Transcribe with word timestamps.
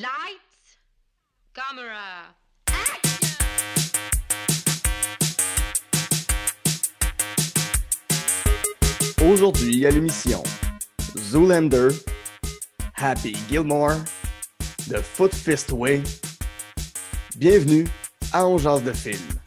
Lights, 0.00 0.78
camera, 1.52 2.34
Aujourd'hui 9.22 9.84
à 9.84 9.90
l'émission 9.90 10.42
Zoolander, 11.18 11.88
Happy 12.96 13.36
Gilmore, 13.50 13.96
The 14.88 15.02
Foot 15.02 15.34
Fist 15.34 15.70
Way. 15.70 16.02
Bienvenue 17.36 17.86
à 18.32 18.46
On 18.46 18.56
Jase 18.56 18.82
de 18.82 18.94
film. 18.94 19.39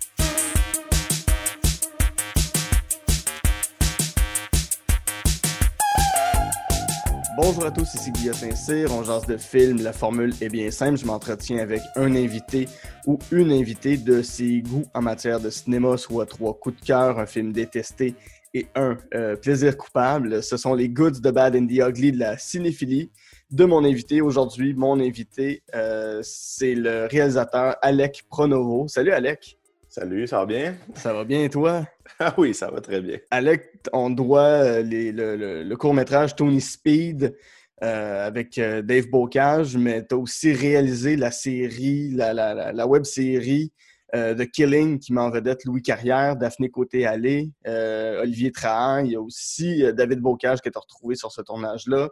Bonjour 7.36 7.66
à 7.66 7.72
tous, 7.72 7.96
ici 7.96 8.12
Guillaume 8.12 8.36
Saint-Cyr, 8.36 8.92
on 8.92 9.04
jase 9.04 9.26
de 9.26 9.38
film. 9.38 9.82
La 9.82 9.92
formule 9.92 10.36
est 10.40 10.50
bien 10.50 10.70
simple, 10.70 11.00
je 11.00 11.06
m'entretiens 11.08 11.58
avec 11.58 11.82
un 11.96 12.16
invité 12.16 12.68
ou 13.08 13.18
une 13.32 13.52
invitée 13.52 13.98
de 13.98 14.22
ses 14.22 14.62
goûts 14.62 14.86
en 14.94 15.02
matière 15.02 15.40
de 15.40 15.50
cinéma, 15.50 15.98
soit 15.98 16.28
trois 16.28 16.54
coups 16.54 16.80
de 16.80 16.86
cœur, 16.86 17.18
un 17.18 17.26
film 17.26 17.52
détesté 17.52 18.14
et 18.54 18.68
un 18.76 19.00
euh, 19.16 19.36
plaisir 19.36 19.76
coupable. 19.78 20.44
Ce 20.44 20.58
sont 20.58 20.76
les 20.76 20.90
goods 20.90 21.22
de 21.24 21.32
Bad 21.32 21.56
and 21.56 21.66
the 21.66 21.80
Ugly 21.80 22.12
de 22.12 22.20
la 22.20 22.38
cinéphilie 22.38 23.10
de 23.50 23.66
mon 23.66 23.84
invité. 23.84 24.22
Aujourd'hui, 24.22 24.76
mon 24.76 25.00
invité, 25.00 25.64
euh, 25.74 26.20
c'est 26.22 26.76
le 26.76 27.08
réalisateur 27.08 27.78
Alec 27.82 28.26
Pronovo. 28.30 28.88
Salut 28.88 29.12
Alec. 29.12 29.58
Salut, 29.96 30.26
ça 30.26 30.40
va 30.40 30.48
bien? 30.48 30.76
Ça 30.96 31.14
va 31.14 31.24
bien 31.24 31.44
et 31.44 31.50
toi? 31.52 31.86
Ah 32.18 32.34
oui, 32.40 32.56
ça 32.56 32.72
va 32.72 32.82
très 32.82 33.00
bien. 33.00 33.20
Alec, 33.30 33.70
on 33.94 34.10
doit 34.10 34.42
euh, 34.42 34.82
les- 34.82 35.12
le, 35.12 35.36
le- 35.36 35.62
le 35.62 35.78
court-métrage 35.78 36.36
Tony 36.36 36.62
Speed 36.62 37.38
euh, 37.84 38.26
avec 38.26 38.58
euh, 38.58 38.82
Dave 38.82 39.08
Bocage, 39.12 39.78
mais 39.78 40.04
tu 40.04 40.16
as 40.16 40.18
aussi 40.18 40.52
réalisé 40.52 41.16
la 41.16 41.30
série, 41.30 42.10
la, 42.10 42.34
la, 42.34 42.56
la, 42.56 42.72
la 42.74 42.88
web 42.88 43.04
série 43.04 43.72
euh, 44.16 44.34
The 44.34 44.50
Killing 44.50 44.98
qui 44.98 45.14
met 45.14 45.22
en 45.22 45.30
vedette 45.30 45.64
Louis 45.64 45.84
Carrière, 45.84 46.38
Daphné 46.38 46.72
Côté-Allé, 46.72 47.52
euh, 47.68 48.24
Olivier 48.24 48.52
Trahan. 48.52 49.06
Il 49.06 49.12
y 49.12 49.16
a 49.16 49.22
aussi 49.22 49.84
David 49.94 50.22
Bocage 50.22 50.62
qui 50.62 50.70
est 50.70 50.76
retrouvé 50.76 51.14
sur 51.14 51.32
ce 51.32 51.44
tournage-là. 51.44 52.10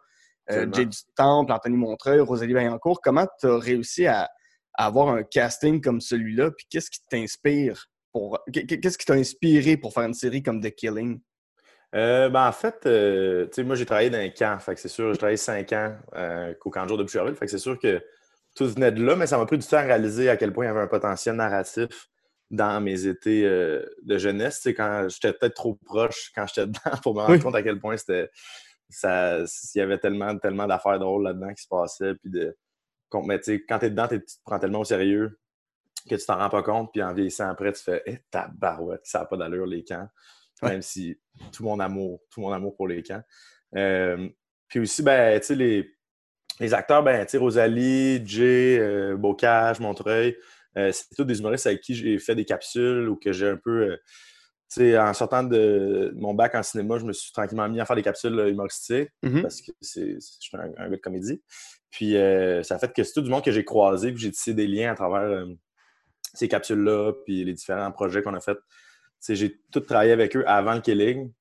Jay 0.49 0.85
du 0.85 0.97
Temple, 1.15 1.51
Anthony 1.51 1.77
Montreuil, 1.77 2.19
Rosalie 2.19 2.53
Vaillancourt. 2.53 2.99
Comment 3.01 3.25
tu 3.39 3.47
as 3.47 3.57
réussi 3.57 4.05
à, 4.05 4.29
à 4.81 4.85
avoir 4.85 5.09
un 5.09 5.23
casting 5.23 5.79
comme 5.81 6.01
celui-là? 6.01 6.51
Puis 6.51 6.65
qu'est-ce 6.69 6.89
qui 6.89 6.99
t'inspire 7.09 7.87
pour. 8.11 8.39
Qu'est-ce 8.51 8.97
qui 8.97 9.05
t'a 9.05 9.13
inspiré 9.13 9.77
pour 9.77 9.93
faire 9.93 10.03
une 10.03 10.13
série 10.13 10.41
comme 10.41 10.61
The 10.61 10.71
Killing? 10.71 11.19
Euh, 11.93 12.29
ben, 12.29 12.47
en 12.47 12.51
fait, 12.51 12.85
euh, 12.85 13.45
tu 13.47 13.55
sais, 13.55 13.63
moi, 13.63 13.75
j'ai 13.75 13.85
travaillé 13.85 14.09
dans 14.09 14.17
un 14.17 14.29
camp. 14.29 14.57
Fait 14.59 14.75
que 14.75 14.79
c'est 14.81 14.87
sûr, 14.87 15.11
j'ai 15.11 15.17
travaillé 15.17 15.37
cinq 15.37 15.73
ans 15.73 15.95
euh, 16.15 16.53
au 16.63 16.69
camp 16.69 16.83
de 16.83 16.87
jour 16.89 16.97
de 16.97 17.03
Boucherville. 17.03 17.35
Fait 17.35 17.45
que 17.45 17.51
c'est 17.51 17.57
sûr 17.57 17.77
que 17.77 18.01
tout 18.55 18.67
venait 18.67 18.91
de 18.91 19.03
là, 19.03 19.15
mais 19.15 19.27
ça 19.27 19.37
m'a 19.37 19.45
pris 19.45 19.57
du 19.57 19.67
temps 19.67 19.77
à 19.77 19.81
réaliser 19.81 20.29
à 20.29 20.37
quel 20.37 20.51
point 20.53 20.65
il 20.65 20.67
y 20.69 20.71
avait 20.71 20.81
un 20.81 20.87
potentiel 20.87 21.35
narratif 21.35 22.07
dans 22.49 22.81
mes 22.81 23.07
étés 23.07 23.43
de 23.43 24.17
jeunesse. 24.17 24.57
Tu 24.57 24.61
sais, 24.61 24.73
quand 24.73 25.07
j'étais 25.09 25.31
peut-être 25.33 25.53
trop 25.53 25.75
proche 25.85 26.31
quand 26.35 26.45
j'étais 26.47 26.67
dedans 26.67 26.97
pour 27.03 27.13
me 27.13 27.19
rendre 27.19 27.33
Oui. 27.33 27.39
compte 27.39 27.55
à 27.55 27.63
quel 27.63 27.79
point 27.79 27.95
c'était. 27.97 28.29
Ça, 28.89 29.37
il 29.39 29.77
y 29.77 29.81
avait 29.81 29.99
tellement, 29.99 30.37
tellement 30.37 30.67
d'affaires 30.67 30.99
drôles 30.99 31.23
là-dedans 31.23 31.53
qui 31.53 31.63
se 31.63 31.67
passaient. 31.69 32.13
Puis 32.15 32.29
de, 32.29 32.57
mais 33.25 33.37
tu 33.39 33.45
sais, 33.45 33.63
quand 33.67 33.79
t'es 33.79 33.89
dedans, 33.89 34.07
t'es- 34.07 34.19
tu 34.19 34.25
te 34.37 34.41
prends 34.45 34.59
tellement 34.59 34.79
au 34.81 34.85
sérieux 34.85 35.39
que 36.09 36.15
tu 36.15 36.25
t'en 36.25 36.37
rends 36.37 36.49
pas 36.49 36.63
compte. 36.63 36.91
Puis 36.91 37.03
en 37.03 37.13
vieillissant 37.13 37.49
après, 37.49 37.71
tu 37.73 37.83
fais 37.83 38.01
Eh, 38.05 38.17
tabarouette, 38.31 39.01
ça 39.03 39.19
n'a 39.19 39.25
pas 39.25 39.37
d'allure 39.37 39.65
les 39.65 39.83
camps. 39.83 40.07
Ouais. 40.63 40.69
Même 40.71 40.81
si 40.81 41.19
tout 41.51 41.63
mon 41.63 41.79
amour, 41.79 42.21
tout 42.29 42.41
mon 42.41 42.51
amour 42.51 42.75
pour 42.75 42.87
les 42.87 43.01
camps. 43.03 43.21
Euh, 43.75 44.27
puis 44.67 44.79
aussi, 44.79 45.01
ben, 45.03 45.39
tu 45.39 45.47
sais, 45.47 45.55
les, 45.55 45.91
les 46.59 46.73
acteurs, 46.73 47.03
ben, 47.03 47.25
tu 47.25 47.31
sais, 47.31 47.37
Rosalie, 47.37 48.25
Jay, 48.25 48.77
euh, 48.79 49.15
Bocage, 49.17 49.79
Montreuil, 49.79 50.37
euh, 50.77 50.91
c'est 50.91 51.05
tous 51.15 51.23
des 51.25 51.39
humoristes 51.39 51.67
avec 51.67 51.81
qui 51.81 51.95
j'ai 51.95 52.17
fait 52.19 52.35
des 52.35 52.45
capsules 52.45 53.09
ou 53.09 53.15
que 53.15 53.31
j'ai 53.33 53.49
un 53.49 53.57
peu. 53.57 53.97
tu 54.73 54.97
en 54.97 55.13
sortant 55.13 55.43
de 55.43 56.13
mon 56.15 56.33
bac 56.33 56.55
en 56.55 56.63
cinéma, 56.63 56.97
je 56.97 57.03
me 57.05 57.11
suis 57.11 57.33
tranquillement 57.33 57.67
mis 57.67 57.81
à 57.81 57.85
faire 57.85 57.95
des 57.97 58.01
capsules 58.03 58.47
humoristiques 58.47 59.09
Mhm. 59.21 59.41
parce 59.41 59.61
que 59.61 59.71
c'est, 59.81 60.15
c'est- 60.21 60.37
je 60.41 60.47
suis 60.47 60.57
un, 60.57 60.71
un 60.77 60.89
gars 60.89 60.95
de 60.95 61.01
comédie. 61.01 61.43
Puis 61.91 62.15
euh, 62.17 62.63
ça 62.63 62.75
a 62.75 62.79
fait 62.79 62.91
que 62.93 63.03
c'est 63.03 63.13
tout 63.13 63.21
du 63.21 63.29
monde 63.29 63.43
que 63.43 63.51
j'ai 63.51 63.65
croisé, 63.65 64.11
puis 64.11 64.23
j'ai 64.23 64.31
tissé 64.31 64.53
des 64.53 64.65
liens 64.65 64.93
à 64.93 64.95
travers 64.95 65.29
euh, 65.29 65.45
ces 66.33 66.47
capsules-là, 66.47 67.13
puis 67.25 67.43
les 67.43 67.53
différents 67.53 67.91
projets 67.91 68.21
qu'on 68.21 68.33
a 68.33 68.39
fait. 68.39 68.57
J'ai 69.27 69.61
tout 69.71 69.81
travaillé 69.81 70.13
avec 70.13 70.35
eux 70.35 70.43
avant 70.47 70.73
le 70.73 70.81
Killing. 70.81 71.31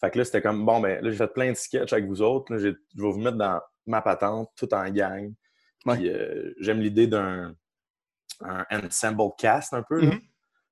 Fait 0.00 0.10
que 0.10 0.18
là, 0.18 0.24
c'était 0.24 0.42
comme, 0.42 0.66
bon, 0.66 0.80
ben 0.80 1.02
là, 1.02 1.10
j'ai 1.10 1.16
fait 1.16 1.32
plein 1.32 1.50
de 1.50 1.56
sketchs 1.56 1.92
avec 1.92 2.06
vous 2.06 2.20
autres. 2.20 2.52
Là, 2.52 2.58
je 2.58 2.68
vais 2.68 2.76
vous 2.94 3.20
mettre 3.20 3.36
dans 3.36 3.60
ma 3.86 4.02
patente, 4.02 4.50
tout 4.56 4.72
en 4.74 4.90
gang. 4.90 5.32
Ouais. 5.86 5.96
Puis 5.96 6.08
euh, 6.08 6.52
j'aime 6.58 6.80
l'idée 6.80 7.06
d'un 7.06 7.54
un 8.40 8.64
ensemble 8.84 9.22
cast 9.38 9.72
un 9.72 9.82
peu. 9.82 10.00
Tu 10.00 10.18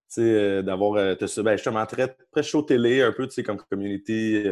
sais, 0.08 0.22
euh, 0.22 0.62
d'avoir, 0.62 0.94
euh, 0.94 1.14
ben, 1.38 1.52
justement, 1.52 1.86
très, 1.86 2.08
très 2.32 2.42
show 2.42 2.62
télé, 2.62 3.00
un 3.00 3.12
peu, 3.12 3.28
tu 3.28 3.34
sais, 3.34 3.42
comme 3.44 3.58
community. 3.58 4.44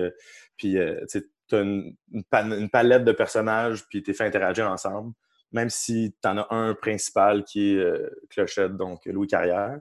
puis, 0.57 0.75
tu 0.75 1.05
sais, 1.09 1.25
t'as 1.49 1.63
une, 1.63 1.95
une, 2.13 2.69
palette 2.71 3.05
de 3.05 3.13
personnages, 3.13 3.87
puis 3.89 4.03
t'es 4.03 4.13
fait 4.13 4.25
interagir 4.27 4.71
ensemble. 4.71 5.13
Même 5.53 5.71
si 5.71 6.15
t'en 6.21 6.37
as 6.39 6.47
un 6.55 6.75
principal 6.75 7.43
qui 7.45 7.73
est 7.73 7.77
euh, 7.79 8.11
Clochette, 8.31 8.77
donc 8.77 9.07
Louis 9.07 9.27
Carrière, 9.27 9.79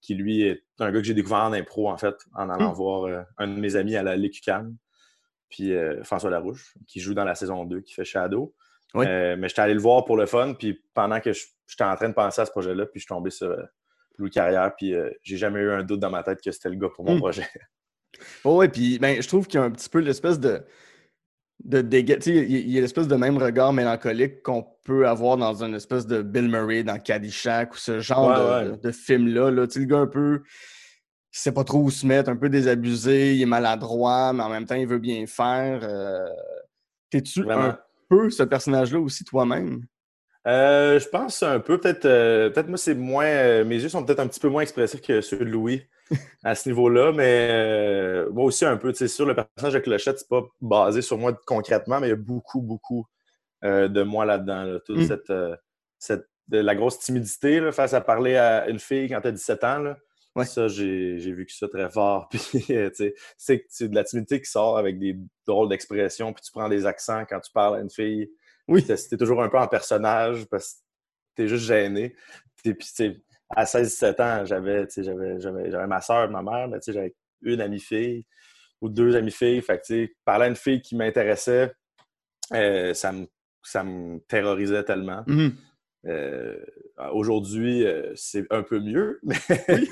qui 0.00 0.14
lui 0.14 0.42
est 0.42 0.62
un 0.80 0.90
gars 0.90 0.98
que 1.00 1.04
j'ai 1.06 1.14
découvert 1.14 1.38
en 1.44 1.52
impro, 1.52 1.88
en 1.88 1.96
fait, 1.96 2.14
en 2.34 2.48
allant 2.50 2.72
Mm. 2.72 2.74
voir 2.74 3.04
euh, 3.04 3.22
un 3.38 3.46
de 3.48 3.60
mes 3.60 3.76
amis 3.76 3.96
à 3.96 4.02
la 4.02 4.16
Lécucam, 4.16 4.76
puis 5.48 5.72
euh, 5.72 6.02
François 6.02 6.30
Larouche, 6.30 6.74
qui 6.86 7.00
joue 7.00 7.14
dans 7.14 7.24
la 7.24 7.34
saison 7.34 7.64
2, 7.64 7.80
qui 7.80 7.94
fait 7.94 8.04
Shadow. 8.04 8.54
Oui. 8.94 9.04
Mais 9.06 9.48
j'étais 9.48 9.60
allé 9.60 9.74
le 9.74 9.80
voir 9.80 10.04
pour 10.04 10.16
le 10.16 10.26
fun, 10.26 10.54
puis 10.54 10.82
pendant 10.94 11.20
que 11.20 11.32
j'étais 11.32 11.84
en 11.84 11.94
train 11.94 12.08
de 12.08 12.14
penser 12.14 12.40
à 12.40 12.46
ce 12.46 12.50
projet-là, 12.50 12.86
puis 12.86 13.00
je 13.00 13.02
suis 13.04 13.08
tombé 13.08 13.30
sur 13.30 13.54
Louis 14.16 14.30
Carrière, 14.30 14.74
puis 14.76 14.94
j'ai 15.22 15.36
jamais 15.36 15.60
eu 15.60 15.70
un 15.70 15.82
doute 15.82 16.00
dans 16.00 16.10
ma 16.10 16.22
tête 16.22 16.40
que 16.42 16.50
c'était 16.50 16.70
le 16.70 16.76
gars 16.76 16.88
pour 16.94 17.04
mon 17.04 17.16
Mm. 17.16 17.18
projet. 17.20 17.46
Oh, 18.44 18.56
ouais, 18.56 18.68
puis 18.68 18.98
ben, 18.98 19.20
je 19.20 19.28
trouve 19.28 19.46
qu'il 19.46 19.60
y 19.60 19.62
a 19.62 19.66
un 19.66 19.70
petit 19.70 19.88
peu 19.88 19.98
l'espèce 19.98 20.40
de. 20.40 20.62
De 21.64 21.80
sais, 21.80 22.30
il 22.30 22.52
y 22.52 22.56
a- 22.56 22.58
il 22.60 22.70
y 22.70 22.78
a 22.78 22.80
l'espèce 22.80 23.08
de 23.08 23.16
même 23.16 23.36
regard 23.36 23.72
mélancolique 23.72 24.42
qu'on 24.42 24.64
peut 24.84 25.08
avoir 25.08 25.36
dans 25.36 25.62
une 25.64 25.74
espèce 25.74 26.06
de 26.06 26.22
Bill 26.22 26.48
Murray 26.48 26.82
dans 26.84 26.98
Caddyshack 26.98 27.74
ou 27.74 27.76
ce 27.76 28.00
genre 28.00 28.28
Ouais, 28.28 28.64
de, 28.66 28.70
ouais. 28.70 28.76
de- 28.76 28.82
de 28.82 28.90
film-là. 28.92 29.50
Là. 29.50 29.66
Le 29.74 29.84
gars 29.84 29.98
un 29.98 30.06
peu 30.06 30.42
qui 31.32 31.40
sait 31.40 31.52
pas 31.52 31.64
trop 31.64 31.80
où 31.80 31.90
se 31.90 32.06
mettre, 32.06 32.30
un 32.30 32.36
peu 32.36 32.48
désabusé, 32.48 33.34
il 33.34 33.42
est 33.42 33.46
maladroit, 33.46 34.32
mais 34.32 34.42
en 34.42 34.48
même 34.48 34.64
temps, 34.66 34.76
il 34.76 34.86
veut 34.86 34.98
bien 34.98 35.26
faire. 35.26 35.80
euh, 35.82 36.26
T'es-tu 37.10 37.50
un 37.50 37.78
peu 38.08 38.30
ce 38.30 38.42
personnage-là 38.42 39.00
aussi 39.00 39.24
toi-même? 39.24 39.82
Euh, 40.46 40.98
je 40.98 41.08
pense 41.08 41.42
un 41.42 41.58
peu, 41.60 41.78
peut-être, 41.78 42.04
euh, 42.06 42.48
peut-être 42.50 42.68
moi, 42.68 42.78
c'est 42.78 42.94
moins. 42.94 43.64
mes 43.64 43.76
yeux 43.82 43.88
sont 43.88 44.04
peut-être 44.04 44.20
un 44.20 44.26
petit 44.28 44.40
peu 44.40 44.48
moins 44.48 44.62
expressifs 44.62 45.00
que 45.02 45.20
ceux 45.20 45.38
de 45.38 45.44
Louis 45.44 45.82
à 46.44 46.54
ce 46.54 46.68
niveau-là, 46.68 47.12
mais 47.12 47.48
euh, 47.50 48.30
moi 48.30 48.44
aussi 48.44 48.64
un 48.64 48.76
peu. 48.76 48.92
Tu 48.92 48.98
sais, 48.98 49.08
sûr, 49.08 49.26
le 49.26 49.34
personnage 49.34 49.74
de 49.74 49.78
Clochette, 49.80 50.18
c'est 50.18 50.28
pas 50.28 50.42
basé 50.60 51.02
sur 51.02 51.18
moi 51.18 51.38
concrètement, 51.46 52.00
mais 52.00 52.08
il 52.08 52.10
y 52.10 52.14
a 52.14 52.16
beaucoup, 52.16 52.60
beaucoup 52.62 53.06
euh, 53.64 53.88
de 53.88 54.02
moi 54.02 54.24
là-dedans. 54.24 54.64
là. 54.64 54.80
Toute 54.80 54.98
Mm. 54.98 55.06
cette, 55.06 55.30
euh, 55.30 55.56
cette- 55.98 56.28
de 56.48 56.58
la 56.58 56.74
grosse 56.74 56.98
timidité 57.00 57.60
là, 57.60 57.72
face 57.72 57.92
à 57.92 58.00
parler 58.00 58.36
à 58.36 58.68
une 58.68 58.78
fille 58.78 59.08
quand 59.08 59.20
tu 59.20 59.28
as 59.28 59.32
17 59.32 59.64
ans. 59.64 59.78
Là. 59.80 59.98
Ouais. 60.36 60.44
Ça, 60.44 60.68
j'ai 60.68 61.32
vécu 61.32 61.54
ça 61.56 61.68
très 61.68 61.90
fort. 61.90 62.28
Puis, 62.30 62.40
tu 62.66 63.12
sais, 63.36 63.66
c'est 63.68 63.88
de 63.88 63.94
la 63.94 64.04
timidité 64.04 64.40
qui 64.40 64.48
sort 64.50 64.78
avec 64.78 64.98
des 64.98 65.18
drôles 65.46 65.68
d'expressions, 65.68 66.32
puis 66.32 66.42
tu 66.44 66.52
prends 66.52 66.68
des 66.68 66.86
accents 66.86 67.24
quand 67.28 67.40
tu 67.40 67.50
parles 67.52 67.76
à 67.76 67.80
une 67.80 67.90
fille. 67.90 68.30
Oui. 68.68 68.84
T'es 68.84 69.16
toujours 69.16 69.42
un 69.42 69.48
peu 69.48 69.58
en 69.58 69.66
personnage 69.66 70.46
parce 70.46 70.74
que 70.74 70.78
t'es 71.34 71.48
juste 71.48 71.64
gêné. 71.64 72.14
Puis, 72.62 72.76
à 73.50 73.64
16-17 73.64 74.20
ans, 74.20 74.44
j'avais 74.44 74.86
tu 74.86 74.94
sais, 74.94 75.04
j'avais 75.04 75.40
j'avais- 75.40 75.86
ma 75.86 76.00
soeur, 76.00 76.30
ma 76.30 76.42
mère, 76.42 76.68
mais 76.68 76.78
tu 76.80 76.86
sais, 76.86 76.92
j'avais 76.92 77.14
une 77.42 77.60
amie 77.60 77.80
fille 77.80 78.24
ou 78.80 78.88
deux 78.88 79.16
amies 79.16 79.30
filles. 79.30 79.60
Fait 79.62 79.80
que, 79.86 80.06
parler 80.24 80.44
à 80.46 80.48
une 80.48 80.56
fille 80.56 80.80
qui 80.82 80.94
m'intéressait, 80.96 81.72
euh, 82.54 82.94
ça, 82.94 83.12
me, 83.12 83.26
ça 83.62 83.82
me 83.84 84.18
terrorisait 84.28 84.84
tellement. 84.84 85.24
Mhm. 85.26 85.52
Euh, 86.06 86.56
Aujourd'hui, 87.12 87.84
euh, 87.86 88.12
c'est 88.16 88.44
un 88.52 88.62
peu 88.62 88.80
mieux, 88.80 89.20
mais, 89.22 89.84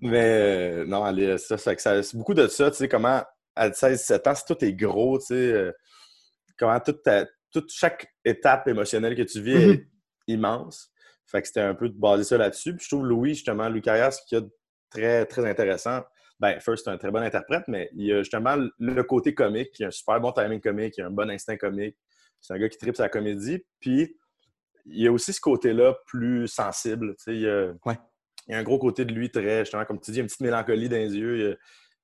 mais 0.00 0.84
non, 0.84 1.04
allez, 1.04 1.38
ça, 1.38 1.56
ça, 1.58 1.76
ça- 1.78 2.02
c'est 2.02 2.16
beaucoup 2.16 2.34
de 2.34 2.46
ça, 2.48 2.70
tu 2.70 2.76
sais, 2.78 2.88
comment 2.88 3.22
à 3.56 3.72
16-17 3.72 4.26
ans, 4.26 4.34
si 4.34 4.44
tout 4.46 4.64
est 4.64 4.72
gros, 4.72 5.18
tu 5.18 5.26
sais, 5.26 5.72
comment 6.58 6.78
toute, 6.80 7.02
ta- 7.02 7.26
toute 7.52 7.70
chaque 7.72 8.06
étape 8.24 8.68
émotionnelle 8.68 9.16
que 9.16 9.22
tu 9.22 9.40
vis 9.40 9.54
Mhm. 9.54 9.70
est 9.72 9.86
immense. 10.28 10.90
Fait 11.30 11.42
que 11.42 11.46
c'était 11.48 11.60
un 11.60 11.74
peu 11.74 11.88
de 11.88 11.94
baser 11.98 12.24
ça 12.24 12.38
là-dessus. 12.38 12.74
Puis 12.74 12.84
je 12.84 12.88
trouve 12.96 13.06
Louis, 13.06 13.34
justement, 13.34 13.68
Louis 13.68 13.82
Carrière, 13.82 14.12
ce 14.12 14.20
qu'il 14.26 14.36
y 14.36 14.40
a 14.40 14.42
de 14.42 14.50
très, 14.90 15.26
très 15.26 15.48
intéressant, 15.48 16.02
ben, 16.40 16.58
first, 16.60 16.84
c'est 16.84 16.90
un 16.90 16.96
très 16.98 17.10
bon 17.10 17.18
interprète, 17.22 17.64
mais 17.68 17.90
il 17.94 18.06
y 18.06 18.12
a 18.12 18.18
justement 18.18 18.56
le 18.78 19.02
côté 19.02 19.34
comique, 19.34 19.78
il 19.78 19.84
a 19.84 19.88
un 19.88 19.90
super 19.90 20.20
bon 20.20 20.32
timing 20.32 20.60
comique, 20.60 20.94
il 20.96 21.02
a 21.02 21.06
un 21.06 21.10
bon 21.10 21.28
instinct 21.30 21.56
comique. 21.56 21.96
C'est 22.40 22.54
un 22.54 22.58
gars 22.58 22.68
qui 22.68 22.78
tripe 22.78 22.96
sa 22.96 23.08
comédie. 23.08 23.64
Puis 23.80 24.16
il 24.86 25.02
y 25.02 25.06
a 25.08 25.12
aussi 25.12 25.32
ce 25.32 25.40
côté-là 25.40 25.96
plus 26.06 26.48
sensible. 26.48 27.14
tu 27.16 27.24
sais, 27.24 27.34
Il 27.34 27.40
y, 27.42 27.48
a, 27.48 27.72
Ouais. 27.84 27.98
il 28.46 28.52
y 28.52 28.54
a 28.54 28.58
un 28.58 28.62
gros 28.62 28.78
côté 28.78 29.04
de 29.04 29.12
lui 29.12 29.30
très, 29.30 29.60
justement, 29.64 29.84
comme 29.84 30.00
tu 30.00 30.12
dis, 30.12 30.20
une 30.20 30.26
petite 30.26 30.40
mélancolie 30.40 30.88
dans 30.88 30.96
les 30.96 31.14
yeux. 31.14 31.52
a- 31.52 31.56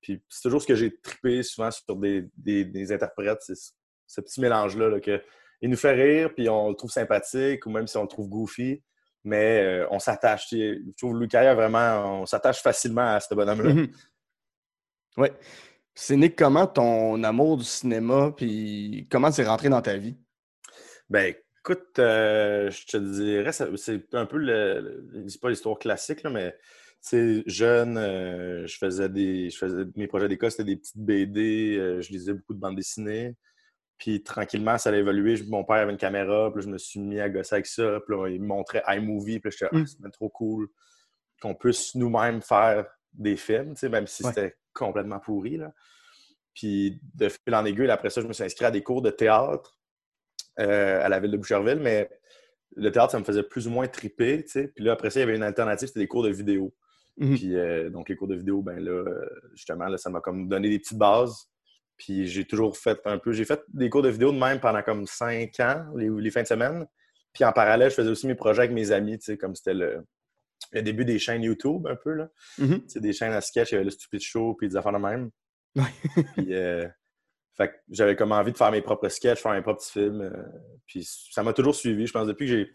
puis 0.02 0.22
c'est 0.28 0.42
toujours 0.42 0.60
ce 0.60 0.66
que 0.66 0.74
j'ai 0.74 0.94
trippé 1.00 1.42
souvent 1.42 1.70
sur 1.70 1.96
des, 1.96 2.26
des- 2.36 2.66
des 2.66 2.92
interprètes, 2.92 3.38
c'est 3.40 3.54
ce- 3.54 3.70
ce 4.06 4.20
petit 4.20 4.40
mélange-là. 4.42 4.90
là, 4.90 5.00
que 5.00 5.22
il 5.62 5.70
nous 5.70 5.76
fait 5.78 5.92
rire, 5.94 6.34
puis 6.34 6.46
on 6.50 6.68
le 6.68 6.74
trouve 6.74 6.90
sympathique, 6.90 7.64
ou 7.64 7.70
même 7.70 7.86
si 7.86 7.96
on 7.96 8.02
le 8.02 8.08
trouve 8.08 8.28
goofy, 8.28 8.82
mais 9.24 9.62
euh, 9.62 9.86
on 9.90 9.98
s'attache. 9.98 10.48
Je 10.50 10.92
trouve 10.96 11.14
Louis 11.14 11.28
Carrière, 11.28 11.54
vraiment, 11.56 12.20
on 12.22 12.26
s'attache 12.26 12.60
facilement 12.62 13.14
à 13.14 13.20
ce 13.20 13.34
bonhomme-là. 13.34 13.72
Mhm. 13.72 13.88
Oui. 15.16 15.28
C'est 15.94 16.16
Nick, 16.16 16.36
comment 16.36 16.66
ton 16.66 17.22
amour 17.22 17.56
du 17.56 17.64
cinéma, 17.64 18.32
puis 18.36 19.06
comment 19.10 19.30
c'est 19.30 19.44
rentré 19.44 19.68
dans 19.68 19.80
ta 19.80 19.96
vie? 19.96 20.16
Ben, 21.08 21.32
écoute, 21.60 21.98
euh, 22.00 22.68
je 22.70 22.86
te 22.86 22.96
dirais, 22.96 23.52
c'est 23.52 24.12
un 24.14 24.26
peu 24.26 24.38
le. 24.38 25.06
c'est 25.28 25.40
pas 25.40 25.50
l'histoire 25.50 25.78
classique, 25.78 26.24
là, 26.24 26.30
mais 26.30 26.56
jeune, 27.46 27.96
euh, 27.96 28.66
je 28.66 28.76
faisais 28.76 29.08
des. 29.08 29.50
Je 29.50 29.56
faisais 29.56 29.84
mes 29.94 30.08
projets 30.08 30.28
d'école, 30.28 30.50
c'était 30.50 30.64
des 30.64 30.76
petites 30.76 30.98
BD, 30.98 32.00
je 32.00 32.08
lisais 32.10 32.34
beaucoup 32.34 32.54
de 32.54 32.60
bandes 32.60 32.76
dessinées. 32.76 33.36
Puis 34.04 34.22
tranquillement, 34.22 34.76
ça 34.76 34.90
a 34.90 34.96
évolué. 34.96 35.42
Mon 35.48 35.64
père 35.64 35.76
avait 35.76 35.92
une 35.92 35.96
caméra, 35.96 36.52
puis 36.52 36.62
je 36.62 36.68
me 36.68 36.76
suis 36.76 37.00
mis 37.00 37.20
à 37.20 37.30
gosser 37.30 37.54
avec 37.54 37.64
ça. 37.64 38.00
Puis 38.06 38.14
là, 38.14 38.28
il 38.28 38.38
me 38.38 38.46
montrait 38.46 38.82
iMovie, 38.86 39.40
puis 39.40 39.50
j'étais, 39.50 39.70
ah, 39.72 39.78
mm. 39.78 39.86
c'est 39.86 40.10
trop 40.12 40.28
cool 40.28 40.68
qu'on 41.40 41.54
puisse 41.54 41.94
nous-mêmes 41.94 42.42
faire 42.42 42.86
des 43.14 43.36
films, 43.38 43.72
même 43.90 44.06
si 44.06 44.22
c'était 44.22 44.58
complètement 44.74 45.20
pourri. 45.20 45.56
Là. 45.56 45.72
Puis 46.52 47.00
de 47.14 47.30
fil 47.30 47.54
en 47.54 47.64
aiguille, 47.64 47.88
après 47.88 48.10
ça, 48.10 48.20
je 48.20 48.26
me 48.26 48.34
suis 48.34 48.44
inscrit 48.44 48.66
à 48.66 48.70
des 48.70 48.82
cours 48.82 49.00
de 49.00 49.08
théâtre 49.08 49.80
euh, 50.60 51.02
à 51.02 51.08
la 51.08 51.18
ville 51.18 51.30
de 51.30 51.38
Boucherville, 51.38 51.80
mais 51.80 52.10
le 52.76 52.92
théâtre, 52.92 53.12
ça 53.12 53.18
me 53.18 53.24
faisait 53.24 53.42
plus 53.42 53.68
ou 53.68 53.70
moins 53.70 53.88
triper. 53.88 54.42
Puis 54.42 54.84
là, 54.84 54.92
après 54.92 55.08
ça, 55.08 55.20
il 55.20 55.22
y 55.22 55.24
avait 55.26 55.36
une 55.36 55.42
alternative, 55.42 55.88
c'était 55.88 56.00
des 56.00 56.08
cours 56.08 56.24
de 56.24 56.30
vidéo. 56.30 56.74
Mhm. 57.16 57.36
Puis 57.36 57.56
euh, 57.56 57.88
donc, 57.88 58.10
les 58.10 58.16
cours 58.16 58.28
de 58.28 58.36
vidéo, 58.36 58.60
ben 58.60 58.78
là, 58.80 59.02
justement, 59.54 59.86
là, 59.86 59.96
ça 59.96 60.10
m'a 60.10 60.20
comme 60.20 60.46
donné 60.46 60.68
des 60.68 60.78
petites 60.78 60.98
bases. 60.98 61.48
Puis 62.04 62.26
j'ai 62.26 62.44
toujours 62.44 62.76
fait 62.76 63.00
un 63.06 63.18
peu. 63.18 63.32
J'ai 63.32 63.46
fait 63.46 63.62
des 63.68 63.88
cours 63.88 64.02
de 64.02 64.10
vidéo 64.10 64.30
de 64.30 64.38
même 64.38 64.60
pendant 64.60 64.82
comme 64.82 65.06
cinq 65.06 65.58
ans, 65.60 65.86
les, 65.96 66.30
fins 66.30 66.42
de 66.42 66.46
semaine. 66.46 66.86
Puis 67.32 67.44
en 67.44 67.52
parallèle, 67.52 67.88
je 67.88 67.94
faisais 67.94 68.10
aussi 68.10 68.26
mes 68.26 68.34
projets 68.34 68.60
avec 68.60 68.72
mes 68.72 68.92
amis, 68.92 69.18
tu 69.18 69.24
sais, 69.24 69.38
comme 69.38 69.54
c'était 69.54 69.72
le, 69.72 70.04
début 70.74 71.06
des 71.06 71.18
chaînes 71.18 71.42
YouTube 71.42 71.86
un 71.86 71.96
peu. 71.96 72.12
là. 72.12 72.28
Mhm. 72.58 72.82
Des 72.96 73.12
chaînes 73.14 73.32
à 73.32 73.40
sketch, 73.40 73.70
il 73.70 73.72
y 73.72 73.76
avait 73.76 73.86
le 73.86 73.90
Stupid 73.90 74.20
Show, 74.20 74.54
puis 74.54 74.68
des 74.68 74.76
affaires 74.76 74.92
de 74.92 74.98
même. 74.98 75.30
puis, 76.36 76.54
euh, 76.54 76.86
fait 77.56 77.72
j'avais 77.90 78.16
comme 78.16 78.32
envie 78.32 78.52
de 78.52 78.58
faire 78.58 78.70
mes 78.70 78.82
propres 78.82 79.08
sketchs, 79.08 79.40
faire 79.40 79.52
mes 79.52 79.62
propres 79.62 79.82
films. 79.82 80.20
Euh, 80.20 80.42
puis 80.86 81.08
ça 81.08 81.42
m'a 81.42 81.54
toujours 81.54 81.74
suivi. 81.74 82.06
Je 82.06 82.12
pense 82.12 82.26
depuis 82.26 82.46
que 82.46 82.52
j'ai 82.52 82.70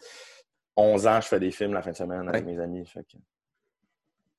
11 0.74 1.06
ans, 1.06 1.20
je 1.20 1.28
fais 1.28 1.38
des 1.38 1.52
films 1.52 1.72
la 1.72 1.82
fin 1.82 1.92
de 1.92 1.96
semaine 1.96 2.28
avec 2.28 2.44
mes 2.44 2.58
amis. 2.58 2.84
Fait 2.84 3.06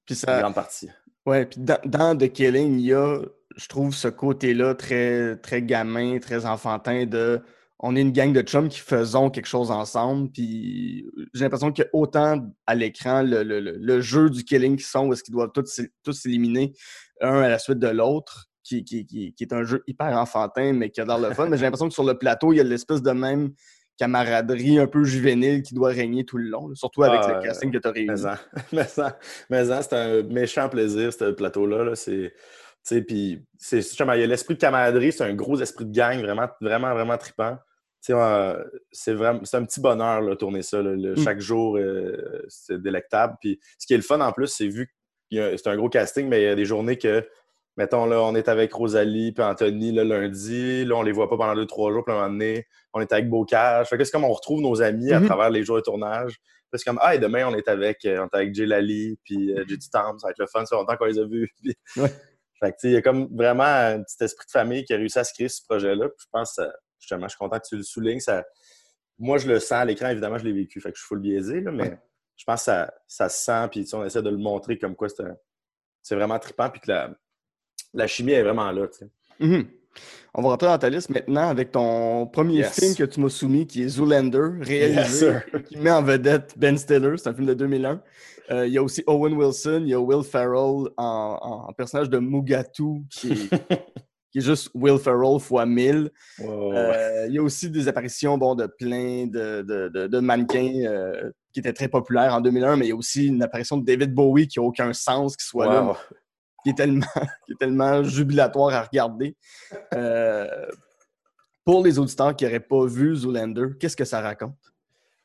puis 0.05 0.15
ça... 0.15 0.33
Une 0.33 0.41
grande 0.41 0.55
partie. 0.55 0.89
Ouais, 1.25 1.45
puis 1.45 1.61
dans, 1.61 2.17
The 2.17 2.29
Killing, 2.29 2.79
il 2.79 2.87
y 2.87 2.93
a, 2.93 3.21
je 3.55 3.67
trouve, 3.67 3.93
ce 3.93 4.07
côté-là 4.07 4.75
très, 4.75 5.35
très 5.37 5.61
gamin, 5.61 6.19
très 6.19 6.45
enfantin 6.45 7.05
de 7.05 7.41
on 7.83 7.95
est 7.95 8.01
une 8.01 8.11
gang 8.11 8.31
de 8.31 8.41
chums 8.41 8.69
qui 8.69 8.79
faisons 8.79 9.31
quelque 9.31 9.47
chose 9.47 9.71
ensemble. 9.71 10.29
Puis 10.31 11.09
j'ai 11.33 11.43
l'impression 11.45 11.71
que 11.71 11.81
autant 11.93 12.47
à 12.67 12.75
l'écran, 12.75 13.23
le, 13.25 14.01
jeu 14.01 14.29
du 14.29 14.43
killing 14.43 14.77
qui 14.77 14.83
sont, 14.83 15.07
où 15.07 15.13
est-ce 15.13 15.23
qu'ils 15.23 15.33
doivent 15.33 15.51
tous, 15.51 15.81
tous 16.03 16.13
s'éliminer 16.13 16.73
un 17.21 17.41
à 17.41 17.49
la 17.49 17.57
suite 17.57 17.79
de 17.79 17.87
l'autre, 17.87 18.51
qui, 18.63 18.83
qui, 18.85 19.35
est 19.39 19.53
un 19.53 19.63
jeu 19.63 19.83
hyper 19.87 20.15
enfantin, 20.17 20.73
mais 20.73 20.91
qui 20.91 21.01
a 21.01 21.05
l'air 21.05 21.19
le 21.19 21.33
fun. 21.33 21.49
mais 21.49 21.57
j'ai 21.57 21.63
l'impression 21.63 21.87
que 21.87 21.93
sur 21.93 22.03
le 22.03 22.17
plateau, 22.17 22.53
il 22.53 22.57
y 22.57 22.59
a 22.59 22.63
l'espèce 22.63 23.01
de 23.01 23.11
même 23.11 23.51
camaraderie 23.97 24.79
un 24.79 24.87
peu 24.87 25.03
juvénile 25.03 25.61
qui 25.61 25.73
doit 25.73 25.89
régner 25.89 26.23
tout 26.23 26.37
le 26.37 26.49
long, 26.49 26.73
surtout 26.75 27.03
avec 27.03 27.27
le 27.27 27.35
ah, 27.35 27.41
casting 27.43 27.71
que 27.71 27.77
tu 27.77 27.87
as 27.87 27.91
réussi. 27.91 28.25
Mais 28.73 28.85
ça, 28.85 29.19
mais 29.49 29.65
c'est 29.65 29.93
un 29.93 30.23
méchant 30.23 30.69
plaisir, 30.69 31.11
ce 31.11 31.31
plateau-là. 31.31 31.83
-là, 31.83 31.95
c'est. 31.95 32.33
Puis, 32.85 33.43
il 33.71 33.77
y 33.77 34.09
a 34.09 34.27
l'esprit 34.27 34.55
de 34.55 34.59
camaraderie, 34.59 35.11
c'est 35.11 35.23
un 35.23 35.33
gros 35.33 35.59
esprit 35.61 35.85
de 35.85 35.91
gang, 35.91 36.19
vraiment, 36.21 36.47
vraiment, 36.61 36.93
vraiment 36.93 37.17
trippant. 37.17 37.57
Euh, 38.09 38.63
c'est 38.91 39.13
vraiment 39.13 39.41
c'est 39.43 39.57
un 39.57 39.65
petit 39.65 39.79
bonheur 39.79 40.25
de 40.25 40.33
tourner 40.33 40.63
ça. 40.63 40.81
Mm. 40.81 41.17
Chaque 41.17 41.39
jour, 41.39 41.77
euh, 41.77 42.43
c'est 42.47 42.81
délectable. 42.81 43.35
Puis 43.39 43.59
ce 43.77 43.85
qui 43.85 43.93
est 43.93 43.97
le 43.97 44.03
fun 44.03 44.19
en 44.21 44.31
plus, 44.31 44.47
c'est 44.47 44.67
vu 44.67 44.87
que 45.31 45.57
c'est 45.57 45.67
un 45.67 45.75
gros 45.75 45.89
casting, 45.89 46.27
mais 46.27 46.41
il 46.41 46.45
y 46.45 46.47
a 46.47 46.55
des 46.55 46.65
journées 46.65 46.97
que 46.97 47.25
mettons, 47.77 48.05
là, 48.05 48.21
on 48.21 48.35
est 48.35 48.49
avec 48.49 48.73
Rosalie 48.73 49.31
puis 49.31 49.43
Anthony 49.43 49.91
le 49.91 50.03
lundi. 50.03 50.83
Là, 50.85 50.95
on 50.95 51.03
les 51.03 51.11
voit 51.11 51.29
pas 51.29 51.37
pendant 51.37 51.55
deux, 51.55 51.67
trois 51.67 51.91
jours. 51.91 52.03
Puis 52.03 52.13
à 52.13 52.17
un 52.17 52.21
moment 52.21 52.31
donné, 52.33 52.65
on 52.93 53.01
est 53.01 53.11
avec 53.13 53.29
Bocage. 53.29 53.87
Fait 53.87 53.97
que 53.97 54.03
c'est 54.03 54.11
comme 54.11 54.25
on 54.25 54.33
retrouve 54.33 54.61
nos 54.61 54.81
amis 54.81 55.11
à 55.11 55.19
mm-hmm. 55.19 55.25
travers 55.25 55.49
les 55.49 55.63
jours 55.63 55.77
de 55.77 55.81
tournage. 55.81 56.39
C'est 56.73 56.85
comme, 56.85 56.99
ah, 57.01 57.15
et 57.15 57.19
demain, 57.19 57.45
on 57.47 57.53
est 57.53 57.67
avec, 57.67 58.05
euh, 58.05 58.21
on 58.21 58.25
est 58.27 58.35
avec 58.35 58.55
Jay 58.55 58.65
Lally 58.65 59.19
puis 59.25 59.53
Judy 59.67 59.89
Tom. 59.89 60.17
Ça 60.19 60.27
va 60.27 60.31
être 60.31 60.39
le 60.39 60.47
fun. 60.47 60.65
Ça 60.65 60.69
fait 60.69 60.75
longtemps 60.75 60.95
qu'on 60.95 61.05
les 61.05 61.19
a 61.19 61.25
vus. 61.25 61.49
Fait 62.61 62.71
que, 62.71 62.77
il 62.83 62.91
y 62.91 62.95
a 62.95 63.01
comme 63.01 63.27
vraiment 63.35 63.63
un 63.63 64.03
petit 64.03 64.23
esprit 64.23 64.45
de 64.45 64.51
famille 64.51 64.85
qui 64.85 64.93
a 64.93 64.97
réussi 64.97 65.17
à 65.17 65.23
se 65.23 65.33
créer 65.33 65.49
ce 65.49 65.63
projet-là. 65.63 66.07
je 66.17 66.25
pense, 66.31 66.59
justement, 66.99 67.23
je 67.23 67.29
suis 67.29 67.37
content 67.37 67.59
que 67.59 67.67
tu 67.67 67.77
le 67.77 67.83
soulignes. 67.83 68.19
Ça... 68.19 68.43
Moi, 69.17 69.37
je 69.39 69.47
le 69.47 69.59
sens 69.59 69.73
à 69.73 69.85
l'écran, 69.85 70.09
évidemment, 70.09 70.37
je 70.37 70.45
l'ai 70.45 70.53
vécu. 70.53 70.79
Fait 70.79 70.91
que 70.91 70.97
je 70.97 71.01
suis 71.01 71.07
full 71.07 71.19
biaisé, 71.19 71.61
là, 71.61 71.71
mais 71.71 71.97
je 72.37 72.43
pense 72.45 72.61
que 72.61 72.65
ça, 72.65 72.93
ça 73.07 73.29
se 73.29 73.43
sent. 73.43 73.67
Puis 73.71 73.87
on 73.93 74.05
essaie 74.05 74.21
de 74.21 74.29
le 74.29 74.37
montrer 74.37 74.77
comme 74.77 74.95
quoi 74.95 75.07
c'est 75.09 76.15
vraiment 76.15 76.39
trippant. 76.39 76.69
Puis 76.69 76.81
que 76.81 76.91
la, 76.91 77.13
la 77.93 78.07
chimie 78.07 78.33
est 78.33 78.43
vraiment 78.43 78.71
là. 78.71 78.87
Mhm. 79.39 79.67
On 80.33 80.41
va 80.41 80.49
rentrer 80.49 80.67
dans 80.67 80.77
ta 80.77 80.89
liste 80.89 81.09
maintenant 81.09 81.49
avec 81.49 81.71
ton 81.71 82.25
premier 82.25 82.63
film 82.63 82.95
que 82.95 83.03
tu 83.03 83.19
m'as 83.19 83.29
soumis, 83.29 83.67
qui 83.67 83.83
est 83.83 83.89
Zoolander, 83.89 84.49
réalisé, 84.61 85.39
qui 85.67 85.77
met 85.77 85.91
en 85.91 86.01
vedette 86.01 86.53
Ben 86.57 86.77
Stiller. 86.77 87.17
C'est 87.17 87.29
un 87.29 87.33
film 87.33 87.47
de 87.47 87.53
2001. 87.53 88.01
Euh, 88.51 88.67
il 88.67 88.73
y 88.73 88.77
a 88.77 88.83
aussi 88.83 89.03
Owen 89.07 89.33
Wilson, 89.33 89.81
il 89.83 89.89
y 89.89 89.93
a 89.93 89.99
Will 89.99 90.23
Ferrell 90.23 90.89
en, 90.97 91.71
personnage 91.77 92.09
de 92.09 92.17
Mugatu, 92.19 93.03
qui 93.11 93.49
est, 94.37 94.41
juste 94.41 94.69
Will 94.73 94.97
Ferrell 94.97 95.39
fois 95.39 95.65
1000. 95.65 96.09
Euh, 96.39 97.25
il 97.27 97.33
y 97.33 97.37
a 97.37 97.43
aussi 97.43 97.69
des 97.69 97.87
apparitions 97.89 98.37
bon, 98.37 98.55
de 98.55 98.67
plein 98.67 99.27
de, 99.27 100.19
mannequins 100.19 100.85
euh, 100.85 101.29
qui 101.53 101.59
étaient 101.59 101.73
très 101.73 101.89
populaires 101.89 102.33
en 102.33 102.41
2001, 102.41 102.77
mais 102.77 102.85
il 102.85 102.89
y 102.89 102.93
a 102.93 102.95
aussi 102.95 103.27
une 103.27 103.43
apparition 103.43 103.77
de 103.77 103.85
David 103.85 104.13
Bowie 104.13 104.47
qui 104.47 104.59
n'a 104.59 104.65
aucun 104.65 104.93
sens 104.93 105.35
qui 105.35 105.45
soit 105.45 105.65
là 105.65 105.93
qui 106.63 106.69
est 106.71 106.77
tellement, 106.77 107.05
qui 107.45 107.53
est 107.53 107.59
tellement 107.59 108.03
jubilatoire 108.03 108.73
à 108.73 108.83
regarder. 108.83 109.35
Euh, 109.93 110.67
pour 111.63 111.83
les 111.83 111.99
auditeurs 111.99 112.35
qui 112.35 112.45
n'auraient 112.45 112.59
pas 112.59 112.85
vu 112.85 113.15
Zoolander, 113.15 113.77
qu'est-ce 113.79 113.97
que 113.97 114.05
ça 114.05 114.21
raconte? 114.21 114.57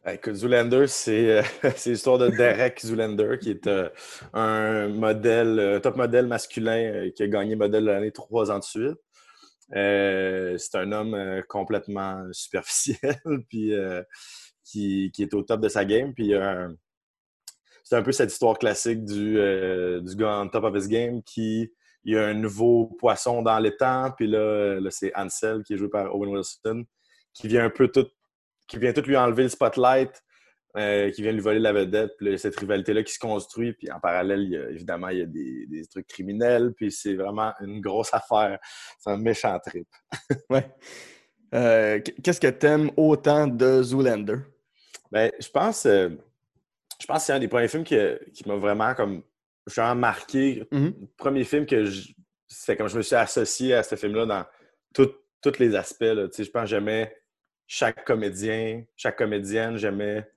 Ben, 0.05 0.12
écoute, 0.12 0.35
Zoolander, 0.35 0.87
c'est 0.87 1.38
euh, 1.38 1.43
l'histoire 1.87 2.19
de 2.19 2.29
Derek 2.29 2.81
Zoolander, 2.81 3.38
qui 3.41 3.50
est 3.50 3.67
euh, 3.67 3.88
un 4.35 4.88
modèle, 4.88 5.81
top 5.83 5.97
modèle 5.97 6.27
masculin 6.27 7.11
qui 7.15 7.23
a 7.23 7.29
gagné 7.29 7.56
modèle 7.56 7.85
l'année 7.85 8.12
trois 8.12 8.50
ans 8.50 8.59
de 8.59 8.65
suite. 8.65 8.99
c'est 9.73 10.75
un 10.75 10.93
homme 10.93 11.43
complètement 11.49 12.23
superficiel, 12.32 13.19
puis 13.49 13.73
qui, 14.65 15.11
qui, 15.12 15.23
est 15.23 15.35
au 15.35 15.43
top 15.43 15.61
de 15.61 15.69
sa 15.69 15.85
game. 15.85 16.15
Puis 16.15 16.35
c'est 17.86 17.94
un 17.94 18.02
peu 18.02 18.10
cette 18.10 18.32
histoire 18.32 18.58
classique 18.58 19.05
du, 19.05 19.38
euh, 19.38 20.00
du 20.00 20.16
gars 20.16 20.38
en 20.38 20.48
top 20.48 20.64
of 20.64 20.74
his 20.76 20.88
game 20.88 21.22
qui 21.22 21.70
il 22.02 22.14
y 22.14 22.19
a 22.19 22.24
un 22.24 22.34
nouveau 22.34 22.86
poisson 22.98 23.43
dans 23.43 23.58
l'étang, 23.58 24.12
puis 24.16 24.28
là, 24.28 24.78
c'est 24.90 25.12
Ansel 25.16 25.62
qui 25.64 25.74
est 25.74 25.76
joué 25.76 25.88
par 25.88 26.14
Owen 26.14 26.31
Wilson, 26.31 26.84
qui 27.32 27.48
vient 27.48 27.64
un 27.64 27.70
peu 27.70 27.88
tout, 27.88 28.06
qui 28.69 28.78
vient 28.78 28.93
tout 28.93 29.02
lui 29.02 29.16
enlever 29.16 29.44
le 29.44 29.48
spotlight, 29.48 30.22
euh, 30.76 31.10
qui 31.10 31.22
vient 31.22 31.32
lui 31.32 31.40
voler 31.40 31.58
la 31.58 31.72
vedette, 31.72 32.12
puis 32.16 32.38
cette 32.38 32.56
rivalité-là 32.56 33.02
qui 33.02 33.12
se 33.12 33.19
construit, 33.19 33.72
puis 33.72 33.90
en 33.90 33.98
parallèle, 33.98 34.69
évidemment, 34.70 35.08
il 35.08 35.19
y 35.19 35.22
a 35.22 35.26
des, 35.26 35.86
trucs 35.90 36.06
criminels, 36.06 36.74
puis 36.74 36.93
c'est 36.93 37.14
vraiment 37.14 37.52
une 37.60 37.81
grosse 37.81 38.10
affaire. 38.14 38.58
C'est 39.00 39.10
un 39.10 39.16
méchant 39.16 39.58
trip. 39.58 39.88
ouais. 40.50 40.70
Euh, 41.55 42.00
qu'est-ce 42.22 42.40
que 42.40 42.48
t'aimes 42.48 42.90
autant 42.96 43.48
de 43.48 43.82
Zoolander? 43.82 44.38
Ben, 45.10 45.32
je 45.40 45.48
pense 45.48 45.86
je 47.00 47.06
pense 47.06 47.19
que 47.19 47.26
c'est 47.26 47.32
un 47.32 47.38
des 47.38 47.48
premiers 47.48 47.69
films 47.69 47.84
qui, 47.84 47.96
m'a 48.46 48.56
vraiment 48.56 48.94
comme 48.94 49.22
vraiment 49.67 49.94
marqué. 49.94 50.67
Le 50.70 50.93
premier 51.17 51.44
film 51.44 51.67
que 51.67 51.84
je, 51.84 52.12
c'est 52.48 52.76
comme 52.76 52.88
je 52.88 52.96
me 52.96 53.03
suis 53.03 53.17
associé 53.17 53.74
à 53.74 53.82
ce 53.82 53.96
film-là 53.96 54.26
dans 54.26 54.44
tous 54.93 55.58
les 55.58 55.74
aspects. 55.74 56.05
Je 56.05 56.50
pense 56.50 56.62
que 56.62 56.69
j'aimais 56.69 57.17
chaque 57.67 58.05
comédien, 58.05 58.84
chaque 58.96 59.19
comédienne, 59.19 59.76
j'aimais 59.76 60.29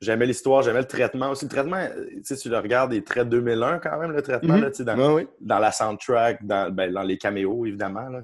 j'aimais 0.00 0.26
l'histoire, 0.26 0.62
j'aimais 0.62 0.80
le 0.80 0.86
traitement 0.86 1.30
aussi. 1.30 1.44
Le 1.44 1.50
traitement, 1.50 1.88
tu 2.24 2.48
le 2.48 2.58
regardes, 2.58 2.92
il 2.92 2.98
est 2.98 3.06
très 3.06 3.24
2001 3.24 3.78
quand 3.80 3.98
même, 3.98 4.12
le 4.12 4.22
traitement, 4.22 4.56
mm-hmm. 4.56 4.84
dans, 4.84 5.26
dans, 5.40 5.58
la 5.58 5.72
soundtrack, 5.72 6.46
dans, 6.46 6.72
ben, 6.72 6.92
dans, 6.92 7.02
les 7.02 7.18
caméos, 7.18 7.66
évidemment. 7.66 8.08
Là, 8.08 8.22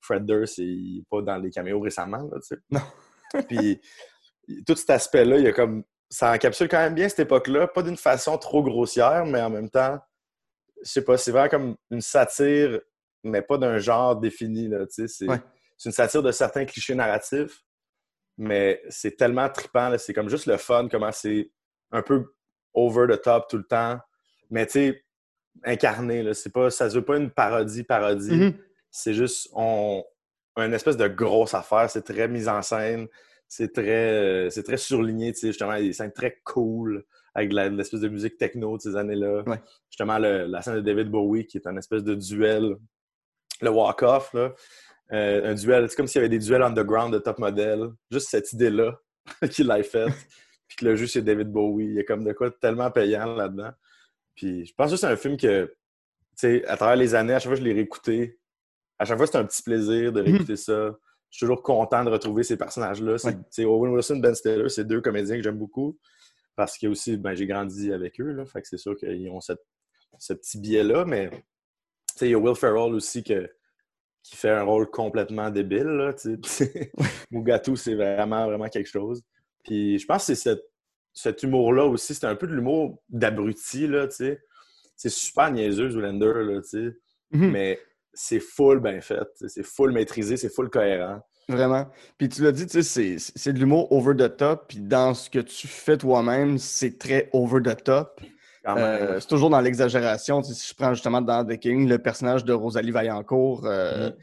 Fred 0.00 0.24
Durst, 0.26 0.58
il 0.58 0.96
n'est 0.96 1.04
pas 1.08 1.22
dans 1.22 1.36
les 1.36 1.50
caméos 1.50 1.80
récemment. 1.80 2.28
Là, 2.30 2.56
non. 2.70 2.80
Puis 3.48 3.80
tout 4.66 4.74
cet 4.74 4.90
aspect-là, 4.90 5.38
il 5.38 5.44
y 5.44 5.48
a 5.48 5.52
comme 5.52 5.84
ça 6.12 6.30
encapsule 6.30 6.68
quand 6.68 6.78
même 6.78 6.94
bien 6.94 7.08
cette 7.08 7.20
époque-là, 7.20 7.68
pas 7.68 7.82
d'une 7.82 7.96
façon 7.96 8.36
trop 8.36 8.62
grossière, 8.62 9.24
mais 9.24 9.40
en 9.40 9.48
même 9.48 9.70
temps, 9.70 9.98
je 10.84 10.90
sais 10.90 11.02
pas, 11.02 11.16
c'est 11.16 11.30
vraiment 11.30 11.48
comme 11.48 11.76
une 11.90 12.02
satire, 12.02 12.78
mais 13.24 13.40
pas 13.40 13.56
d'un 13.56 13.78
genre 13.78 14.14
défini. 14.16 14.70
C'est 14.90 15.24
une 15.86 15.92
satire 15.92 16.22
de 16.22 16.30
certains 16.30 16.66
clichés 16.66 16.94
narratifs, 16.94 17.62
mais 18.36 18.82
c'est 18.90 19.16
tellement 19.16 19.48
trippant. 19.48 19.96
C'est 19.96 20.12
comme 20.12 20.28
juste 20.28 20.44
le 20.44 20.58
fun, 20.58 20.86
comment 20.90 21.12
c'est 21.12 21.50
un 21.92 22.02
peu 22.02 22.34
over 22.74 23.06
the 23.08 23.18
top 23.18 23.48
tout 23.48 23.56
le 23.56 23.64
temps, 23.64 23.98
mais 24.50 24.66
tu 24.66 24.72
sais, 24.72 25.04
incarné. 25.64 26.22
Là, 26.22 26.32
pas, 26.52 26.68
ça 26.68 26.90
se 26.90 26.96
veut 26.96 27.04
pas 27.06 27.16
une 27.16 27.30
parodie, 27.30 27.84
parodie. 27.84 28.36
Mm-hmm. 28.36 28.56
C'est 28.90 29.14
juste 29.14 29.48
on, 29.54 30.04
une 30.58 30.74
espèce 30.74 30.98
de 30.98 31.08
grosse 31.08 31.54
affaire. 31.54 31.88
C'est 31.88 32.02
très 32.02 32.28
mise 32.28 32.50
en 32.50 32.60
scène 32.60 33.08
c'est 33.54 33.70
très, 33.70 34.48
c'est 34.48 34.62
très 34.62 34.78
surligné, 34.78 35.30
tu 35.34 35.40
sais, 35.40 35.46
justement, 35.48 35.74
il 35.74 35.80
y 35.80 35.84
a 35.84 35.86
des 35.88 35.92
scènes 35.92 36.12
très 36.12 36.40
cool 36.42 37.04
avec 37.34 37.52
l'espèce 37.52 38.00
de 38.00 38.08
musique 38.08 38.38
techno 38.38 38.78
de 38.78 38.82
ces 38.82 38.96
années-là. 38.96 39.44
Justement, 39.90 40.16
la 40.16 40.62
scène 40.62 40.76
de 40.76 40.80
David 40.80 41.10
Bowie 41.10 41.46
qui 41.46 41.58
est 41.58 41.66
un 41.66 41.76
espèce 41.76 42.02
de 42.02 42.14
duel, 42.14 42.76
le 43.60 43.68
walk-off, 43.70 44.32
là. 44.32 44.54
Euh, 45.12 45.50
un 45.50 45.54
duel, 45.54 45.90
c'est 45.90 45.96
comme 45.96 46.06
s'il 46.06 46.22
y 46.22 46.24
avait 46.24 46.30
des 46.30 46.38
duels 46.38 46.62
underground 46.62 47.12
de 47.12 47.18
top 47.18 47.38
model. 47.38 47.90
Juste 48.10 48.30
cette 48.30 48.50
idée-là 48.54 48.98
qu'il 49.50 49.66
l'a 49.66 49.82
faite. 49.82 50.14
puis 50.66 50.78
que 50.78 50.86
le 50.86 50.96
jeu, 50.96 51.06
c'est 51.06 51.20
David 51.20 51.48
Bowie. 51.48 51.84
Il 51.84 51.94
y 51.96 52.00
a 52.00 52.04
comme 52.04 52.24
de 52.24 52.32
quoi 52.32 52.50
tellement 52.52 52.90
payant 52.90 53.34
là-dedans. 53.34 53.72
Puis 54.34 54.64
je 54.64 54.72
pense 54.74 54.90
que 54.90 54.96
c'est 54.96 55.08
un 55.08 55.16
film 55.16 55.36
que, 55.36 55.66
tu 55.66 55.72
sais, 56.36 56.64
à 56.64 56.78
travers 56.78 56.96
les 56.96 57.14
années, 57.14 57.34
à 57.34 57.38
chaque 57.38 57.48
fois 57.48 57.56
que 57.56 57.60
je 57.60 57.68
l'ai 57.68 57.74
réécouté, 57.74 58.38
à 58.98 59.04
chaque 59.04 59.18
fois, 59.18 59.26
c'est 59.26 59.36
un 59.36 59.44
petit 59.44 59.62
plaisir 59.62 60.10
de 60.10 60.22
mhm. 60.22 60.26
réécouter 60.26 60.56
ça. 60.56 60.96
Je 61.32 61.38
suis 61.38 61.46
toujours 61.46 61.62
content 61.62 62.04
de 62.04 62.10
retrouver 62.10 62.42
ces 62.42 62.56
personnages-là. 62.58 63.16
C'est 63.50 63.64
Owen 63.64 63.92
Wilson, 63.92 64.18
Ben 64.18 64.34
Stiller, 64.34 64.68
c'est 64.68 64.86
deux 64.86 65.00
comédiens 65.00 65.36
que 65.36 65.42
j'aime 65.42 65.58
beaucoup. 65.58 65.98
Parce 66.54 66.76
que 66.76 66.86
aussi, 66.86 67.16
ben, 67.16 67.34
j'ai 67.34 67.46
grandi 67.46 67.90
avec 67.90 68.20
eux. 68.20 68.32
Là, 68.32 68.44
fait 68.44 68.60
que 68.60 68.68
c'est 68.68 68.78
sûr 68.78 68.94
qu'ils 68.96 69.30
ont 69.30 69.40
ce 69.40 70.32
petit 70.34 70.58
biais-là. 70.58 71.06
Mais 71.06 71.30
il 72.20 72.28
y 72.28 72.34
a 72.34 72.38
Will 72.38 72.54
Ferrell 72.54 72.92
aussi 72.92 73.24
que 73.24 73.50
qui 74.22 74.36
fait 74.36 74.50
un 74.50 74.62
rôle 74.62 74.88
complètement 74.90 75.50
débile. 75.50 75.84
Là, 75.84 76.14
Mugatu, 77.30 77.76
c'est 77.76 77.94
vraiment, 77.94 78.46
vraiment 78.46 78.68
quelque 78.68 78.88
chose. 78.88 79.22
Puis 79.64 79.98
je 79.98 80.06
pense 80.06 80.26
que 80.26 80.34
c'est 80.34 80.60
cet 81.14 81.42
humour-là 81.42 81.86
aussi, 81.86 82.14
c'est 82.14 82.26
un 82.26 82.36
peu 82.36 82.46
de 82.46 82.54
l'humour 82.54 83.02
d'abruti, 83.08 83.86
là, 83.86 84.06
tu 84.06 84.16
sais. 84.16 84.42
C'est 84.96 85.10
super 85.10 85.50
niaiseux, 85.50 85.90
Zoolander, 85.90 86.32
là, 86.44 86.60
tu 86.62 86.68
sais. 86.68 86.96
Mhm. 87.32 87.50
Mais 87.50 87.80
c'est 88.14 88.40
full 88.40 88.80
bien 88.80 89.00
fait. 89.00 89.28
C'est 89.46 89.64
full 89.64 89.92
maîtrisé, 89.92 90.36
c'est 90.36 90.52
full 90.52 90.70
cohérent. 90.70 91.20
Vraiment. 91.48 91.86
Puis 92.18 92.28
tu 92.28 92.42
l'as 92.42 92.52
dit, 92.52 92.66
tu 92.66 92.82
sais, 92.82 93.16
c'est 93.18 93.52
de 93.52 93.58
l'humour 93.58 93.90
over 93.92 94.14
the 94.16 94.36
top. 94.36 94.66
Puis 94.68 94.80
dans 94.80 95.14
ce 95.14 95.28
que 95.28 95.40
tu 95.40 95.66
fais 95.66 95.96
toi-même, 95.96 96.58
c'est 96.58 96.98
très 96.98 97.28
over 97.32 97.60
the 97.62 97.82
top. 97.82 98.20
Euh, 98.68 99.18
c'est 99.18 99.26
toujours 99.26 99.50
dans 99.50 99.60
l'exagération. 99.60 100.42
Si 100.42 100.68
je 100.68 100.74
prends 100.74 100.94
justement 100.94 101.20
dans 101.20 101.44
The 101.44 101.58
King 101.58 101.88
le 101.88 101.98
personnage 101.98 102.44
de 102.44 102.52
Rosalie 102.52 102.92
Vaillancourt 102.92 103.66
euh, 103.66 104.10
mm. 104.10 104.14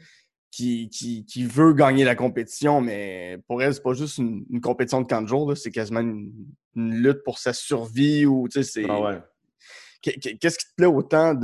qui, 0.50 0.88
qui, 0.88 1.44
veut 1.44 1.74
gagner 1.74 2.04
la 2.04 2.14
compétition, 2.14 2.80
mais 2.80 3.38
pour 3.46 3.62
elle, 3.62 3.74
c'est 3.74 3.82
pas 3.82 3.92
juste 3.92 4.16
une, 4.16 4.60
compétition 4.62 5.02
de 5.02 5.06
40 5.06 5.28
jours, 5.28 5.56
c'est 5.56 5.70
quasiment 5.70 6.00
une, 6.00 6.32
lutte 6.74 7.22
pour 7.24 7.38
sa 7.38 7.52
survie. 7.52 8.24
Ou, 8.24 8.48
ah 8.88 9.20
Qu'est-ce 10.00 10.58
qui 10.58 10.66
te 10.66 10.74
plaît 10.76 10.86
autant 10.86 11.34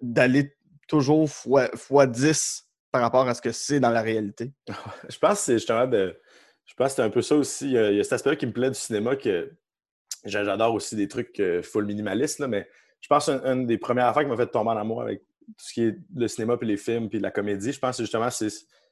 d'aller 0.00 0.52
toujours 0.88 1.30
fois, 1.30 1.68
fois 1.76 2.06
10 2.06 2.66
par 2.90 3.02
rapport 3.02 3.28
à 3.28 3.34
ce 3.34 3.42
que 3.42 3.52
c'est 3.52 3.78
dans 3.78 3.90
la 3.90 4.02
réalité? 4.02 4.52
je 5.08 5.18
pense 5.18 5.38
que 5.38 5.44
c'est 5.44 5.54
justement 5.54 5.86
de. 5.86 6.18
Je 6.64 6.74
pense 6.74 6.88
que 6.88 6.96
c'est 6.96 7.02
un 7.02 7.10
peu 7.10 7.22
ça 7.22 7.36
aussi. 7.36 7.66
Il 7.66 7.72
y 7.72 7.78
a, 7.78 7.90
il 7.90 7.96
y 7.96 8.00
a 8.00 8.04
cet 8.04 8.14
aspect 8.14 8.36
qui 8.36 8.46
me 8.46 8.52
plaît 8.52 8.70
du 8.70 8.78
cinéma 8.78 9.16
que 9.16 9.50
J'adore 10.24 10.74
aussi 10.74 10.96
des 10.96 11.08
trucs 11.08 11.38
euh, 11.40 11.62
full 11.62 11.86
minimalistes, 11.86 12.40
mais 12.40 12.68
je 13.00 13.08
pense 13.08 13.26
qu'une 13.26 13.66
des 13.66 13.78
premières 13.78 14.06
affaires 14.06 14.24
qui 14.24 14.28
m'a 14.28 14.36
fait 14.36 14.48
tomber 14.48 14.70
en 14.70 14.76
amour 14.76 15.02
avec 15.02 15.20
tout 15.20 15.54
ce 15.58 15.72
qui 15.72 15.82
est 15.84 15.96
le 16.14 16.28
cinéma, 16.28 16.56
puis 16.56 16.66
les 16.66 16.76
films, 16.76 17.08
puis 17.08 17.20
la 17.20 17.30
comédie, 17.30 17.72
je 17.72 17.78
pense 17.78 17.96
que 17.96 18.02
justement 18.02 18.30
c'est 18.30 18.48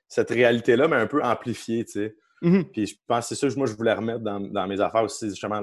cette 0.08 0.30
réalité-là, 0.30 0.88
mais 0.88 0.96
un 0.96 1.06
peu 1.06 1.22
amplifiée, 1.22 1.84
tu 1.84 1.92
sais. 1.92 2.16
Mm-hmm. 2.42 2.64
Puis 2.70 2.86
je 2.86 2.94
pense 3.06 3.28
que 3.28 3.34
c'est 3.34 3.40
ça 3.40 3.52
que 3.52 3.58
moi 3.58 3.66
je 3.66 3.74
voulais 3.74 3.92
remettre 3.92 4.20
dans, 4.20 4.66
mes 4.66 4.80
affaires 4.80 5.02
aussi, 5.02 5.28
justement 5.28 5.62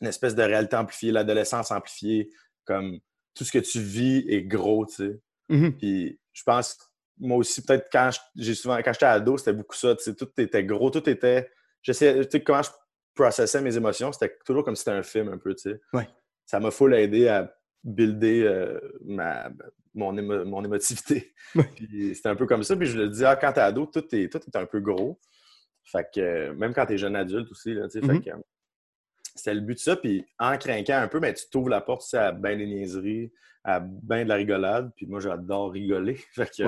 une 0.00 0.06
espèce 0.06 0.34
de 0.34 0.42
réalité 0.42 0.76
amplifiée, 0.76 1.12
l'adolescence 1.12 1.70
amplifiée, 1.70 2.30
comme 2.64 2.98
tout 3.34 3.44
ce 3.44 3.52
que 3.52 3.58
tu 3.58 3.80
vis 3.80 4.24
est 4.28 4.42
gros, 4.42 4.86
tu 4.86 4.94
sais. 4.94 5.20
Mm-hmm. 5.50 5.72
Puis 5.76 6.20
je 6.32 6.42
pense, 6.44 6.78
moi 7.18 7.38
aussi, 7.38 7.62
peut-être 7.62 7.88
quand 7.90 8.10
j'ai 8.36 8.54
souvent, 8.54 8.76
quand 8.78 8.92
j'étais 8.92 9.06
ado, 9.06 9.36
c'était 9.36 9.52
beaucoup 9.52 9.76
ça, 9.76 9.94
tu 9.96 10.04
sais, 10.04 10.14
tout 10.14 10.28
était 10.38 10.64
gros, 10.64 10.90
tout 10.90 11.08
était. 11.08 11.50
Je 11.82 11.92
sais, 11.92 12.24
tu 12.24 12.30
sais, 12.30 12.42
comment 12.42 12.62
je 12.62 12.70
processais 13.14 13.60
mes 13.60 13.76
émotions, 13.76 14.12
c'était 14.12 14.36
toujours 14.44 14.64
comme 14.64 14.74
si 14.74 14.84
c'était 14.84 14.96
un 14.96 15.02
film 15.02 15.28
un 15.28 15.38
peu, 15.38 15.54
tu 15.54 15.70
sais. 15.70 15.80
Ouais. 15.92 16.08
Ça 16.46 16.60
m'a 16.60 16.70
full 16.70 16.94
aidé 16.94 17.28
à 17.28 17.54
builder 17.84 18.42
euh, 18.42 18.80
ma, 19.04 19.50
mon, 19.94 20.12
mon 20.44 20.64
émotivité. 20.64 21.34
c'était 22.14 22.28
un 22.28 22.36
peu 22.36 22.46
comme 22.46 22.62
ça. 22.62 22.76
Puis 22.76 22.86
je 22.86 22.98
le 22.98 23.08
dis, 23.08 23.24
ah, 23.24 23.36
quand 23.36 23.52
t'es 23.52 23.60
ado, 23.60 23.86
tout 23.86 24.04
est, 24.14 24.30
tout 24.30 24.38
est 24.38 24.56
un 24.56 24.66
peu 24.66 24.80
gros. 24.80 25.18
Fait 25.84 26.06
que 26.12 26.50
même 26.52 26.72
quand 26.72 26.86
t'es 26.86 26.98
jeune 26.98 27.14
adulte 27.14 27.50
aussi, 27.50 27.74
là, 27.74 27.88
tu 27.88 28.00
sais, 28.00 28.06
fait 28.06 28.12
mm-hmm. 28.14 28.24
que 28.24 28.44
c'était 29.34 29.54
le 29.54 29.60
but 29.60 29.74
de 29.74 29.80
ça. 29.80 29.96
Puis 29.96 30.24
en 30.38 30.56
craquant 30.56 30.98
un 30.98 31.08
peu, 31.08 31.20
ben, 31.20 31.34
tu 31.34 31.44
t'ouvres 31.50 31.68
la 31.68 31.80
porte 31.80 32.12
à 32.14 32.32
bien 32.32 32.56
des 32.56 32.66
niaiseries, 32.66 33.32
à 33.64 33.80
bien 33.80 34.24
de 34.24 34.28
la 34.28 34.36
rigolade. 34.36 34.90
Puis 34.96 35.06
moi, 35.06 35.20
j'adore 35.20 35.72
rigoler. 35.72 36.16
fait 36.34 36.50
que 36.50 36.64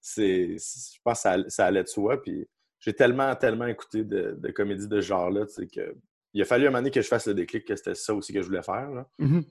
c'est, 0.00 0.56
je 0.56 0.98
pense 1.04 1.18
que 1.18 1.22
ça, 1.22 1.36
ça 1.48 1.66
allait 1.66 1.82
de 1.82 1.88
soi. 1.88 2.22
Puis 2.22 2.46
j'ai 2.78 2.94
tellement, 2.94 3.34
tellement 3.36 3.66
écouté 3.66 4.04
de, 4.04 4.36
de 4.38 4.50
comédies 4.50 4.88
de 4.88 5.00
ce 5.00 5.06
genre-là, 5.06 5.46
tu 5.46 5.52
sais, 5.52 5.66
que 5.66 5.94
il 6.32 6.42
a 6.42 6.44
fallu 6.44 6.66
un 6.66 6.70
moment 6.70 6.78
donné 6.78 6.90
que 6.90 7.02
je 7.02 7.08
fasse 7.08 7.26
le 7.26 7.34
déclic 7.34 7.64
que 7.64 7.76
c'était 7.76 7.94
ça 7.94 8.14
aussi 8.14 8.32
que 8.32 8.40
je 8.40 8.46
voulais 8.46 8.62
faire. 8.62 8.90
Là. 8.90 9.06
Mm-hmm. 9.18 9.44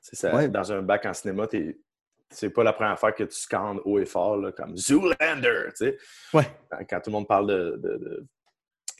ça, 0.00 0.48
Dans 0.48 0.72
un 0.72 0.82
bac 0.82 1.06
en 1.06 1.14
cinéma, 1.14 1.46
c'est 2.30 2.50
pas 2.50 2.64
la 2.64 2.72
première 2.72 2.98
fois 2.98 3.12
que 3.12 3.24
tu 3.24 3.36
scandes 3.36 3.80
haut 3.84 3.98
et 3.98 4.04
fort, 4.04 4.36
là, 4.36 4.52
comme 4.52 4.76
Zoolander, 4.76 5.68
tu 5.70 5.76
sais. 5.76 5.98
Ouais. 6.34 6.46
Quand, 6.88 7.00
tout 7.00 7.10
le 7.10 7.12
monde 7.12 7.28
parle 7.28 7.46
de, 7.46 7.76
de, 7.82 8.26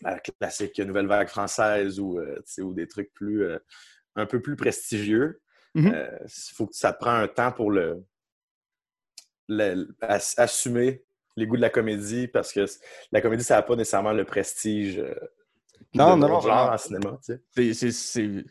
la 0.02 0.18
classique 0.18 0.78
Nouvelle 0.78 1.06
Vague 1.06 1.28
française 1.28 2.00
ou, 2.00 2.18
euh, 2.18 2.40
ou 2.60 2.72
des 2.74 2.86
trucs 2.86 3.12
plus, 3.12 3.44
euh, 3.44 3.58
un 4.16 4.26
peu 4.26 4.40
plus 4.40 4.56
prestigieux, 4.56 5.40
il 5.74 5.82
mm-hmm. 5.82 5.94
euh, 5.94 6.26
faut 6.54 6.66
que 6.66 6.76
ça 6.76 6.92
te 6.92 6.98
prend 6.98 7.14
un 7.14 7.28
temps 7.28 7.52
pour 7.52 7.70
le, 7.70 8.04
le 9.48 9.88
assumer 10.36 11.04
les 11.36 11.46
goûts 11.46 11.56
de 11.56 11.62
la 11.62 11.70
comédie 11.70 12.26
parce 12.26 12.52
que 12.52 12.64
la 13.12 13.20
comédie, 13.20 13.44
ça 13.44 13.56
n'a 13.56 13.62
pas 13.62 13.76
nécessairement 13.76 14.12
le 14.12 14.24
prestige 14.24 15.02
non, 15.94 16.16
non, 16.16 16.28
non, 16.28 16.40
genre 16.40 16.72
en 16.72 16.78
cinéma. 16.78 17.18
C'est 17.22 18.44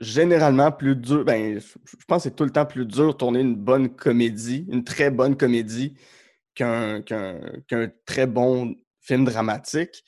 généralement 0.00 0.70
plus 0.70 0.96
dur. 0.96 1.24
Ben, 1.24 1.58
je 1.58 2.04
pense 2.06 2.22
que 2.22 2.28
c'est 2.28 2.36
tout 2.36 2.44
le 2.44 2.50
temps 2.50 2.66
plus 2.66 2.86
dur 2.86 3.08
de 3.08 3.12
tourner 3.12 3.40
une 3.40 3.56
bonne 3.56 3.94
comédie, 3.94 4.66
une 4.70 4.84
très 4.84 5.10
bonne 5.10 5.36
comédie, 5.36 5.96
qu'un 6.54 7.02
très 8.04 8.26
bon 8.26 8.74
film 9.00 9.24
dramatique. 9.24 10.04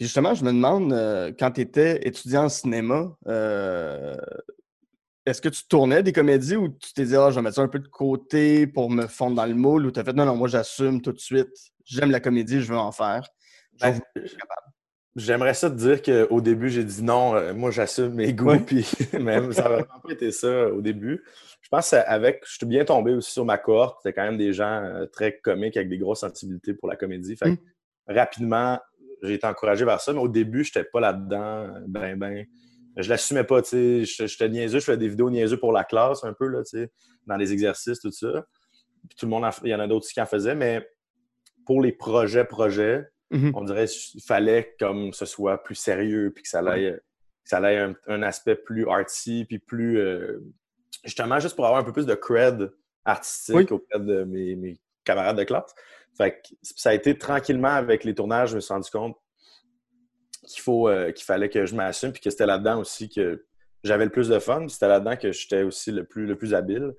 Justement, 0.00 0.34
je 0.34 0.44
me 0.44 0.52
demande, 0.52 0.92
euh, 0.92 1.32
quand 1.38 1.52
tu 1.52 1.60
étais 1.60 2.06
étudiant 2.06 2.44
en 2.44 2.48
cinéma, 2.48 3.10
euh, 3.26 4.16
est-ce 5.26 5.42
que 5.42 5.48
tu 5.48 5.66
tournais 5.66 6.02
des 6.02 6.12
comédies 6.12 6.56
ou 6.56 6.68
tu 6.68 6.92
t'es 6.92 7.04
dit, 7.04 7.16
ah, 7.16 7.30
je 7.30 7.36
vais 7.36 7.42
mettre 7.42 7.56
ça 7.56 7.62
un 7.62 7.68
peu 7.68 7.80
de 7.80 7.88
côté 7.88 8.66
pour 8.66 8.90
me 8.90 9.06
fondre 9.06 9.36
dans 9.36 9.46
le 9.46 9.54
moule 9.54 9.86
ou 9.86 9.90
tu 9.90 10.00
as 10.00 10.04
fait, 10.04 10.12
non, 10.12 10.24
non, 10.24 10.36
moi, 10.36 10.48
j'assume 10.48 11.02
tout 11.02 11.12
de 11.12 11.18
suite, 11.18 11.50
j'aime 11.84 12.10
la 12.10 12.20
comédie, 12.20 12.60
je 12.60 12.72
veux 12.72 12.78
en 12.78 12.92
faire. 12.92 13.28
Ben, 13.80 14.00
j'aimerais 15.16 15.54
ça 15.54 15.70
te 15.70 15.76
dire 15.76 16.02
qu'au 16.02 16.40
début, 16.40 16.68
j'ai 16.70 16.84
dit 16.84 17.02
non, 17.02 17.34
euh, 17.34 17.52
moi, 17.52 17.70
j'assume 17.70 18.14
mes 18.14 18.32
goûts, 18.32 18.58
puis 18.60 18.88
même, 19.20 19.52
ça 19.52 19.68
n'a 19.68 19.82
pas 19.82 20.12
été 20.12 20.32
ça 20.32 20.68
au 20.68 20.80
début. 20.80 21.22
Je 21.60 21.68
pense 21.68 21.90
qu'avec, 21.90 22.42
je 22.46 22.54
suis 22.54 22.66
bien 22.66 22.84
tombé 22.84 23.12
aussi 23.12 23.32
sur 23.32 23.44
ma 23.44 23.58
cohorte, 23.58 23.98
c'était 24.02 24.14
quand 24.14 24.24
même 24.24 24.38
des 24.38 24.52
gens 24.52 25.06
très 25.12 25.38
comiques 25.38 25.76
avec 25.76 25.88
des 25.88 25.98
grosses 25.98 26.20
sensibilités 26.20 26.72
pour 26.72 26.88
la 26.88 26.96
comédie. 26.96 27.36
Fait 27.36 27.50
mm. 27.50 27.58
rapidement, 28.08 28.78
j'ai 29.22 29.34
été 29.34 29.46
encouragé 29.46 29.84
vers 29.84 30.00
ça, 30.00 30.12
mais 30.12 30.20
au 30.20 30.28
début, 30.28 30.64
je 30.64 30.70
n'étais 30.70 30.88
pas 30.90 31.00
là-dedans, 31.00 31.74
ben, 31.86 32.16
ben 32.16 32.46
je 32.96 33.08
l'assumais 33.08 33.44
pas, 33.44 33.62
tu 33.62 34.04
sais. 34.04 34.26
J'étais 34.26 34.48
niaiseux, 34.48 34.80
je 34.80 34.84
faisais 34.84 34.98
des 34.98 35.08
vidéos 35.08 35.30
niaiseux 35.30 35.58
pour 35.58 35.72
la 35.72 35.84
classe 35.84 36.24
un 36.24 36.32
peu, 36.32 36.48
là, 36.48 36.62
tu 36.64 36.78
sais, 36.78 36.90
dans 37.26 37.36
les 37.36 37.52
exercices, 37.52 38.00
tout 38.00 38.10
ça. 38.10 38.44
Puis 39.08 39.16
tout 39.16 39.26
le 39.26 39.30
monde, 39.30 39.48
il 39.62 39.70
y 39.70 39.74
en 39.74 39.80
a 39.80 39.86
d'autres 39.86 40.06
qui 40.08 40.20
en 40.20 40.26
faisaient, 40.26 40.54
mais 40.54 40.86
pour 41.64 41.80
les 41.80 41.92
projets, 41.92 42.44
projets, 42.44 43.06
mm-hmm. 43.32 43.52
on 43.54 43.64
dirait 43.64 43.86
qu'il 43.86 44.22
fallait 44.22 44.74
comme 44.80 45.12
ce 45.12 45.26
soit 45.26 45.62
plus 45.62 45.76
sérieux, 45.76 46.32
puis 46.34 46.42
que 46.42 46.48
ça 46.48 46.62
ait, 46.76 46.98
ça 47.44 47.60
un, 47.60 48.22
aspect 48.22 48.56
plus 48.56 48.88
artsy, 48.88 49.44
puis 49.48 49.58
plus. 49.58 49.98
Euh, 49.98 50.40
justement, 51.04 51.38
juste 51.40 51.56
pour 51.56 51.66
avoir 51.66 51.80
un 51.80 51.84
peu 51.84 51.92
plus 51.92 52.06
de 52.06 52.14
cred 52.14 52.70
artistique 53.04 53.72
auprès 53.72 54.00
de 54.00 54.24
mes, 54.24 54.56
mes, 54.56 54.78
camarades 55.04 55.38
de 55.38 55.44
classe. 55.44 55.74
Fait 56.16 56.32
que 56.32 56.54
ça 56.62 56.90
a 56.90 56.94
été 56.94 57.16
tranquillement 57.16 57.68
avec 57.68 58.04
les 58.04 58.14
tournages, 58.14 58.50
je 58.50 58.56
me 58.56 58.60
suis 58.60 58.72
rendu 58.72 58.90
compte 58.90 59.16
qu'il 60.48 60.62
faut 60.62 60.88
euh, 60.88 61.12
qu'il 61.12 61.24
fallait 61.24 61.48
que 61.48 61.66
je 61.66 61.74
m'assume 61.74 62.12
puis 62.12 62.20
que 62.20 62.30
c'était 62.30 62.46
là-dedans 62.46 62.80
aussi 62.80 63.08
que 63.08 63.44
j'avais 63.84 64.04
le 64.04 64.10
plus 64.10 64.28
de 64.28 64.38
fun 64.38 64.66
c'était 64.68 64.88
là-dedans 64.88 65.16
que 65.16 65.30
j'étais 65.30 65.62
aussi 65.62 65.92
le 65.92 66.04
plus 66.04 66.26
le 66.26 66.36
plus 66.36 66.54
habile 66.54 66.94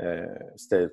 euh, 0.00 0.26
c'était 0.56 0.88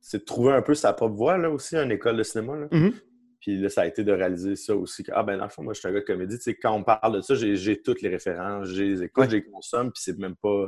c'est 0.00 0.18
de 0.18 0.24
trouver 0.24 0.52
un 0.52 0.62
peu 0.62 0.74
sa 0.74 0.92
propre 0.92 1.14
voie 1.14 1.38
là 1.38 1.50
aussi 1.50 1.76
une 1.76 1.90
école 1.92 2.16
de 2.16 2.22
cinéma 2.22 2.56
là. 2.56 2.66
Mm-hmm. 2.66 2.94
puis 3.40 3.60
là 3.60 3.68
ça 3.68 3.82
a 3.82 3.86
été 3.86 4.02
de 4.02 4.12
réaliser 4.12 4.56
ça 4.56 4.74
aussi 4.74 5.02
que, 5.02 5.12
ah 5.14 5.22
ben 5.22 5.38
dans 5.38 5.44
le 5.44 5.50
fond 5.50 5.62
moi 5.62 5.72
je 5.72 5.78
suis 5.78 5.88
un 5.88 5.92
gars 5.92 6.00
de 6.00 6.04
comédie 6.04 6.36
tu 6.36 6.42
sais 6.42 6.54
quand 6.54 6.72
on 6.72 6.82
parle 6.82 7.16
de 7.16 7.20
ça 7.20 7.34
j'ai 7.34 7.80
toutes 7.80 8.02
les 8.02 8.08
références 8.08 8.68
j'ai 8.68 8.88
les 8.88 9.02
écoute 9.04 9.30
j'ai 9.30 9.44
consomme 9.44 9.92
puis 9.92 10.02
c'est 10.02 10.18
même 10.18 10.36
pas 10.36 10.66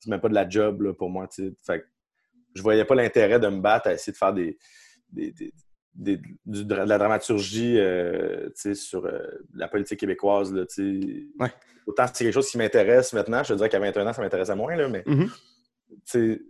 c'est 0.00 0.10
même 0.10 0.20
pas 0.20 0.28
de 0.28 0.34
la 0.34 0.48
job 0.48 0.82
là, 0.82 0.94
pour 0.94 1.10
moi 1.10 1.28
tu 1.28 1.48
sais 1.48 1.54
fait 1.66 1.84
je 2.54 2.62
voyais 2.62 2.84
pas 2.84 2.94
l'intérêt 2.94 3.38
de 3.38 3.48
me 3.48 3.60
battre 3.60 3.88
à 3.88 3.92
essayer 3.92 4.12
de 4.12 4.16
faire 4.16 4.32
des, 4.32 4.58
des 5.10 5.52
de 6.44 6.74
la 6.74 6.98
dramaturgie 6.98 7.78
euh, 7.78 8.48
sur 8.74 9.04
euh, 9.04 9.18
la 9.54 9.68
politique 9.68 10.00
québécoise. 10.00 10.52
Là, 10.52 10.64
ouais. 10.78 11.52
Autant 11.86 12.06
c'est 12.06 12.24
quelque 12.24 12.34
chose 12.34 12.50
qui 12.50 12.58
m'intéresse 12.58 13.12
maintenant, 13.12 13.42
je 13.42 13.48
te 13.48 13.54
dirais 13.54 13.68
qu'à 13.68 13.80
21 13.80 14.06
ans, 14.06 14.12
ça 14.12 14.22
m'intéressait 14.22 14.54
moins, 14.54 14.76
là, 14.76 14.88
mais 14.88 15.02
mm-hmm. 15.02 16.40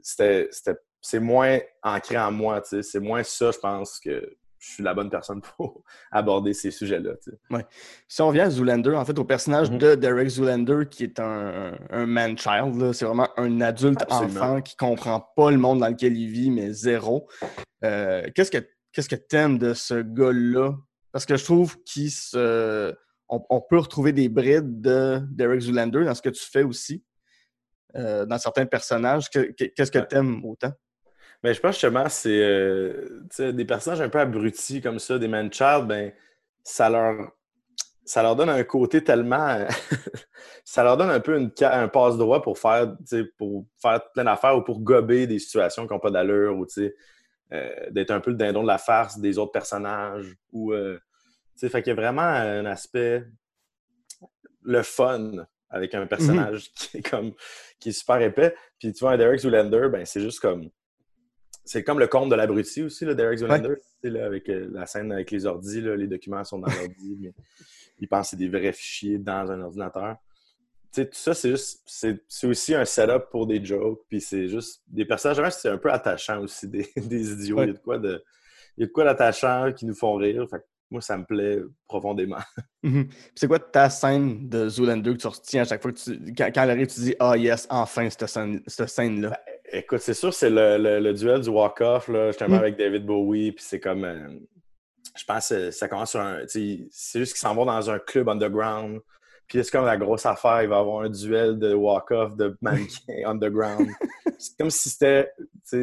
c'est 1.00 1.20
moins 1.20 1.58
ancré 1.82 2.18
en 2.18 2.30
moi. 2.30 2.62
C'est 2.62 3.00
moins 3.00 3.22
ça, 3.22 3.50
je 3.50 3.58
pense, 3.58 3.98
que, 4.00 4.36
je 4.58 4.72
suis 4.72 4.82
la 4.82 4.94
bonne 4.94 5.10
personne 5.10 5.40
pour 5.40 5.82
aborder 6.10 6.52
ces 6.52 6.70
sujets-là. 6.70 7.12
Ouais. 7.50 7.64
Si 8.08 8.22
on 8.22 8.30
vient 8.30 8.46
à 8.46 8.50
Zoolander, 8.50 8.94
en 8.94 9.04
fait, 9.04 9.18
au 9.18 9.24
personnage 9.24 9.70
Mhm. 9.70 9.78
de 9.78 9.94
Derek 9.94 10.28
Zoolander, 10.28 10.84
qui 10.90 11.04
est 11.04 11.20
un, 11.20 11.78
un 11.90 12.06
man-child, 12.06 12.92
c'est 12.92 13.04
vraiment 13.04 13.28
un 13.36 13.60
adulte 13.60 14.02
Absolument. 14.02 14.40
enfant 14.40 14.60
qui 14.62 14.76
comprend 14.76 15.20
pas 15.36 15.50
le 15.50 15.58
monde 15.58 15.80
dans 15.80 15.88
lequel 15.88 16.16
il 16.16 16.28
vit, 16.30 16.50
mais 16.50 16.72
zéro. 16.72 17.28
Euh, 17.84 18.22
qu'est-ce 18.34 18.50
que 18.50 18.58
qu'est-ce 18.92 19.08
que 19.08 19.16
t'aimes 19.16 19.58
de 19.58 19.74
ce 19.74 20.02
gars-là? 20.02 20.74
Parce 21.12 21.24
que 21.26 21.36
je 21.36 21.44
trouve 21.44 21.80
qu'il 21.84 22.10
se. 22.10 22.94
On, 23.28 23.60
peut 23.60 23.78
retrouver 23.78 24.12
des 24.12 24.28
brides 24.30 24.80
de 24.80 25.20
Derek 25.30 25.60
Zoolander 25.60 26.04
dans 26.04 26.14
ce 26.14 26.22
que 26.22 26.30
tu 26.30 26.42
fais 26.42 26.62
aussi. 26.62 27.04
euh, 27.96 28.26
dans 28.26 28.38
certains 28.38 28.66
personnages. 28.66 29.30
Que- 29.30 29.52
que- 29.52 29.64
Qu'est-ce 29.64 29.90
que 29.90 29.98
t'aimes 29.98 30.44
autant? 30.44 30.72
Mais 31.42 31.54
je 31.54 31.60
pense 31.60 31.74
justement, 31.74 32.08
c'est 32.08 32.42
euh, 32.42 33.22
des 33.52 33.64
personnages 33.64 34.00
un 34.00 34.08
peu 34.08 34.18
abrutis 34.18 34.80
comme 34.80 34.98
ça, 34.98 35.18
des 35.18 35.28
man-child, 35.28 35.86
ben, 35.86 36.12
ça 36.64 36.90
leur, 36.90 37.32
ça 38.04 38.22
leur 38.22 38.34
donne 38.36 38.48
un 38.48 38.64
côté 38.64 39.04
tellement. 39.04 39.66
ça 40.64 40.82
leur 40.82 40.96
donne 40.96 41.10
un 41.10 41.20
peu 41.20 41.36
une, 41.36 41.52
un 41.60 41.88
passe-droit 41.88 42.42
pour 42.42 42.58
faire, 42.58 42.96
pour 43.36 43.66
faire 43.80 44.10
plein 44.12 44.24
d'affaires 44.24 44.56
ou 44.56 44.62
pour 44.62 44.80
gober 44.80 45.26
des 45.26 45.38
situations 45.38 45.86
qui 45.86 45.92
n'ont 45.92 46.00
pas 46.00 46.10
d'allure 46.10 46.56
ou 46.56 46.66
euh, 47.52 47.90
d'être 47.90 48.10
un 48.10 48.20
peu 48.20 48.30
le 48.30 48.36
dindon 48.36 48.62
de 48.62 48.66
la 48.66 48.78
farce 48.78 49.18
des 49.18 49.38
autres 49.38 49.52
personnages. 49.52 50.34
Ou, 50.52 50.72
euh, 50.72 50.98
fait 51.56 51.82
qu'il 51.82 51.88
y 51.88 51.90
a 51.90 51.94
vraiment 51.94 52.22
un 52.22 52.66
aspect. 52.66 53.24
le 54.62 54.82
fun 54.82 55.46
avec 55.70 55.94
un 55.94 56.06
personnage 56.06 56.72
qui 56.74 56.98
est 56.98 57.08
comme 57.08 57.32
qui 57.78 57.90
est 57.90 57.92
super 57.92 58.20
épais. 58.20 58.54
Puis 58.78 58.92
tu 58.92 59.00
vois, 59.00 59.12
un 59.12 59.18
Derek 59.18 59.40
Zoolander, 59.40 59.88
ben, 59.90 60.04
c'est 60.04 60.20
juste 60.20 60.40
comme. 60.40 60.70
C'est 61.68 61.84
comme 61.84 61.98
le 61.98 62.06
conte 62.06 62.30
de 62.30 62.34
l'abruti 62.34 62.82
aussi, 62.82 63.04
là, 63.04 63.12
Derek 63.14 63.38
Zoolander, 63.38 63.74
tu 63.76 63.82
sais, 64.02 64.10
là, 64.10 64.24
avec 64.26 64.48
euh, 64.48 64.68
la 64.72 64.86
scène 64.86 65.12
avec 65.12 65.30
les 65.30 65.44
ordis, 65.44 65.80
là, 65.82 65.96
les 65.96 66.06
documents 66.06 66.42
sont 66.44 66.58
dans 66.58 66.68
l'ordi, 66.70 67.16
mais 67.20 67.32
il 67.98 68.08
pense 68.08 68.26
que 68.26 68.30
c'est 68.30 68.36
des 68.36 68.48
vrais 68.48 68.72
fichiers 68.72 69.18
dans 69.18 69.50
un 69.50 69.60
ordinateur. 69.60 70.16
Tu 70.90 71.02
sais, 71.02 71.06
tout 71.06 71.18
ça, 71.18 71.34
c'est 71.34 71.50
juste. 71.50 71.82
C'est 71.86 72.46
aussi 72.46 72.74
un 72.74 72.86
setup 72.86 73.28
pour 73.30 73.46
des 73.46 73.62
jokes, 73.62 74.00
puis 74.08 74.20
c'est 74.22 74.48
juste. 74.48 74.80
Des 74.86 75.04
personnages, 75.04 75.52
c'est 75.52 75.68
un 75.68 75.76
peu 75.76 75.92
attachant 75.92 76.40
aussi, 76.40 76.66
des, 76.68 76.88
des 76.96 77.32
idiots. 77.32 77.58
Ouais. 77.58 77.64
Il 77.64 77.68
y 77.68 77.70
a 77.70 77.74
de 77.74 77.78
quoi 77.78 77.98
de. 77.98 78.24
Il 78.76 78.80
y 78.80 78.84
a 78.84 78.86
de 78.86 78.92
quoi 78.92 79.04
d'attachant 79.04 79.72
qui 79.74 79.84
nous 79.84 79.94
font 79.94 80.14
rire. 80.14 80.46
Fait 80.50 80.60
que 80.60 80.64
moi, 80.90 81.02
ça 81.02 81.18
me 81.18 81.24
plaît 81.24 81.60
profondément. 81.86 82.38
Mhm. 82.84 83.08
Puis 83.08 83.16
C'est 83.34 83.48
quoi 83.48 83.58
ta 83.58 83.90
scène 83.90 84.48
de 84.48 84.68
Zoolander 84.68 85.10
que 85.14 85.16
tu 85.18 85.26
retiens 85.26 85.62
à 85.62 85.64
chaque 85.64 85.82
fois 85.82 85.90
que 85.92 85.98
tu. 85.98 86.32
Quand, 86.32 86.48
quand 86.54 86.62
elle 86.62 86.70
arrive, 86.70 86.86
tu 86.86 87.00
dis 87.00 87.14
Ah 87.18 87.36
yes, 87.36 87.66
enfin 87.70 88.08
cette 88.08 88.26
scène- 88.28 88.62
cette 88.68 88.88
scène-là? 88.88 89.36
Écoute, 89.72 90.00
c'est 90.00 90.14
sûr, 90.14 90.32
c'est 90.32 90.50
le, 90.50 90.78
le- 90.78 91.00
le 91.00 91.12
duel 91.12 91.40
du 91.40 91.50
walk-off, 91.50 92.08
là, 92.08 92.28
justement, 92.28 92.56
Mm. 92.56 92.60
avec 92.60 92.76
David 92.76 93.04
Bowie, 93.04 93.52
puis 93.52 93.64
c'est 93.64 93.80
comme... 93.80 94.04
euh, 94.04 94.28
je 95.16 95.24
pense 95.24 95.48
que 95.48 95.70
ça 95.70 95.88
commence 95.88 96.10
sur 96.12 96.20
un... 96.20 96.40
C'est 96.46 96.88
juste 97.18 97.32
qu'ils 97.32 97.40
s'en 97.40 97.54
vont 97.54 97.66
dans 97.66 97.90
un 97.90 97.98
club 97.98 98.28
underground, 98.28 99.00
puis 99.46 99.62
c'est 99.64 99.70
comme 99.70 99.84
la 99.84 99.96
grosse 99.96 100.24
affaire, 100.26 100.62
il 100.62 100.68
va 100.68 100.76
y 100.76 100.78
avoir 100.78 101.02
un 101.02 101.10
duel 101.10 101.58
de 101.58 101.74
walk-off 101.74 102.36
de 102.36 102.56
mannequins 102.60 103.26
underground. 103.26 103.88
C'est 104.40 104.56
comme 104.56 104.70
si 104.70 104.88
c'était, 104.90 105.32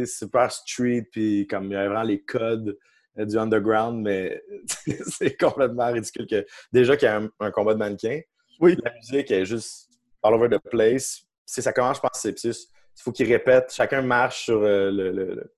super 0.05 0.49
street, 0.49 1.09
puis 1.11 1.45
comme 1.45 1.65
il 1.65 1.71
y 1.71 1.75
avait 1.75 1.87
vraiment 1.87 2.03
les 2.03 2.21
codes 2.21 2.77
euh, 3.19 3.25
du 3.25 3.37
underground, 3.37 4.01
mais 4.01 4.41
c'est 5.09 5.35
complètement 5.35 5.91
ridicule 5.91 6.25
que... 6.25 6.45
Déjà 6.71 6.95
qu'il 6.95 7.07
y 7.07 7.09
a 7.09 7.17
un, 7.17 7.29
un 7.41 7.51
combat 7.51 7.73
de 7.73 7.79
mannequins, 7.79 8.21
Oui. 8.61 8.77
la 8.81 8.93
musique 8.93 9.29
est 9.31 9.45
juste 9.45 9.89
all 10.23 10.35
over 10.35 10.47
the 10.47 10.59
place. 10.69 11.23
Ça 11.45 11.73
commence, 11.73 11.97
je 11.97 12.01
pense, 12.01 12.11
c'est 12.13 12.31
plus 12.31 12.69
il 12.97 13.01
faut 13.03 13.11
qu'ils 13.11 13.31
répètent, 13.31 13.71
chacun 13.73 14.01
marche 14.01 14.45
sur 14.45 14.61
euh, 14.61 14.91
le, 14.91 15.11
le- 15.11 15.51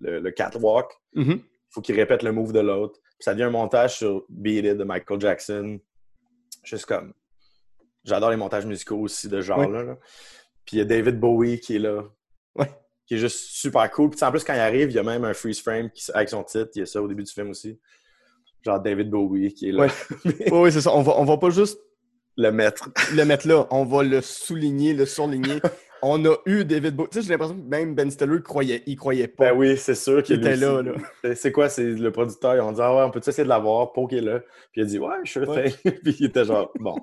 le- 0.00 0.20
le 0.20 0.30
catwalk, 0.30 0.90
Mhm. 1.14 1.32
il 1.40 1.42
faut 1.70 1.80
qu'ils 1.80 1.96
répètent 1.96 2.22
le 2.22 2.32
move 2.32 2.52
de 2.52 2.60
l'autre. 2.60 3.00
Puis 3.02 3.24
ça 3.24 3.32
devient 3.32 3.44
un 3.44 3.50
montage 3.50 3.96
sur 3.98 4.24
Beat 4.28 4.64
It 4.64 4.76
de 4.76 4.84
Michael 4.84 5.20
Jackson. 5.20 5.78
Juste 6.64 6.86
comme. 6.86 7.12
J'adore 8.04 8.30
les 8.30 8.36
montages 8.36 8.66
musicaux 8.66 8.98
aussi 8.98 9.28
de 9.28 9.40
ce 9.40 9.46
genre-là. 9.46 9.82
là. 9.82 9.96
Puis 10.66 10.76
il 10.76 10.78
y 10.78 10.82
a 10.82 10.84
David 10.84 11.18
Bowie 11.20 11.60
qui 11.60 11.76
est 11.76 11.78
là, 11.78 12.02
Ouais. 12.56 12.70
qui 13.06 13.14
est 13.14 13.18
juste 13.18 13.38
super 13.52 13.90
cool. 13.90 14.10
Puis 14.10 14.22
en 14.24 14.30
plus, 14.30 14.44
quand 14.44 14.54
il 14.54 14.60
arrive, 14.60 14.90
il 14.90 14.94
y 14.94 14.98
a 14.98 15.02
même 15.02 15.24
un 15.24 15.34
freeze 15.34 15.60
frame 15.60 15.90
qui- 15.90 16.10
avec 16.12 16.28
son 16.28 16.42
titre. 16.42 16.70
Il 16.74 16.80
y 16.80 16.82
a 16.82 16.86
ça 16.86 17.00
au 17.02 17.08
début 17.08 17.22
du 17.22 17.32
film 17.32 17.50
aussi. 17.50 17.78
Genre 18.64 18.80
David 18.80 19.10
Bowie 19.10 19.52
qui 19.54 19.68
est 19.68 19.72
là. 19.72 19.84
Ouais. 19.84 19.88
Oui, 20.52 20.58
oui, 20.64 20.72
c'est 20.72 20.80
ça. 20.80 20.92
On 20.94 21.02
va, 21.02 21.12
on 21.18 21.24
va 21.24 21.36
pas 21.38 21.50
juste 21.50 21.78
le 22.36 22.50
maître. 22.50 22.88
le 23.14 23.24
mettre 23.24 23.46
là, 23.46 23.66
on 23.70 23.84
va 23.84 24.02
le 24.02 24.20
souligner, 24.20 24.92
le 24.94 25.06
surligner. 25.06 25.60
On 26.06 26.22
a 26.26 26.36
eu 26.46 26.64
David 26.64 26.96
Bowie. 26.96 27.08
Tu 27.10 27.18
sais, 27.20 27.24
j'ai 27.26 27.30
l'impression 27.32 27.56
que 27.56 27.66
même 27.66 27.94
Ben 27.94 28.10
Stiller 28.10 28.42
croyait, 28.42 28.82
il 28.86 28.96
croyait 28.96 29.26
pas. 29.28 29.52
Ben 29.52 29.58
oui, 29.58 29.76
c'est 29.78 29.94
sûr 29.94 30.22
qu'il 30.22 30.36
Il 30.36 30.40
était 30.46 30.56
là, 30.56 30.82
là. 30.82 30.92
C'est- 31.34 31.50
quoi? 31.50 31.68
C'est 31.70 31.84
le 31.84 32.12
producteur? 32.12 32.54
Ils 32.56 32.60
ont 32.60 32.72
dit 32.72 32.80
Ah 32.82 32.94
ouais, 32.94 33.02
on 33.04 33.10
peut 33.10 33.20
essayer 33.26 33.44
de 33.44 33.48
l'avoir, 33.48 33.92
Poke 33.92 34.12
est 34.12 34.20
là. 34.20 34.40
Puis 34.72 34.80
il 34.80 34.82
a 34.82 34.86
dit 34.86 34.98
Ouais, 34.98 35.14
sure 35.24 35.48
Ouais. 35.48 35.70
thing. 35.70 35.92
Puis 36.04 36.16
il 36.20 36.26
était 36.26 36.44
genre 36.44 36.70
Bon. 36.78 36.96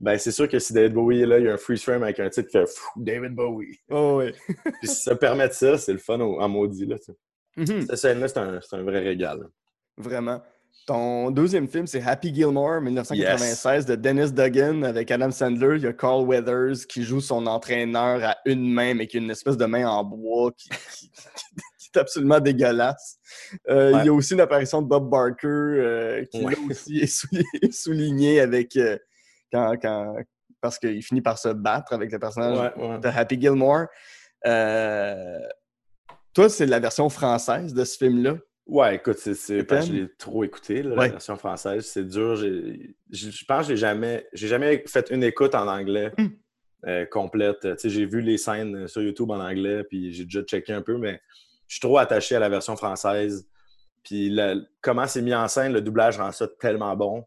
Ben 0.00 0.16
c'est 0.16 0.30
sûr 0.32 0.48
que 0.48 0.58
si 0.58 0.72
David 0.72 0.94
Bowie 0.94 1.22
est 1.22 1.26
là, 1.26 1.38
il 1.38 1.44
y 1.44 1.48
a 1.48 1.54
un 1.54 1.56
freeze 1.58 1.82
frame 1.82 2.02
avec 2.04 2.20
un 2.20 2.28
titre 2.30 2.48
qui 2.48 2.56
fait 2.58 2.70
David 2.96 3.34
Bowie. 3.34 3.78
Oh, 3.90 4.16
ouais. 4.18 4.32
Puis 4.80 4.88
si 4.88 5.02
ça 5.02 5.14
permet 5.16 5.48
de 5.48 5.52
ça, 5.52 5.76
c'est 5.76 5.92
le 5.92 5.98
fun 5.98 6.18
en 6.20 6.48
maudit. 6.48 6.86
Là, 6.86 6.96
tu 6.98 7.04
sais. 7.06 7.74
Mhm. 7.74 7.82
Cette 7.82 7.96
scène-là, 7.96 8.28
c'est 8.28 8.38
un, 8.38 8.60
c'est 8.62 8.76
un 8.76 8.82
vrai 8.82 9.00
régal. 9.00 9.48
Vraiment. 9.96 10.40
Ton 10.86 11.30
deuxième 11.30 11.68
film, 11.68 11.86
c'est 11.86 12.02
Happy 12.02 12.34
Gilmore, 12.34 12.80
1996, 12.80 13.84
de 13.84 13.94
Dennis 13.94 14.32
Duggan 14.32 14.82
avec 14.84 15.10
Adam 15.10 15.30
Sandler. 15.30 15.76
Il 15.76 15.82
y 15.82 15.86
a 15.86 15.92
Carl 15.92 16.24
Weathers 16.24 16.86
qui 16.88 17.02
joue 17.04 17.20
son 17.20 17.46
entraîneur 17.46 18.24
à 18.24 18.38
une 18.46 18.72
main, 18.72 18.94
mais 18.94 19.06
qui 19.06 19.18
a 19.18 19.20
une 19.20 19.30
espèce 19.30 19.58
de 19.58 19.66
main 19.66 19.86
en 19.86 20.02
bois 20.02 20.50
qui, 20.56 20.70
qui- 20.70 21.10
qui 21.10 21.90
est 21.94 21.98
absolument 22.00 22.40
dégueulasse. 22.40 23.18
Euh, 23.68 23.92
Ouais. 23.92 24.00
Il 24.02 24.06
y 24.06 24.08
a 24.08 24.12
aussi 24.14 24.32
une 24.32 24.40
apparition 24.40 24.80
de 24.80 24.86
Bob 24.86 25.10
Barker 25.10 25.46
euh, 25.46 26.24
qui 26.32 26.42
Ouais. 26.42 26.52
là 26.54 26.58
aussi 26.70 26.98
est 27.00 27.06
souligné, 27.06 27.44
souligné 27.70 28.40
avec 28.40 28.74
euh, 28.76 28.96
quand, 29.52 29.74
quand- 29.80 30.14
parce 30.62 30.78
qu'il 30.78 31.02
finit 31.02 31.20
par 31.20 31.38
se 31.38 31.50
battre 31.50 31.92
avec 31.92 32.10
le 32.10 32.18
personnage 32.18 32.72
Ouais, 32.76 32.98
de 32.98 33.08
Happy 33.08 33.38
Gilmore. 33.40 33.86
Toi, 36.34 36.48
c'est 36.48 36.66
la 36.66 36.78
version 36.80 37.08
française 37.10 37.74
de 37.74 37.84
ce 37.84 37.96
film-là? 37.98 38.36
Ouais, 38.68 38.96
écoute, 38.96 39.16
c'est, 39.18 39.64
parce 39.64 39.86
que 39.88 39.94
je 39.94 39.98
l'ai 40.02 40.08
trop 40.18 40.44
écouté, 40.44 40.82
là, 40.82 40.90
Ouais. 40.90 41.06
la 41.06 41.12
version 41.12 41.36
française. 41.36 41.86
C'est 41.86 42.04
dur. 42.06 42.36
Je 42.36 43.44
pense 43.46 43.66
que 43.66 43.72
j'ai 43.74 43.76
jamais, 43.78 44.26
j'ai 44.34 44.46
jamais 44.46 44.84
fait 44.86 45.10
une 45.10 45.24
écoute 45.24 45.54
en 45.54 45.66
anglais 45.66 46.12
Hmm. 46.18 46.26
euh, 46.86 47.06
complète. 47.06 47.66
J'ai 47.82 48.04
vu 48.04 48.20
les 48.20 48.36
scènes 48.36 48.86
sur 48.86 49.00
YouTube 49.02 49.30
en 49.30 49.40
anglais, 49.40 49.84
puis 49.84 50.12
j'ai 50.12 50.24
déjà 50.24 50.42
checké 50.42 50.72
un 50.74 50.82
peu, 50.82 50.98
mais 50.98 51.20
je 51.66 51.76
suis 51.76 51.80
trop 51.80 51.96
attaché 51.98 52.34
à 52.36 52.40
la 52.40 52.50
version 52.50 52.76
française. 52.76 53.48
Puis 54.04 54.28
la- 54.28 54.56
comment 54.82 55.06
c'est 55.06 55.22
mis 55.22 55.34
en 55.34 55.48
scène, 55.48 55.72
le 55.72 55.80
doublage 55.80 56.18
rend 56.18 56.30
ça 56.32 56.46
tellement 56.60 56.94
bon. 56.94 57.24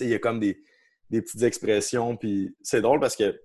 Il 0.00 0.08
y 0.08 0.14
a 0.14 0.18
comme 0.18 0.40
des, 0.40 0.60
des 1.08 1.22
petites 1.22 1.42
expressions, 1.44 2.16
puis 2.16 2.54
c'est 2.62 2.80
drôle 2.80 2.98
parce 2.98 3.14
que 3.16 3.40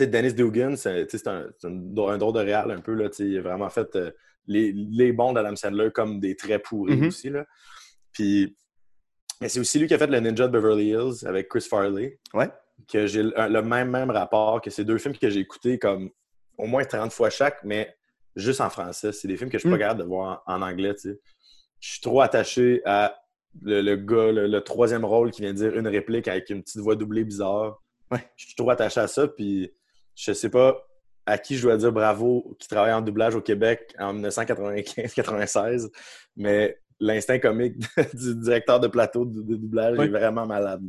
Dennis 0.00 0.34
Dugan, 0.34 0.74
c'est 0.76 1.26
un, 1.28 1.46
un, 1.64 1.96
un 2.08 2.18
drôle 2.18 2.34
de 2.34 2.40
réal 2.40 2.70
un 2.72 2.80
peu. 2.80 2.92
Là, 2.92 3.08
tu 3.08 3.16
sais, 3.18 3.24
il 3.28 3.38
a 3.38 3.42
vraiment 3.42 3.70
fait 3.70 3.94
euh, 3.96 4.10
les, 4.46 4.72
les 4.72 5.12
bons 5.12 5.32
d'Adam 5.32 5.54
Sandler 5.56 5.90
comme 5.94 6.20
des 6.20 6.36
traits 6.36 6.62
pourris 6.64 6.96
Mhm. 6.96 7.06
aussi. 7.08 7.30
Là. 7.30 7.44
Puis, 8.12 8.56
mais 9.40 9.48
c'est 9.48 9.60
aussi 9.60 9.78
lui 9.78 9.86
qui 9.86 9.94
a 9.94 9.98
fait 9.98 10.06
le 10.06 10.18
Ninja 10.20 10.46
de 10.48 10.52
Beverly 10.52 10.88
Hills 10.90 11.26
avec 11.26 11.48
Chris 11.48 11.62
Farley. 11.68 12.18
Ouais. 12.34 12.48
Que 12.88 13.06
j'ai 13.06 13.22
le, 13.22 13.60
même, 13.62 13.90
même 13.90 14.10
rapport 14.10 14.60
que 14.60 14.70
ces 14.70 14.84
deux 14.84 14.98
films 14.98 15.16
que 15.16 15.28
j'ai 15.30 15.40
écoutés 15.40 15.78
comme 15.78 16.10
au 16.58 16.66
moins 16.66 16.84
30 16.84 17.12
fois 17.12 17.28
chaque, 17.30 17.62
mais 17.64 17.94
juste 18.34 18.60
en 18.60 18.70
français. 18.70 19.12
C'est 19.12 19.28
des 19.28 19.36
films 19.36 19.50
que 19.50 19.58
je 19.58 19.62
suis 19.62 19.70
pas 19.70 19.76
Mm. 19.76 19.80
capable 19.80 20.00
de 20.00 20.06
voir 20.06 20.42
en, 20.46 20.54
en 20.56 20.62
anglais. 20.62 20.94
tu 20.94 21.10
sais. 21.12 21.20
Je 21.80 21.90
suis 21.92 22.00
trop 22.00 22.20
attaché 22.22 22.80
à 22.86 23.18
le, 23.62 23.80
le 23.80 23.96
gars, 23.96 24.32
le, 24.32 24.46
le 24.46 24.60
troisième 24.62 25.04
rôle 25.04 25.30
qui 25.30 25.42
vient 25.42 25.52
dire 25.54 25.76
une 25.76 25.88
réplique 25.88 26.28
avec 26.28 26.48
une 26.50 26.62
petite 26.62 26.80
voix 26.80 26.94
doublée 26.96 27.24
bizarre. 27.24 27.82
Ouais. 28.10 28.26
Je 28.36 28.46
suis 28.46 28.54
trop 28.54 28.70
attaché 28.70 29.00
à 29.00 29.06
ça, 29.08 29.26
puis 29.28 29.72
je 30.14 30.32
sais 30.32 30.50
pas 30.50 30.86
à 31.26 31.38
qui 31.38 31.56
je 31.56 31.62
dois 31.62 31.76
dire 31.76 31.92
bravo 31.92 32.56
qui 32.58 32.68
travaille 32.68 32.92
en 32.92 33.00
doublage 33.02 33.34
au 33.34 33.40
Québec 33.40 33.94
en 33.98 34.14
1995-96, 34.14 35.88
mais 36.36 36.78
l'instinct 37.00 37.38
comique 37.38 37.76
du 38.14 38.34
directeur 38.36 38.80
de 38.80 38.88
plateau 38.88 39.24
de, 39.24 39.42
de 39.42 39.56
doublage 39.56 39.98
Oui. 39.98 40.06
est 40.06 40.10
vraiment 40.10 40.46
malade. 40.46 40.82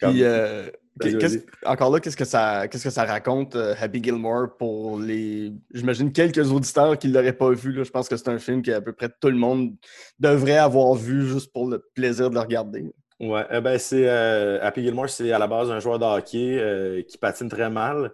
Comme- 0.00 0.12
Puis, 0.12 0.24
euh, 0.24 0.68
vas-y. 1.00 1.42
encore 1.64 1.90
là, 1.92 2.00
qu'est-ce 2.00 2.16
que 2.16 2.24
ça, 2.24 2.66
qu'est-ce 2.68 2.84
que 2.84 2.90
ça 2.90 3.04
raconte, 3.04 3.54
euh, 3.56 3.74
Happy 3.80 4.02
Gilmore, 4.02 4.56
pour 4.58 4.98
les, 4.98 5.52
j'imagine, 5.72 6.12
quelques 6.12 6.50
auditeurs 6.50 6.98
qui 6.98 7.08
ne 7.08 7.14
l'auraient 7.14 7.32
pas 7.32 7.50
vu. 7.50 7.72
là. 7.72 7.84
Je 7.84 7.90
pense 7.90 8.08
que 8.08 8.16
c'est 8.16 8.28
un 8.28 8.38
film 8.38 8.62
que 8.62 8.70
à 8.72 8.80
peu 8.80 8.92
près 8.92 9.08
tout 9.20 9.28
le 9.28 9.36
monde 9.36 9.74
devrait 10.18 10.58
avoir 10.58 10.94
vu 10.94 11.26
juste 11.26 11.52
pour 11.52 11.68
le 11.68 11.84
plaisir 11.94 12.30
de 12.30 12.34
le 12.34 12.40
regarder. 12.40 12.92
Ouais, 13.20 13.46
eh 13.52 13.60
ben 13.60 13.78
c'est 13.78 14.08
euh, 14.08 14.58
Happy 14.62 14.82
Gilmore, 14.82 15.08
c'est 15.08 15.30
à 15.30 15.38
la 15.38 15.46
base 15.46 15.70
un 15.70 15.78
joueur 15.78 16.00
de 16.00 16.04
hockey 16.04 17.04
qui 17.08 17.16
patine 17.18 17.48
très 17.48 17.70
mal, 17.70 18.10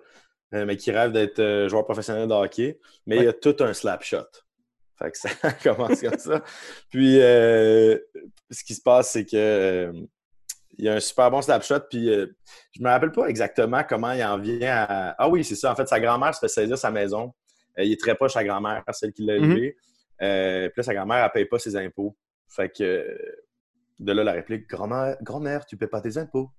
mais 0.52 0.76
qui 0.76 0.90
rêve 0.90 1.12
d'être 1.12 1.38
euh, 1.40 1.68
joueur 1.68 1.84
professionnel 1.84 2.26
de 2.28 2.32
hockey. 2.34 2.78
Mais 3.06 3.16
il 3.18 3.24
y 3.24 3.28
a 3.28 3.32
tout 3.32 3.56
un 3.60 3.72
slap 3.74 4.02
shot. 4.02 4.26
Fait 4.98 5.10
que 5.12 5.18
ça 5.18 5.28
commence 5.62 6.00
comme 6.00 6.18
ça. 6.18 6.42
Puis 6.90 7.20
euh, 7.20 7.98
ce 8.50 8.64
qui 8.64 8.74
se 8.74 8.82
passe, 8.82 9.12
c'est 9.12 9.24
que 9.24 9.36
euh, 9.36 9.92
il 10.76 10.84
y 10.84 10.88
a 10.88 10.94
un 10.94 11.00
super 11.00 11.30
bon 11.30 11.42
slap 11.42 11.62
shot. 11.62 11.80
Puis 11.90 12.08
euh, 12.10 12.26
je 12.72 12.82
me 12.82 12.88
rappelle 12.88 13.12
pas 13.12 13.26
exactement 13.26 13.82
comment 13.88 14.12
il 14.12 14.24
en 14.24 14.38
vient 14.38 14.84
à. 14.88 15.14
Ah 15.18 15.28
oui, 15.28 15.44
c'est 15.44 15.54
ça. 15.54 15.72
En 15.72 15.76
fait, 15.76 15.86
sa 15.86 16.00
grand-mère 16.00 16.34
se 16.34 16.40
fait 16.40 16.48
saisir 16.48 16.76
sa 16.78 16.90
maison. 16.90 17.32
Euh, 17.78 17.84
il 17.84 17.92
est 17.92 18.00
très 18.00 18.14
proche 18.14 18.32
sa 18.32 18.42
grand-mère, 18.44 18.82
celle 18.92 19.12
qui 19.12 19.24
l'a 19.24 19.38
Mhm. 19.38 19.44
élevé. 19.52 19.76
Euh, 20.20 20.68
puis 20.68 20.78
là, 20.78 20.82
sa 20.82 20.94
grand-mère, 20.94 21.24
elle 21.24 21.30
paye 21.30 21.44
pas 21.44 21.58
ses 21.60 21.76
impôts. 21.76 22.16
Fait 22.48 22.68
que 22.70 23.16
de 24.00 24.12
là, 24.12 24.24
la 24.24 24.32
réplique 24.32 24.68
Grand-mère, 24.68 25.16
grand-mère 25.22 25.66
tu 25.66 25.76
paies 25.76 25.86
pas 25.86 26.00
tes 26.00 26.16
impôts. 26.18 26.50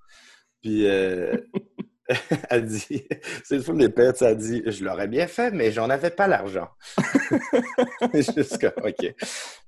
Puis 0.61 0.85
euh, 0.87 1.35
elle 2.49 2.65
dit 2.65 3.03
C'est 3.43 3.57
le 3.57 3.61
film 3.61 3.77
des 3.77 3.89
pets, 3.89 4.21
elle 4.21 4.37
dit 4.37 4.63
Je 4.65 4.83
l'aurais 4.83 5.07
bien 5.07 5.27
fait, 5.27 5.51
mais 5.51 5.71
j'en 5.71 5.89
avais 5.89 6.09
pas 6.09 6.27
l'argent. 6.27 6.69
Comme, 7.29 8.85
OK. 8.85 9.15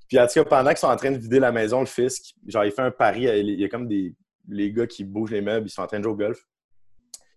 Puis 0.08 0.20
en 0.20 0.28
tout 0.28 0.34
cas, 0.34 0.46
pendant 0.46 0.70
qu'ils 0.70 0.80
sont 0.80 0.88
en 0.88 0.96
train 0.96 1.12
de 1.12 1.18
vider 1.18 1.40
la 1.40 1.52
maison, 1.52 1.80
le 1.80 1.86
fisc, 1.86 2.34
genre, 2.48 2.66
il 2.66 2.72
fait 2.72 2.82
un 2.82 2.92
pari. 2.92 3.24
Il 3.24 3.60
y 3.60 3.64
a 3.64 3.70
comme 3.70 3.88
des 3.88 4.14
les 4.48 4.72
gars 4.72 4.88
qui 4.88 5.04
bougent 5.04 5.32
les 5.32 5.42
meubles, 5.42 5.68
ils 5.68 5.72
sont 5.72 5.82
en 5.82 5.88
train 5.88 6.00
de 6.00 6.04
jouer 6.04 6.14
au 6.14 6.18
golf. 6.18 6.46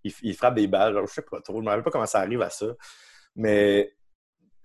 Ils, 0.03 0.35
frappent 0.35 0.57
des 0.57 0.67
balles. 0.67 0.93
Genre, 0.93 1.07
je 1.07 1.15
sais 1.15 1.23
pas 1.23 1.41
trop. 1.41 1.61
Je 1.61 1.65
me 1.65 1.69
rappelle 1.69 1.85
pas 1.85 1.91
comment 1.91 2.07
ça 2.07 2.21
arrive 2.21 2.43
à 2.43 2.51
ça. 2.51 2.67
Mais 3.37 3.95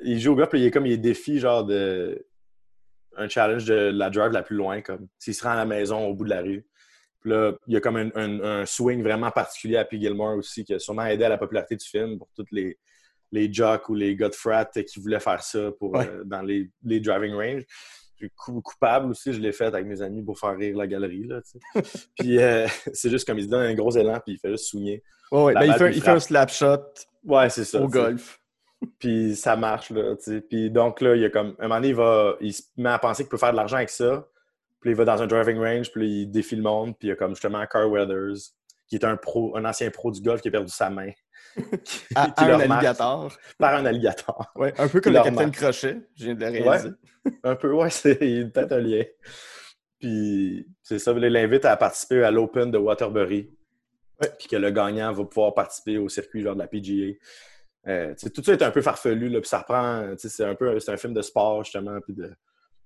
il 0.02 0.20
joue 0.20 0.34
au 0.34 0.36
golf, 0.36 0.50
puis 0.50 0.60
il 0.60 0.66
est 0.66 0.72
comme 0.72 0.86
il 0.86 1.00
défie 1.00 1.40
genre 1.40 1.64
de 1.64 2.26
un 3.16 3.28
challenge 3.28 3.66
de 3.66 3.92
la 3.94 4.10
drive 4.10 4.32
la 4.32 4.44
plus 4.44 4.56
loin, 4.56 4.82
comme 4.82 5.08
s'il 5.18 5.34
se 5.34 5.44
rend 5.44 5.52
à 5.52 5.56
la 5.56 5.66
maison 5.66 6.06
au 6.08 6.14
bout 6.14 6.26
de 6.26 6.30
la 6.30 6.42
rue. 6.42 6.66
Puis 7.22 7.32
là, 7.32 7.54
il 7.68 7.74
y 7.74 7.78
a 7.78 7.82
comme 7.82 7.98
un, 7.98 8.66
swing 8.66 9.04
vraiment 9.04 9.32
particulier 9.32 9.78
à 9.78 9.86
P. 9.86 10.00
Gilmore 10.00 10.38
aussi, 10.38 10.64
qui 10.64 10.74
a 10.74 10.80
sûrement 10.80 11.06
aidé 11.06 11.26
à 11.26 11.30
la 11.30 11.38
popularité 11.38 11.76
du 11.76 11.86
film 11.86 12.18
pour 12.18 12.30
tous 12.36 12.46
les, 12.52 12.78
les 13.32 13.52
jocks 13.52 13.90
ou 13.90 13.96
les 13.96 14.16
gars 14.16 14.30
qui 14.30 15.00
voulaient 15.00 15.20
faire 15.20 15.44
ça 15.44 15.72
pour, 15.78 15.98
euh, 15.98 16.24
dans 16.26 16.42
les, 16.42 16.70
les, 16.84 17.00
driving 17.00 17.34
ranges. 17.34 17.66
Coupable 18.36 19.12
aussi, 19.12 19.32
je 19.32 19.40
l'ai 19.40 19.54
fait 19.54 19.66
avec 19.66 19.86
mes 19.86 20.02
amis 20.02 20.22
pour 20.24 20.38
faire 20.38 20.58
rire 20.58 20.76
la 20.76 20.88
galerie. 20.88 21.26
Là, 21.26 21.40
puis 22.18 22.38
euh, 22.38 22.68
c'est 22.94 23.10
juste 23.10 23.26
comme 23.26 23.38
il 23.38 23.46
se 23.46 23.50
donne 23.50 23.66
un 23.66 23.74
gros 23.74 23.92
élan, 23.92 24.20
puis 24.20 24.36
il 24.36 24.40
fait 24.40 24.52
juste 24.52 24.66
swinguer. 24.66 25.04
Ouais, 25.32 25.54
ben, 25.54 25.64
il, 25.64 25.74
fait, 25.74 25.92
il 25.94 26.02
fait, 26.02 26.12
un 26.12 26.20
slap 26.20 26.50
shot 26.50 26.84
ouais, 27.24 27.50
c'est 27.50 27.66
ça, 27.66 27.82
au 27.82 27.88
golf. 27.88 28.42
Puis 28.98 29.36
ça 29.36 29.56
marche, 29.56 29.90
là. 29.92 30.16
Puis 30.50 30.72
donc, 30.72 31.02
là, 31.02 31.16
il 31.16 31.22
y 31.22 31.26
a 31.26 31.30
comme... 31.30 31.56
Un 31.60 31.64
moment 31.64 31.76
donné, 31.76 31.90
il, 31.90 31.96
va... 31.96 32.36
il 32.40 32.54
se 32.54 32.64
met 32.78 32.90
à 32.90 33.00
penser 33.00 33.24
qu'il 33.24 33.30
peut 33.30 33.38
faire 33.38 33.52
de 33.52 33.58
l'argent 33.58 33.78
avec 33.78 33.90
ça. 33.90 34.26
Puis 34.82 34.92
il 34.92 34.96
va 34.96 35.06
dans 35.06 35.22
un 35.22 35.28
driving 35.28 35.58
range, 35.58 35.92
puis 35.92 36.22
il 36.22 36.28
défie 36.28 36.56
le 36.56 36.62
monde. 36.62 36.98
Puis 36.98 37.08
il 37.08 37.10
y 37.10 37.12
a 37.12 37.16
comme 37.16 37.32
justement 37.32 37.66
Carl 37.66 37.88
Weathers, 37.88 38.54
qui 38.88 38.96
est 38.96 39.06
un 39.06 39.18
pro, 39.18 39.56
un 39.58 39.66
ancien 39.66 39.90
pro 39.92 40.12
du 40.12 40.22
golf 40.22 40.42
qui 40.42 40.48
a 40.48 40.52
perdu 40.52 40.72
sa 40.72 40.90
main. 40.90 41.12
à, 42.16 42.34
un 42.38 42.60
alligator. 42.60 43.38
Par 43.58 43.76
un 43.76 43.86
alligator. 43.86 44.52
Ouais, 44.56 44.74
un 44.78 44.88
peu 44.88 45.02
comme 45.02 45.14
le 45.14 45.24
capitaine 45.24 45.52
Crochet, 45.52 45.98
je 46.16 46.26
viens 46.26 46.36
de 46.36 46.46
le 46.46 46.52
réaliser. 46.52 46.90
un 47.44 47.56
peu, 47.56 47.74
ouais, 47.74 47.90
c'est 47.90 48.16
peut-être 48.16 48.72
un 48.72 48.80
lien. 48.80 49.04
Puis 50.00 50.68
c'est 50.82 51.00
ça, 51.00 51.12
il 51.12 51.20
l'invite 51.20 51.66
à 51.66 51.76
participer 51.76 52.24
à 52.24 52.32
l'Open 52.32 52.72
de 52.72 52.78
Waterbury. 52.78 53.52
Puis 54.38 54.48
que 54.50 54.56
le 54.56 54.70
gagnant 54.72 55.12
va 55.14 55.24
pouvoir 55.26 55.54
participer 55.54 55.98
au 55.98 56.10
circuit 56.10 56.42
genre 56.42 56.56
de 56.56 56.60
la 56.60 56.68
PGA. 56.68 57.18
Euh, 57.88 58.14
tout 58.34 58.44
ça 58.44 58.54
est 58.54 58.62
un 58.62 58.72
peu 58.72 58.82
farfelu, 58.82 59.30
là, 59.30 59.40
puis 59.40 59.48
ça 59.48 59.60
reprend, 59.60 60.14
c'est 60.18 60.44
un 60.44 60.56
peu 60.56 60.76
un 60.76 60.98
film 60.98 61.14
de 61.14 61.22
sport, 61.22 61.64
justement, 61.64 62.00
puis 62.02 62.14
de, 62.14 62.30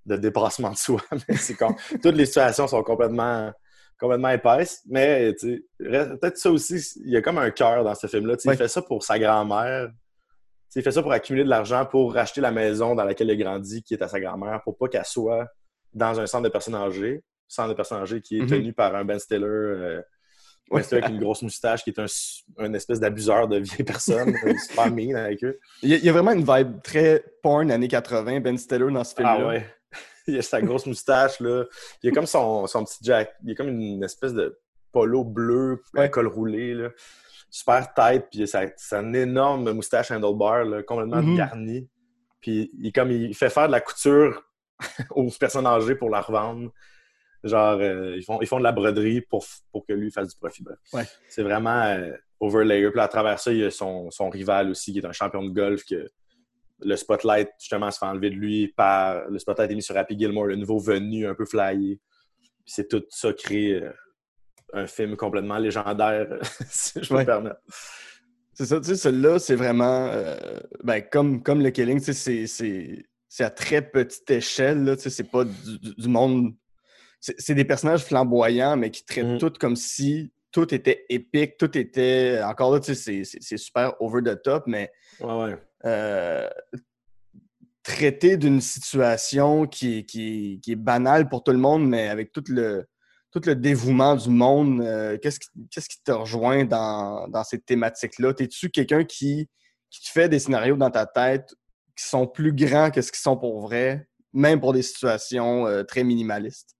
de 0.05 0.15
dépassement 0.15 0.71
de 0.71 0.77
soi. 0.77 1.01
Mais 1.29 1.35
c'est 1.35 1.55
toutes 2.01 2.15
les 2.15 2.25
situations 2.25 2.67
sont 2.67 2.83
complètement, 2.83 3.51
complètement 3.99 4.29
épaisses. 4.29 4.81
Mais 4.87 5.33
peut-être 5.79 6.37
ça 6.37 6.51
aussi, 6.51 6.75
il 7.03 7.11
y 7.11 7.17
a 7.17 7.21
comme 7.21 7.37
un 7.37 7.51
cœur 7.51 7.83
dans 7.83 7.95
ce 7.95 8.07
film-là. 8.07 8.35
Il 8.43 8.55
fait 8.55 8.67
ça 8.67 8.81
pour 8.81 9.03
sa 9.03 9.19
grand-mère. 9.19 9.89
Il 10.75 10.81
fait 10.81 10.91
ça 10.91 11.03
pour 11.03 11.11
accumuler 11.11 11.43
de 11.43 11.49
l'argent 11.49 11.85
pour 11.85 12.13
racheter 12.13 12.41
la 12.41 12.51
maison 12.51 12.95
dans 12.95 13.03
laquelle 13.03 13.27
il 13.27 13.41
a 13.41 13.43
grandi, 13.43 13.83
qui 13.83 13.93
est 13.93 14.01
à 14.01 14.07
sa 14.07 14.19
grand-mère, 14.19 14.61
pour 14.63 14.75
pas 14.75 14.87
qu'elle 14.87 15.05
soit 15.05 15.47
dans 15.93 16.19
un 16.19 16.25
centre 16.25 16.43
de 16.43 16.49
personnes 16.49 16.73
âgées, 16.73 17.23
centre 17.47 17.69
de 17.69 17.75
personnes 17.75 18.01
âgées 18.01 18.21
qui 18.21 18.39
est 18.39 18.41
mm-hmm. 18.41 18.49
tenu 18.49 18.73
par 18.73 18.95
un 18.95 19.05
Ben 19.05 19.19
Stiller. 19.19 19.45
Euh, 19.45 20.01
c'est 20.81 20.93
avec 20.93 21.09
une 21.09 21.19
grosse 21.19 21.41
moustache 21.41 21.83
qui 21.83 21.91
est 21.91 21.99
un, 21.99 22.73
espèce 22.73 22.99
d'abuseur 22.99 23.47
de 23.47 23.57
vieilles 23.57 23.83
personnes. 23.83 24.33
super 24.67 24.91
mean 24.91 25.15
avec 25.15 25.43
eux. 25.43 25.59
Il 25.81 25.89
y, 25.89 26.09
a, 26.09 26.11
vraiment 26.11 26.31
une 26.31 26.45
vibe 26.45 26.81
très 26.81 27.23
porn 27.41 27.69
années 27.69 27.87
80, 27.87 28.39
Ben 28.39 28.57
Stiller 28.57 28.91
dans 28.91 29.03
ce 29.03 29.13
film-là. 29.13 29.37
Ah 29.39 29.47
ouais. 29.47 29.65
Il 30.27 30.37
a 30.37 30.41
sa 30.41 30.61
grosse 30.61 30.85
moustache, 30.85 31.39
là. 31.39 31.65
Il 32.01 32.09
a 32.09 32.13
comme 32.13 32.25
son, 32.25 32.67
son 32.67 32.83
petit 32.83 32.99
jack. 33.01 33.35
Il 33.43 33.51
a 33.51 33.55
comme 33.55 33.69
une 33.69 34.03
espèce 34.03 34.33
de 34.33 34.59
polo 34.91 35.23
bleu, 35.23 35.81
un 35.95 36.07
col 36.07 36.27
roulé, 36.27 36.73
là. 36.73 36.89
Super 37.49 37.93
tête, 37.93 38.29
puis 38.31 38.47
c'est 38.47 38.73
une 38.93 39.15
énorme 39.15 39.73
moustache 39.73 40.09
handlebar, 40.11 40.65
là, 40.65 40.81
complètement 40.81 41.21
mm 41.21 41.35
garnie. 41.35 41.89
Puis 42.39 42.71
il, 42.79 42.91
comme, 42.91 43.11
il 43.11 43.35
fait 43.35 43.49
faire 43.49 43.67
de 43.67 43.71
la 43.71 43.79
couture 43.79 44.43
aux 45.11 45.29
personnes 45.39 45.67
âgées 45.67 45.95
pour 45.95 46.09
la 46.09 46.21
revendre. 46.21 46.71
Genre, 47.43 47.79
euh, 47.79 48.15
ils, 48.17 48.23
font, 48.23 48.39
ils 48.41 48.47
font 48.47 48.57
de 48.57 48.63
la 48.63 48.71
broderie 48.71 49.21
pour, 49.21 49.45
pour 49.71 49.85
que 49.85 49.93
lui 49.93 50.11
fasse 50.11 50.29
du 50.29 50.37
profit. 50.37 50.63
Ouais. 50.93 51.03
C'est 51.27 51.43
vraiment 51.43 51.83
euh, 51.83 52.11
overlayer. 52.39 52.89
Puis 52.89 52.99
à 52.99 53.07
travers 53.07 53.39
ça, 53.39 53.51
il 53.51 53.59
y 53.59 53.65
a 53.65 53.71
son, 53.71 54.09
son, 54.11 54.29
rival 54.29 54.69
aussi, 54.69 54.93
qui 54.93 54.99
est 54.99 55.05
un 55.05 55.11
champion 55.11 55.43
de 55.43 55.49
golf, 55.49 55.83
que 55.85 56.09
le 56.83 56.95
spotlight, 56.95 57.49
justement, 57.59 57.91
se 57.91 57.99
fait 57.99 58.05
enlever 58.05 58.29
de 58.29 58.35
lui 58.35 58.67
par. 58.69 59.29
Le 59.29 59.39
spotlight 59.39 59.71
est 59.71 59.75
mis 59.75 59.81
sur 59.81 59.97
Happy 59.97 60.17
Gilmore, 60.17 60.47
le 60.47 60.55
nouveau 60.55 60.79
venu, 60.79 61.27
un 61.27 61.35
peu 61.35 61.45
flyé. 61.45 61.99
C'est 62.65 62.87
tout 62.87 63.03
ça 63.09 63.33
crée 63.33 63.73
euh, 63.73 63.91
un 64.73 64.87
film 64.87 65.15
complètement 65.15 65.57
légendaire, 65.57 66.27
si 66.69 67.03
je 67.03 67.13
me 67.13 67.23
permettre. 67.23 67.59
C'est 68.53 68.65
ça, 68.65 68.79
tu 68.79 68.87
sais, 68.87 68.95
celui-là, 68.95 69.39
c'est 69.39 69.55
vraiment. 69.55 70.11
ben, 70.83 71.01
comme, 71.01 71.41
comme 71.41 71.61
le 71.61 71.71
Killing, 71.71 72.01
tu 72.01 72.13
sais, 72.13 72.47
c'est 72.47 73.43
à 73.43 73.49
très 73.49 73.81
petite 73.81 74.29
échelle, 74.29 74.83
là, 74.83 74.95
tu 74.95 75.03
sais, 75.03 75.09
c'est 75.09 75.29
pas 75.29 75.43
du, 75.43 75.95
du 75.97 76.07
monde 76.07 76.53
c'est 77.37 77.55
des 77.55 77.65
personnages 77.65 78.03
flamboyants, 78.03 78.75
mais 78.75 78.91
qui 78.91 79.05
traitent 79.05 79.35
mm. 79.35 79.37
tout 79.37 79.53
comme 79.59 79.75
si 79.75 80.31
tout 80.53 80.73
était 80.73 81.05
épique, 81.09 81.57
tout 81.57 81.77
était. 81.77 82.39
Encore 82.43 82.73
là, 82.73 82.79
tu 82.79 82.95
sais, 82.95 83.23
c'est 83.25 83.57
super 83.57 83.99
over 83.99 84.21
the 84.23 84.41
top, 84.41 84.63
mais. 84.67 84.89
Ouais, 85.19 85.57
euh, 85.85 86.49
traité 87.83 88.37
d'une 88.37 88.61
situation 88.61 89.67
qui, 89.67 90.05
qui, 90.05 90.61
est 90.65 90.75
banale 90.75 91.27
pour 91.27 91.43
tout 91.43 91.51
le 91.51 91.57
monde, 91.57 91.85
mais 91.85 92.07
avec 92.07 92.31
tout 92.31 92.43
le, 92.47 92.85
tout 93.31 93.41
le 93.45 93.55
dévouement 93.55 94.15
du 94.15 94.29
monde, 94.29 94.81
euh, 94.81 95.17
qu'est-ce 95.21 95.39
qui, 95.39 96.03
te 96.03 96.11
rejoint 96.11 96.63
dans, 96.63 97.27
dans 97.27 97.43
ces 97.43 97.59
thématiques-là? 97.59 98.33
Es-tu 98.39 98.69
quelqu'un 98.69 99.03
qui, 99.03 99.49
qui 99.89 100.01
te 100.01 100.09
fait 100.09 100.29
des 100.29 100.39
scénarios 100.39 100.77
dans 100.77 100.91
ta 100.91 101.05
tête 101.05 101.53
qui 101.97 102.05
sont 102.05 102.25
plus 102.25 102.53
grands 102.53 102.89
que 102.89 103.01
ce 103.01 103.11
qu'ils 103.11 103.21
sont 103.21 103.37
pour 103.37 103.59
vrai, 103.61 104.07
même 104.31 104.61
pour 104.61 104.71
des 104.71 104.81
situations 104.81 105.67
euh, 105.67 105.83
très 105.83 106.05
minimalistes? 106.05 106.77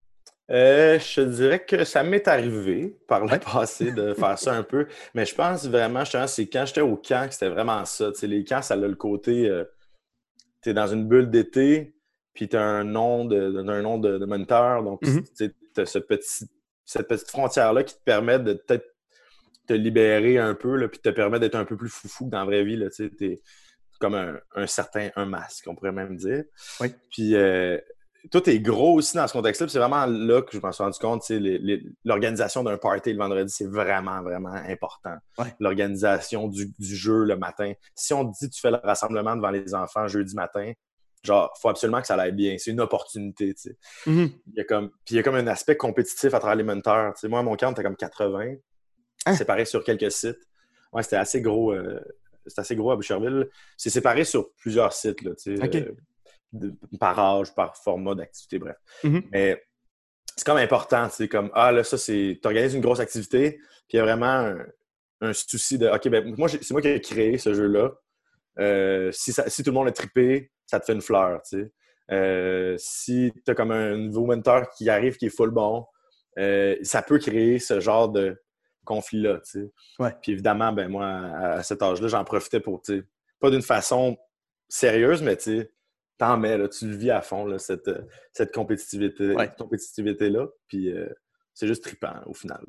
Euh, 0.52 1.00
je 1.00 1.22
dirais 1.22 1.64
que 1.64 1.86
ça 1.86 2.04
m'est 2.04 2.28
arrivé 2.28 2.98
par 3.08 3.26
le 3.26 3.40
passé 3.54 3.92
de 3.92 4.14
faire 4.14 4.38
ça 4.38 4.54
un 4.54 4.64
peu, 4.64 4.88
mais 5.14 5.26
je 5.26 5.34
pense 5.34 5.68
vraiment, 5.68 6.04
c'est 6.28 6.48
quand 6.48 6.66
j'étais 6.66 6.82
au 6.82 6.98
camp 6.98 7.28
que 7.28 7.34
c'était 7.34 7.50
vraiment 7.50 7.86
ça. 7.86 8.12
les 8.24 8.44
camps, 8.44 8.62
ça 8.62 8.74
a 8.74 8.78
le 8.78 8.96
côté, 8.96 9.50
euh, 9.50 9.64
tu 10.62 10.70
es 10.70 10.74
dans 10.74 10.88
une 10.88 11.08
bulle 11.08 11.30
d'été, 11.30 11.96
puis 12.34 12.50
tu 12.50 12.58
as 12.58 12.64
un 12.64 12.84
nom 12.84 13.26
de, 13.26 13.62
nom 13.82 13.98
de, 13.98 14.26
moniteur, 14.26 14.84
donc 14.84 15.02
mm-hmm. 15.04 15.54
tu 15.76 15.82
as 15.82 15.86
ce 15.86 16.00
petit, 16.00 16.46
cette 16.84 17.08
petite 17.08 17.30
frontière-là 17.30 17.84
qui 17.84 17.96
te 17.96 18.04
permet 18.04 18.40
de 18.40 18.54
peut-être 18.54 18.86
te 19.68 19.74
libérer 19.74 20.38
un 20.38 20.56
peu, 20.56 20.76
là, 20.76 20.88
puis 20.90 21.00
te 21.00 21.10
permet 21.10 21.40
d'être 21.40 21.56
un 21.56 21.66
peu 21.66 21.78
plus 21.78 21.90
foufou 21.90 22.26
que 22.26 22.32
dans 22.32 22.40
la 22.40 22.46
vraie 22.46 22.64
vie. 22.64 22.84
Tu 22.94 23.12
es 23.22 23.42
comme 24.00 24.16
un, 24.16 24.68
certain 24.68 25.10
un 25.16 25.26
masque, 25.26 25.66
on 25.68 25.76
pourrait 25.76 25.94
même 25.94 26.18
dire. 26.18 26.44
Oui. 26.82 26.94
Puis 27.10 27.36
euh, 27.36 27.78
tout 28.32 28.50
est 28.50 28.60
gros 28.60 28.96
aussi 28.96 29.16
dans 29.18 29.28
ce 29.28 29.34
contexte-là. 29.34 29.68
C'est 29.68 29.80
vraiment 29.80 30.06
là 30.06 30.42
que 30.42 30.56
je 30.56 30.62
m'en 30.62 30.72
suis 30.72 30.84
rendu 30.84 30.98
compte. 31.00 31.24
L'organisation 32.06 32.64
d'un 32.64 32.78
party 32.78 33.14
le 33.14 33.20
vendredi, 33.20 33.54
c'est 33.54 33.68
vraiment, 33.68 34.22
vraiment 34.22 34.54
important. 34.54 35.16
L'organisation 35.60 36.48
du, 36.48 36.72
jeu 36.80 37.24
le 37.26 37.36
matin. 37.36 37.74
Si 37.96 38.14
on 38.14 38.24
dit 38.24 38.50
tu 38.50 38.60
fais 38.60 38.72
le 38.72 38.78
rassemblement 38.78 39.36
devant 39.36 39.50
les 39.50 39.76
enfants 39.76 40.08
jeudi 40.08 40.36
matin, 40.36 40.72
genre, 41.24 41.54
faut 41.62 41.70
absolument 41.70 42.02
que 42.02 42.08
ça 42.08 42.16
aille 42.16 42.32
bien. 42.32 42.56
C'est 42.58 42.72
une 42.72 42.82
opportunité. 42.82 43.54
Mm-hmm. 44.06 44.32
il, 44.48 44.54
y 44.56 44.62
a 44.62 44.64
comme, 44.64 44.90
puis 45.06 45.16
il 45.16 45.18
y 45.18 45.20
a 45.20 45.24
comme 45.24 45.36
un 45.36 45.48
aspect 45.48 45.76
compétitif 45.76 46.34
à 46.34 46.40
travers 46.40 46.56
les 46.56 46.64
moniteurs. 46.64 47.14
moi, 47.26 47.44
mon 47.44 47.56
camp, 47.56 47.72
était 47.72 47.84
comme 47.84 47.96
80. 47.96 48.56
Hein? 49.26 49.36
Séparé 49.36 49.66
sur 49.66 49.84
quelques 49.84 50.12
sites. 50.12 50.40
Ouais, 50.92 51.04
c'était 51.04 51.16
assez 51.18 51.42
gros. 51.42 51.74
Euh, 51.74 52.00
assez 52.58 52.76
gros 52.76 52.92
à 52.92 52.96
Boucherville. 52.96 53.48
C'est 53.78 53.90
séparé 53.90 54.26
sur 54.26 54.52
plusieurs 54.56 54.94
sites. 54.94 55.22
Là, 55.22 55.32
par 57.00 57.20
âge, 57.20 57.54
par 57.54 57.76
format 57.78 58.16
d'activité, 58.16 58.60
bref. 58.60 58.78
Mm-hmm. 59.04 59.24
Mais 59.32 59.64
c'est 60.36 60.46
comme 60.46 60.58
important, 60.58 61.10
c'est 61.10 61.28
comme, 61.28 61.52
ah 61.54 61.72
là, 61.72 61.84
ça, 61.84 61.98
c'est, 61.98 62.40
tu 62.42 62.48
organises 62.48 62.74
une 62.74 62.82
grosse 62.82 63.00
activité, 63.00 63.58
puis 63.88 63.94
il 63.94 63.98
y 63.98 64.00
a 64.00 64.04
vraiment 64.04 64.56
un, 65.22 65.34
souci 65.34 65.78
de, 65.78 65.88
OK, 65.88 66.08
ben 66.10 66.36
moi, 66.38 66.50
c'est 66.50 66.72
moi 66.72 66.82
qui 66.82 66.90
ai 66.90 67.02
créé 67.02 67.38
ce 67.38 67.54
jeu-là. 67.54 67.92
Euh, 68.60 69.12
si, 69.12 69.34
si 69.34 69.64
tout 69.64 69.70
le 69.70 69.76
monde 69.76 69.88
est 69.88 69.94
trippé, 69.94 70.52
ça 70.66 70.80
te 70.80 70.86
fait 70.86 70.94
une 70.94 71.02
fleur, 71.02 71.42
tu 71.44 71.62
sais. 71.62 71.72
Euh, 72.12 72.76
si 72.78 73.32
tu 73.46 73.52
as 73.52 73.56
comme 73.56 73.72
un 73.72 73.96
nouveau 73.96 74.26
mentor 74.26 74.70
qui 74.72 74.90
arrive, 74.90 75.16
qui 75.16 75.28
est 75.28 75.36
full 75.36 75.52
bon, 75.52 75.86
euh, 76.38 76.76
ça 76.82 77.02
peut 77.02 77.18
créer 77.18 77.60
ce 77.60 77.80
genre 77.80 78.10
de 78.10 78.42
conflit-là, 78.84 79.40
tu 79.46 79.62
sais. 79.62 79.72
Ouais. 80.00 80.14
Puis 80.22 80.34
évidemment, 80.34 80.74
ben 80.74 80.90
moi, 80.90 81.08
à 81.08 81.64
cet 81.64 81.82
âge-là, 81.82 82.08
j'en 82.10 82.24
profitais 82.24 82.60
pour, 82.60 82.82
tu 82.82 83.00
sais, 83.00 83.04
pas 83.40 83.50
d'une 83.50 83.62
façon 83.62 84.18
sérieuse, 84.68 85.22
mais 85.22 85.38
tu 85.38 85.60
sais, 85.60 85.72
t'en 86.18 86.38
mets, 86.38 86.58
là, 86.58 86.68
tu 86.68 86.88
le 86.88 86.96
vis 86.96 87.12
à 87.12 87.22
fond, 87.22 87.46
là, 87.46 87.60
cette, 87.60 87.88
euh, 87.88 88.02
cette 88.32 88.54
compétitivité, 88.54 89.36
compétitivité-là. 89.58 90.48
Puis 90.68 90.92
euh, 90.92 91.10
c'est 91.54 91.68
juste 91.68 91.84
trippant 91.84 92.16
au 92.26 92.34
final. 92.34 92.62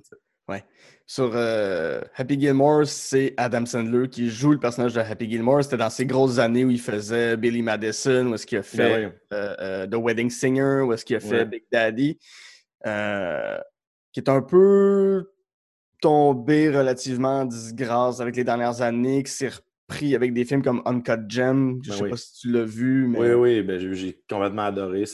Ouais. 0.49 0.63
Sur 1.07 1.33
euh, 1.35 2.03
Happy 2.17 2.39
Gilmore, 2.39 2.87
c'est 2.87 3.33
Adam 3.37 3.65
Sandler 3.65 4.09
qui 4.09 4.29
joue 4.29 4.53
le 4.53 4.59
personnage 4.59 4.93
de 4.93 5.01
Happy 5.01 5.31
Gilmore. 5.31 5.65
C'était 5.65 5.79
dans 5.79 5.91
ces 5.91 6.05
grosses 6.05 6.39
années 6.39 6.65
où 6.65 6.71
il 6.71 6.81
faisait 6.81 7.37
Billy 7.37 7.63
Madison, 7.63 8.27
où 8.27 8.35
est-ce 8.35 8.47
qu'il 8.47 8.59
a 8.59 8.63
fait 8.63 8.77
Ben 8.77 9.13
euh, 9.33 9.57
euh, 9.61 9.87
The 9.87 9.95
Wedding 9.95 10.31
Singer, 10.31 10.83
où 10.83 10.93
est-ce 10.93 11.05
qu'il 11.05 11.17
a 11.17 11.21
fait 11.21 11.39
Ouais. 11.39 11.45
Big 11.47 11.65
Daddy, 11.73 12.19
qui 14.13 14.21
est 14.21 14.29
un 14.29 14.43
peu 14.43 15.31
tombé 16.01 16.69
relativement 16.69 17.41
en 17.41 17.45
disgrâce 17.47 18.21
avec 18.21 18.37
les 18.37 18.45
dernières 18.45 18.83
années, 18.83 19.23
qui 19.23 19.33
s'est 19.33 19.51
repris 19.89 20.15
avec 20.15 20.33
des 20.33 20.45
films 20.45 20.63
comme 20.63 20.83
Uncut 20.87 21.21
Gem. 21.29 21.79
Je 21.83 21.91
Ben 21.91 21.97
sais 21.97 22.03
oui. 22.05 22.11
pas 22.11 22.17
si 22.17 22.33
tu 22.41 22.51
l'as 22.53 22.65
vu, 22.65 23.07
mais. 23.09 23.19
Oui, 23.19 23.33
oui, 23.33 23.63
ben, 23.63 23.79
j'ai- 23.95 24.21
complètement 24.29 24.63
adoré. 24.65 25.05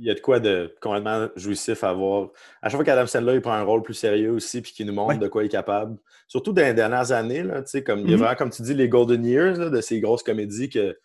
Il 0.00 0.04
y 0.04 0.10
a 0.10 0.14
de 0.14 0.20
quoi 0.20 0.38
de 0.38 0.72
complètement 0.80 1.28
jouissif 1.34 1.82
à 1.82 1.92
voir. 1.92 2.30
À 2.62 2.68
chaque 2.68 2.76
fois 2.76 2.84
qu'Adam 2.84 3.06
Sandler 3.08 3.34
il 3.34 3.40
prend 3.40 3.52
un 3.54 3.62
rôle 3.64 3.82
plus 3.82 3.94
sérieux 3.94 4.30
aussi, 4.30 4.62
puis 4.62 4.70
qu'il 4.72 4.86
nous 4.86 4.92
montre 4.92 5.18
de 5.18 5.26
quoi 5.26 5.42
il 5.42 5.46
est 5.46 5.50
capable. 5.50 5.98
Surtout 6.28 6.52
dans 6.52 6.62
les 6.62 6.72
dernières 6.74 7.10
années, 7.10 7.42
là, 7.42 7.62
tu 7.62 7.70
sais, 7.70 7.82
comme, 7.82 8.00
il 8.00 8.10
y 8.10 8.12
a 8.12 8.16
Mhm. 8.16 8.22
vraiment, 8.22 8.36
comme 8.36 8.50
tu 8.50 8.62
dis, 8.62 8.74
les 8.74 8.88
Golden 8.88 9.24
Years 9.26 9.58
là, 9.58 9.70
de 9.70 9.80
ces 9.80 9.98
grosses 10.00 10.22
comédies 10.22 10.68
que 10.68 10.96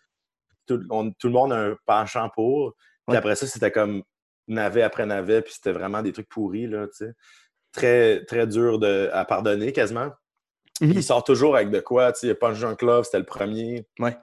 tout, 0.66 0.80
on- 0.90 1.10
tout 1.10 1.26
le 1.26 1.32
monde 1.32 1.52
a 1.52 1.58
un 1.70 1.76
penchant 1.86 2.28
pour. 2.34 2.74
Puis 3.08 3.16
après 3.16 3.34
ça, 3.34 3.46
c'était 3.48 3.72
comme 3.72 4.02
navet 4.46 4.82
après 4.82 5.06
navet, 5.06 5.42
puis 5.42 5.52
c'était 5.54 5.72
vraiment 5.72 6.00
des 6.00 6.12
trucs 6.12 6.28
pourris, 6.28 6.68
là. 6.68 6.86
Très, 7.72 8.24
très 8.26 8.46
dur 8.46 8.78
de, 8.78 9.10
à 9.12 9.24
pardonner 9.24 9.72
quasiment. 9.72 10.10
Mhm. 10.80 10.92
Il 10.92 11.02
sort 11.04 11.22
toujours 11.24 11.54
avec 11.56 11.70
de 11.70 11.80
quoi, 11.80 12.12
tu 12.12 12.20
sais, 12.20 12.26
il 12.26 12.30
y 12.30 12.32
a 12.32 12.34
Punch 12.34 12.60
Drunk 12.60 12.82
Love, 12.82 13.04
c'était 13.04 13.18
le 13.18 13.24
premier. 13.24 13.86
Ouais. 14.00 14.16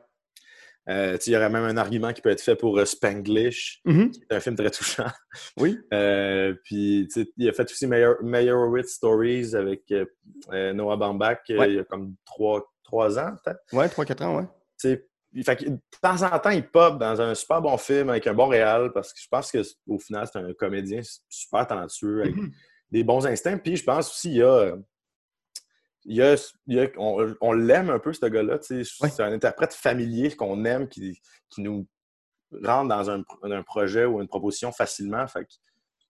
Euh, 0.89 1.15
il 1.27 1.31
y 1.33 1.35
aurait 1.37 1.49
même 1.49 1.63
un 1.63 1.77
argument 1.77 2.11
qui 2.11 2.21
peut 2.21 2.29
être 2.31 2.41
fait 2.41 2.55
pour 2.55 2.77
euh, 2.79 2.85
Spanglish, 2.85 3.81
Mhm. 3.85 4.11
c'est 4.13 4.35
un 4.35 4.39
film 4.39 4.55
très 4.55 4.71
touchant. 4.71 5.05
Oui. 5.57 5.77
Euh, 5.93 6.55
puis, 6.63 7.07
il 7.37 7.47
a 7.49 7.53
fait 7.53 7.71
aussi 7.71 7.85
Meyerowitz 7.87 8.93
Stories 8.93 9.55
avec 9.55 9.93
Noah 10.51 10.97
Baumbach 10.97 11.39
Ouais. 11.49 11.69
il 11.69 11.75
y 11.75 11.79
a 11.79 11.83
comme 11.83 12.15
trois, 12.25 12.65
trois 12.83 13.17
ans, 13.19 13.33
peut-être. 13.43 13.59
Ouais, 13.73 13.87
3-4 13.87 14.21
ans, 14.23 14.37
ouais. 14.37 14.45
Tu 14.79 14.89
sais, 14.89 15.07
il- 15.33 15.43
fait 15.45 15.55
que, 15.55 15.65
de 15.69 15.79
temps 16.01 16.21
en 16.23 16.39
temps, 16.39 16.49
il 16.49 16.67
pop 16.67 16.97
dans 16.99 17.21
un 17.21 17.35
super 17.35 17.61
bon 17.61 17.77
film 17.77 18.09
avec 18.09 18.25
un 18.27 18.33
bon 18.33 18.47
réal 18.47 18.91
parce 18.91 19.13
que 19.13 19.19
je 19.21 19.27
pense 19.29 19.51
qu'au 19.51 19.99
final, 19.99 20.27
c'est 20.31 20.39
un 20.39 20.51
comédien 20.53 21.01
super 21.29 21.67
talentueux 21.67 22.21
avec 22.23 22.35
Mhm. 22.35 22.51
des 22.91 23.03
bons 23.03 23.25
instincts. 23.27 23.59
Puis, 23.59 23.75
je 23.77 23.83
pense 23.83 24.09
aussi, 24.09 24.31
il 24.31 24.37
y 24.37 24.43
a. 24.43 24.75
il 26.05 26.15
y 26.15 26.21
a, 26.21 26.35
il 26.67 26.75
y 26.77 26.79
a- 26.79 26.89
on 26.97 27.35
on 27.41 27.51
l'aime 27.53 27.89
un 27.89 27.99
peu, 27.99 28.11
ce 28.13 28.25
gars-là. 28.25 28.57
C'est 28.61 29.19
un 29.19 29.31
interprète 29.31 29.73
familier 29.73 30.35
qu'on 30.35 30.63
aime, 30.65 30.87
qui, 30.87 31.19
qui 31.49 31.61
nous 31.61 31.87
rentre 32.63 32.89
dans 32.89 33.09
un, 33.09 33.23
un 33.43 33.63
projet 33.63 34.05
ou 34.05 34.21
une 34.21 34.27
proposition 34.27 34.71
facilement. 34.71 35.27
Fait 35.27 35.45
que, 35.45 35.51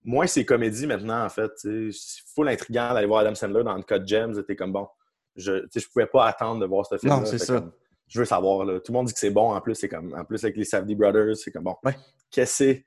moins 0.03 0.27
c'est 0.27 0.45
comédie 0.45 0.87
maintenant, 0.87 1.23
en 1.25 1.29
fait. 1.29 1.51
C'est 1.57 1.89
full 2.33 2.47
intriguant 2.49 2.93
d'aller 2.93 3.07
voir 3.07 3.19
Adam 3.21 3.35
Sandler 3.35 3.63
dans 3.63 3.75
le 3.75 3.83
code. 3.83 4.07
C'était 4.35 4.55
comme 4.55 4.71
bon. 4.73 4.87
Je 5.35 5.53
ne 5.53 5.81
pouvais 5.93 6.07
pas 6.07 6.27
attendre 6.27 6.59
de 6.61 6.65
voir 6.65 6.85
ce 6.85 6.97
film-là. 6.97 7.19
Non, 7.19 7.25
c'est 7.25 7.37
ça. 7.37 7.55
comme, 7.59 7.71
je 8.07 8.19
veux 8.19 8.25
savoir. 8.25 8.65
là. 8.65 8.79
Tout 8.79 8.91
le 8.91 8.97
monde 8.97 9.07
dit 9.07 9.13
que 9.13 9.19
c'est 9.19 9.29
bon. 9.29 9.53
En 9.53 9.61
plus, 9.61 9.75
c'est 9.75 9.87
comme 9.89 10.13
en 10.13 10.25
plus 10.25 10.43
avec 10.43 10.57
les 10.57 10.65
Safdie 10.65 10.95
Brothers, 10.95 11.37
c'est 11.37 11.51
comme 11.51 11.63
bon. 11.63 11.75
Ouais. 11.83 11.95
Qu'est-ce 12.29 12.51
que 12.63 12.63
c'est 12.73 12.85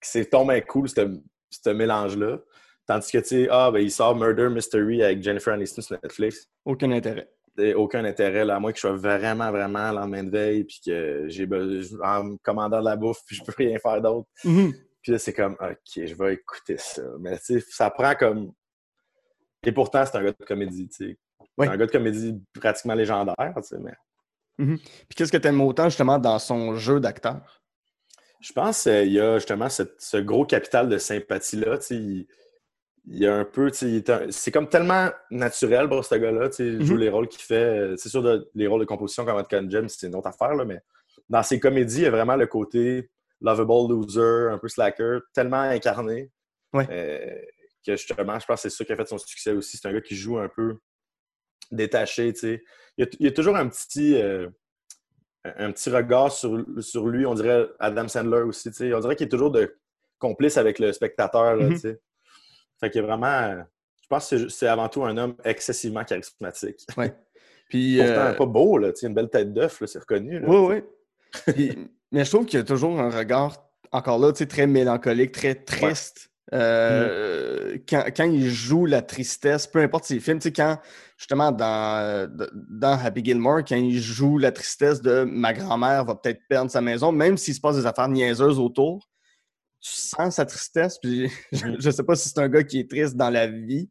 c'est 0.00 0.30
tombé 0.30 0.60
cool, 0.62 0.88
ce 0.88 1.20
ce 1.50 1.70
mélange-là. 1.70 2.38
Tandis 2.86 3.10
que, 3.10 3.18
tu 3.18 3.24
sais, 3.24 3.48
ah, 3.50 3.70
ben, 3.70 3.80
il 3.80 3.90
sort 3.90 4.14
Murder 4.14 4.48
Mystery 4.50 5.02
avec 5.02 5.22
Jennifer 5.22 5.54
Aniston 5.54 5.82
sur 5.82 5.98
Netflix. 6.02 6.48
Aucun 6.64 6.90
intérêt. 6.92 7.30
Et 7.56 7.72
aucun 7.72 8.04
intérêt, 8.04 8.44
là, 8.44 8.56
à 8.56 8.58
moins 8.60 8.72
que 8.72 8.76
je 8.76 8.80
sois 8.80 8.96
vraiment, 8.96 9.50
vraiment 9.50 9.90
le 9.90 9.96
lendemain 9.98 10.24
de 10.24 10.30
veille, 10.30 10.64
puis 10.64 10.80
que 10.84 11.24
j'ai 11.28 11.48
en 12.02 12.24
me 12.24 12.36
commandant 12.42 12.80
de 12.80 12.84
la 12.84 12.96
bouffe, 12.96 13.20
puis 13.26 13.36
je 13.36 13.44
peux 13.44 13.52
rien 13.56 13.78
faire 13.78 14.00
d'autre. 14.02 14.28
Mhm. 14.44 14.72
Puis 15.00 15.12
là, 15.12 15.18
c'est 15.18 15.32
comme, 15.32 15.56
OK, 15.60 15.76
je 16.04 16.14
vais 16.14 16.34
écouter 16.34 16.76
ça. 16.78 17.02
Mais 17.20 17.38
tu 17.38 17.60
sais, 17.60 17.64
ça 17.68 17.90
prend 17.90 18.14
comme. 18.14 18.52
Et 19.62 19.72
pourtant, 19.72 20.04
c'est 20.04 20.16
un 20.16 20.24
gars 20.24 20.32
de 20.38 20.44
comédie, 20.44 20.88
tu 20.88 21.10
sais. 21.10 21.18
C'est 21.58 21.68
un 21.68 21.76
gars 21.76 21.86
de 21.86 21.92
comédie 21.92 22.34
pratiquement 22.58 22.94
légendaire, 22.94 23.54
tu 23.56 23.62
sais, 23.62 23.76
mais 23.78 23.94
Puis 24.58 25.14
qu'est-ce 25.16 25.30
que 25.32 25.36
tu 25.36 25.46
aimes 25.48 25.60
autant 25.60 25.84
justement 25.88 26.18
dans 26.18 26.38
son 26.38 26.74
jeu 26.76 27.00
d'acteur? 27.00 27.60
je 28.40 28.52
pense 28.52 28.82
qu'il 28.82 29.10
y 29.12 29.18
a 29.20 29.38
justement 29.38 29.70
cette- 29.70 29.98
ce 30.02 30.18
gros 30.18 30.44
capital 30.44 30.86
de 30.90 30.98
sympathie-là, 30.98 31.78
tu 31.78 31.84
sais. 31.86 31.94
Il, 31.96 32.26
il 33.06 33.18
y 33.18 33.26
a 33.26 33.34
un 33.36 33.44
peu, 33.44 33.70
c'est 33.72 34.50
comme 34.50 34.68
tellement 34.68 35.10
naturel 35.30 35.88
pour 35.88 36.04
ce 36.04 36.14
gars-là, 36.14 36.48
tu 36.48 36.56
sais, 36.56 36.66
il 36.66 36.84
joue 36.84 36.94
Mhm. 36.94 37.00
les 37.00 37.08
rôles 37.10 37.28
qu'il 37.28 37.42
fait. 37.42 37.94
C'est 37.98 38.08
sûr, 38.08 38.22
de- 38.22 38.50
les 38.54 38.66
rôles 38.66 38.80
de 38.80 38.86
composition 38.86 39.24
comme 39.26 39.42
Ken 39.46 39.70
James, 39.70 39.88
c'est 39.88 40.06
une 40.06 40.14
autre 40.14 40.28
affaire, 40.28 40.54
là, 40.54 40.64
mais 40.64 40.80
dans 41.28 41.42
ses 41.42 41.60
comédies, 41.60 41.98
il 41.98 42.02
y 42.04 42.06
a 42.06 42.10
vraiment 42.10 42.36
le 42.36 42.46
côté 42.46 43.10
lovable 43.40 43.92
loser, 43.92 44.48
un 44.52 44.58
peu 44.58 44.68
slacker, 44.68 45.18
tellement 45.34 45.60
incarné. 45.60 46.30
Ouais. 46.72 46.86
euh, 46.90 47.40
que 47.86 47.92
justement, 47.96 48.38
je 48.38 48.46
pense 48.46 48.62
que 48.62 48.68
c'est 48.70 48.76
ça 48.76 48.84
qui 48.84 48.92
a 48.92 48.96
fait 48.96 49.06
son 49.06 49.18
succès 49.18 49.52
aussi. 49.52 49.76
C'est 49.76 49.86
un 49.86 49.92
gars 49.92 50.00
qui 50.00 50.16
joue 50.16 50.38
un 50.38 50.48
peu 50.48 50.78
détaché, 51.70 52.32
tu 52.32 52.38
sais. 52.40 52.64
Il 52.96 53.04
y 53.04 53.06
a, 53.06 53.10
il 53.20 53.24
y 53.26 53.28
a 53.28 53.32
toujours 53.32 53.56
un 53.56 53.68
petit, 53.68 54.14
euh, 54.20 54.48
un 55.44 55.70
petit 55.72 55.90
regard 55.90 56.32
sur, 56.32 56.64
sur 56.78 57.06
lui, 57.08 57.26
on 57.26 57.34
dirait 57.34 57.68
Adam 57.78 58.08
Sandler 58.08 58.40
aussi, 58.42 58.70
tu 58.70 58.76
sais. 58.76 58.94
On 58.94 59.00
dirait 59.00 59.14
qu'il 59.16 59.26
est 59.26 59.30
toujours 59.30 59.50
de 59.50 59.76
complice 60.18 60.56
avec 60.56 60.78
le 60.78 60.92
spectateur, 60.92 61.56
là, 61.56 61.64
Mhm. 61.66 61.72
tu 61.74 61.78
sais. 61.80 62.00
Fait 62.80 62.90
qu'il 62.90 63.00
est 63.02 63.06
vraiment... 63.06 63.64
Je 64.02 64.06
pense 64.08 64.28
que 64.30 64.48
c'est- 64.48 64.66
avant 64.66 64.88
tout 64.88 65.04
un 65.04 65.16
homme 65.16 65.34
excessivement 65.44 66.04
charismatique. 66.04 66.86
Puis, 67.68 67.96
Pourtant, 67.98 68.12
euh, 68.20 68.32
pas 68.34 68.46
beau, 68.46 68.78
là, 68.78 68.90
une 69.02 69.14
belle 69.14 69.30
tête 69.30 69.52
d'œuf, 69.52 69.80
là, 69.80 69.86
c'est 69.86 69.98
reconnu. 69.98 70.38
là. 70.38 70.46
Oui, 70.48 70.56
oui. 71.46 71.52
Puis- 71.52 71.90
mais 72.12 72.24
je 72.24 72.30
trouve 72.30 72.44
qu'il 72.46 72.58
y 72.58 72.62
a 72.62 72.64
toujours 72.64 73.00
un 73.00 73.10
regard, 73.10 73.56
encore 73.90 74.18
là, 74.18 74.32
très 74.32 74.66
mélancolique, 74.66 75.32
très 75.32 75.54
triste. 75.54 76.30
Euh, 76.52 77.78
quand, 77.88 78.04
quand 78.14 78.24
il 78.24 78.48
joue 78.50 78.84
la 78.86 79.00
tristesse, 79.02 79.66
peu 79.66 79.80
importe 79.80 80.04
ses 80.04 80.20
films, 80.20 80.38
tu 80.38 80.48
sais, 80.48 80.52
quand, 80.52 80.78
justement, 81.16 81.50
dans, 81.50 82.28
dans 82.52 82.98
Happy 83.02 83.24
Gilmore, 83.24 83.60
quand 83.66 83.76
il 83.76 83.98
joue 84.00 84.38
la 84.38 84.52
tristesse 84.52 85.00
de 85.00 85.24
ma 85.24 85.52
grand-mère 85.54 86.04
va 86.04 86.14
peut-être 86.14 86.40
perdre 86.48 86.70
sa 86.70 86.80
maison, 86.82 87.12
même 87.12 87.36
s'il 87.38 87.54
se 87.54 87.60
passe 87.60 87.76
des 87.76 87.86
affaires 87.86 88.08
niaiseuses 88.08 88.58
autour, 88.58 89.08
sens 89.90 90.36
sa 90.36 90.46
tristesse. 90.46 90.98
Puis 91.02 91.28
je, 91.52 91.66
je 91.78 91.90
sais 91.90 92.02
pas 92.02 92.14
si 92.16 92.28
c'est 92.28 92.38
un 92.40 92.48
gars 92.48 92.62
qui 92.62 92.80
est 92.80 92.90
triste 92.90 93.16
dans 93.16 93.30
la 93.30 93.46
vie, 93.46 93.88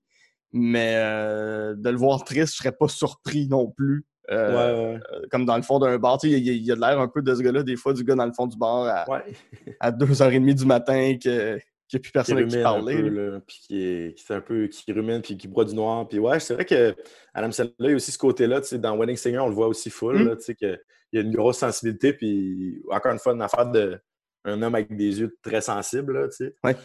mais 0.52 0.96
euh, 0.98 1.76
de 1.76 1.90
le 1.90 1.98
voir 1.98 2.24
triste, 2.24 2.54
je 2.54 2.58
serais 2.58 2.72
pas 2.72 2.88
surpris 2.88 3.48
non 3.48 3.70
plus. 3.72 4.06
Euh, 4.32 4.50
Ouais, 4.52 4.56
ouais, 4.96 5.00
euh, 5.14 5.22
comme 5.32 5.46
dans 5.46 5.58
le 5.58 5.64
fond 5.64 5.80
d'un 5.80 5.98
bar. 5.98 6.18
Tu 6.18 6.30
sais, 6.32 6.40
il 6.40 6.46
y 6.46 6.50
a- 6.50 6.54
il 6.54 6.64
y 6.64 6.72
a 6.72 6.76
de 6.76 6.80
l'air 6.80 7.00
un 7.00 7.08
peu 7.10 7.22
de 7.22 7.36
ce 7.36 7.42
gars-là, 7.42 7.62
des 7.64 7.76
fois, 7.76 7.92
du 7.94 8.04
gars 8.06 8.16
dans 8.16 8.26
le 8.26 8.32
fond 8.32 8.48
du 8.48 8.58
bar 8.58 8.86
à, 8.88 9.10
ouais. 9.10 9.34
à 9.82 9.92
2h30 9.92 10.54
du 10.56 10.66
matin, 10.66 11.16
que- 11.22 11.58
qu'il 11.90 12.00
n'y 12.00 12.00
a 12.00 12.00
plus 12.00 12.02
qui 12.08 12.12
personne 12.12 12.38
qui 12.38 12.44
rumine 12.44 12.60
un 12.60 12.64
parler. 12.64 12.96
peu, 12.96 13.10
là. 13.10 13.32
là, 13.32 13.40
puis 13.46 13.58
qui, 13.68 13.84
est, 13.84 14.14
qui, 14.18 14.34
un 14.34 14.40
peu, 14.40 14.68
qui 14.68 14.92
rumine, 14.94 15.22
puis 15.22 15.38
qui 15.38 15.48
boit 15.50 15.66
du 15.66 15.76
noir. 15.76 16.08
Puis 16.08 16.20
ouais, 16.20 16.40
c'est 16.40 16.54
vrai 16.54 16.64
que 16.64 16.96
Adam 17.34 17.52
Sandler, 17.52 17.74
il 17.80 17.90
y 17.90 17.92
a 17.92 17.96
aussi 17.98 18.12
ce 18.14 18.18
côté-là, 18.18 18.62
tu 18.62 18.80
dans 18.80 18.98
Wedding 18.98 19.18
Singer, 19.18 19.40
on 19.40 19.50
le 19.50 19.56
voit 19.56 19.68
aussi 19.68 19.90
full, 19.90 20.18
Mm. 20.24 20.28
là, 20.30 20.36
tu 20.38 20.44
sais, 20.44 20.56
qu'il 20.56 20.80
y 21.12 21.18
a 21.18 21.22
une 21.22 21.34
grosse 21.34 21.58
sensibilité, 21.58 22.14
puis 22.14 22.82
encore 22.90 23.12
une 23.12 23.20
fois, 23.20 23.34
une 23.34 23.42
affaire 23.42 23.70
de 23.70 24.00
un 24.46 24.62
homme 24.62 24.76
avec 24.76 24.96
des 24.96 25.20
yeux 25.20 25.38
très 25.42 25.62
sensibles, 25.62 26.14
là, 26.20 26.28
tu 26.28 26.36
sais. 26.38 26.56
Ouais. 26.64 26.76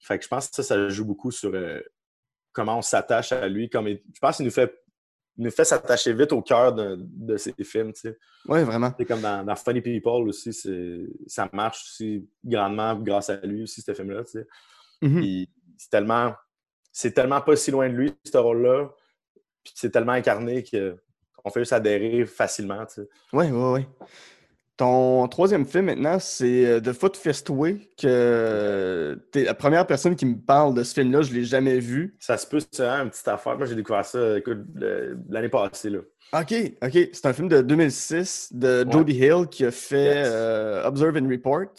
Fait 0.00 0.18
que 0.18 0.24
je 0.24 0.28
pense 0.28 0.48
que 0.48 0.56
ça, 0.56 0.62
ça 0.62 0.88
joue 0.88 1.04
beaucoup 1.04 1.30
sur 1.30 1.52
euh, 1.54 1.80
comment 2.52 2.78
on 2.78 2.82
s'attache 2.82 3.32
à 3.32 3.48
lui. 3.48 3.68
Comme 3.70 3.88
il- 3.88 4.02
je 4.14 4.18
pense 4.20 4.36
qu'il 4.36 4.44
nous 4.46 4.52
fait, 4.52 4.72
nous 5.36 5.50
fait 5.50 5.64
s'attacher 5.64 6.12
vite 6.12 6.32
au 6.32 6.42
cœur 6.42 6.72
de, 6.72 6.96
de 6.98 7.36
ses 7.36 7.54
films, 7.62 7.92
tu 7.92 8.00
sais. 8.00 8.18
Ouais, 8.46 8.64
vraiment. 8.64 8.92
C'est 8.98 9.04
comme 9.06 9.20
dans, 9.20 9.44
dans 9.44 9.56
Funny 9.56 9.80
People 9.80 10.28
aussi, 10.28 10.52
ça 11.26 11.48
marche 11.52 11.80
aussi 11.82 12.28
grandement 12.44 12.94
grâce 12.96 13.30
à 13.30 13.36
lui 13.36 13.62
aussi, 13.62 13.80
ce 13.82 13.94
film-là, 13.94 14.24
tu 14.24 14.32
sais. 14.32 14.46
Mhm. 15.02 15.20
Puis 15.20 15.50
c'est 15.76 15.90
tellement, 15.90 16.34
c'est 16.92 17.12
tellement 17.12 17.40
pas 17.40 17.54
si 17.56 17.70
loin 17.70 17.88
de 17.88 17.94
lui, 17.94 18.12
ce 18.24 18.36
rôle-là. 18.38 18.88
Puis 19.62 19.72
c'est 19.76 19.90
tellement 19.90 20.12
incarné 20.12 20.64
qu'on 20.64 21.50
fait 21.50 21.60
juste 21.60 21.72
adhérer 21.72 22.24
facilement. 22.26 22.84
tu 22.86 22.94
sais. 23.02 23.08
Ouais, 23.32 23.50
ouais, 23.50 23.72
ouais. 23.72 23.88
Ton 24.78 25.26
troisième 25.26 25.66
film 25.66 25.86
maintenant, 25.86 26.18
c'est 26.20 26.64
euh, 26.64 26.80
The 26.80 26.92
Foot 26.92 27.16
Fist 27.16 27.50
Way, 27.50 27.90
que 28.00 29.20
t'es 29.32 29.42
la 29.44 29.54
première 29.54 29.84
personne 29.88 30.14
qui 30.14 30.24
me 30.24 30.36
parle 30.38 30.72
de 30.74 30.84
ce 30.84 30.94
film-là, 30.94 31.22
je 31.22 31.32
ne 31.32 31.38
l'ai 31.38 31.44
jamais 31.44 31.80
vu. 31.80 32.16
Ça 32.20 32.36
se 32.38 32.46
peut, 32.46 32.60
c'est 32.70 32.84
une 32.86 33.10
petite 33.10 33.26
affaire. 33.26 33.56
Moi, 33.58 33.66
j'ai 33.66 33.74
découvert 33.74 34.04
ça 34.04 34.38
écoute, 34.38 34.58
l'année 35.28 35.48
passée. 35.48 35.90
Là. 35.90 35.98
OK, 36.32 36.54
OK. 36.80 37.08
C'est 37.12 37.26
un 37.26 37.32
film 37.32 37.48
de 37.48 37.60
2006 37.60 38.50
de 38.52 38.84
Ouais. 38.84 38.92
Jody 38.92 39.14
Hill 39.14 39.46
qui 39.50 39.64
a 39.64 39.72
fait 39.72 40.14
Yes. 40.14 40.28
euh, 40.30 40.84
Observe 40.86 41.16
and 41.16 41.28
Report. 41.28 41.70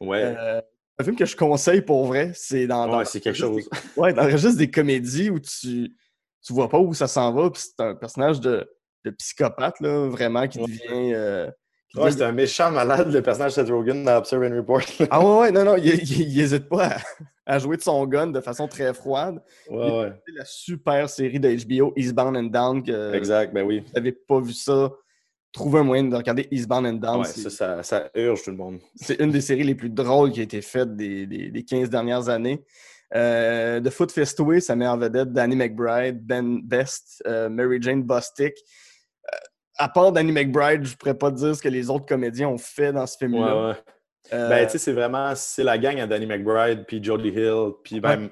Ouais, 0.00 0.34
Euh, 0.36 0.60
un 0.98 1.04
film 1.04 1.14
que 1.14 1.26
je 1.26 1.36
conseille 1.36 1.82
pour 1.82 2.04
vrai. 2.06 2.32
C'est 2.34 2.66
dans, 2.66 2.88
dans 2.88 2.98
ouais 2.98 3.04
c'est 3.04 3.20
quelque 3.20 3.36
juste 3.36 3.48
chose. 3.48 3.68
des- 3.70 4.00
ouais, 4.00 4.12
dans 4.12 4.24
le 4.24 4.32
registre 4.32 4.58
des 4.58 4.70
comédies 4.70 5.30
où 5.30 5.38
tu 5.38 5.94
tu 6.44 6.52
vois 6.54 6.68
pas 6.68 6.78
où 6.78 6.94
ça 6.94 7.06
s'en 7.06 7.32
va. 7.32 7.48
Puis 7.50 7.62
c'est 7.64 7.80
un 7.84 7.94
personnage 7.94 8.40
de, 8.40 8.68
de 9.04 9.10
psychopathe, 9.10 9.78
là, 9.80 10.08
vraiment, 10.08 10.48
qui 10.48 10.58
Ouais. 10.58 10.66
devient. 10.66 11.12
euh, 11.14 11.48
Ouais, 11.96 12.12
c'est 12.12 12.22
un 12.22 12.32
méchant 12.32 12.70
malade, 12.70 13.12
le 13.12 13.20
personnage 13.20 13.56
de 13.56 13.62
Seth 13.62 13.70
Rogen 13.70 14.04
dans 14.04 14.16
Observe 14.18 14.44
and 14.44 14.56
Report. 14.56 14.82
Ah 15.10 15.20
ouais, 15.20 15.40
ouais, 15.40 15.50
non, 15.52 15.64
non, 15.64 15.76
il, 15.76 15.86
il, 15.86 16.20
il 16.30 16.40
hésite 16.40 16.68
pas 16.68 16.86
à, 16.86 16.96
à 17.54 17.58
jouer 17.58 17.76
de 17.76 17.82
son 17.82 18.06
gun 18.06 18.28
de 18.28 18.40
façon 18.40 18.68
très 18.68 18.94
froide. 18.94 19.42
ouais, 19.68 19.76
ouais. 20.00 20.12
C'est 20.26 20.34
la 20.36 20.44
super 20.44 21.10
série 21.10 21.40
de 21.40 21.48
HBO, 21.66 21.92
Eastbound 21.96 22.36
and 22.36 22.44
Down, 22.44 22.82
que 22.82 23.12
Exact, 23.14 23.52
ben 23.52 23.64
oui. 23.64 23.80
vous 23.86 23.92
n'avez 23.94 24.12
pas 24.12 24.40
vu 24.40 24.52
ça. 24.52 24.92
Trouvez 25.52 25.80
un 25.80 25.82
moyen 25.82 26.04
de 26.04 26.14
regarder 26.14 26.46
Eastbound 26.52 26.86
and 26.86 26.92
Down. 26.94 27.18
Ouais, 27.22 27.24
ça, 27.24 27.50
ça, 27.50 27.82
ça 27.82 28.08
urge 28.14 28.44
tout 28.44 28.50
le 28.52 28.56
monde. 28.56 28.78
C'est 28.94 29.20
une 29.20 29.32
des 29.32 29.40
séries 29.40 29.64
les 29.64 29.74
plus 29.74 29.90
drôles 29.90 30.30
qui 30.30 30.38
a 30.38 30.44
été 30.44 30.62
faite 30.62 30.94
des, 30.94 31.26
des, 31.26 31.50
des 31.50 31.64
15 31.64 31.90
dernières 31.90 32.28
années. 32.28 32.62
Euh, 33.16 33.80
The 33.80 33.90
Foot 33.90 34.12
Fistway, 34.12 34.60
ça 34.60 34.76
met 34.76 34.86
en 34.86 34.96
vedette 34.96 35.32
Danny 35.32 35.56
McBride, 35.56 36.24
Ben 36.24 36.60
Best, 36.62 37.20
euh, 37.26 37.48
Mary 37.48 37.78
Jane 37.82 38.04
Bostick. 38.04 38.54
Euh, 39.78 39.84
à 39.84 39.88
part 39.88 40.12
Danny 40.12 40.32
McBride, 40.32 40.84
je 40.84 40.96
pourrais 40.96 41.16
pas 41.16 41.30
dire 41.30 41.54
ce 41.54 41.62
que 41.62 41.68
les 41.68 41.90
autres 41.90 42.06
comédiens 42.06 42.48
ont 42.48 42.58
fait 42.58 42.92
dans 42.92 43.06
ce 43.06 43.16
film-là. 43.16 43.56
Ouais, 43.56 43.70
ouais. 43.70 43.76
Ben, 44.30 44.66
tu 44.66 44.72
sais, 44.72 44.78
c'est 44.78 44.92
vraiment, 44.92 45.34
c'est 45.34 45.64
la 45.64 45.78
gang 45.78 45.98
à 45.98 46.06
Danny 46.06 46.26
McBride, 46.26 46.84
puis 46.86 47.02
Jodie 47.02 47.30
Hill, 47.30 47.72
puis 47.82 48.00
même 48.00 48.30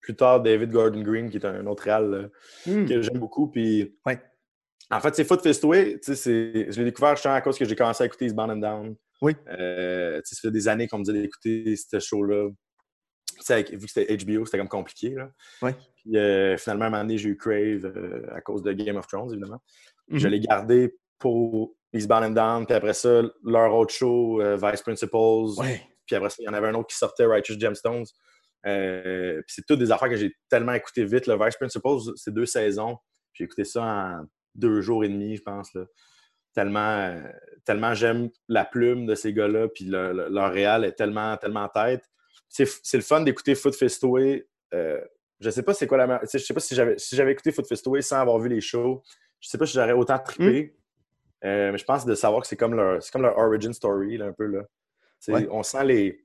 plus 0.00 0.16
tard 0.16 0.42
David 0.42 0.70
Gordon 0.70 1.02
Green, 1.02 1.30
qui 1.30 1.36
est 1.36 1.46
un 1.46 1.66
autre 1.66 1.84
réal 1.84 2.30
hmm. 2.66 2.86
que 2.86 3.02
j'aime 3.02 3.18
beaucoup. 3.18 3.48
Puis, 3.48 3.96
ouais. 4.06 4.20
En 4.90 5.00
fait, 5.00 5.14
c'est 5.14 5.24
Foot 5.24 5.42
Fistway, 5.42 6.00
je 6.02 6.78
l'ai 6.78 6.84
découvert 6.84 7.14
justement 7.14 7.34
à 7.34 7.40
cause 7.40 7.58
que 7.58 7.64
j'ai 7.64 7.76
commencé 7.76 8.02
à 8.02 8.06
écouter 8.06 8.26
Eastbound 8.26 8.50
and 8.50 8.56
Down. 8.56 8.96
Oui. 9.20 9.34
Euh, 9.48 10.20
ça 10.24 10.36
fait 10.40 10.50
des 10.50 10.68
années 10.68 10.88
qu'on 10.88 10.98
me 10.98 11.04
disait 11.04 11.20
d'écouter 11.20 11.76
ce 11.76 11.98
show-là. 11.98 12.48
Vu 12.48 13.64
que 13.78 13.86
c'était 13.86 14.16
HBO, 14.16 14.46
c'était 14.46 14.58
comme 14.58 14.68
compliqué. 14.68 15.10
Là. 15.10 15.30
Oui. 15.62 15.72
Puis 15.96 16.16
euh, 16.16 16.56
finalement, 16.56 16.84
à 16.84 16.88
un 16.88 16.90
moment 16.90 17.02
donné, 17.02 17.18
j'ai 17.18 17.28
eu 17.28 17.36
Crave 17.36 17.84
euh, 17.84 18.26
à 18.32 18.40
cause 18.40 18.62
de 18.62 18.72
Game 18.72 18.96
of 18.96 19.06
Thrones, 19.06 19.30
évidemment. 19.30 19.62
Je 20.10 20.26
Mhm. 20.26 20.32
l'ai 20.32 20.40
gardé 20.40 20.96
pour 21.18 21.74
Eastbound 21.92 22.24
and 22.24 22.30
Down. 22.30 22.66
Puis 22.66 22.74
après 22.74 22.94
ça, 22.94 23.22
leur 23.44 23.74
autre 23.74 23.92
show, 23.94 24.40
euh, 24.40 24.56
Vice 24.62 24.82
Principals. 24.82 25.58
Ouais. 25.58 25.82
Puis 26.06 26.16
après 26.16 26.30
ça, 26.30 26.36
il 26.40 26.44
y 26.44 26.48
en 26.48 26.54
avait 26.54 26.68
un 26.68 26.74
autre 26.74 26.88
qui 26.88 26.96
sortait, 26.96 27.26
Righteous 27.26 27.58
Gemstones. 27.58 28.04
Euh, 28.66 29.36
puis 29.46 29.54
c'est 29.54 29.66
toutes 29.66 29.78
des 29.78 29.92
affaires 29.92 30.08
que 30.08 30.16
j'ai 30.16 30.34
tellement 30.48 30.72
écouté 30.72 31.04
vite. 31.04 31.26
Le 31.26 31.36
Vice 31.42 31.56
Principals, 31.56 31.98
c'est 32.16 32.32
deux 32.34 32.46
saisons. 32.46 32.96
J'ai 33.34 33.44
écouté 33.44 33.64
ça 33.64 33.82
en 33.82 34.24
deux 34.54 34.80
jours 34.80 35.04
et 35.04 35.08
demi, 35.08 35.36
je 35.36 35.42
pense. 35.42 35.72
Là. 35.74 35.84
Tellement, 36.54 36.80
euh, 36.98 37.22
tellement 37.64 37.94
j'aime 37.94 38.30
la 38.48 38.64
plume 38.64 39.06
de 39.06 39.14
ces 39.14 39.32
gars-là, 39.32 39.68
puis 39.68 39.84
le- 39.84 40.12
le- 40.12 40.28
leur 40.28 40.50
réal 40.52 40.84
est 40.84 40.92
tellement, 40.92 41.36
tellement 41.36 41.64
en 41.64 41.68
tête. 41.68 42.04
C'est 42.48 42.66
le 42.96 43.02
fun 43.02 43.20
d'écouter 43.20 43.54
Foot 43.54 43.74
Fistway. 43.76 44.48
Euh, 44.74 45.00
je 45.40 45.50
sais 45.50 45.62
pas 45.62 45.72
c'est 45.74 45.86
quoi 45.86 45.98
la 45.98 46.20
Je 46.32 46.38
sais 46.38 46.54
pas 46.54 46.60
si 46.60 46.74
j'avais 46.74 46.98
si 46.98 47.14
j'avais 47.14 47.32
écouté 47.32 47.52
Foot 47.52 47.66
Fistway 47.68 48.00
sans 48.02 48.16
avoir 48.20 48.38
vu 48.38 48.48
les 48.48 48.60
shows. 48.60 49.02
Je 49.40 49.48
sais 49.48 49.58
pas 49.58 49.66
si 49.66 49.74
j'aurais 49.74 49.92
autant 49.92 50.18
trippé. 50.18 50.74
Euh, 51.44 51.70
mais 51.72 51.78
je 51.78 51.84
pense 51.84 52.04
de 52.04 52.14
savoir 52.14 52.42
que 52.42 52.48
c'est 52.48 52.56
comme 52.56 52.74
leur 52.74 53.00
c'est 53.02 53.12
comme 53.12 53.22
leur 53.22 53.38
origin 53.38 53.72
story, 53.72 54.16
là, 54.18 54.26
un 54.26 54.32
peu. 54.32 54.46
Là. 54.46 54.62
Ouais. 55.32 55.48
On 55.50 55.62
sent 55.62 55.84
les. 55.84 56.24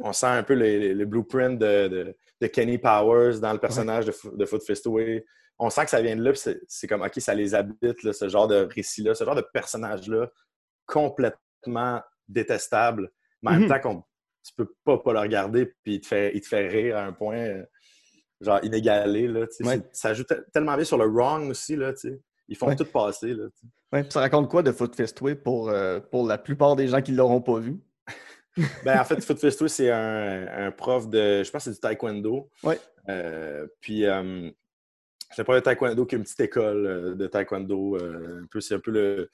On 0.00 0.12
sent 0.12 0.26
un 0.26 0.42
peu 0.42 0.54
les 0.54 1.04
blueprints 1.06 1.58
de, 1.58 1.88
de- 1.88 2.16
de 2.40 2.46
Kenny 2.46 2.78
Powers 2.78 3.40
dans 3.40 3.52
le 3.52 3.58
personnage 3.58 4.06
de, 4.06 4.12
de 4.36 4.44
Foot 4.46 4.62
Fistway. 4.62 5.24
On 5.58 5.70
sent 5.70 5.84
que 5.84 5.90
ça 5.90 6.00
vient 6.00 6.14
de 6.14 6.22
là, 6.22 6.30
puis 6.32 6.40
c'est- 6.68 6.86
comme, 6.86 7.02
OK, 7.02 7.14
ça 7.20 7.34
les 7.34 7.52
habite, 7.54 8.02
là, 8.04 8.12
ce 8.12 8.28
genre 8.28 8.46
de 8.46 8.68
récit-là, 8.72 9.14
ce 9.16 9.24
genre 9.24 9.34
de 9.34 9.44
personnage-là, 9.52 10.30
complètement 11.02 12.02
détestable, 12.28 13.10
mais 13.42 13.50
en 13.52 13.54
même 13.60 13.68
temps 13.68 13.80
qu'on 13.80 14.04
tu 14.44 14.54
peux 14.56 14.72
pas 14.84 14.98
pas 14.98 15.12
le 15.12 15.18
regarder, 15.20 15.66
puis 15.82 15.94
il 15.96 16.00
te 16.00 16.06
fait, 16.06 16.32
il 16.34 16.40
te 16.40 16.46
fait 16.48 16.68
rire 16.68 16.96
à 16.96 17.04
un 17.04 17.12
point 17.12 17.36
euh, 17.36 17.64
genre 18.40 18.60
inégalé. 18.62 19.26
Là. 19.28 19.46
Ouais. 19.60 19.80
Ça 19.92 20.14
joue 20.14 20.24
te- 20.24 20.48
tellement 20.52 20.74
bien 20.76 20.84
sur 20.84 20.98
le 20.98 21.06
wrong 21.06 21.50
aussi. 21.50 21.76
Là. 21.76 21.92
Ils 22.48 22.56
font 22.56 22.66
Ouais. 22.68 22.76
tout 22.76 22.84
passer. 22.84 23.34
Là. 23.34 23.44
Ouais, 23.92 24.02
puis 24.02 24.12
ça 24.12 24.20
raconte 24.20 24.48
quoi 24.50 24.62
de 24.62 24.70
Foot 24.72 24.94
Fistway 24.94 25.34
pour, 25.34 25.70
euh, 25.70 25.98
pour 26.00 26.26
la 26.26 26.38
plupart 26.38 26.76
des 26.76 26.88
gens 26.88 27.00
qui 27.02 27.12
ne 27.12 27.16
l'auront 27.16 27.40
pas 27.42 27.58
vu? 27.58 27.78
Ben, 28.84 28.98
en 29.00 29.04
fait, 29.04 29.22
Foot 29.24 29.38
Fistway, 29.38 29.68
c'est 29.68 29.90
un, 29.90 30.66
un 30.66 30.70
prof 30.72 31.08
de, 31.08 31.42
je 31.44 31.50
pense 31.50 31.64
que 31.64 31.70
c'est 31.70 31.74
du 31.74 31.80
taekwondo. 31.80 32.50
Ouais. 32.64 32.78
Euh, 33.08 33.66
puis, 33.80 34.04
euh, 34.04 34.50
c'est 35.34 35.44
pas 35.44 35.54
de 35.54 35.60
taekwondo 35.60 36.04
qui 36.06 36.16
est 36.16 36.18
une 36.18 36.24
petite 36.24 36.40
école 36.40 36.86
euh, 36.86 37.14
de 37.14 37.26
taekwondo. 37.28 37.96
un 37.96 38.46
peu, 38.50 38.60
c'est 38.60 38.74
un 38.74 38.80
peu 38.80 38.90
le, 38.90 39.30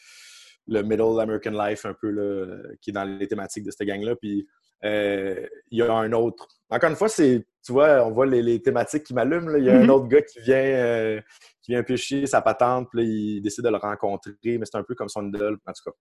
le 0.69 0.83
middle 0.83 1.19
American 1.21 1.53
life, 1.53 1.87
un 1.87 1.95
peu, 1.95 2.11
là, 2.11 2.57
qui 2.83 2.91
est 2.91 2.93
dans 2.93 3.05
les 3.05 3.27
thématiques 3.27 3.65
de 3.65 3.71
cette 3.71 3.87
gang-là. 3.87 4.15
Puis, 4.17 4.47
il 4.85 5.79
y 5.79 5.83
a 5.83 5.93
un 5.93 6.13
autre. 6.13 6.49
Encore 6.71 6.91
une 6.91 6.97
fois, 6.97 7.09
c'est, 7.09 7.47
tu 7.65 7.73
vois, 7.73 8.05
on 8.07 8.11
voit 8.11 8.27
les, 8.27 8.43
les 8.43 8.61
thématiques 8.61 9.05
qui 9.05 9.15
m'allument. 9.15 9.57
Il 9.57 9.65
y 9.65 9.71
a 9.71 9.79
un 9.79 9.89
autre 9.89 10.07
gars 10.07 10.23
qui 10.23 10.41
vient, 10.41 10.57
euh, 10.57 11.21
qui 11.63 11.73
vient 11.73 11.83
pêcher 11.83 12.27
sa 12.27 12.43
patente, 12.43 12.89
puis 12.91 13.01
là, 13.01 13.09
il 13.09 13.41
décide 13.41 13.65
de 13.65 13.71
le 13.71 13.77
rencontrer, 13.77 14.35
mais 14.43 14.65
c'est 14.65 14.77
un 14.77 14.83
peu 14.83 14.95
comme 14.95 15.09
son 15.09 15.27
idole. 15.29 15.59
En 15.67 15.73
tout 15.73 15.91
cas, 15.91 15.97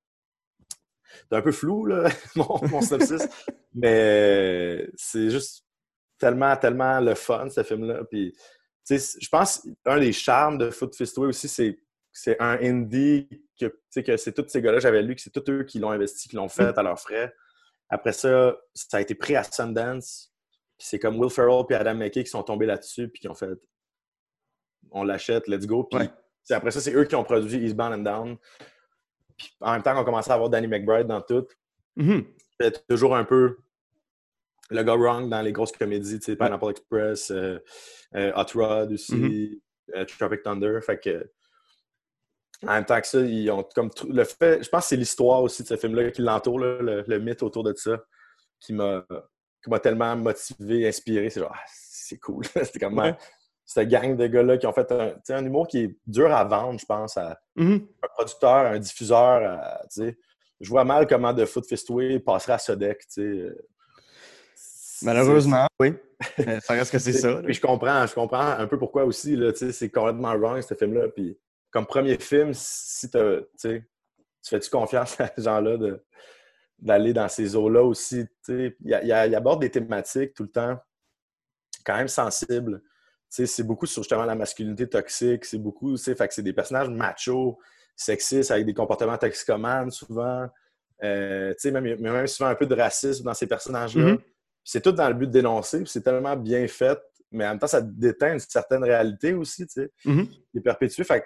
c'est 1.29 1.37
un 1.37 1.41
peu 1.41 1.51
flou, 1.51 1.85
là, 1.85 2.09
mon, 2.35 2.59
mon 2.69 2.81
synopsis. 2.81 3.27
mais 3.73 4.89
c'est 4.95 5.29
juste 5.29 5.65
tellement, 6.17 6.55
tellement 6.57 6.99
le 6.99 7.15
fun, 7.15 7.49
ce 7.49 7.63
film-là. 7.63 8.03
Puis, 8.09 8.35
je 8.89 9.29
pense 9.29 9.67
un 9.85 9.99
des 9.99 10.11
charmes 10.11 10.57
de 10.57 10.69
Foot 10.69 10.95
Fistway 10.95 11.27
aussi, 11.27 11.47
c'est 11.47 11.77
c'est 12.15 12.39
un 12.39 12.59
indie 12.61 13.27
que, 13.59 13.65
que 14.01 14.17
c'est 14.17 14.33
tous 14.33 14.47
ces 14.47 14.61
gars-là, 14.61 14.79
j'avais 14.79 15.01
lu 15.01 15.15
que 15.15 15.21
c'est 15.21 15.31
tous 15.31 15.51
eux 15.51 15.63
qui 15.63 15.79
l'ont 15.79 15.89
investi, 15.89 16.29
qui 16.29 16.35
l'ont 16.35 16.47
fait 16.47 16.77
à 16.77 16.83
leurs 16.83 16.99
frais. 16.99 17.33
Après 17.89 18.13
ça, 18.13 18.57
ça 18.73 18.97
a 18.97 19.01
été 19.01 19.15
pris 19.15 19.35
à 19.35 19.43
Sundance. 19.43 20.31
Puis 20.77 20.87
c'est 20.87 20.99
comme 20.99 21.19
Will 21.19 21.29
Ferrell 21.29 21.63
et 21.69 21.75
Adam 21.75 21.95
McKay 21.95 22.23
qui 22.23 22.29
sont 22.29 22.43
tombés 22.43 22.65
là-dessus 22.65 23.07
puis 23.09 23.21
qui 23.21 23.27
ont 23.29 23.35
fait 23.35 23.49
on 24.91 25.03
l'achète, 25.03 25.47
let's 25.47 25.65
go. 25.65 25.83
Puis 25.85 25.99
Ouais. 25.99 26.09
après 26.55 26.71
ça, 26.71 26.81
c'est 26.81 26.93
eux 26.93 27.05
qui 27.05 27.15
ont 27.15 27.23
produit 27.23 27.57
Eastbound 27.65 27.93
and 27.93 28.03
Down. 28.03 28.37
Puis 29.37 29.53
en 29.61 29.71
même 29.73 29.81
temps 29.83 29.95
qu'on 29.95 30.03
commençait 30.03 30.31
à 30.31 30.35
avoir 30.35 30.49
Danny 30.49 30.67
McBride 30.67 31.07
dans 31.07 31.21
tout, 31.21 31.47
fait 32.61 32.85
toujours 32.87 33.15
un 33.15 33.23
peu 33.23 33.57
le 34.69 34.83
go 34.83 34.97
wrong 34.97 35.29
dans 35.29 35.41
les 35.41 35.51
grosses 35.51 35.71
comédies, 35.71 36.19
tu 36.19 36.25
sais, 36.25 36.35
Pineapple 36.35 36.69
Express, 36.71 37.31
euh, 37.31 37.59
euh, 38.15 38.31
Hot 38.35 38.51
Rod 38.59 38.91
aussi, 38.93 39.61
euh, 39.95 40.05
Tropic 40.05 40.41
Thunder. 40.43 40.79
Fait 40.85 40.99
que 40.99 41.29
en 42.67 42.73
même 42.73 42.85
temps 42.85 42.99
que 43.01 43.07
ça, 43.07 43.19
ils 43.19 43.49
ont 43.51 43.63
comme 43.75 43.89
le 44.09 44.23
fait, 44.23 44.63
je 44.63 44.69
pense 44.69 44.83
que 44.83 44.87
c'est 44.89 44.95
l'histoire 44.95 45.41
aussi 45.41 45.63
de 45.63 45.67
ce 45.67 45.77
film-là 45.77 46.11
qui 46.11 46.21
l'entoure, 46.21 46.59
le, 46.59 47.03
le 47.07 47.19
mythe 47.19 47.43
autour 47.43 47.63
de 47.63 47.73
ça, 47.75 47.97
qui 48.59 48.73
m'a 48.73 49.05
qui 49.63 49.69
m'a 49.69 49.79
tellement 49.79 50.15
motivé, 50.17 50.87
inspiré. 50.87 51.29
C'est 51.29 51.39
genre, 51.39 51.53
ah, 51.55 51.59
c'est 51.67 52.17
cool. 52.19 52.43
C'était 52.63 52.79
comme 52.79 52.97
Ouais. 52.99 53.15
cette 53.65 53.87
gang 53.87 54.15
de 54.17 54.27
gars-là 54.27 54.57
qui 54.57 54.67
ont 54.67 54.73
fait 54.73 54.91
un, 54.91 55.13
un 55.29 55.45
humour 55.45 55.67
qui 55.67 55.79
est 55.83 55.97
dur 56.05 56.33
à 56.33 56.43
vendre, 56.43 56.77
je 56.79 56.85
pense, 56.85 57.15
à 57.17 57.39
Mhm. 57.55 57.87
un 58.03 58.07
producteur, 58.13 58.65
un 58.67 58.79
diffuseur. 58.79 59.41
à- 59.43 59.81
tu 59.93 60.01
sais. 60.03 60.17
je 60.59 60.69
vois 60.69 60.83
mal 60.83 61.07
comment 61.07 61.33
The 61.33 61.45
Foot 61.45 61.65
Fistway 61.65 62.19
passerait 62.19 62.53
à 62.53 62.57
Sodec. 62.57 62.99
tu 62.99 63.05
sais. 63.09 63.51
C'est- 64.55 65.05
Malheureusement, 65.05 65.67
oui. 65.79 65.93
Euh, 66.39 66.59
ça 66.61 66.73
reste 66.73 66.89
que 66.91 66.99
c'est 66.99 67.11
ça. 67.11 67.41
Puis 67.43 67.53
je 67.55 67.59
comprends, 67.61 68.07
je 68.07 68.13
comprends 68.13 68.39
un 68.57 68.65
peu 68.65 68.77
pourquoi 68.79 69.03
aussi. 69.03 69.37
C'est 69.73 69.89
complètement 69.89 70.33
wrong, 70.37 70.61
ce 70.61 70.73
film-là. 70.73 71.09
Puis 71.09 71.37
comme 71.73 71.85
premier 71.87 72.17
film, 72.19 72.51
si 72.53 73.09
t'as- 73.09 73.41
tu 73.59 73.83
fais-tu 74.47 74.69
confiance 74.69 75.19
à 75.19 75.27
ces 75.35 75.41
gens-là 75.41 75.77
d'aller 76.79 77.13
dans 77.13 77.27
ces 77.27 77.55
eaux-là 77.55 77.83
aussi? 77.83 78.25
Il, 78.47 79.11
aborde 79.11 79.61
des 79.61 79.71
thématiques 79.71 80.33
tout 80.35 80.43
le 80.43 80.51
temps 80.51 80.79
quand 81.83 81.97
même 81.97 82.07
sensibles. 82.07 82.81
C'est 83.27 83.63
beaucoup 83.63 83.87
sur 83.87 84.03
justement 84.03 84.25
la 84.25 84.35
masculinité 84.35 84.87
toxique. 84.87 85.43
C'est 85.45 85.57
beaucoup, 85.57 85.97
fait 85.97 86.15
que 86.27 86.33
c'est 86.33 86.43
des 86.43 86.53
personnages 86.53 86.87
machos, 86.89 87.57
sexistes, 87.95 88.51
avec 88.51 88.65
des 88.67 88.75
comportements 88.75 89.17
toxicomanes 89.17 89.89
souvent. 89.89 90.47
Euh, 91.03 91.51
tu 91.53 91.59
sais, 91.59 91.71
même, 91.71 91.85
il 91.87 91.99
y 91.99 92.07
a 92.07 92.11
même 92.13 92.27
souvent 92.27 92.49
un 92.49 92.55
peu 92.55 92.67
de 92.67 92.75
racisme 92.75 93.23
dans 93.25 93.33
ces 93.33 93.47
personnages-là. 93.47 94.11
Mhm. 94.13 94.19
C'est 94.63 94.81
tout 94.81 94.91
dans 94.91 95.07
le 95.09 95.15
but 95.15 95.25
de 95.27 95.31
dénoncer, 95.31 95.83
c'est 95.87 96.01
tellement 96.01 96.37
bien 96.37 96.65
fait, 96.67 96.97
mais 97.31 97.45
en 97.45 97.49
même 97.49 97.59
temps, 97.59 97.67
ça 97.67 97.81
déteint 97.81 98.33
une 98.33 98.39
certaine 98.39 98.83
réalité 98.83 99.33
aussi, 99.33 99.65
tu 99.65 99.73
sais, 99.81 99.91
Mhm. 100.05 100.27
qui 100.27 100.57
est 100.59 100.61
perpétuée. 100.61 101.03
Fait 101.03 101.25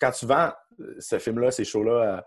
quand 0.00 0.10
tu 0.12 0.26
vends 0.26 0.52
euh, 0.80 0.96
ce 0.98 1.18
film-là, 1.18 1.50
ces 1.50 1.64
shows-là 1.64 2.24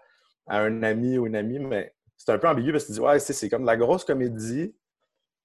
à, 0.48 0.58
à 0.58 0.62
un 0.62 0.84
ami 0.84 1.18
ou 1.18 1.28
une 1.28 1.36
amie, 1.36 1.60
mais 1.60 1.94
c'est 2.18 2.32
un 2.32 2.38
peu 2.38 2.48
ambigu 2.48 2.72
parce 2.72 2.86
que 2.86 2.88
tu 2.88 2.94
dis, 2.94 3.00
ouais, 3.00 3.20
c'est 3.20 3.50
comme 3.50 3.62
de 3.64 3.68
la 3.68 3.78
grosse 3.78 4.04
comédie, 4.04 4.76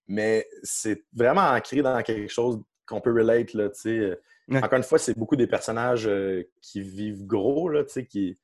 mais 0.08 0.46
c'est 0.62 1.04
vraiment 1.12 1.42
ancré 1.42 1.82
dans 1.82 2.02
quelque 2.02 2.28
chose 2.28 2.60
qu'on 2.86 3.00
peut 3.00 3.12
relate, 3.12 3.54
là, 3.54 3.68
tu 3.70 3.80
sais. 3.80 4.18
Ouais. 4.48 4.62
Encore 4.62 4.78
une 4.78 4.82
fois, 4.82 4.98
c'est 4.98 5.16
beaucoup 5.16 5.36
des 5.36 5.46
personnages 5.46 6.08
euh, 6.08 6.42
qui 6.60 6.80
vivent 6.80 7.24
gros, 7.24 7.68
là, 7.68 7.84
tu 7.84 7.92
sais, 7.92 8.06
qui, 8.06 8.34
tu 8.34 8.40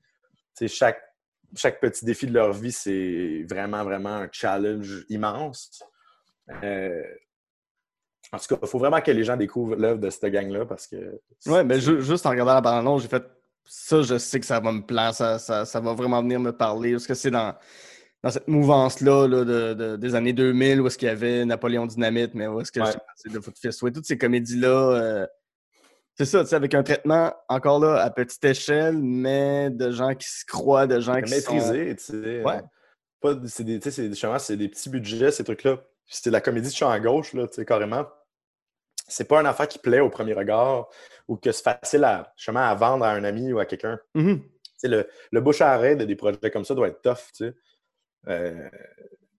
sais, 0.54 0.68
chaque, 0.68 1.02
chaque 1.56 1.80
petit 1.80 2.04
défi 2.04 2.26
de 2.26 2.32
leur 2.32 2.52
vie, 2.52 2.72
c'est 2.72 3.44
vraiment, 3.48 3.82
vraiment 3.84 4.14
un 4.14 4.28
challenge 4.30 5.04
immense. 5.08 5.82
Euh, 6.62 7.02
en 8.32 8.38
tout 8.38 8.46
cas, 8.54 8.58
il 8.62 8.68
faut 8.68 8.78
vraiment 8.78 9.00
que 9.00 9.10
les 9.10 9.24
gens 9.24 9.36
découvrent 9.36 9.76
l'œuvre 9.76 9.98
de 10.00 10.10
cette 10.10 10.26
gang-là 10.32 10.66
parce 10.66 10.86
que. 10.86 10.96
Ouais, 11.46 11.62
mais 11.64 11.80
ju- 11.80 12.00
juste 12.02 12.26
en 12.26 12.30
regardant 12.30 12.54
la 12.54 12.60
bande 12.60 13.00
j'ai 13.00 13.08
fait 13.08 13.24
ça, 13.64 14.02
je 14.02 14.18
sais 14.18 14.38
que 14.40 14.46
ça 14.46 14.60
va 14.60 14.72
me 14.72 14.82
plaire, 14.82 15.14
ça, 15.14 15.38
ça, 15.38 15.64
ça 15.64 15.80
va 15.80 15.92
vraiment 15.94 16.22
venir 16.22 16.38
me 16.40 16.52
parler. 16.52 16.92
Parce 16.92 17.06
que 17.06 17.14
c'est 17.14 17.30
dans, 17.30 17.54
dans 18.22 18.30
cette 18.30 18.46
mouvance-là 18.48 19.26
là, 19.28 19.44
de, 19.44 19.74
de- 19.74 19.96
des 19.96 20.14
années 20.14 20.32
2000 20.32 20.80
où 20.80 20.86
est-ce 20.86 20.96
qu'il 20.98 21.08
y 21.08 21.10
avait 21.10 21.44
Napoléon 21.44 21.86
Dynamite, 21.86 22.34
mais 22.34 22.46
où 22.46 22.60
est-ce 22.60 22.70
que 22.72 22.80
Ouais. 22.80 22.90
c'est 23.16 23.32
de 23.32 23.40
Foot 23.40 23.56
Fist. 23.58 23.82
Ouais, 23.82 23.90
toutes 23.92 24.06
ces 24.06 24.18
comédies-là, 24.18 24.68
euh, 24.68 25.26
c'est 26.14 26.24
ça, 26.24 26.42
tu 26.44 26.50
sais, 26.50 26.56
avec 26.56 26.74
un 26.74 26.82
traitement 26.82 27.32
encore 27.48 27.78
là 27.80 28.00
à 28.02 28.10
petite 28.10 28.44
échelle, 28.44 28.96
mais 29.02 29.68
de 29.70 29.90
gens 29.90 30.14
qui 30.14 30.28
se 30.28 30.44
croient, 30.46 30.86
de 30.86 30.98
gens 31.00 31.20
qui 31.20 31.28
sont... 31.40 31.52
maîtrisé, 31.54 31.94
tu 31.96 32.04
sais. 32.04 32.42
Ouais. 32.44 32.60
Pas, 33.20 33.34
c'est 33.46 33.64
des, 33.64 33.80
c'est 33.82 34.56
des 34.56 34.68
petits 34.68 34.88
budgets, 34.90 35.30
ces 35.30 35.44
trucs-là. 35.44 35.78
C'était 36.06 36.30
la 36.30 36.40
comédie 36.40 36.68
de 36.68 36.74
champ 36.74 36.90
à 36.90 37.00
gauche, 37.00 37.32
là, 37.32 37.46
carrément. 37.66 38.06
C'est 39.08 39.28
pas 39.28 39.40
une 39.40 39.46
affaire 39.46 39.68
qui 39.68 39.78
plaît 39.78 40.00
au 40.00 40.10
premier 40.10 40.32
regard 40.32 40.88
ou 41.28 41.36
que 41.36 41.52
c'est 41.52 41.62
facile 41.62 42.04
à, 42.04 42.32
justement, 42.36 42.60
à 42.60 42.74
vendre 42.74 43.04
à 43.04 43.10
un 43.10 43.24
ami 43.24 43.52
ou 43.52 43.58
à 43.58 43.66
quelqu'un. 43.66 43.98
Mhm. 44.14 44.42
Sais, 44.76 44.88
le, 44.88 45.08
le 45.32 45.40
bouche 45.40 45.60
à 45.60 45.76
oreille 45.76 45.96
de 45.96 46.04
des 46.04 46.16
projets 46.16 46.50
comme 46.52 46.64
ça 46.64 46.74
doit 46.74 46.88
être 46.88 47.00
tough, 47.02 47.32
tu 47.34 47.46
sais. 47.46 47.54
Euh, 48.28 48.68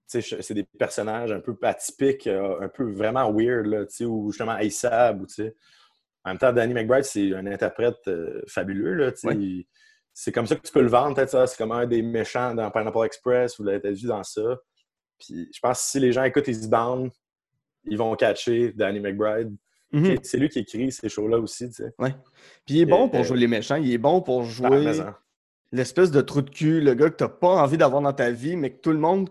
c'est 0.07 0.53
des 0.53 0.63
personnages 0.63 1.32
un 1.32 1.41
peu 1.41 1.57
atypiques, 1.63 2.28
euh, 2.28 2.61
un 2.61 2.70
peu 2.70 2.89
vraiment 2.91 3.32
weird, 3.32 3.65
là, 3.65 3.84
ou 4.05 4.32
justement 4.32 4.57
Aesab, 4.57 5.22
ou 5.22 5.26
En 6.24 6.30
même 6.30 6.38
temps, 6.38 6.53
Danny 6.53 6.74
McBride, 6.74 7.03
c'est 7.03 7.34
un 7.34 7.45
interprète 7.45 8.07
euh, 8.07 8.41
fabuleux, 8.47 8.93
là, 8.93 9.11
C'est 10.13 10.32
comme 10.32 10.47
ça 10.47 10.55
que 10.55 10.65
tu 10.65 10.72
peux 10.72 10.82
le 10.82 10.88
vendre, 10.88 11.15
peut-être 11.15 11.30
ça. 11.30 11.45
C'est 11.45 11.57
comme 11.57 11.74
un 11.74 11.86
des 11.86 12.01
méchants 12.01 12.55
dans 12.55 12.72
Pineapple 12.72 13.05
Express, 13.05 13.57
vous 13.57 13.65
l'avez 13.65 13.91
vu 13.91 14.07
dans 14.07 14.24
ça. 14.24 14.57
Puis 15.20 15.49
je 15.53 15.59
pense 15.59 15.80
que 15.80 15.86
si 15.89 15.99
les 15.99 16.11
gens 16.11 16.24
écoutent 16.24 16.47
Eastbound, 16.47 17.11
ils 17.86 17.97
vont 17.97 18.15
catcher 18.15 18.74
Danny 18.74 18.99
McBride. 18.99 19.55
Mhm. 19.91 20.18
C'est 20.22 20.38
lui 20.38 20.49
qui 20.49 20.59
écrit 20.59 20.91
ces 20.91 21.09
shows-là 21.09 21.39
aussi, 21.39 21.70
tu 21.70 21.76
sais. 21.76 21.93
Ouais. 21.97 22.13
Puis 22.65 22.76
il 22.76 22.82
est 22.82 22.86
bon 22.86 23.07
pour 23.07 23.24
jouer 23.24 23.38
les 23.38 23.47
méchants, 23.47 23.78
il 23.78 23.91
est 23.91 23.97
bon 23.97 24.22
pour 24.22 24.43
jouer 24.43 25.01
l'espèce 25.74 26.11
de 26.11 26.22
trou 26.22 26.41
de 26.41 26.49
cul, 26.49 26.80
le 26.80 26.93
gars 26.93 27.09
que 27.09 27.15
t'as 27.15 27.28
pas 27.28 27.61
envie 27.61 27.78
d'avoir 27.78 28.01
dans 28.01 28.13
ta 28.13 28.32
vie, 28.32 28.55
mais 28.55 28.72
que 28.72 28.80
tout 28.80 28.91
le 28.91 28.99
monde. 28.99 29.30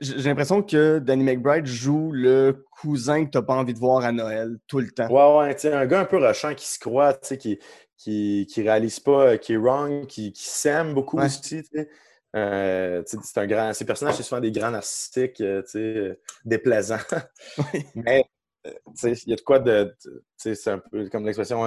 J'ai 0.00 0.28
l'impression 0.28 0.62
que 0.62 0.98
Danny 0.98 1.24
McBride 1.24 1.66
joue 1.66 2.10
le 2.12 2.64
cousin 2.70 3.24
que 3.24 3.30
t'as 3.30 3.42
pas 3.42 3.54
envie 3.54 3.74
de 3.74 3.78
voir 3.78 4.04
à 4.04 4.12
Noël 4.12 4.56
tout 4.66 4.78
le 4.78 4.90
temps. 4.90 5.08
Ouais, 5.08 5.38
ouais, 5.38 5.54
tu 5.54 5.62
sais, 5.62 5.72
un 5.72 5.86
gars 5.86 6.00
un 6.00 6.04
peu 6.04 6.16
rushant 6.16 6.54
qui 6.54 6.66
se 6.66 6.78
croit, 6.78 7.14
tu 7.14 7.28
sais, 7.28 7.38
qui, 7.38 7.58
qui, 7.96 8.46
qui 8.48 8.62
réalise 8.62 9.00
pas, 9.00 9.36
qui 9.38 9.54
est 9.54 9.56
wrong, 9.56 10.06
qui, 10.06 10.32
qui 10.32 10.44
s'aime 10.44 10.94
beaucoup 10.94 11.18
aussi, 11.18 11.40
tu 11.40 11.64
sais. 11.72 11.88
Euh, 12.36 13.02
c'est 13.06 13.38
un 13.38 13.46
grand. 13.46 13.72
Ces 13.72 13.86
personnages, 13.86 14.16
c'est 14.16 14.22
souvent 14.22 14.40
des 14.40 14.52
grands 14.52 14.70
narcissiques, 14.70 15.40
euh, 15.40 15.62
tu 15.62 15.70
sais, 15.70 16.20
déplaisants. 16.44 16.98
Mais, 17.94 18.24
euh, 18.66 18.70
tu 18.96 19.14
sais, 19.14 19.22
il 19.26 19.30
y 19.30 19.32
a 19.32 19.36
de 19.36 19.40
quoi 19.40 19.58
de. 19.58 19.96
C'est 20.36 20.68
un 20.68 20.78
peu 20.78 21.08
comme 21.08 21.24
l'expression, 21.24 21.64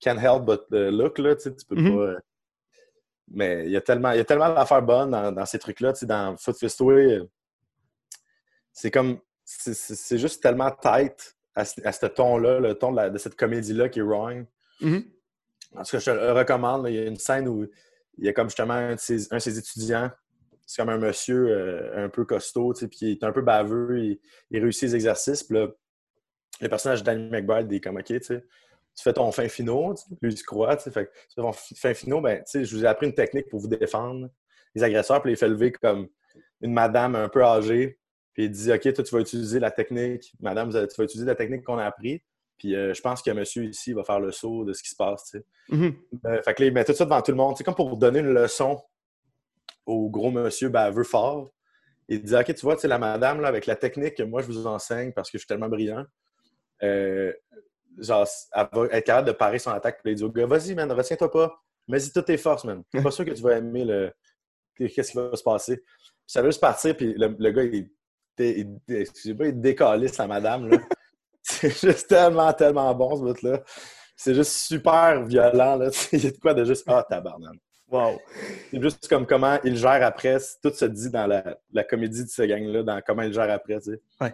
can't 0.00 0.18
help 0.18 0.44
but 0.44 0.62
look, 0.70 1.18
là, 1.18 1.34
tu 1.36 1.50
peux 1.68 1.76
mm-hmm. 1.76 2.14
pas 2.14 2.20
mais 3.34 3.64
il 3.64 3.70
y 3.70 3.76
a 3.76 3.80
tellement, 3.80 4.10
il 4.10 4.18
y 4.18 4.20
a 4.20 4.24
tellement 4.24 4.52
d'affaires 4.52 4.82
bonnes 4.82 5.10
dans, 5.10 5.46
ces 5.46 5.58
trucs-là. 5.58 5.92
Tu 5.94 6.00
sais, 6.00 6.06
dans 6.06 6.36
Foot 6.36 6.56
Fistway, 6.58 7.20
c'est 8.72 8.90
comme. 8.90 9.20
C'est 9.44 10.18
juste 10.18 10.42
tellement 10.42 10.70
tight 10.70 11.36
à, 11.54 11.64
ce 11.64 12.06
ton-là, 12.06 12.60
le 12.60 12.74
ton 12.74 12.92
de, 12.92 13.18
cette 13.18 13.36
comédie-là 13.36 13.88
qui 13.88 13.98
est 13.98 14.02
wrong. 14.02 14.46
Mm-hmm. 14.80 15.04
En 15.74 15.82
tout 15.82 15.90
cas, 15.90 15.98
je 15.98 16.04
te 16.04 16.10
le 16.10 16.32
recommande. 16.32 16.86
il 16.88 16.94
y 16.94 16.98
a 16.98 17.06
une 17.06 17.16
scène 17.16 17.48
où 17.48 17.66
il 18.22 18.26
y 18.26 18.28
a 18.28 18.32
comme 18.32 18.48
justement 18.48 18.74
un 18.74 18.94
de 18.94 19.00
ses, 19.00 19.58
étudiants. 19.58 20.10
C'est 20.64 20.80
comme 20.80 20.90
un 20.90 20.98
monsieur 20.98 21.48
euh, 21.48 22.04
un 22.04 22.08
peu 22.08 22.24
costaud, 22.24 22.72
tu 22.72 22.86
puis 22.86 22.98
il 23.02 23.10
est 23.10 23.24
un 23.24 23.32
peu 23.32 23.42
baveux. 23.42 24.16
Il, 24.50 24.60
réussit 24.60 24.84
les 24.84 24.94
exercices. 24.94 25.42
Puis 25.42 25.58
là, 25.58 25.66
le 26.60 26.68
personnage 26.68 27.00
de 27.00 27.06
Danny 27.06 27.28
McBride, 27.28 27.70
est 27.72 27.80
comme 27.80 27.96
OK, 27.96 28.20
tu 28.20 28.40
tu 28.94 29.02
fais 29.02 29.12
ton 29.14 29.32
fin 29.32 29.48
finaux, 29.48 29.94
lui, 30.20 30.36
se 30.36 30.44
croit, 30.44 30.76
tu 30.76 30.90
fais 30.90 31.08
ton 31.34 31.50
fin 31.52 31.94
finaux, 31.94 32.20
ben, 32.20 32.42
je 32.52 32.76
vous 32.76 32.84
ai 32.84 32.86
appris 32.86 33.06
une 33.06 33.14
technique 33.14 33.48
pour 33.48 33.58
vous 33.58 33.68
défendre 33.68 34.28
les 34.74 34.82
agresseurs, 34.82 35.22
puis 35.22 35.32
il 35.32 35.36
fait 35.36 35.48
lever 35.48 35.72
comme 35.72 36.08
une 36.60 36.74
madame 36.74 37.16
un 37.16 37.30
peu 37.30 37.42
âgée, 37.42 37.98
puis 38.34 38.44
il 38.44 38.50
dit 38.50 38.70
OK, 38.70 38.92
toi, 38.92 39.02
tu 39.02 39.14
vas 39.14 39.22
utiliser 39.22 39.60
la 39.60 39.70
technique, 39.70 40.34
madame, 40.40 40.68
tu 40.70 40.76
vas 40.76 41.04
utiliser 41.04 41.24
la 41.24 41.34
technique 41.34 41.64
qu'on 41.64 41.78
a 41.78 41.86
appris, 41.86 42.22
puis 42.62 42.76
euh, 42.76 42.94
je 42.94 43.00
pense 43.00 43.22
que 43.22 43.30
monsieur 43.32 43.64
ici 43.64 43.92
va 43.92 44.04
faire 44.04 44.20
le 44.20 44.30
saut 44.30 44.64
de 44.64 44.72
ce 44.72 44.84
qui 44.84 44.90
se 44.90 44.94
passe. 44.94 45.34
Mm-hmm. 45.68 45.94
Euh, 46.26 46.42
fait 46.44 46.54
que 46.54 46.62
là, 46.62 46.68
il 46.68 46.72
met 46.72 46.84
tout 46.84 46.92
ça 46.92 47.04
devant 47.04 47.20
tout 47.20 47.32
le 47.32 47.36
monde, 47.36 47.56
c'est 47.56 47.64
comme 47.64 47.74
pour 47.74 47.96
donner 47.96 48.20
une 48.20 48.32
leçon 48.32 48.80
au 49.84 50.08
gros 50.08 50.30
monsieur 50.30 50.68
baveux 50.68 51.02
fort. 51.02 51.50
Il 52.06 52.22
dit 52.22 52.36
OK, 52.36 52.54
tu 52.54 52.60
vois, 52.60 52.76
la 52.84 52.98
madame, 52.98 53.40
là, 53.40 53.48
avec 53.48 53.66
la 53.66 53.74
technique 53.74 54.14
que 54.14 54.22
moi, 54.22 54.42
je 54.42 54.46
vous 54.46 54.68
enseigne 54.68 55.12
parce 55.12 55.28
que 55.28 55.38
je 55.38 55.40
suis 55.40 55.48
tellement 55.48 55.68
brillant, 55.68 56.04
euh, 56.84 57.32
genre, 57.98 58.28
elle 58.54 58.68
va 58.72 58.86
être 58.92 59.06
capable 59.06 59.26
de 59.26 59.32
parer 59.32 59.58
son 59.58 59.72
attaque. 59.72 60.00
Puis 60.00 60.12
il 60.12 60.14
dit 60.14 60.22
au 60.22 60.30
gars, 60.30 60.46
vas-y, 60.46 60.76
man, 60.76 60.92
retiens-toi 60.92 61.32
pas. 61.32 61.52
Mets-y 61.88 62.12
toutes 62.12 62.26
tes 62.26 62.36
forces, 62.36 62.64
man. 62.64 62.84
Je 62.92 62.98
suis 62.98 63.04
pas 63.04 63.10
sûr 63.10 63.24
que 63.24 63.32
tu 63.32 63.42
vas 63.42 63.56
aimer 63.56 63.84
le. 63.84 64.12
Qu'est-ce 64.76 65.10
qui 65.10 65.16
va 65.16 65.34
se 65.34 65.42
passer. 65.42 65.78
Puis 65.78 65.86
ça 66.28 66.42
veut 66.42 66.50
juste 66.50 66.60
partir, 66.60 66.96
puis 66.96 67.12
le, 67.16 67.50
gars, 67.50 67.64
il, 67.64 67.90
il, 68.38 68.78
excusez-moi, 68.88 69.48
il 69.48 69.60
décalisse 69.60 70.16
la 70.16 70.28
madame, 70.28 70.68
là. 70.68 70.78
C'est 71.62 71.92
juste 71.92 72.08
tellement, 72.08 72.52
tellement 72.52 72.94
bon, 72.94 73.16
ce 73.16 73.22
bout-là. 73.22 73.60
C'est 74.16 74.34
juste 74.34 74.52
super 74.52 75.22
violent, 75.24 75.76
là. 75.76 75.90
Il 76.12 76.24
y 76.24 76.26
a 76.26 76.30
de 76.30 76.38
quoi 76.38 76.54
de 76.54 76.64
juste, 76.64 76.84
ah, 76.86 77.04
tabarnak. 77.08 77.56
Wow. 77.88 78.18
C'est 78.70 78.80
juste 78.80 79.08
comme 79.08 79.26
comment 79.26 79.58
il 79.64 79.76
gère 79.76 80.02
après. 80.02 80.38
Tout 80.62 80.72
se 80.72 80.86
dit 80.86 81.10
dans 81.10 81.26
la, 81.26 81.58
la 81.72 81.84
comédie 81.84 82.24
de 82.24 82.28
ce 82.28 82.40
gang-là, 82.40 82.82
dans 82.82 83.00
comment 83.06 83.20
il 83.20 83.34
gère 83.34 83.50
après, 83.50 83.78
tu 83.80 83.92
sais. 83.92 84.00
Ouais. 84.18 84.32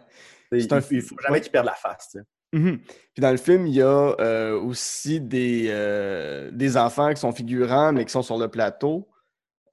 Il, 0.52 0.72
un... 0.72 0.80
il 0.90 1.02
faut 1.02 1.16
jamais 1.26 1.40
qu'il 1.40 1.50
perde 1.50 1.66
la 1.66 1.74
face, 1.74 2.10
tu 2.12 2.18
sais. 2.18 2.24
Mhm. 2.52 2.78
Puis 2.78 3.20
dans 3.20 3.30
le 3.30 3.36
film, 3.36 3.66
il 3.66 3.74
y 3.74 3.82
a 3.82 4.14
euh, 4.20 4.58
aussi 4.60 5.20
des, 5.20 5.66
euh, 5.68 6.50
des 6.52 6.76
enfants 6.76 7.10
qui 7.10 7.20
sont 7.20 7.32
figurants, 7.32 7.92
mais 7.92 8.04
qui 8.04 8.12
sont 8.12 8.22
sur 8.22 8.38
le 8.38 8.48
plateau. 8.48 9.08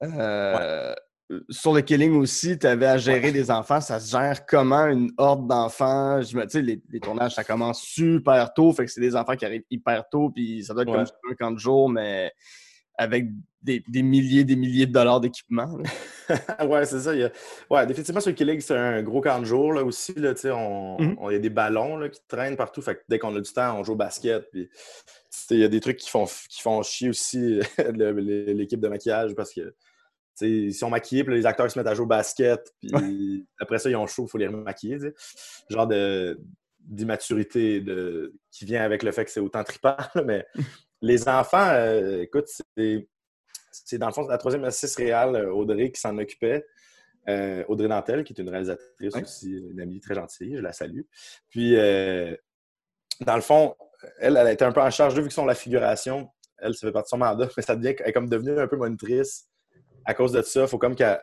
Euh, 0.02 0.94
sur 1.48 1.74
le 1.74 1.80
Killing 1.80 2.14
aussi, 2.14 2.58
tu 2.58 2.66
avais 2.66 2.86
à 2.86 2.98
gérer 2.98 3.32
des 3.32 3.50
enfants. 3.50 3.80
Ça 3.80 3.98
se 3.98 4.10
gère 4.10 4.46
comment 4.46 4.86
une 4.86 5.10
horde 5.18 5.46
d'enfants? 5.48 6.20
Tu 6.20 6.38
sais, 6.48 6.62
les, 6.62 6.80
les, 6.88 7.00
tournages, 7.00 7.34
ça 7.34 7.44
commence 7.44 7.82
super 7.82 8.52
tôt. 8.54 8.72
Fait 8.72 8.84
que 8.84 8.90
c'est 8.90 9.00
des 9.00 9.16
enfants 9.16 9.34
qui 9.34 9.44
arrivent 9.44 9.64
hyper 9.70 10.08
tôt. 10.08 10.30
Puis 10.30 10.64
ça 10.64 10.74
doit 10.74 10.84
être 10.84 10.92
comme 10.92 11.32
un 11.32 11.34
camp 11.34 11.50
de 11.50 11.58
jour, 11.58 11.88
mais 11.88 12.32
avec 12.98 13.26
des, 13.62 14.02
milliers, 14.02 14.44
des 14.44 14.56
milliers 14.56 14.86
de 14.86 14.92
dollars 14.92 15.20
d'équipement. 15.20 15.76
ouais, 16.66 16.84
c'est 16.86 17.00
ça. 17.00 17.14
Il 17.14 17.20
y 17.20 17.24
a... 17.24 17.32
Ouais, 17.68 17.84
définitivement, 17.86 18.20
sur 18.20 18.30
le 18.30 18.36
Killing, 18.36 18.60
c'est 18.60 18.76
un 18.76 19.02
gros 19.02 19.20
camp 19.20 19.40
de 19.40 19.44
jour 19.44 19.72
là, 19.72 19.84
aussi. 19.84 20.14
Là, 20.14 20.32
on, 20.44 20.96
mm-hmm. 20.98 21.16
on, 21.18 21.30
il 21.30 21.32
y 21.34 21.36
a 21.36 21.40
des 21.40 21.50
ballons 21.50 21.96
là, 21.96 22.08
qui 22.08 22.20
traînent 22.28 22.56
partout. 22.56 22.80
Fait 22.80 22.94
que 22.94 23.00
dès 23.08 23.18
qu'on 23.18 23.34
a 23.34 23.40
du 23.40 23.52
temps, 23.52 23.78
on 23.78 23.84
joue 23.84 23.92
au 23.92 23.96
basket. 23.96 24.48
Puis, 24.50 24.68
il 25.50 25.58
y 25.58 25.64
a 25.64 25.68
des 25.68 25.80
trucs 25.80 25.98
qui 25.98 26.08
font, 26.08 26.26
qui 26.26 26.62
font 26.62 26.82
chier 26.82 27.08
aussi 27.08 27.60
l'équipe 27.88 28.80
de 28.80 28.88
maquillage 28.88 29.34
parce 29.34 29.52
que 29.52 29.74
ils 30.40 30.74
sont 30.74 30.90
maquillés, 30.90 31.24
puis 31.24 31.34
les 31.34 31.46
acteurs 31.46 31.70
se 31.70 31.78
mettent 31.78 31.88
à 31.88 31.94
jouer 31.94 32.04
au 32.04 32.08
basket, 32.08 32.72
puis 32.80 32.90
après 33.60 33.78
ça, 33.78 33.90
ils 33.90 33.96
ont 33.96 34.06
chaud, 34.06 34.24
il 34.26 34.30
faut 34.30 34.38
les 34.38 34.46
remaquiller. 34.46 34.98
Genre 35.70 35.86
de 35.86 36.40
d'immaturité 36.78 37.80
de... 37.80 38.32
qui 38.52 38.64
vient 38.64 38.84
avec 38.84 39.02
le 39.02 39.10
fait 39.10 39.24
que 39.24 39.30
c'est 39.32 39.40
autant 39.40 39.64
trippant, 39.64 39.96
mais 40.24 40.46
les 41.02 41.28
enfants, 41.28 41.68
euh, 41.70 42.22
écoute, 42.22 42.46
c'est 42.46 43.98
dans 43.98 44.06
le 44.06 44.12
fond 44.12 44.26
la 44.28 44.38
troisième 44.38 44.62
assistance 44.64 44.96
réelle, 44.96 45.34
euh, 45.34 45.52
Audrey, 45.52 45.90
qui 45.90 46.00
s'en 46.00 46.16
occupait. 46.16 46.64
Euh, 47.28 47.64
Audrey 47.66 47.88
Nantel, 47.88 48.22
qui 48.22 48.32
est 48.34 48.40
une 48.40 48.48
réalisatrice 48.48 49.16
aussi, 49.16 49.50
une 49.50 49.80
amie 49.80 49.98
très 49.98 50.14
gentille, 50.14 50.54
je 50.56 50.60
la 50.60 50.72
salue. 50.72 51.00
Puis, 51.48 51.74
dans 51.74 53.34
le 53.34 53.40
fond, 53.40 53.74
elle, 54.18 54.36
elle 54.36 54.48
été 54.48 54.64
un 54.64 54.70
peu 54.70 54.80
en 54.80 54.90
charge, 54.90 55.18
vu 55.18 55.26
que 55.26 55.34
sont 55.34 55.44
la 55.44 55.56
figuration, 55.56 56.30
elle, 56.58 56.74
ça 56.74 56.86
fait 56.86 56.92
partie 56.92 57.08
de 57.08 57.10
son 57.10 57.18
mandat, 57.18 57.48
mais 57.56 57.62
ça 57.62 57.76
devient, 57.76 57.96
elle 58.00 58.08
est 58.08 58.12
comme 58.12 58.28
devenue 58.28 58.58
un 58.58 58.68
peu 58.68 58.76
monitrice. 58.76 59.48
À 60.06 60.14
cause 60.14 60.32
de 60.32 60.40
ça, 60.42 60.62
il 60.62 60.68
faut 60.68 60.78
comme 60.78 60.94
qu'elle 60.94 61.20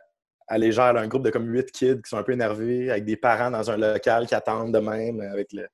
elle 0.49 0.71
gère 0.71 0.95
un 0.95 1.07
groupe 1.07 1.23
de 1.23 1.29
comme 1.31 1.47
huit 1.47 1.71
kids 1.71 2.01
qui 2.03 2.09
sont 2.09 2.17
un 2.17 2.23
peu 2.23 2.33
énervés, 2.33 2.91
avec 2.91 3.05
des 3.05 3.17
parents 3.17 3.49
dans 3.49 3.71
un 3.71 3.77
local 3.77 4.27
qui 4.27 4.35
attendent 4.35 4.73
de 4.73 4.79
même, 4.79 5.21
avec 5.21 5.51
le, 5.53 5.67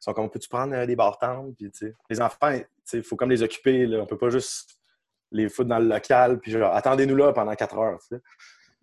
ils 0.00 0.04
sont 0.04 0.12
comme, 0.12 0.30
peux-tu 0.30 0.48
prendre 0.48 0.84
des 0.86 0.96
bartendes? 0.96 1.54
Puis, 1.56 1.70
les 2.08 2.20
enfants, 2.20 2.56
il 2.92 3.02
faut 3.02 3.16
comme 3.16 3.30
les 3.30 3.42
occuper. 3.42 3.86
Là. 3.86 4.00
On 4.00 4.06
peut 4.06 4.18
pas 4.18 4.30
juste 4.30 4.78
les 5.32 5.48
foutre 5.48 5.68
dans 5.68 5.80
le 5.80 5.88
local, 5.88 6.38
puis 6.38 6.52
genre, 6.52 6.74
attendez-nous 6.74 7.16
là 7.16 7.32
pendant 7.32 7.54
quatre 7.54 7.76
heures. 7.76 7.98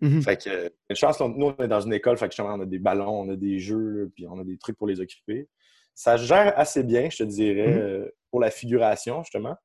Mm-hmm. 0.02 0.22
Fait 0.22 0.36
que, 0.36 0.72
une 0.90 0.96
chance, 0.96 1.18
nous, 1.20 1.46
on 1.46 1.64
est 1.64 1.68
dans 1.68 1.80
une 1.80 1.94
école, 1.94 2.18
fait 2.18 2.28
que 2.28 2.42
on 2.42 2.60
a 2.60 2.66
des 2.66 2.78
ballons, 2.78 3.22
on 3.22 3.30
a 3.30 3.36
des 3.36 3.58
jeux, 3.58 4.12
puis 4.14 4.26
on 4.28 4.38
a 4.38 4.44
des 4.44 4.58
trucs 4.58 4.76
pour 4.76 4.86
les 4.86 5.00
occuper. 5.00 5.48
Ça 5.94 6.18
gère 6.18 6.56
assez 6.58 6.82
bien, 6.82 7.08
je 7.08 7.18
te 7.18 7.22
dirais, 7.22 7.72
mm-hmm. 7.72 7.80
euh, 7.80 8.14
pour 8.30 8.40
la 8.40 8.50
figuration, 8.50 9.22
justement. 9.22 9.56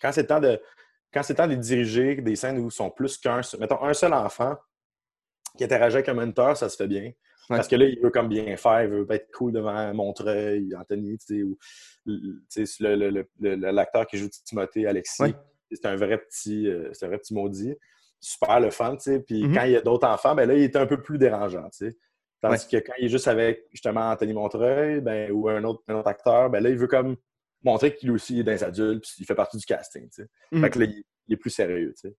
Quand 0.00 0.10
c'est 0.12 0.22
le 0.22 0.26
temps 0.26 0.40
de. 0.40 0.58
Quand 1.12 1.22
c'est 1.22 1.34
temps 1.34 1.46
de 1.46 1.54
diriger 1.54 2.16
des 2.16 2.36
scènes 2.36 2.58
où 2.58 2.68
ils 2.68 2.72
sont 2.72 2.90
plus 2.90 3.16
qu'un, 3.18 3.40
mettons, 3.58 3.82
un 3.82 3.94
seul 3.94 4.12
enfant 4.12 4.56
qui 5.56 5.64
interagit 5.64 5.96
avec 5.96 6.08
un 6.08 6.14
mentor, 6.14 6.56
ça 6.56 6.68
se 6.68 6.76
fait 6.76 6.88
bien. 6.88 7.12
Parce 7.48 7.68
que 7.68 7.76
là, 7.76 7.84
il 7.86 8.00
veut 8.00 8.10
comme 8.10 8.28
bien 8.28 8.56
faire, 8.56 8.82
il 8.82 8.88
veut 8.88 9.06
être 9.10 9.30
cool 9.32 9.52
devant 9.52 9.94
Montreuil, 9.94 10.74
Anthony, 10.76 11.16
tu 11.18 11.26
sais, 11.26 11.42
ou 11.42 11.56
l'acteur 13.40 14.06
qui 14.06 14.18
joue 14.18 14.28
Timothée, 14.28 14.86
Alexis. 14.86 15.34
C'est 15.70 15.86
un 15.86 15.96
vrai 15.96 16.18
petit 16.18 16.68
euh, 16.68 16.90
c'est 16.92 17.06
un 17.06 17.08
vrai 17.08 17.18
petit 17.18 17.34
maudit. 17.34 17.74
Super 18.20 18.60
le 18.60 18.70
fun, 18.70 18.96
tu 18.96 19.02
sais. 19.02 19.20
Puis 19.20 19.42
mm-hmm. 19.42 19.54
quand 19.54 19.64
il 19.64 19.72
y 19.72 19.76
a 19.76 19.80
d'autres 19.80 20.06
enfants, 20.06 20.34
ben 20.34 20.48
là, 20.48 20.54
il 20.54 20.62
est 20.62 20.76
un 20.76 20.86
peu 20.86 21.02
plus 21.02 21.18
dérangeant, 21.18 21.68
tu 21.70 21.90
sais. 21.90 21.96
Tandis 22.40 22.68
que 22.68 22.76
quand 22.76 22.92
il 22.98 23.06
est 23.06 23.08
juste 23.08 23.28
avec 23.28 23.66
justement 23.72 24.10
Anthony 24.10 24.32
Montreuil 24.32 25.00
ben, 25.00 25.32
ou 25.32 25.48
un 25.48 25.64
autre, 25.64 25.82
un 25.88 25.96
autre 25.96 26.08
acteur, 26.08 26.50
ben 26.50 26.62
là, 26.62 26.70
il 26.70 26.76
veut 26.76 26.86
comme 26.86 27.16
montrer 27.62 27.94
qu'il 27.94 28.10
aussi 28.10 28.40
est 28.40 28.42
dans 28.42 28.52
les 28.52 28.64
adultes, 28.64 29.02
puis 29.02 29.12
il 29.18 29.26
fait 29.26 29.34
partie 29.34 29.56
du 29.56 29.64
casting, 29.64 30.08
tu 30.08 30.22
sais. 30.22 30.28
Fait 30.50 30.56
mm-hmm. 30.56 30.70
que 30.70 30.78
là, 30.78 30.86
il, 30.86 31.32
est 31.32 31.36
plus 31.36 31.50
sérieux, 31.50 31.92
tu 31.94 32.08
sais. 32.08 32.16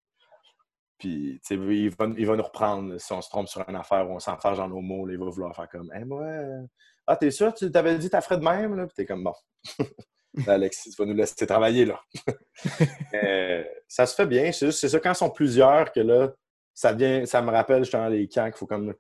Puis, 0.98 1.40
tu 1.46 1.56
sais, 1.56 1.56
il 1.56 1.90
va, 1.92 2.08
il 2.18 2.26
va 2.26 2.36
nous 2.36 2.44
reprendre 2.44 3.00
si 3.00 3.14
on 3.14 3.22
se 3.22 3.30
trompe 3.30 3.48
sur 3.48 3.64
une 3.70 3.76
affaire 3.76 4.10
ou 4.10 4.16
on 4.16 4.20
s'enfarge 4.20 4.58
dans 4.58 4.68
nos 4.68 4.82
mots. 4.82 5.06
Là, 5.06 5.14
il 5.14 5.20
va 5.20 5.30
vouloir 5.30 5.56
faire 5.56 5.70
comme, 5.70 5.92
hé, 5.94 6.04
moi, 6.04 6.24
euh, 6.24 6.64
ah, 7.06 7.16
t'es 7.16 7.30
sûr, 7.30 7.54
tu 7.54 7.72
t'avais 7.72 7.98
dit 7.98 8.10
ta 8.10 8.22
ferais 8.22 8.38
de 8.38 8.44
même, 8.44 8.76
là? 8.76 8.88
Puis 8.88 8.96
t'es 8.96 9.06
comme, 9.06 9.24
bon. 9.24 9.34
Alexis, 10.48 10.92
tu 10.92 10.96
vas 10.98 11.08
nous 11.08 11.16
laisser 11.16 11.46
travailler, 11.46 11.86
là. 11.86 12.02
Euh, 13.14 13.64
ça 13.88 14.06
se 14.06 14.16
fait 14.16 14.26
bien. 14.26 14.52
C'est 14.52 14.68
juste, 14.68 14.80
c'est 14.80 14.90
ça, 14.90 15.00
quand 15.00 15.12
ils 15.12 15.16
sont 15.16 15.30
plusieurs, 15.30 15.92
que 15.92 16.00
là, 16.00 16.34
ça 16.74 16.94
vient, 16.94 17.26
ça 17.26 17.42
me 17.42 17.52
rappelle 17.52 17.84
justement 17.84 18.08
les 18.08 18.28
camps 18.28 18.46
qu'il 18.46 18.58
faut 18.58 18.68
comme, 18.68 18.94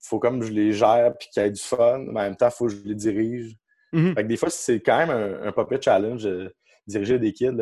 faut 0.00 0.18
comme 0.18 0.42
je 0.42 0.52
les 0.52 0.72
gère 0.72 1.16
puis 1.18 1.28
qu'il 1.30 1.42
y 1.42 1.46
ait 1.46 1.50
du 1.50 1.60
fun, 1.60 1.98
mais 1.98 2.20
en 2.20 2.24
même 2.24 2.36
temps, 2.36 2.48
il 2.48 2.54
faut 2.54 2.66
que 2.66 2.72
je 2.72 2.82
les 2.82 2.94
dirige. 2.94 3.56
Mm-hmm. 3.94 4.14
Fait 4.14 4.22
que 4.22 4.28
des 4.28 4.36
fois, 4.36 4.50
c'est 4.50 4.80
quand 4.80 4.98
même 4.98 5.10
un, 5.10 5.52
un 5.54 5.80
challenge, 5.80 6.24
de 6.24 6.54
diriger 6.86 7.18
des 7.18 7.32
kids. 7.32 7.56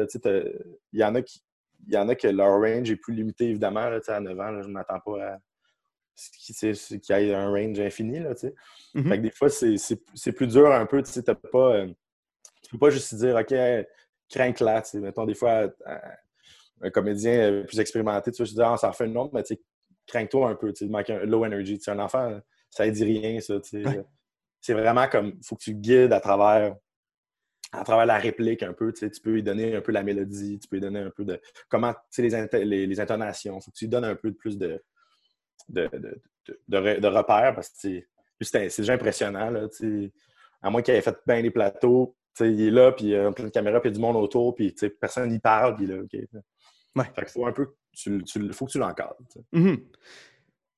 Il 0.93 1.01
y 1.01 1.05
en 1.05 1.14
a 1.14 1.22
qui 1.22 1.43
il 1.87 1.95
y 1.95 1.99
en 1.99 2.09
a 2.09 2.14
que 2.14 2.28
leur 2.28 2.61
range 2.61 2.91
est 2.91 2.97
plus 2.97 3.14
limité, 3.14 3.49
évidemment. 3.49 3.89
Là, 3.89 4.01
à 4.07 4.20
9 4.20 4.41
ans, 4.41 4.62
je 4.62 4.68
ne 4.68 4.72
m'attends 4.72 5.01
pas 5.01 5.39
qu'il 6.39 6.55
y 6.64 7.12
ait 7.12 7.35
un 7.35 7.51
range 7.51 7.80
infini, 7.80 8.20
là. 8.20 8.35
Mhm. 8.95 9.09
Fait 9.09 9.16
que 9.18 9.22
des 9.22 9.30
fois, 9.30 9.49
c'est 9.49 10.33
plus 10.33 10.47
dur 10.47 10.70
un 10.70 10.87
peu, 10.87 11.03
tu 11.03 11.22
pas... 11.22 11.74
euh, 11.74 11.89
tu 12.62 12.70
peux 12.70 12.78
pas 12.78 12.91
juste 12.91 13.14
dire, 13.14 13.37
OK, 13.37 13.55
crains 14.30 14.53
là. 14.61 14.83
Mettons, 14.95 15.26
des 15.26 15.35
fois, 15.35 15.68
euh, 15.87 15.99
un 16.83 16.91
comédien 16.91 17.33
euh, 17.33 17.64
plus 17.64 17.80
expérimenté, 17.80 18.30
tu 18.30 18.39
vois, 18.39 18.47
je 18.47 18.53
dis, 18.53 18.62
ah, 18.62 18.76
ça 18.76 18.89
en 18.89 18.93
fait 18.93 19.07
une 19.07 19.16
autre, 19.16 19.33
mais 19.35 19.43
crains-toi 20.07 20.51
un 20.51 20.55
peu, 20.55 20.72
tu 20.72 20.85
sais, 20.85 20.91
manque 20.91 21.11
un 21.11 21.24
low 21.24 21.45
energy. 21.45 21.80
Un 21.87 21.99
enfant, 21.99 22.41
ça 22.70 22.87
ne 22.87 22.91
dit 22.91 23.05
rien, 23.05 23.41
ça. 23.41 23.57
Ouais. 23.72 24.05
C'est 24.63 24.73
vraiment 24.73 25.07
comme, 25.09 25.35
faut 25.43 25.57
que 25.57 25.63
tu 25.65 25.75
guides 25.75 26.13
à 26.15 26.21
travers 26.21 26.75
à 27.75 27.85
travers 27.85 28.05
la 28.05 28.19
réplique 28.19 28.63
un 28.63 28.75
peu, 28.75 28.93
tu 28.93 29.01
sais, 29.01 29.11
tu 29.11 29.21
peux 29.23 29.31
lui 29.31 29.43
donner 29.43 29.75
un 29.75 29.81
peu 29.81 29.93
la 29.93 30.03
mélodie, 30.03 30.59
tu 30.59 30.69
peux 30.69 30.77
lui 30.77 30.83
donner 30.83 31.01
un 31.01 31.11
peu 31.11 31.25
de 31.25 31.41
comment, 31.71 31.93
tu 31.95 31.99
sais, 32.11 32.23
les, 32.23 32.35
int- 32.35 32.59
les, 32.59 32.87
les 32.87 33.01
intonations, 33.01 33.59
faut 33.63 33.71
que 33.71 33.77
tu 33.77 33.85
lui 33.87 33.89
donnes 33.89 34.05
un 34.05 34.15
peu 34.15 34.31
de 34.31 34.37
plus 34.37 34.59
de, 34.59 34.83
de, 35.71 35.89
de, 35.93 36.21
de, 36.49 36.61
de 36.69 36.77
re- 36.79 37.01
de 37.01 37.07
repères 37.09 37.55
parce 37.55 37.71
que 37.71 37.75
tu 37.81 37.81
sais, 38.45 38.61
lui, 38.61 38.71
c'est 38.71 38.83
déjà 38.83 38.93
impressionnant, 38.93 39.49
là, 39.49 39.69
tu 39.71 39.77
sais. 40.05 40.13
à 40.61 40.69
moins 40.69 40.83
qu'il 40.83 40.93
ait 40.95 41.01
fait 41.01 41.17
bien 41.27 41.41
les 41.41 41.51
plateaux, 41.51 42.15
tu 42.37 42.45
sais, 42.45 42.53
il 42.53 42.61
est 42.69 42.71
là, 42.71 42.93
puis 42.93 43.07
il 43.07 43.11
y 43.13 43.17
a 43.17 43.33
plein 43.33 43.47
de 43.47 43.51
caméras, 43.51 43.81
puis 43.81 43.89
il 43.89 43.93
y 43.93 43.95
a 43.95 43.97
du 43.97 44.03
monde 44.03 44.17
autour, 44.17 44.55
puis 44.55 44.73
tu 44.75 44.81
sais, 44.81 44.91
personne 44.91 45.31
n'y 45.31 45.39
parle, 45.39 45.77
puis 45.77 45.87
là, 45.87 45.97
OK. 46.03 46.13
Ouais. 46.95 47.05
Fait 47.15 47.23
qu'il 47.23 47.29
faut 47.29 47.47
un 47.47 47.53
peu, 47.53 47.65
que 47.67 47.73
tu, 47.95 48.23
tu, 48.25 48.53
faut 48.53 48.67
que 48.67 48.73
tu 48.73 48.79
l'encadres. 48.79 49.17
sais. 49.31 49.41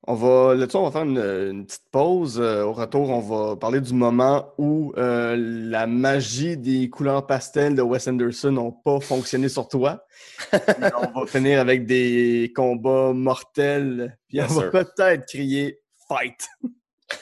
On 0.07 0.15
va, 0.15 0.55
là-dessus, 0.55 0.77
on 0.77 0.85
va 0.85 0.91
faire 0.91 1.05
une, 1.05 1.17
une 1.17 1.65
petite 1.65 1.89
pause. 1.91 2.39
Euh, 2.39 2.63
au 2.65 2.75
retour, 2.75 3.09
on 3.09 3.21
va 3.21 3.57
parler 3.57 3.81
du 3.81 3.95
moment 3.95 4.53
où 4.59 4.93
euh, 4.99 5.35
la 5.39 5.87
magie 5.87 6.59
des 6.59 6.91
couleurs 6.91 7.27
pastel 7.27 7.75
de 7.75 7.81
Wes 7.81 8.07
Anderson 8.07 8.51
n'ont 8.53 8.73
pas 8.73 9.01
fonctionné 9.01 9.49
sur 9.49 9.67
toi. 9.67 10.05
On 10.53 11.21
va 11.21 11.27
finir 11.27 11.59
avec 11.59 11.87
des 11.87 12.53
combats 12.55 13.15
mortels. 13.15 14.19
Puis 14.29 14.43
on 14.43 14.47
va 14.47 14.69
peut-être 14.69 15.25
crier 15.27 15.81
Fight! 16.07 16.49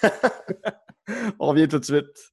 on 1.39 1.47
revient 1.47 1.69
tout 1.69 1.79
de 1.79 1.85
suite. 1.85 2.33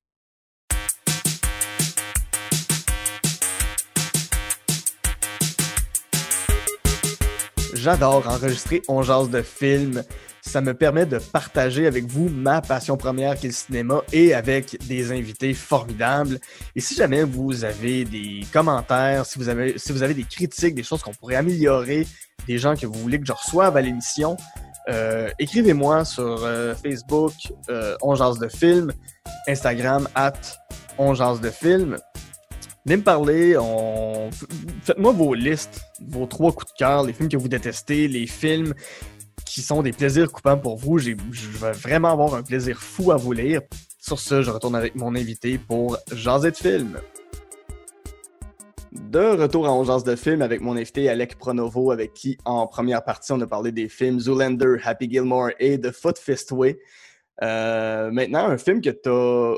J'adore 7.75 8.27
enregistrer 8.27 8.81
On 8.87 9.03
jase 9.03 9.29
de 9.29 9.43
films. 9.43 10.03
Ça 10.49 10.61
me 10.61 10.73
permet 10.73 11.05
de 11.05 11.19
partager 11.19 11.85
avec 11.85 12.07
vous 12.07 12.27
ma 12.27 12.59
passion 12.59 12.97
première 12.97 13.35
qui 13.35 13.45
est 13.45 13.49
le 13.49 13.55
cinéma 13.55 14.01
et 14.11 14.33
avec 14.33 14.79
des 14.87 15.11
invités 15.11 15.53
formidables. 15.53 16.39
Et 16.75 16.81
si 16.81 16.95
jamais 16.95 17.21
vous 17.21 17.63
avez 17.63 18.03
des 18.03 18.41
commentaires, 18.51 19.27
si 19.27 19.37
vous 19.37 19.47
avez, 19.47 19.77
si 19.77 19.91
vous 19.91 20.01
avez 20.01 20.15
des 20.15 20.23
critiques, 20.23 20.73
des 20.73 20.81
choses 20.81 21.03
qu'on 21.03 21.13
pourrait 21.13 21.35
améliorer, 21.35 22.07
des 22.47 22.57
gens 22.57 22.75
que 22.75 22.87
vous 22.87 22.99
voulez 22.99 23.19
que 23.19 23.27
je 23.27 23.31
reçoive 23.31 23.77
à 23.77 23.81
l'émission, 23.81 24.37
euh, 24.89 25.29
écrivez-moi 25.37 26.03
sur 26.03 26.43
euh, 26.43 26.73
Facebook, 26.73 27.33
euh, 27.69 27.95
de 28.01 28.47
films, 28.47 28.91
Instagram, 29.47 30.09
at 30.15 30.33
On 30.97 31.13
de 31.13 31.49
films. 31.51 31.95
Venez 32.85 32.97
me 32.97 33.03
parler, 33.03 33.55
faites-moi 34.81 35.11
vos 35.11 35.35
listes, 35.35 35.81
vos 36.07 36.25
trois 36.25 36.51
coups 36.51 36.73
de 36.73 36.77
cœur, 36.79 37.03
les 37.03 37.13
films 37.13 37.29
que 37.29 37.37
vous 37.37 37.49
détestez, 37.49 38.07
les 38.07 38.25
films 38.25 38.73
qui 39.49 39.63
sont 39.63 39.81
des 39.81 39.91
plaisirs 39.91 40.31
coupants 40.31 40.59
pour 40.59 40.77
vous. 40.77 40.99
Je 40.99 41.15
vais 41.15 41.71
vraiment 41.71 42.11
avoir 42.11 42.35
un 42.35 42.43
plaisir 42.43 42.79
fou 42.79 43.11
à 43.11 43.17
vous 43.17 43.33
lire. 43.33 43.61
Sur 43.99 44.19
ce, 44.19 44.43
je 44.43 44.51
retourne 44.51 44.75
avec 44.75 44.93
mon 44.93 45.15
invité 45.15 45.57
pour 45.57 45.97
Jaser 46.13 46.51
de 46.51 46.55
film. 46.55 46.99
De 48.91 49.41
retour 49.41 49.67
à 49.67 49.73
On 49.73 49.83
Jase 49.83 50.03
de 50.03 50.15
film 50.15 50.43
avec 50.43 50.61
mon 50.61 50.77
invité 50.77 51.09
Alec 51.09 51.35
Pronovo, 51.39 51.89
avec 51.89 52.13
qui, 52.13 52.37
en 52.45 52.67
première 52.67 53.03
partie, 53.03 53.31
on 53.31 53.41
a 53.41 53.47
parlé 53.47 53.71
des 53.71 53.89
films 53.89 54.19
Zoolander, 54.19 54.75
Happy 54.83 55.09
Gilmore 55.09 55.49
et 55.59 55.81
The 55.81 55.91
Foot 55.91 56.19
Fist 56.19 56.51
Way. 56.51 56.79
Euh, 57.41 58.11
maintenant, 58.11 58.49
un 58.49 58.57
film 58.59 58.81
que 58.81 58.91
tu 58.91 59.09
as. 59.09 59.55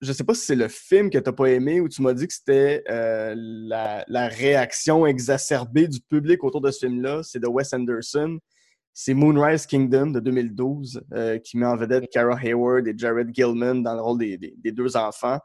Je 0.00 0.12
sais 0.12 0.24
pas 0.24 0.32
si 0.32 0.46
c'est 0.46 0.56
le 0.56 0.68
film 0.68 1.10
que 1.10 1.18
tu 1.18 1.32
pas 1.32 1.46
aimé 1.46 1.80
ou 1.80 1.88
tu 1.88 2.00
m'as 2.00 2.14
dit 2.14 2.26
que 2.26 2.32
c'était 2.32 2.82
euh, 2.88 3.34
la 3.36 4.28
réaction 4.28 5.06
exacerbée 5.06 5.86
du 5.86 6.00
public 6.00 6.42
autour 6.44 6.62
de 6.62 6.70
ce 6.70 6.86
film-là. 6.86 7.20
C'est 7.24 7.40
de 7.40 7.46
Wes 7.46 7.74
Anderson. 7.74 8.38
C'est 8.98 9.12
Moonrise 9.12 9.66
Kingdom 9.66 10.06
de 10.06 10.20
2012 10.20 11.02
euh, 11.12 11.36
qui 11.38 11.58
met 11.58 11.66
en 11.66 11.76
vedette 11.76 12.08
Cara 12.10 12.34
Hayward 12.42 12.88
et 12.88 12.94
Jared 12.96 13.28
Gilman 13.30 13.82
dans 13.82 13.94
le 13.94 14.00
rôle 14.00 14.18
des, 14.18 14.38
des- 14.38 14.54
des 14.56 14.72
deux 14.72 14.96
enfants. 14.96 15.38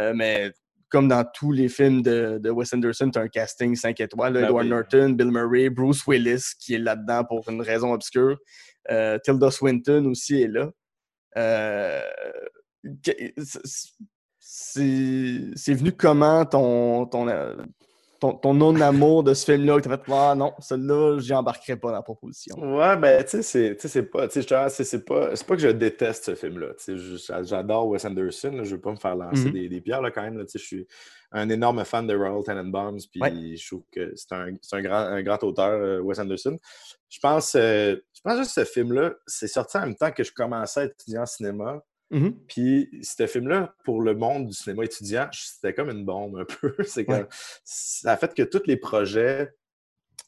Euh, 0.00 0.14
mais 0.16 0.50
comme 0.88 1.06
dans 1.08 1.22
tous 1.34 1.52
les 1.52 1.68
films 1.68 2.00
de, 2.00 2.38
de 2.42 2.48
Wes 2.50 2.72
Anderson, 2.72 3.10
tu 3.10 3.18
as 3.18 3.22
un 3.22 3.28
casting 3.28 3.76
5 3.76 4.00
étoiles. 4.00 4.32
Ben 4.32 4.44
Edward 4.44 4.64
oui. 4.64 4.70
Norton, 4.70 5.10
Bill 5.10 5.30
Murray, 5.30 5.68
Bruce 5.68 6.06
Willis 6.06 6.54
qui 6.58 6.76
est 6.76 6.78
là-dedans 6.78 7.24
pour 7.24 7.46
une 7.50 7.60
raison 7.60 7.92
obscure. 7.92 8.38
Euh, 8.90 9.18
Tilda 9.22 9.50
Swinton 9.50 10.06
aussi 10.06 10.40
est 10.40 10.48
là. 10.48 10.70
C'est 14.38 15.74
venu 15.74 15.92
comment 15.92 16.46
ton, 16.46 17.04
ton, 17.04 17.26
ton, 18.32 18.38
ton 18.38 18.54
non-amour 18.54 19.22
de 19.24 19.34
ce 19.34 19.44
film-là? 19.52 19.78
que 19.80 19.88
t'as 19.88 19.96
fait, 19.98 20.12
ah 20.12 20.34
non, 20.36 20.52
celui-là, 20.58 21.18
j'y 21.18 21.34
embarquerai 21.34 21.76
pas 21.76 21.88
dans 21.88 21.94
la 21.96 22.02
proposition. 22.02 22.56
Ouais, 22.58 22.96
ben, 22.96 23.22
tu 23.24 23.42
sais, 23.42 23.76
c'est- 23.76 24.02
pas, 24.04 24.28
tu 24.28 24.42
sais, 24.42 24.68
c'est- 24.84 25.04
pas, 25.04 25.28
pas 25.30 25.54
que 25.56 25.60
je 25.62 25.68
déteste 25.68 26.24
ce 26.24 26.34
film-là. 26.34 26.68
tu 26.78 26.84
sais, 26.84 26.96
je- 26.96 27.44
J'adore 27.44 27.88
Wes 27.88 28.04
Anderson, 28.04 28.50
là, 28.52 28.64
je 28.64 28.74
veux 28.74 28.80
pas 28.80 28.90
me 28.92 28.96
faire 28.96 29.16
lancer 29.16 29.46
Mhm. 29.46 29.52
des, 29.52 29.68
des 29.68 29.80
pierres, 29.80 30.00
là, 30.02 30.10
quand 30.10 30.22
même. 30.22 30.38
là, 30.38 30.44
tu 30.44 30.52
sais, 30.52 30.58
je 30.58 30.64
suis 30.64 30.86
un 31.32 31.48
énorme 31.48 31.84
fan 31.84 32.06
de 32.06 32.16
Royal 32.16 32.42
Tenenbaums, 32.44 32.98
puis 33.10 33.20
Ouais. 33.20 33.56
je 33.56 33.66
trouve 33.66 33.82
que 33.90 34.12
c'est 34.14 34.32
un, 34.32 34.48
un 34.72 34.82
grand, 34.82 34.96
un 34.98 35.22
grand 35.22 35.42
auteur, 35.42 35.70
euh, 35.70 36.00
Wes 36.00 36.18
Anderson. 36.18 36.58
Je 37.08 37.18
pense, 37.20 37.54
euh, 37.56 37.96
je 38.14 38.20
pense 38.22 38.38
juste 38.38 38.54
que 38.54 38.64
ce 38.64 38.70
film-là, 38.72 39.14
c'est 39.26 39.48
sorti 39.48 39.76
en 39.76 39.80
même 39.82 39.96
temps 39.96 40.12
que 40.12 40.22
je 40.24 40.32
commençais 40.32 40.80
à 40.80 40.84
étudier 40.84 41.18
en 41.18 41.26
cinéma. 41.26 41.82
Mhm. 42.10 42.38
Puis 42.46 42.88
ce 43.02 43.26
film-là, 43.26 43.74
pour 43.84 44.02
le 44.02 44.14
monde 44.14 44.46
du 44.46 44.52
cinéma 44.54 44.84
étudiant, 44.84 45.28
c'était 45.32 45.74
comme 45.74 45.90
une 45.90 46.04
bombe 46.04 46.36
un 46.38 46.44
peu. 46.60 46.74
C'est 46.84 47.08
Ouais. 47.08 47.26
ça 47.64 48.12
a 48.12 48.16
fait 48.16 48.34
que 48.34 48.42
tous 48.42 48.62
les 48.66 48.76
projets 48.76 49.52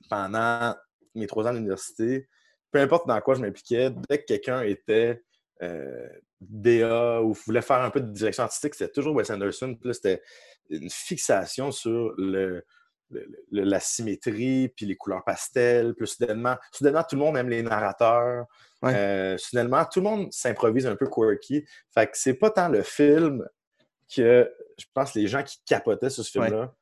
pendant 0.09 0.75
mes 1.15 1.27
trois 1.27 1.47
ans 1.47 1.53
d'université, 1.53 2.29
peu 2.71 2.81
importe 2.81 3.07
dans 3.07 3.21
quoi 3.21 3.35
je 3.35 3.41
m'impliquais, 3.41 3.91
dès 4.09 4.19
que 4.19 4.25
quelqu'un 4.27 4.63
était 4.63 5.23
euh, 5.63 6.09
DA 6.41 7.23
ou 7.23 7.33
voulait 7.33 7.63
faire 7.63 7.81
un 7.81 7.91
peu 7.91 8.01
de 8.01 8.13
direction 8.13 8.43
artistique, 8.45 8.75
c'était 8.75 8.93
toujours 8.93 9.15
Wes 9.15 9.31
Anderson. 9.31 9.75
Puis 9.81 9.95
c'était 9.95 10.23
une 10.69 10.91
fixation 10.91 11.71
sur 11.71 12.13
le, 12.19 12.65
le- 13.11 13.27
la 13.51 13.81
symétrie, 13.81 14.69
puis 14.69 14.87
les 14.87 14.97
couleurs 14.97 15.25
pastel. 15.25 15.95
Puis 15.95 16.07
soudainement, 16.09 16.57
soudainement, 16.73 17.03
tout 17.03 17.17
le 17.17 17.23
monde 17.23 17.37
aime 17.37 17.49
les 17.49 17.63
narrateurs. 17.63 18.47
Ouais. 18.83 18.95
Euh, 18.95 19.39
soudainement, 19.39 19.85
tout 19.85 20.01
le 20.01 20.05
monde 20.05 20.33
s'improvise 20.33 20.87
un 20.87 20.97
peu 20.97 21.09
quirky. 21.09 21.65
Fait 21.95 22.07
que 22.07 22.17
c'est 22.17 22.35
pas 22.35 22.51
tant 22.51 22.69
le 22.69 22.83
film 22.83 23.47
que 24.15 24.51
je 24.79 24.85
pense 24.95 25.15
les 25.15 25.27
gens 25.27 25.43
qui 25.43 25.59
capotaient 25.65 26.11
sur 26.11 26.25
ce 26.25 26.39
Ouais. 26.39 26.47
film-là. 26.47 26.75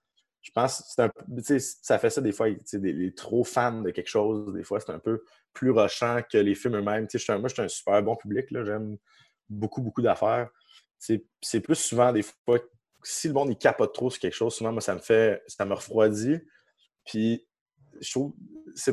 Je 0.43 0.51
pense 0.51 0.95
que 0.95 1.59
ça 1.59 1.99
fait 1.99 2.11
ça 2.11 2.21
des 2.21 2.33
fois, 2.33 2.49
des, 2.51 2.93
les 2.93 3.15
trop 3.15 3.45
fans 3.45 3.81
de 3.81 3.91
quelque 3.91 4.09
chose, 4.09 4.53
des 4.53 4.63
fois 4.63 4.79
c'est 4.79 4.93
un 4.93 4.99
peu 4.99 5.25
plus 5.55 5.71
rushant 5.71 6.21
que 6.31 6.37
les 6.37 6.55
films 6.55 6.77
eux-mêmes. 6.77 7.07
Moi, 7.29 7.49
je 7.49 7.53
suis 7.55 7.63
un 7.63 7.69
super 7.69 8.03
bon 8.03 8.15
public, 8.15 8.47
j'aime 8.51 8.99
beaucoup, 9.49 9.81
beaucoup 9.81 10.03
d'affaires. 10.03 10.51
C'est 10.99 11.25
c'est 11.41 11.61
plus 11.61 11.77
souvent 11.77 12.13
des 12.13 12.23
fois, 12.23 12.59
si 13.05 13.29
le 13.29 13.35
monde 13.35 13.51
il 13.51 13.57
capote 13.57 13.93
trop 13.95 14.11
sur 14.11 14.21
quelque 14.21 14.35
chose, 14.35 14.55
souvent 14.55 14.73
moi 14.73 14.81
ça 14.81 14.95
me 14.95 15.01
fait, 15.01 15.43
ça 15.47 15.65
me 15.65 15.75
refroidit. 15.75 16.39
Puis 17.05 17.47
je 18.01 18.11
trouve, 18.11 18.33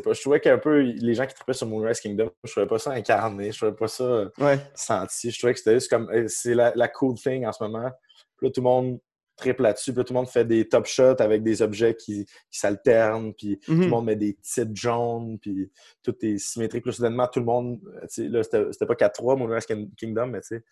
pas, 0.03 0.13
je 0.13 0.21
trouvais 0.21 0.39
qu'un 0.39 0.57
peu 0.59 0.79
les 0.81 1.13
gens 1.15 1.25
qui 1.25 1.33
tripaient 1.33 1.53
sur 1.53 1.65
Moonrise 1.67 1.99
Kingdom, 1.99 2.29
je 2.43 2.51
trouvais 2.51 2.67
pas 2.67 2.77
ça 2.79 2.91
incarné, 2.91 3.51
je 3.51 3.57
trouvais 3.57 3.75
pas 3.75 3.87
ça 3.87 4.29
Ouais. 4.37 4.59
senti. 4.75 5.31
Je 5.31 5.39
trouvais 5.39 5.53
que 5.53 5.59
c'était 5.59 5.73
juste 5.75 5.89
comme, 5.89 6.09
c'est 6.27 6.53
la, 6.53 6.71
la 6.75 6.87
cool 6.87 7.15
thing 7.15 7.45
en 7.45 7.51
ce 7.51 7.63
moment. 7.63 7.89
Puis 8.37 8.47
là, 8.47 8.51
tout 8.51 8.61
le 8.61 8.65
monde 8.65 8.99
triple 9.37 9.63
là-dessus, 9.63 9.91
puis 9.91 9.97
là, 9.99 10.03
tout 10.03 10.13
le 10.13 10.19
monde 10.19 10.27
fait 10.29 10.45
des 10.45 10.67
top 10.69 10.85
shots 10.85 11.19
avec 11.19 11.41
des 11.41 11.63
objets 11.63 11.95
qui, 11.95 12.25
qui 12.25 12.59
s'alternent, 12.59 13.33
puis 13.33 13.57
tout 13.59 13.71
Mhm. 13.73 13.81
le 13.81 13.87
monde 13.87 14.05
met 14.05 14.15
des 14.15 14.35
titres 14.35 14.69
jaunes, 14.75 15.39
puis 15.39 15.71
tout 16.03 16.13
est 16.23 16.37
symétrique. 16.37 16.83
Puis 16.83 16.91
là, 16.91 16.95
soudainement, 16.95 17.27
tout 17.27 17.39
le 17.39 17.45
monde, 17.45 17.79
là, 18.17 18.43
c'était 18.43 18.85
pas 18.85 18.95
4-3, 18.95 19.35
Moonrise 19.35 19.65
Kin- 19.65 19.89
Kingdom, 19.97 20.27
mais 20.27 20.41
tu 20.41 20.47
sais, 20.57 20.63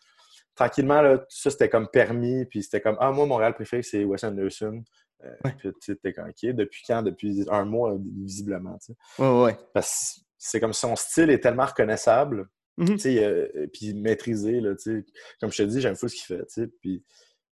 tranquillement, 0.60 1.01
là, 1.01 1.18
tout 1.20 1.26
ça, 1.30 1.49
c'était 1.49 1.70
comme 1.70 1.88
permis, 1.88 2.45
puis 2.45 2.64
c'était 2.64 2.82
comme, 2.82 2.97
ah, 2.99 3.12
moi, 3.12 3.26
mon 3.26 3.36
réel 3.38 3.53
préféré, 3.53 3.82
c'est 3.82 4.03
Wes 4.03 4.24
Anderson. 4.24 4.84
Euh, 5.24 5.30
Ouais. 5.45 5.55
Puis 5.57 5.70
tu 5.74 5.80
sais, 5.82 5.95
t'es 5.95 6.14
comme, 6.14 6.30
OK, 6.30 6.45
depuis 6.53 6.84
quand? 6.88 7.01
Depuis 7.01 7.45
un 7.49 7.66
mois, 7.66 7.95
visiblement, 8.24 8.78
tu 8.78 8.93
sais. 8.93 9.22
Ouais, 9.24 9.43
ouais. 9.43 9.57
Parce 9.74 10.16
que 10.16 10.22
c'est 10.38 10.60
comme 10.60 10.74
son 10.74 10.95
style 10.95 11.30
est 11.30 11.39
tellement 11.39 11.66
reconnaissable, 11.66 12.47
Mhm. 12.78 12.88
tu 12.88 12.99
sais, 12.99 13.24
euh, 13.24 13.68
puis 13.74 13.93
maîtrisé, 13.93 14.60
là, 14.62 14.76
tu 14.76 14.82
sais. 15.01 15.05
Comme 15.41 15.51
je 15.51 15.57
te 15.64 15.64
dis, 15.68 15.82
j'aime 15.82 15.95
fou 15.95 16.07
ce 16.07 16.16
qu'il 16.16 16.26
fait, 16.38 16.45
tu 16.45 16.62
sais. 16.64 16.68
Puis 16.82 17.03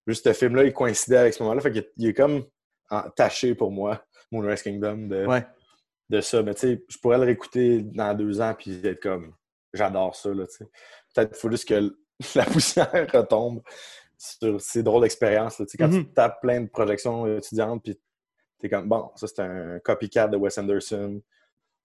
juste 0.06 0.24
ce 0.26 0.34
film-là, 0.34 0.64
il 0.64 0.74
coïncidait 0.74 1.18
avec 1.18 1.34
ce 1.34 1.44
moment-là, 1.44 1.62
fait 1.62 1.72
qu'il 1.72 2.08
est- 2.08 2.14
comme 2.14 2.46
taché 3.18 3.54
pour 3.56 3.72
moi, 3.72 4.02
Moonrise 4.32 4.62
Kingdom, 4.64 5.08
de, 5.08 5.26
Ouais. 5.26 5.46
de 6.10 6.22
ça. 6.22 6.42
Mais 6.44 6.54
tu 6.54 6.62
sais, 6.62 6.86
je 6.88 6.98
pourrais 7.00 7.18
le 7.18 7.24
réécouter 7.26 7.82
dans 7.82 8.14
deux 8.14 8.40
ans, 8.42 8.54
puis 8.58 8.80
être 8.86 9.02
comme, 9.02 9.34
j'adore 9.74 10.16
ça, 10.16 10.34
là, 10.34 10.46
tu 10.48 10.56
sais. 10.58 10.66
Peut-être 11.14 11.32
qu'il 11.32 11.40
faut 11.42 11.52
juste 11.52 11.68
que 11.68 11.94
la 12.36 12.46
poussière 12.46 13.08
retombe 13.14 13.62
sur 14.18 14.60
ces 14.60 14.84
drôles 14.84 15.04
d'expériences. 15.04 15.62
Quand 15.78 15.90
tu 15.90 16.06
tapes 16.06 16.42
plein 16.42 16.62
de 16.62 16.68
projections 16.68 17.28
étudiantes, 17.38 17.84
puis 17.84 18.00
t'es 18.60 18.70
comme, 18.70 18.90
bon, 18.90 19.12
ça 19.16 19.28
c'est 19.28 19.42
un 19.42 19.80
copycat 19.80 20.28
de 20.28 20.38
Wes 20.38 20.58
Anderson. 20.58 21.22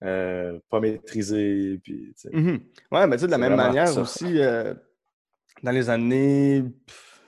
euh, 0.03 0.59
pas 0.69 0.79
maîtrisé. 0.79 1.79
Puis, 1.83 2.13
mm 2.31 2.57
Ouais, 2.91 3.07
mais 3.07 3.15
tu 3.15 3.21
sais, 3.21 3.27
de 3.27 3.31
la 3.31 3.37
même 3.37 3.55
manière 3.55 3.97
aussi, 3.97 4.39
euh, 4.39 4.73
dans 5.61 5.71
les 5.71 5.89
années 5.89 6.63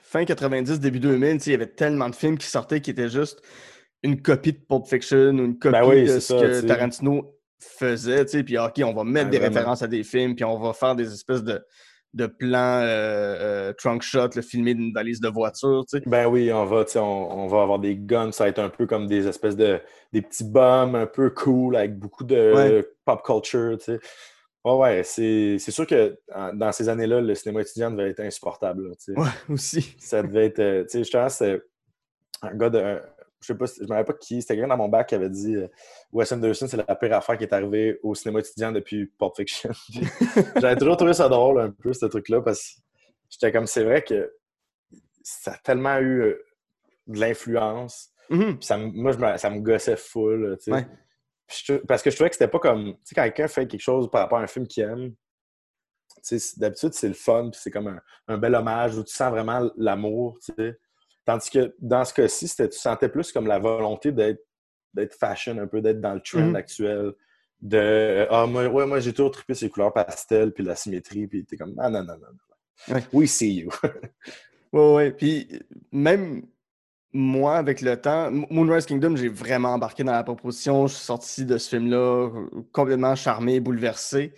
fin 0.02 0.24
90, 0.24 0.80
début 0.80 1.00
2000, 1.00 1.38
il 1.46 1.52
y 1.52 1.54
avait 1.54 1.66
tellement 1.66 2.08
de 2.08 2.14
films 2.14 2.38
qui 2.38 2.46
sortaient 2.46 2.80
qui 2.80 2.90
étaient 2.90 3.08
juste 3.08 3.42
une 4.02 4.20
copie 4.20 4.52
de 4.52 4.58
Pulp 4.58 4.86
Fiction 4.86 5.30
ou 5.30 5.44
une 5.44 5.58
ben 5.58 5.82
copie 5.82 6.04
de 6.04 6.20
ce 6.20 6.32
que 6.32 6.66
Tarantino 6.66 7.34
faisait, 7.58 8.24
tu 8.24 8.32
sais, 8.32 8.44
puis 8.44 8.58
OK, 8.58 8.80
on 8.84 8.92
va 8.92 9.04
mettre 9.04 9.30
ben 9.30 9.38
des 9.38 9.46
références 9.46 9.82
à 9.82 9.86
des 9.86 10.04
films, 10.04 10.34
puis 10.36 10.44
on 10.44 10.58
va 10.58 10.72
faire 10.72 10.94
des 10.94 11.12
espèces 11.12 11.42
de, 11.42 11.60
de 12.14 12.26
plans 12.26 12.80
euh, 12.82 13.72
trunk 13.74 14.02
shot, 14.02 14.30
le 14.36 14.42
filmer 14.42 14.74
d'une 14.74 14.92
valise 14.92 15.20
de 15.20 15.28
voiture, 15.28 15.84
tu 15.88 15.98
sais. 15.98 16.04
Ben 16.06 16.26
oui, 16.26 16.52
on 16.52 16.64
va, 16.64 16.84
on, 16.96 17.00
on, 17.00 17.46
va 17.46 17.62
avoir 17.62 17.78
des 17.78 17.96
guns, 17.96 18.32
ça 18.32 18.44
va 18.44 18.50
être 18.50 18.58
un 18.58 18.70
peu 18.70 18.86
comme 18.86 19.06
des 19.06 19.26
espèces 19.26 19.56
de 19.56 19.80
des 20.12 20.22
petits 20.22 20.44
bombs 20.44 20.94
un 20.94 21.06
peu 21.06 21.30
cool 21.30 21.76
avec 21.76 21.98
beaucoup 21.98 22.24
de 22.24 22.90
pop 23.04 23.22
culture, 23.22 23.76
tu 23.78 23.84
sais. 23.84 24.00
Ouais, 24.66 24.74
ouais, 24.74 25.02
c'est 25.04 25.58
sûr 25.58 25.86
que 25.86 26.18
dans 26.54 26.72
ces 26.72 26.88
années-là, 26.88 27.20
le 27.20 27.34
cinéma 27.36 27.60
étudiant 27.60 27.88
devait 27.92 28.10
être 28.10 28.20
insupportable. 28.20 28.88
Là, 28.88 28.94
ouais, 29.22 29.28
aussi. 29.54 29.94
Ça 30.00 30.24
devait 30.24 30.46
être. 30.46 30.58
Euh, 30.58 30.82
tu 30.82 30.88
sais, 30.90 30.98
justement, 30.98 31.28
c'était 31.28 31.62
un 32.42 32.54
gars 32.56 32.70
de 32.70 33.00
je 33.46 33.52
sais 33.52 33.58
pas, 33.58 33.66
je 33.66 33.84
me 33.84 33.90
rappelle 33.90 34.04
pas 34.06 34.12
qui, 34.14 34.40
c'était 34.42 34.54
quelqu'un 34.54 34.68
dans 34.68 34.76
mon 34.76 34.88
bac 34.88 35.08
qui 35.08 35.14
avait 35.14 35.30
dit 35.30 35.54
euh, 35.54 35.68
Wes 36.12 36.30
Anderson, 36.32 36.66
c'est 36.68 36.76
la 36.76 36.96
pire 36.96 37.14
affaire 37.14 37.38
qui 37.38 37.44
est 37.44 37.52
arrivée 37.52 37.98
au 38.02 38.14
cinéma 38.14 38.40
étudiant 38.40 38.72
depuis 38.72 39.06
Pulp 39.06 39.36
Fiction. 39.36 39.70
J'avais 40.60 40.76
toujours 40.76 40.96
trouvé 40.96 41.14
ça 41.14 41.28
drôle 41.28 41.60
un 41.60 41.70
peu, 41.70 41.92
ce 41.92 42.06
truc-là, 42.06 42.40
parce 42.42 42.60
que 42.60 42.80
j'étais 43.30 43.52
comme, 43.52 43.66
c'est 43.66 43.84
vrai 43.84 44.02
que 44.02 44.32
ça 45.22 45.52
a 45.52 45.58
tellement 45.58 45.98
eu 45.98 46.22
euh, 46.22 46.44
de 47.06 47.20
l'influence. 47.20 48.10
Mm-hmm. 48.30 48.62
ça, 48.62 48.76
moi, 48.78 49.38
ça 49.38 49.50
me 49.50 49.60
gossait 49.60 49.96
full, 49.96 50.58
tu 50.60 50.72
sais. 50.72 51.80
parce 51.86 52.02
que 52.02 52.10
je 52.10 52.16
trouvais 52.16 52.30
que 52.30 52.34
c'était 52.34 52.48
pas 52.48 52.58
comme, 52.58 52.94
tu 52.94 53.00
sais, 53.04 53.14
quand 53.14 53.22
quelqu'un 53.22 53.46
fait 53.46 53.68
quelque 53.68 53.80
chose 53.80 54.10
par 54.10 54.22
rapport 54.22 54.38
à 54.38 54.42
un 54.42 54.48
film 54.48 54.66
qu'il 54.66 54.82
aime, 54.82 55.14
d'habitude, 56.56 56.92
c'est 56.92 57.06
le 57.06 57.14
fun, 57.14 57.50
c'est 57.52 57.70
comme 57.70 57.86
un, 57.86 58.00
un, 58.26 58.38
bel 58.38 58.56
hommage 58.56 58.98
où 58.98 59.04
tu 59.04 59.14
sens 59.14 59.30
vraiment 59.30 59.70
l'amour, 59.76 60.36
tu 60.44 60.52
sais. 60.58 60.76
Tandis 61.26 61.50
que 61.50 61.74
dans 61.80 62.04
ce 62.04 62.14
cas-ci, 62.14 62.48
tu 62.56 62.70
sentais 62.70 63.08
plus 63.08 63.32
comme 63.32 63.48
la 63.48 63.58
volonté 63.58 64.12
d'être 64.12 65.14
fashion, 65.18 65.58
un 65.58 65.66
peu 65.66 65.82
d'être 65.82 66.00
dans 66.00 66.14
le 66.14 66.20
trend 66.20 66.52
mm-hmm. 66.52 66.56
actuel. 66.56 67.12
De 67.60 68.26
Ah, 68.30 68.46
moi, 68.46 68.66
ouais, 68.68 68.86
moi 68.86 69.00
j'ai 69.00 69.12
toujours 69.12 69.32
trippé 69.32 69.54
ces 69.54 69.68
couleurs 69.68 69.92
pastel, 69.92 70.52
puis 70.52 70.62
la 70.62 70.76
symétrie, 70.76 71.26
puis 71.26 71.44
t'es 71.44 71.56
comme 71.56 71.74
Ah 71.78 71.90
non, 71.90 72.04
non, 72.04 72.14
non, 72.14 72.28
non. 72.32 72.94
Ouais. 72.94 73.02
We 73.12 73.28
see 73.28 73.60
you. 73.60 73.70
ouais, 74.72 74.94
ouais. 74.94 75.10
Puis 75.10 75.48
même 75.90 76.42
moi, 77.12 77.56
avec 77.56 77.80
le 77.80 78.00
temps, 78.00 78.30
Moonrise 78.30 78.86
Kingdom, 78.86 79.16
j'ai 79.16 79.28
vraiment 79.28 79.70
embarqué 79.70 80.04
dans 80.04 80.12
la 80.12 80.22
proposition. 80.22 80.86
Je 80.86 80.94
suis 80.94 81.04
sorti 81.04 81.44
de 81.44 81.58
ce 81.58 81.70
film-là 81.70 82.30
complètement 82.72 83.16
charmé, 83.16 83.58
bouleversé. 83.58 84.32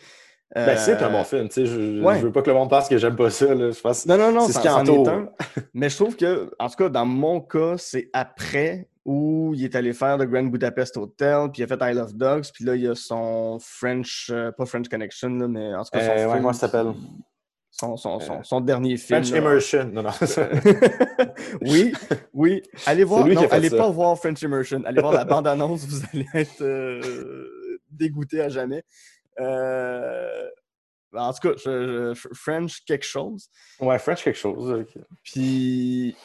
Ben, 0.55 0.77
c'est 0.79 1.03
un 1.03 1.11
bon 1.11 1.21
euh, 1.21 1.25
film. 1.25 1.49
Je, 1.55 1.65
je 1.67 2.25
veux 2.25 2.33
pas 2.33 2.41
que 2.43 2.49
le 2.49 2.57
monde 2.57 2.71
pense 2.71 2.89
que 2.89 2.97
j'aime 2.97 3.17
pas 3.17 3.29
ça. 3.29 3.55
Là. 3.55 3.71
Je 3.71 3.81
pense 3.81 4.07
non, 4.07 4.17
non, 4.17 4.33
non, 4.33 4.47
c'est 4.47 4.55
ce 4.55 4.61
qui 4.61 4.69
en 4.69 5.33
Mais 5.75 5.91
je 5.91 5.97
trouve 5.97 6.17
que, 6.17 6.51
en 6.59 6.69
tout 6.69 6.77
cas, 6.77 6.89
dans 6.89 7.05
mon 7.05 7.41
cas, 7.41 7.75
c'est 7.77 8.09
après 8.15 8.89
où 9.05 9.53
il 9.55 9.65
est 9.65 9.75
allé 9.75 9.93
faire 9.93 10.17
le 10.17 10.27
Grand 10.27 10.45
Budapest 10.45 10.97
Hotel, 10.97 11.51
puis 11.53 11.63
il 11.63 11.65
a 11.65 11.67
fait 11.67 11.93
I 11.93 11.95
Love 11.95 12.15
Dogs, 12.15 12.47
puis 12.53 12.65
là, 12.65 12.77
il 12.77 12.83
y 12.83 12.89
a 12.89 12.95
son 12.95 13.59
French, 13.61 14.31
euh, 14.31 14.51
pas 14.53 14.67
French 14.67 14.89
Connection, 14.89 15.31
là, 15.31 15.49
mais 15.49 15.75
en 15.75 15.83
tout 15.83 15.91
cas, 15.93 16.01
son 16.01 16.11
euh, 16.11 16.33
film, 16.33 16.45
ouais, 16.45 16.53
ça 16.53 16.61
s'appelle? 16.61 16.93
Son, 17.71 17.97
son, 17.97 18.19
son, 18.19 18.43
son, 18.43 18.61
dernier 18.61 18.97
film. 18.97 19.23
French 19.23 19.39
Immersion. 19.39 19.91
Non, 19.93 20.03
non. 20.03 20.11
oui, 21.63 21.93
oui. 22.35 22.63
Allez 22.87 23.05
voir. 23.05 23.27
Non, 23.27 23.47
allez 23.51 23.71
pas 23.71 23.89
voir 23.89 24.19
French 24.19 24.43
Immersion. 24.43 24.83
Allez 24.85 25.01
voir 25.01 25.13
la 25.13 25.25
bande-annonce, 25.25 25.87
vous 25.87 26.01
allez 26.13 26.27
être 26.35 26.65
dégoûté 27.91 28.41
à 28.41 28.49
jamais. 28.49 28.85
Euh, 29.41 30.49
en 31.15 31.33
tout 31.33 31.49
cas, 31.49 32.15
French 32.35 32.85
quelque 32.85 33.07
chose. 33.07 33.49
Ouais, 33.81 33.99
French 33.99 34.23
quelque 34.23 34.39
chose. 34.39 34.85
Puis, 35.25 36.17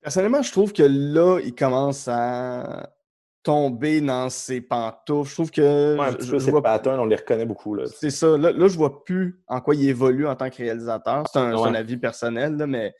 personnellement, 0.00 0.42
je 0.42 0.52
trouve 0.52 0.72
que 0.72 0.82
là, 0.82 1.40
il 1.42 1.54
commence 1.54 2.06
à 2.08 2.90
tomber 3.44 4.00
dans 4.00 4.30
ses 4.30 4.60
pantoufles. 4.60 5.30
Je 5.30 5.34
trouve 5.34 5.50
que. 5.50 5.96
Ouais, 5.96 6.06
un 6.06 6.12
petit 6.12 6.30
peu 6.30 6.38
ses 6.40 6.50
patterns, 6.50 6.98
on 6.98 7.04
les 7.04 7.16
reconnaît 7.16 7.46
beaucoup. 7.46 7.78
C'est 7.86 8.10
ça. 8.10 8.36
Là, 8.36 8.50
là, 8.50 8.68
je 8.68 8.76
vois 8.76 9.04
plus 9.04 9.40
en 9.46 9.60
quoi 9.60 9.76
il 9.76 9.88
évolue 9.88 10.26
en 10.26 10.34
tant 10.34 10.50
que 10.50 10.56
réalisateur. 10.56 11.24
C'est 11.32 11.38
un, 11.38 11.74
avis 11.74 11.96
personnel, 11.96 12.56
là, 12.56 12.66
mais 12.66 12.94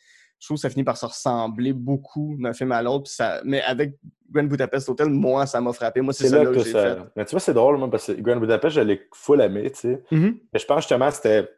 je 0.45 0.49
trouve 0.49 0.59
que 0.59 0.61
ça 0.61 0.69
finit 0.69 0.85
par 0.85 0.99
se 0.99 1.07
ressembler 1.07 1.73
beaucoup 1.73 2.37
d'un 2.39 2.53
film 2.53 2.71
à 2.73 2.83
l'autre. 2.83 3.11
Ça... 3.11 3.41
Mais 3.47 3.63
avec 3.63 3.97
Grand 4.31 4.45
Budapest 4.45 4.87
Hotel, 4.91 5.09
moi, 5.09 5.47
ça 5.47 5.59
m'a 5.63 5.73
frappé. 5.73 6.03
Moi, 6.03 6.13
c'est 6.13 6.29
ça 6.29 6.45
que, 6.45 6.59
j'ai 6.59 6.71
fait. 6.71 6.99
Mais 7.17 7.25
tu 7.25 7.31
vois, 7.31 7.41
c'est 7.41 7.55
drôle, 7.55 7.79
moi, 7.79 7.91
parce 7.91 8.09
que 8.09 8.13
Grand 8.21 8.37
Budapest, 8.37 8.77
je 8.77 8.83
l'ai 8.83 9.09
full 9.15 9.41
aimé, 9.41 9.71
tu 9.71 9.81
sais. 9.81 10.03
Mm-hmm. 10.13 10.39
Mais 10.53 10.59
je 10.59 10.67
pense 10.67 10.81
justement 10.81 11.11
c'était... 11.11 11.49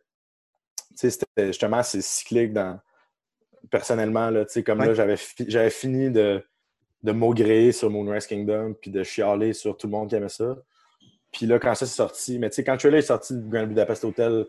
c'était 0.95 1.49
justement 1.49 1.78
assez 1.78 2.01
cyclique 2.01 2.53
dans... 2.53 2.78
personnellement, 3.72 4.30
là, 4.30 4.45
tu 4.45 4.53
sais, 4.53 4.62
comme 4.62 4.78
là, 4.78 4.95
j'avais, 4.95 5.16
j'avais 5.49 5.70
fini 5.70 6.09
de, 6.12 6.41
de 7.03 7.11
maugréer 7.11 7.72
sur 7.72 7.91
Moonrise 7.91 8.28
Kingdom 8.28 8.74
puis 8.80 8.93
de 8.93 9.03
chialer 9.03 9.53
sur 9.53 9.76
tout 9.76 9.89
le 9.89 9.91
monde 9.91 10.09
qui 10.09 10.14
aimait 10.14 10.28
ça. 10.28 10.57
Puis 11.32 11.47
là, 11.47 11.59
quand 11.59 11.74
ça 11.74 11.87
s'est 11.87 11.97
sorti, 11.97 12.39
mais 12.39 12.51
tu 12.51 12.55
sais, 12.55 12.62
quand 12.62 12.74
le 12.74 12.78
trailer 12.78 12.99
est 13.01 13.03
sorti 13.03 13.34
de 13.34 13.49
Grand 13.49 13.66
Budapest 13.66 14.05
Hotel, 14.05 14.47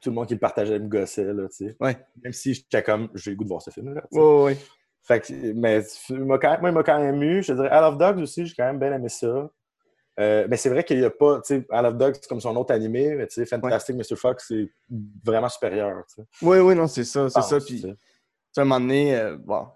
tout 0.00 0.10
le 0.10 0.14
monde 0.14 0.26
qui 0.26 0.34
le 0.34 0.40
partageait 0.40 0.78
me 0.78 0.88
gossait, 0.88 1.24
là, 1.24 1.48
tu 1.48 1.66
sais. 1.66 1.76
Ouais. 1.80 1.96
Même 2.22 2.32
si 2.32 2.54
j'étais 2.54 2.82
comme, 2.82 3.08
j'ai 3.14 3.30
le 3.30 3.36
goût 3.36 3.44
de 3.44 3.48
voir 3.48 3.62
ce 3.62 3.70
film-là. 3.70 4.02
Ouais, 4.12 4.42
ouais. 4.44 4.56
Fait 5.02 5.20
que, 5.20 5.52
mais 5.52 5.82
moi, 6.10 6.38
il 6.62 6.72
m'a 6.72 6.82
quand 6.82 7.00
même 7.00 7.22
eu. 7.22 7.42
Je 7.42 7.52
dirais, 7.52 7.68
I 7.72 7.80
Love 7.80 7.98
Dogs 7.98 8.18
aussi, 8.18 8.46
j'ai 8.46 8.54
quand 8.54 8.66
même 8.66 8.78
bien 8.78 8.92
aimé 8.92 9.08
ça. 9.08 9.50
Euh, 10.18 10.46
mais 10.50 10.56
c'est 10.56 10.68
vrai 10.68 10.84
qu'il 10.84 10.98
n'y 10.98 11.04
a 11.04 11.10
pas, 11.10 11.40
tu 11.40 11.54
sais, 11.54 11.66
Love 11.70 11.96
Dogs, 11.96 12.14
c'est 12.20 12.28
comme 12.28 12.40
son 12.40 12.54
autre 12.56 12.74
animé, 12.74 13.14
mais 13.14 13.26
tu 13.26 13.34
sais, 13.34 13.46
Fantastic 13.46 13.96
Mr. 13.96 14.16
Fox, 14.16 14.46
c'est 14.48 14.70
vraiment 15.24 15.48
supérieur, 15.48 16.04
tu 16.08 16.16
sais. 16.16 16.28
Oui, 16.42 16.58
oui, 16.58 16.74
non, 16.74 16.86
c'est 16.86 17.04
ça, 17.04 17.30
c'est 17.30 17.42
ça. 17.42 17.58
Puis, 17.58 17.84
à 17.86 18.60
un 18.60 18.64
moment 18.64 18.80
donné, 18.80 19.16
euh, 19.16 19.36
bon, 19.38 19.66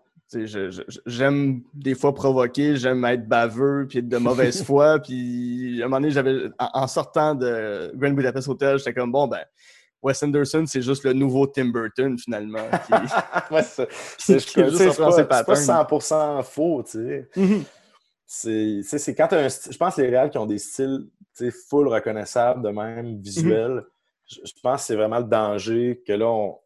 j'aime 1.07 1.62
des 1.72 1.95
fois 1.95 2.14
provoquer, 2.14 2.77
j'aime 2.77 3.05
être 3.05 3.27
baveux, 3.27 3.87
puis 3.89 4.01
être 4.01 4.09
de 4.09 4.16
mauvaise 4.18 4.62
foi. 4.64 4.99
Puis 4.99 5.81
à 5.81 5.85
un 5.85 5.89
moment 5.89 6.01
donné, 6.01 6.12
j'avais, 6.12 6.49
en, 6.59 6.87
sortant 6.87 7.35
de 7.35 7.93
Grand 7.95 8.12
Budapest 8.12 8.49
Hotel, 8.49 8.79
j'étais 8.79 8.95
comme, 8.95 9.12
bon, 9.12 9.29
ben, 9.29 9.45
Wes 10.05 10.22
Anderson, 10.22 10.64
c'est 10.66 10.82
juste 10.82 11.02
le 11.05 11.14
nouveau 11.14 11.46
Tim 11.46 11.70
Burton, 11.70 12.18
finalement. 12.18 12.68
c'est 14.18 14.36
pas, 15.26 15.42
100% 15.42 16.42
faux, 16.44 16.82
tu 16.82 16.90
sais. 16.90 17.28
Mm-hmm. 17.34 18.82
C'est 18.86 19.14
quand 19.14 19.32
un, 19.32 19.48
Je 19.48 19.76
pense 19.78 19.96
que 19.96 20.02
les 20.02 20.11
réels 20.11 20.28
qui 20.28 20.36
ont 20.36 20.46
des 20.46 20.59
styles 20.59 21.09
full 21.68 21.88
reconnaissables 21.88 22.62
de 22.62 22.68
même, 22.68 23.18
visuels, 23.20 23.82
mm-hmm. 24.28 24.40
je, 24.44 24.61
pense 24.62 24.82
que 24.82 24.86
c'est 24.88 24.96
vraiment 24.96 25.18
le 25.18 25.24
danger 25.24 26.02
que 26.07 26.12
là, 26.12 26.28
on, 26.28 26.59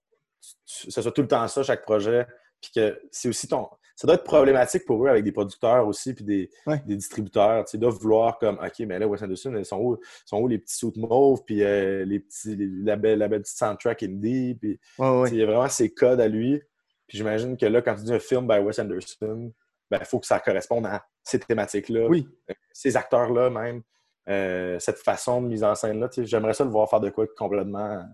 ce 0.66 1.00
soit 1.00 1.12
tout 1.12 1.22
le 1.22 1.28
temps 1.28 1.46
ça, 1.46 1.62
chaque 1.62 1.82
projet. 1.82 2.26
Puis 2.60 2.72
que 2.74 3.00
c'est 3.12 3.28
aussi 3.28 3.46
ton 3.46 3.68
ça 3.98 4.06
doit 4.06 4.14
être 4.14 4.22
problématique 4.22 4.84
pour 4.86 5.04
eux 5.04 5.08
avec 5.08 5.24
des 5.24 5.32
producteurs 5.32 5.84
aussi, 5.88 6.14
puis 6.14 6.24
des, 6.24 6.48
des 6.86 6.94
distributeurs. 6.94 7.64
Ils 7.74 7.80
doivent 7.80 7.98
vouloir 7.98 8.38
comme, 8.38 8.56
OK, 8.64 8.78
mais 8.86 8.96
là, 8.96 9.08
Wes 9.08 9.20
Anderson, 9.20 9.52
ils 9.58 9.64
sont 9.64 9.80
où, 9.80 9.98
sont 10.24 10.38
où 10.38 10.46
les 10.46 10.58
petits 10.58 10.76
sous 10.76 10.92
mauves, 10.94 11.42
puis 11.44 11.64
euh, 11.64 12.04
les 12.04 12.20
petits, 12.20 12.56
la, 12.84 12.94
belle, 12.94 13.18
la 13.18 13.26
belle 13.26 13.42
petite 13.42 13.58
soundtrack 13.58 14.04
indie, 14.04 14.54
puis 14.54 14.78
il 15.00 15.34
y 15.34 15.42
a 15.42 15.46
vraiment 15.46 15.68
ses 15.68 15.92
codes 15.92 16.20
à 16.20 16.28
lui. 16.28 16.62
Puis 17.08 17.18
j'imagine 17.18 17.56
que 17.56 17.66
là, 17.66 17.82
quand 17.82 17.96
tu 17.96 18.04
dis 18.04 18.12
un 18.12 18.20
film 18.20 18.46
by 18.46 18.60
Wes 18.60 18.78
Anderson, 18.78 19.52
ben, 19.90 19.98
il 20.00 20.06
faut 20.06 20.20
que 20.20 20.26
ça 20.26 20.38
corresponde 20.38 20.86
à 20.86 21.04
ces 21.24 21.40
thématiques-là, 21.40 22.06
oui. 22.06 22.28
Euh, 22.50 22.54
ces 22.72 22.96
acteurs-là 22.96 23.50
même, 23.50 23.82
euh, 24.28 24.78
cette 24.78 24.98
façon 24.98 25.42
de 25.42 25.48
mise 25.48 25.64
en 25.64 25.74
scène-là. 25.74 26.08
J'aimerais 26.18 26.54
ça 26.54 26.62
le 26.62 26.70
voir 26.70 26.88
faire 26.88 27.00
de 27.00 27.10
quoi 27.10 27.26
complètement 27.36 28.04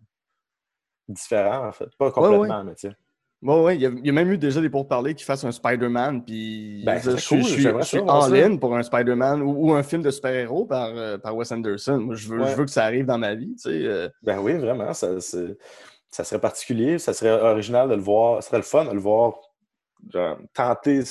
différent, 1.09 1.68
en 1.68 1.72
fait. 1.72 1.95
Pas 1.99 2.11
complètement, 2.11 2.64
mais 2.64 2.74
tu 2.74 2.89
sais. 2.89 2.97
Bon, 3.45 3.62
ouais, 3.62 3.76
il 3.76 3.82
y, 3.82 4.09
a, 4.09 4.12
même 4.12 4.32
eu 4.32 4.38
déjà 4.38 4.62
des 4.62 4.70
pourparlers 4.70 5.14
qui 5.14 5.22
fassent 5.22 5.45
un 5.45 5.53
Spider-Man, 5.53 6.24
puis 6.24 6.82
ben, 6.82 6.99
je, 6.99 7.11
suis, 7.16 7.45
je 7.45 7.82
suis 7.82 7.99
en 7.99 8.57
pour 8.57 8.74
un 8.74 8.82
Spider-Man 8.82 9.42
ou, 9.42 9.74
un 9.74 9.82
film 9.82 10.01
de 10.01 10.11
super-héros 10.11 10.64
par, 10.64 10.88
euh, 10.97 11.18
par 11.18 11.36
Wes 11.36 11.53
Anderson. 11.53 11.99
Moi, 11.99 12.14
je 12.14 12.26
veux, 12.26 12.42
je 12.47 12.55
veux 12.55 12.64
que 12.64 12.70
ça 12.70 12.84
arrive 12.84 13.05
dans 13.05 13.18
ma 13.18 13.34
vie, 13.34 13.55
tu 13.57 13.64
sais. 13.64 13.84
Euh. 13.84 14.09
Ben 14.22 14.38
oui, 14.38 14.55
vraiment, 14.55 14.95
ça, 14.95 15.20
ça 15.20 16.24
serait 16.24 16.40
particulier, 16.40 16.99
ça 16.99 17.12
serait 17.12 17.32
original 17.32 17.86
de 17.90 17.95
le 17.95 18.01
voir, 18.01 18.42
ça 18.42 18.49
serait 18.49 18.59
le 18.59 18.64
fun 18.64 18.86
de 18.86 18.92
le 18.92 19.01
voir, 19.01 19.34
tenter 20.55 21.03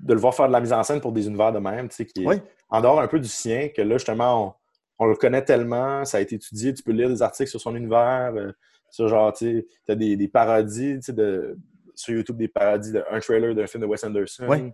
de 0.00 0.14
le 0.14 0.18
voir 0.18 0.34
faire 0.34 0.48
de 0.48 0.52
la 0.52 0.60
mise 0.60 0.72
en 0.72 0.82
scène 0.82 1.00
pour 1.00 1.12
des 1.12 1.28
univers 1.28 1.52
de 1.52 1.60
même, 1.60 1.88
tu 1.88 1.94
sais, 1.94 2.04
qui 2.04 2.24
est 2.24 2.42
en 2.68 2.80
dehors 2.80 3.00
un 3.00 3.06
peu 3.06 3.20
du 3.20 3.28
sien, 3.28 3.68
que 3.68 3.82
là, 3.82 3.96
justement, 3.96 4.56
on, 4.98 5.06
le 5.06 5.14
connaît 5.14 5.44
tellement, 5.44 6.04
ça 6.04 6.18
a 6.18 6.20
été 6.20 6.34
étudié, 6.34 6.74
tu 6.74 6.82
peux 6.82 6.90
lire 6.90 7.08
des 7.08 7.22
articles 7.22 7.48
sur 7.48 7.60
son 7.60 7.76
univers, 7.76 8.32
euh, 8.34 8.50
genre, 8.96 9.32
tu 9.32 9.66
as 9.88 9.94
des, 9.94 10.16
des 10.16 10.28
parodies 10.28 10.98
de, 11.08 11.58
sur 11.94 12.14
YouTube, 12.14 12.36
des 12.36 12.48
parodies 12.48 12.92
d'un 12.92 13.20
trailer 13.20 13.54
d'un 13.54 13.66
film 13.66 13.82
de 13.82 13.86
Wes 13.86 14.02
Anderson. 14.04 14.72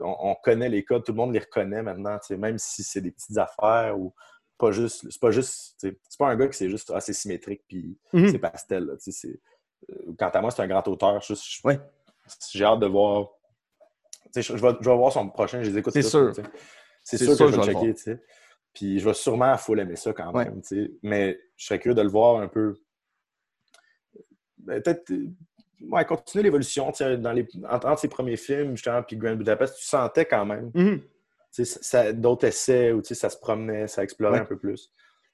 On, 0.00 0.16
on, 0.20 0.34
connaît 0.42 0.68
les 0.68 0.84
codes, 0.84 1.04
tout 1.04 1.12
le 1.12 1.16
monde 1.16 1.32
les 1.32 1.40
reconnaît 1.40 1.82
maintenant, 1.82 2.18
même 2.38 2.58
si 2.58 2.82
c'est 2.82 3.00
des 3.00 3.10
petites 3.10 3.36
affaires 3.36 3.98
ou 3.98 4.14
pas 4.56 4.70
juste. 4.70 5.06
C'est 5.10 5.20
pas 5.20 5.30
juste. 5.30 5.74
C'est 5.78 5.98
pas 6.18 6.28
un 6.28 6.36
gars 6.36 6.46
qui 6.46 6.56
c'est 6.56 6.70
juste 6.70 6.90
assez 6.90 7.12
symétrique 7.12 7.62
puis 7.66 7.98
mhm. 8.12 8.28
c'est 8.28 8.38
pastel. 8.38 8.84
Là, 8.84 8.94
quant 10.18 10.28
à 10.28 10.40
moi, 10.40 10.50
c'est 10.50 10.62
un 10.62 10.68
grand 10.68 10.86
auteur. 10.88 11.22
ouais. 11.64 11.80
J'ai 12.52 12.64
hâte 12.64 12.80
de 12.80 12.86
voir. 12.86 13.28
Je 14.34 14.52
vais, 14.52 14.72
je 14.80 14.88
vais 14.88 14.96
voir 14.96 15.12
son 15.12 15.28
prochain, 15.28 15.62
je 15.62 15.70
les 15.70 15.78
écoute. 15.78 15.92
C'est 15.92 16.02
sûr. 16.02 16.32
C'est 17.02 17.18
sûr, 17.18 17.36
que 17.36 17.50
je 17.50 17.60
vais 17.60 17.92
checker. 17.92 18.20
Puis 18.72 19.00
je 19.00 19.04
vais 19.04 19.14
sûrement 19.14 19.52
à 19.52 19.58
full 19.58 19.80
aimer 19.80 19.96
ça 19.96 20.12
quand 20.12 20.32
même. 20.32 20.62
Mais 21.02 21.38
je 21.56 21.66
serais 21.66 21.78
curieux 21.78 21.96
de 21.96 22.02
le 22.02 22.08
voir 22.08 22.40
un 22.40 22.48
peu. 22.48 22.74
Ben, 24.62 24.80
peut-être 24.80 25.12
ouais, 25.90 26.04
continuer 26.04 26.44
l'évolution. 26.44 26.92
Dans 27.18 27.32
les, 27.32 27.46
entre, 27.68 27.98
ses 27.98 28.08
premiers 28.08 28.36
films, 28.36 28.76
justement, 28.76 29.02
puis 29.02 29.16
Grand 29.16 29.34
Budapest, 29.34 29.76
tu 29.78 29.84
sentais 29.84 30.24
quand 30.24 30.44
même 30.44 30.70
mm-hmm. 30.74 32.12
d'autres 32.12 32.46
essais 32.46 32.92
où 32.92 33.02
ça 33.02 33.30
se 33.30 33.38
promenait, 33.38 33.86
ça 33.86 34.02
explorait 34.02 34.40
un 34.40 34.44
peu 34.44 34.58
plus. 34.58 34.90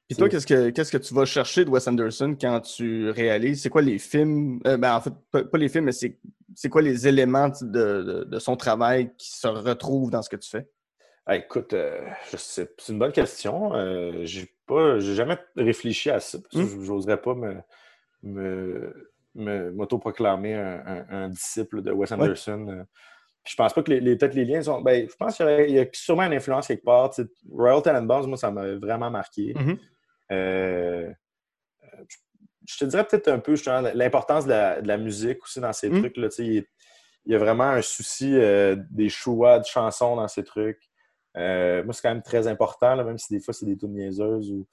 Puis 0.08 0.16
toi, 0.16 0.28
qu'est-ce 0.30 0.46
que, 0.46 0.70
qu'est-ce 0.70 0.90
que 0.90 0.96
tu 0.96 1.12
vas 1.12 1.26
chercher 1.26 1.66
de 1.66 1.70
Wes 1.70 1.86
Anderson 1.86 2.34
quand 2.40 2.60
tu 2.62 3.10
réalises? 3.10 3.62
C'est 3.62 3.68
quoi 3.68 3.82
les 3.82 3.98
films? 3.98 4.58
Euh, 4.66 4.78
ben, 4.78 4.94
en 4.94 5.02
fait, 5.02 5.12
pas, 5.30 5.58
les 5.58 5.68
films, 5.68 5.84
mais 5.84 5.92
c'est, 5.92 6.18
c'est 6.54 6.70
quoi 6.70 6.80
les 6.80 7.06
éléments 7.06 7.50
de, 7.60 8.24
de, 8.26 8.38
son 8.38 8.56
travail 8.56 9.12
qui 9.18 9.30
se 9.36 9.46
retrouvent 9.46 10.10
dans 10.10 10.22
ce 10.22 10.30
que 10.30 10.36
tu 10.36 10.48
fais? 10.48 10.66
Ah, 11.26 11.36
écoute, 11.36 11.74
euh, 11.74 12.00
c'est 12.38 12.70
une 12.88 12.98
bonne 12.98 13.12
question. 13.12 13.74
Euh, 13.74 14.24
j'ai 14.24 14.50
pas, 14.66 14.98
j'ai 14.98 15.14
jamais 15.14 15.36
réfléchi 15.56 16.08
à 16.08 16.20
ça. 16.20 16.38
Parce 16.38 16.54
que 16.54 16.74
hmm? 16.74 16.84
J'oserais 16.84 17.20
pas 17.20 17.34
me, 17.34 17.56
me, 18.22 19.12
m'autoproclamer 19.34 20.54
un, 20.54 21.06
un, 21.10 21.28
disciple 21.28 21.82
de 21.82 21.92
Wes 21.92 22.10
Anderson. 22.12 22.66
Euh. 22.68 22.84
je 23.44 23.54
pense 23.54 23.72
pas 23.72 23.82
que 23.82 23.92
les, 23.92 24.16
peut-être 24.16 24.34
les 24.34 24.44
liens 24.44 24.62
sont. 24.62 24.80
Ben, 24.80 25.08
je 25.08 25.16
pense 25.16 25.36
qu'il 25.36 25.70
y, 25.70 25.78
a 25.78 25.86
sûrement 25.92 26.24
une 26.24 26.34
influence 26.34 26.66
quelque 26.66 26.84
part. 26.84 27.12
Royal 27.50 27.82
Tenenbaums, 27.82 28.26
moi, 28.26 28.36
ça 28.36 28.50
m'a 28.50 28.74
vraiment 28.76 29.10
marqué. 29.10 29.54
Mm-hmm. 29.54 29.78
Euh, 30.32 31.12
je 32.66 32.76
te 32.78 32.84
dirais 32.84 33.06
peut-être 33.06 33.28
un 33.28 33.38
peu 33.38 33.54
l'importance 33.94 34.44
de 34.44 34.86
la, 34.86 34.98
musique 34.98 35.42
aussi 35.42 35.60
dans 35.60 35.72
ces 35.72 35.88
mm. 35.88 35.98
trucs-là. 36.00 36.28
Il, 36.38 36.64
y 37.26 37.34
a 37.34 37.38
vraiment 37.38 37.64
un 37.64 37.82
souci 37.82 38.34
euh, 38.34 38.76
des 38.90 39.08
choix 39.08 39.58
de 39.58 39.64
chansons 39.64 40.16
dans 40.16 40.28
ces 40.28 40.44
trucs. 40.44 40.82
moi, 41.34 41.92
c'est 41.92 42.02
quand 42.02 42.14
même 42.14 42.22
très 42.22 42.46
important, 42.46 43.02
même 43.04 43.18
si 43.18 43.32
des 43.32 43.40
fois 43.40 43.54
c'est 43.54 43.66
des 43.66 43.76
tunes 43.76 43.94
niaiseuses 43.94 44.50
ou 44.50 44.66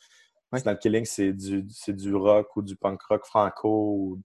dans 0.63 0.71
le 0.71 0.77
Killing, 0.77 1.05
c'est 1.05 1.33
du, 1.33 1.63
du 1.63 2.15
rock 2.15 2.55
ou 2.55 2.61
du 2.61 2.75
punk 2.75 3.01
rock 3.03 3.25
franco 3.25 3.69
ou 3.69 4.21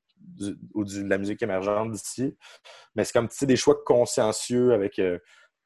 ou 0.75 0.85
de 0.85 1.09
la 1.09 1.19
musique 1.19 1.43
émergente 1.43 1.93
d'ici. 1.93 2.37
Mais 2.95 3.05
c'est 3.05 3.13
comme 3.13 3.29
des 3.43 3.57
choix 3.57 3.83
consciencieux 3.85 4.73
avec 4.73 4.99
euh, 4.99 5.19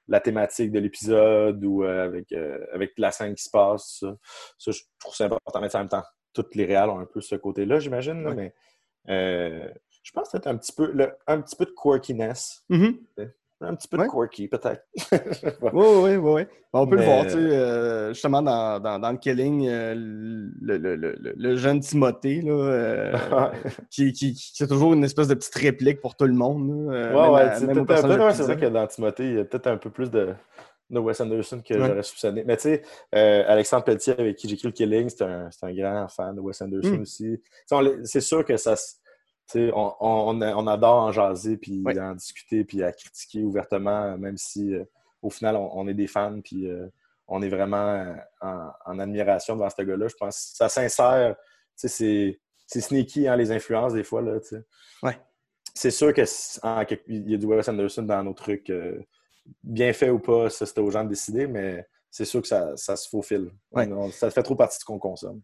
la 0.09 0.21
thématique 0.21 0.73
de 0.73 0.79
l'épisode 0.79 1.65
ou 1.65 1.85
euh, 1.85 2.05
avec, 2.05 2.33
euh, 2.33 2.59
avec 2.73 2.93
la 2.99 3.11
scène 3.11 3.35
qui 3.35 3.45
se 3.45 3.51
passe. 3.51 4.05
Ça, 4.59 4.71
je 4.71 4.81
trouve 4.99 5.15
ça 5.15 5.27
important. 5.27 5.61
Mais 5.61 5.75
en 5.75 5.79
même 5.81 5.89
temps, 5.89 6.05
toutes 6.33 6.55
les 6.55 6.65
réals 6.65 6.91
ont 6.91 6.99
un 6.99 7.07
peu 7.07 7.21
ce 7.21 7.37
côté-là, 7.37 7.79
j'imagine. 7.79 8.23
Mais 8.35 8.55
je 9.07 10.13
pense 10.13 10.31
que 10.31 10.39
c'est 10.39 10.47
un 10.47 10.57
petit 10.57 10.73
peu 10.73 10.93
un 11.27 11.41
petit 11.41 11.57
peu 11.57 11.65
de 11.65 11.75
quirkiness. 11.77 12.65
Mm-hmm. 12.71 13.31
Un 13.61 13.75
petit 13.75 13.89
peu 13.89 13.97
de 13.99 14.05
quirky, 14.05 14.49
peut-être. 14.49 14.85
oui, 15.73 15.73
oui, 15.73 16.17
oui. 16.17 16.43
On 16.73 16.87
peut 16.87 16.97
le 16.97 17.05
voir, 17.05 17.25
tu 17.25 17.31
sais, 17.31 17.37
euh, 17.37 18.09
justement, 18.13 18.43
dans, 18.43 18.81
dans, 18.81 18.99
dans, 18.99 19.13
le 19.13 19.17
Killing, 19.17 19.69
euh, 19.69 19.95
le, 19.95 20.77
le, 20.77 20.97
le, 20.97 21.15
le, 21.37 21.57
jeune 21.57 21.79
Timothée, 21.79 22.43
là, 22.43 22.53
euh, 22.53 23.17
qui, 23.91 24.13
qui, 24.13 24.35
qui, 24.35 24.63
a 24.63 24.67
toujours 24.67 24.93
une 24.93 25.05
espèce 25.05 25.29
de 25.29 25.35
petite 25.35 25.55
réplique 25.55 26.01
pour 26.01 26.17
tout 26.17 26.25
le 26.25 26.33
monde. 26.33 26.91
Là, 26.93 27.31
ouais, 27.31 27.45
ouais, 27.45 27.51
c'est 27.57 28.43
vrai 28.43 28.57
que 28.57 28.67
dans 28.67 28.87
Timothée, 28.89 29.25
il 29.25 29.35
y 29.37 29.39
a 29.39 29.45
peut-être 29.45 29.69
un 29.69 29.77
peu 29.77 29.91
plus 29.91 30.11
de, 30.11 30.35
de 30.91 30.99
Wes 30.99 31.21
Anderson 31.21 31.63
que 31.67 31.75
j'aurais 31.79 32.03
soupçonné. 32.03 32.43
Mais 32.45 32.57
tu 32.57 32.63
sais, 32.63 32.83
Alexandre 33.13 33.85
Pelletier, 33.85 34.15
avec 34.19 34.37
qui 34.37 34.49
j'ai 34.49 34.55
écrit 34.55 34.69
le 34.69 34.73
Killing, 34.73 35.09
c'est 35.09 35.23
un, 35.23 35.49
un, 35.63 35.73
grand 35.73 36.09
fan 36.09 36.35
de 36.35 36.41
Wes 36.41 36.61
Anderson 36.61 36.97
hmm. 36.97 37.03
aussi. 37.03 37.41
C'est 38.03 38.21
sûr 38.21 38.45
que 38.45 38.57
ça 38.57 38.75
on, 39.55 39.95
on, 40.01 40.67
adore 40.67 41.03
en 41.03 41.13
jaser, 41.13 41.57
puis 41.57 41.83
en 41.87 42.15
discuter, 42.15 42.65
puis 42.65 42.83
à 42.83 42.93
critiquer 42.93 43.43
ouvertement, 43.43 44.17
même 44.19 44.37
si 44.37 44.75
euh, 44.75 44.85
au 45.23 45.31
final, 45.31 45.57
on, 45.57 45.87
est 45.89 45.95
des 45.95 46.07
fans, 46.07 46.41
puis 46.43 46.69
euh, 46.69 46.87
on 47.29 47.43
est 47.43 47.49
vraiment 47.49 47.77
euh, 47.89 48.15
en, 48.41 48.99
admiration 48.99 49.55
devant 49.55 49.71
ce 49.71 49.83
gars-là. 49.83 50.09
Je 50.09 50.15
pense 50.15 50.37
que 50.37 50.57
ça 50.57 50.69
s'insère, 50.69 51.37
c'est 51.75 52.39
sneaky, 52.69 53.29
hein, 53.29 53.37
les 53.37 53.51
influences, 53.53 53.95
des 53.95 54.05
fois. 54.05 54.23
Là, 54.23 54.39
ouais. 55.03 55.19
C'est 55.75 55.91
sûr 55.91 56.13
qu'il 56.13 56.27
y 57.09 57.35
a 57.35 57.39
du 57.39 57.47
Wes 57.47 57.69
Anderson 57.69 58.03
dans 58.03 58.23
nos 58.23 58.35
trucs. 58.35 58.73
bien 59.63 59.93
fait 59.93 60.11
ou 60.11 60.19
pas, 60.19 60.51
ça, 60.51 60.67
c'était 60.67 60.81
aux 60.81 60.91
gens 60.91 61.05
de 61.05 61.09
décider, 61.09 61.47
mais 61.47 61.87
c'est 62.11 62.25
sûr 62.25 62.43
que 62.43 62.49
ça, 62.49 62.77
ça 62.77 62.97
se 62.97 63.09
faufile. 63.09 63.51
Ça 64.13 64.31
fait 64.31 64.43
trop 64.43 64.57
partie 64.57 64.77
de 64.77 64.81
ce 64.81 64.85
qu'on 64.85 64.99
consomme. 64.99 65.41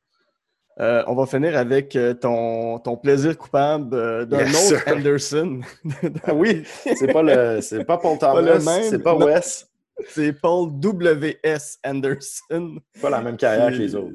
Euh, 0.80 1.02
on 1.06 1.14
va 1.14 1.26
finir 1.26 1.58
avec 1.58 1.94
euh, 1.94 2.14
ton, 2.14 2.78
ton, 2.78 2.96
plaisir 2.96 3.36
coupable 3.36 3.94
euh, 3.94 4.24
d'un 4.24 4.48
autre 4.48 4.82
Anderson. 4.86 5.60
Ah 6.24 6.32
oui, 6.32 6.62
c'est 6.96 7.12
pas 7.12 7.22
le 7.22 7.60
c'est 7.60 7.84
pas 7.84 7.98
Paul 7.98 8.16
Thomas, 8.20 8.80
c'est 8.88 9.02
pas 9.02 9.14
Wes. 9.14 9.68
C'est 10.08 10.32
Paul 10.32 10.70
W.S. 10.80 11.78
Anderson. 11.84 12.78
Pas 13.02 13.10
la 13.10 13.20
même 13.20 13.36
carrière 13.36 13.68
que 13.68 13.74
les 13.74 13.94
autres. 13.94 14.14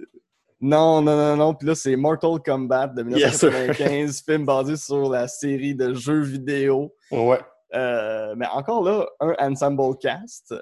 Non, 0.59 1.03
non, 1.03 1.16
non, 1.16 1.36
non. 1.36 1.53
Puis 1.53 1.68
là, 1.68 1.76
c'est 1.76 1.95
Mortal 1.95 2.39
Kombat 2.43 2.88
de 2.88 3.03
1995, 3.03 4.24
film 4.26 4.45
basé 4.45 4.78
sur 4.78 5.11
la 5.11 5.28
série 5.28 5.76
de 5.76 5.93
jeux 5.93 6.22
vidéo. 6.22 6.95
Ouais. 7.11 7.38
mais 7.72 8.47
encore 8.51 8.84
là, 8.84 9.05
un 9.20 9.51
ensemble 9.51 9.95
cast. 9.99 10.55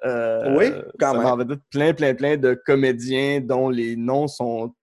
oui, 0.57 0.73
quand 0.99 1.13
ça 1.13 1.35
même. 1.37 1.57
plein, 1.71 1.93
plein, 1.93 2.13
plein 2.13 2.35
de 2.35 2.59
comédiens 2.65 3.39
dont 3.39 3.69
les 3.69 3.95
noms 3.95 4.27
sont 4.27 4.73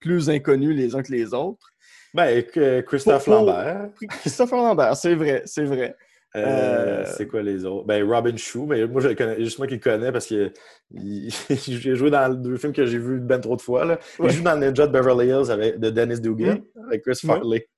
plus 0.00 0.30
inconnus 0.30 0.76
les 0.76 0.94
uns 0.94 1.02
que 1.02 1.12
les 1.12 1.34
autres. 1.34 1.66
Ben, 2.14 2.42
Christophe 2.86 3.26
Lambert. 3.26 3.90
Christophe 4.08 4.50
Lambert, 4.52 4.96
c'est 4.96 5.14
vrai, 5.14 5.42
c'est 5.44 5.64
vrai. 5.64 5.96
Euh, 6.34 6.44
euh, 6.44 7.04
c'est 7.16 7.26
quoi 7.26 7.42
les 7.42 7.64
autres? 7.64 7.86
Ben, 7.86 8.06
Robin 8.06 8.36
Shue, 8.36 8.66
mais 8.66 8.86
moi, 8.86 9.00
je 9.00 9.08
connais, 9.08 9.42
juste 9.42 9.58
moi 9.58 9.66
qui 9.66 9.74
le 9.74 9.80
connais 9.80 10.12
parce 10.12 10.26
qu'il 10.26 10.52
j'ai 11.50 11.94
joué 11.94 12.10
dans 12.10 12.32
deux 12.34 12.56
films 12.58 12.72
que 12.72 12.84
j'ai 12.84 12.98
vus 12.98 13.20
ben 13.20 13.40
trop 13.40 13.56
de 13.56 13.62
fois. 13.62 13.84
Là. 13.84 13.98
Il 14.22 14.30
joue 14.30 14.42
dans 14.42 14.56
Ninja 14.56 14.86
de 14.86 14.92
Beverly 14.92 15.28
Hills 15.28 15.50
avec, 15.50 15.78
de 15.78 15.90
Dennis 15.90 16.20
Dugan 16.20 16.58
mm. 16.74 16.86
avec 16.88 17.02
Chris 17.02 17.20
Farley. 17.24 17.68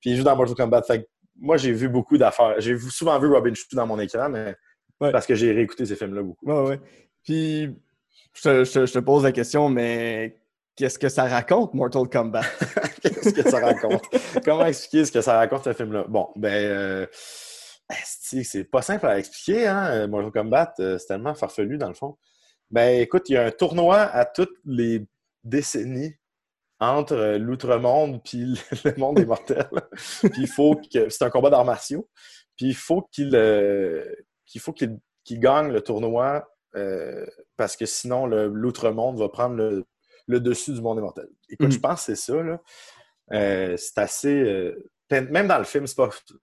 Puis 0.00 0.10
il 0.10 0.16
joue 0.16 0.24
dans 0.24 0.36
Mortal 0.36 0.54
Kombat. 0.54 0.82
Fait 0.82 1.06
moi, 1.40 1.56
j'ai 1.56 1.72
vu 1.72 1.88
beaucoup 1.88 2.16
d'affaires. 2.18 2.54
J'ai 2.58 2.78
souvent 2.78 3.18
vu 3.18 3.28
Robin 3.28 3.54
Shue 3.54 3.66
dans 3.74 3.86
mon 3.86 3.98
écran, 4.00 4.28
mais 4.28 4.54
parce 4.98 5.26
que 5.26 5.34
j'ai 5.34 5.52
réécouté 5.52 5.86
ces 5.86 5.96
films-là 5.96 6.22
beaucoup. 6.22 6.46
Ouais, 6.46 6.68
ouais. 6.68 6.80
Puis, 7.24 7.74
je 8.34 8.64
je 8.64 8.92
te, 8.92 8.98
pose 8.98 9.24
la 9.24 9.32
question, 9.32 9.68
mais 9.68 10.36
qu'est-ce 10.78 10.98
que 10.98 11.08
ça 11.08 11.24
raconte, 11.24 11.74
Mortal 11.74 12.08
Kombat? 12.08 12.40
qu'est-ce 13.02 13.34
que 13.34 13.50
ça 13.50 13.58
raconte? 13.58 14.04
Comment 14.44 14.64
expliquer 14.64 15.04
ce 15.04 15.12
que 15.12 15.20
ça 15.20 15.36
raconte, 15.36 15.64
ce 15.64 15.72
film-là? 15.72 16.04
Bon, 16.08 16.28
ben, 16.36 16.54
euh, 16.54 17.06
c'est 18.04 18.64
pas 18.64 18.80
simple 18.80 19.06
à 19.06 19.18
expliquer, 19.18 19.66
hein? 19.66 20.06
Mortal 20.06 20.30
Kombat, 20.30 20.74
euh, 20.78 20.96
c'est 20.98 21.08
tellement 21.08 21.34
farfelu 21.34 21.78
dans 21.78 21.88
le 21.88 21.94
fond. 21.94 22.16
Ben, 22.70 23.00
écoute, 23.00 23.28
il 23.28 23.32
y 23.32 23.36
a 23.36 23.44
un 23.44 23.50
tournoi 23.50 23.98
à 23.98 24.24
toutes 24.24 24.56
les 24.64 25.04
décennies 25.42 26.14
entre 26.78 27.14
euh, 27.14 27.38
l'outre-monde 27.38 28.22
puis 28.22 28.56
le 28.84 28.94
monde 28.98 29.16
des 29.16 29.26
mortels. 29.26 29.68
puis 30.22 30.42
il 30.42 30.48
faut 30.48 30.76
que. 30.76 31.08
C'est 31.08 31.24
un 31.24 31.30
combat 31.30 31.50
d'arts 31.50 31.64
martiaux. 31.64 32.08
Puis 32.56 32.66
il 32.66 32.76
faut 32.76 33.02
qu'il 33.10 33.30
faut 34.60 34.72
qu'il 34.72 35.00
gagne 35.30 35.72
le 35.72 35.80
tournoi 35.80 36.48
parce 37.56 37.76
que 37.76 37.86
sinon 37.86 38.26
l'outre-monde 38.26 39.18
va 39.18 39.28
prendre 39.28 39.56
le 39.56 39.84
le 40.28 40.40
dessus 40.40 40.72
du 40.72 40.80
monde 40.80 40.98
immortel. 40.98 41.28
Écoute, 41.48 41.72
je 41.72 41.78
mm. 41.78 41.80
pense 41.80 42.06
que 42.06 42.14
c'est 42.14 42.32
ça. 42.32 42.40
Là. 42.42 42.60
Euh, 43.32 43.76
c'est 43.76 43.98
assez. 43.98 44.42
Euh, 44.42 44.90
même 45.10 45.48
dans 45.48 45.58
le 45.58 45.64
film, 45.64 45.86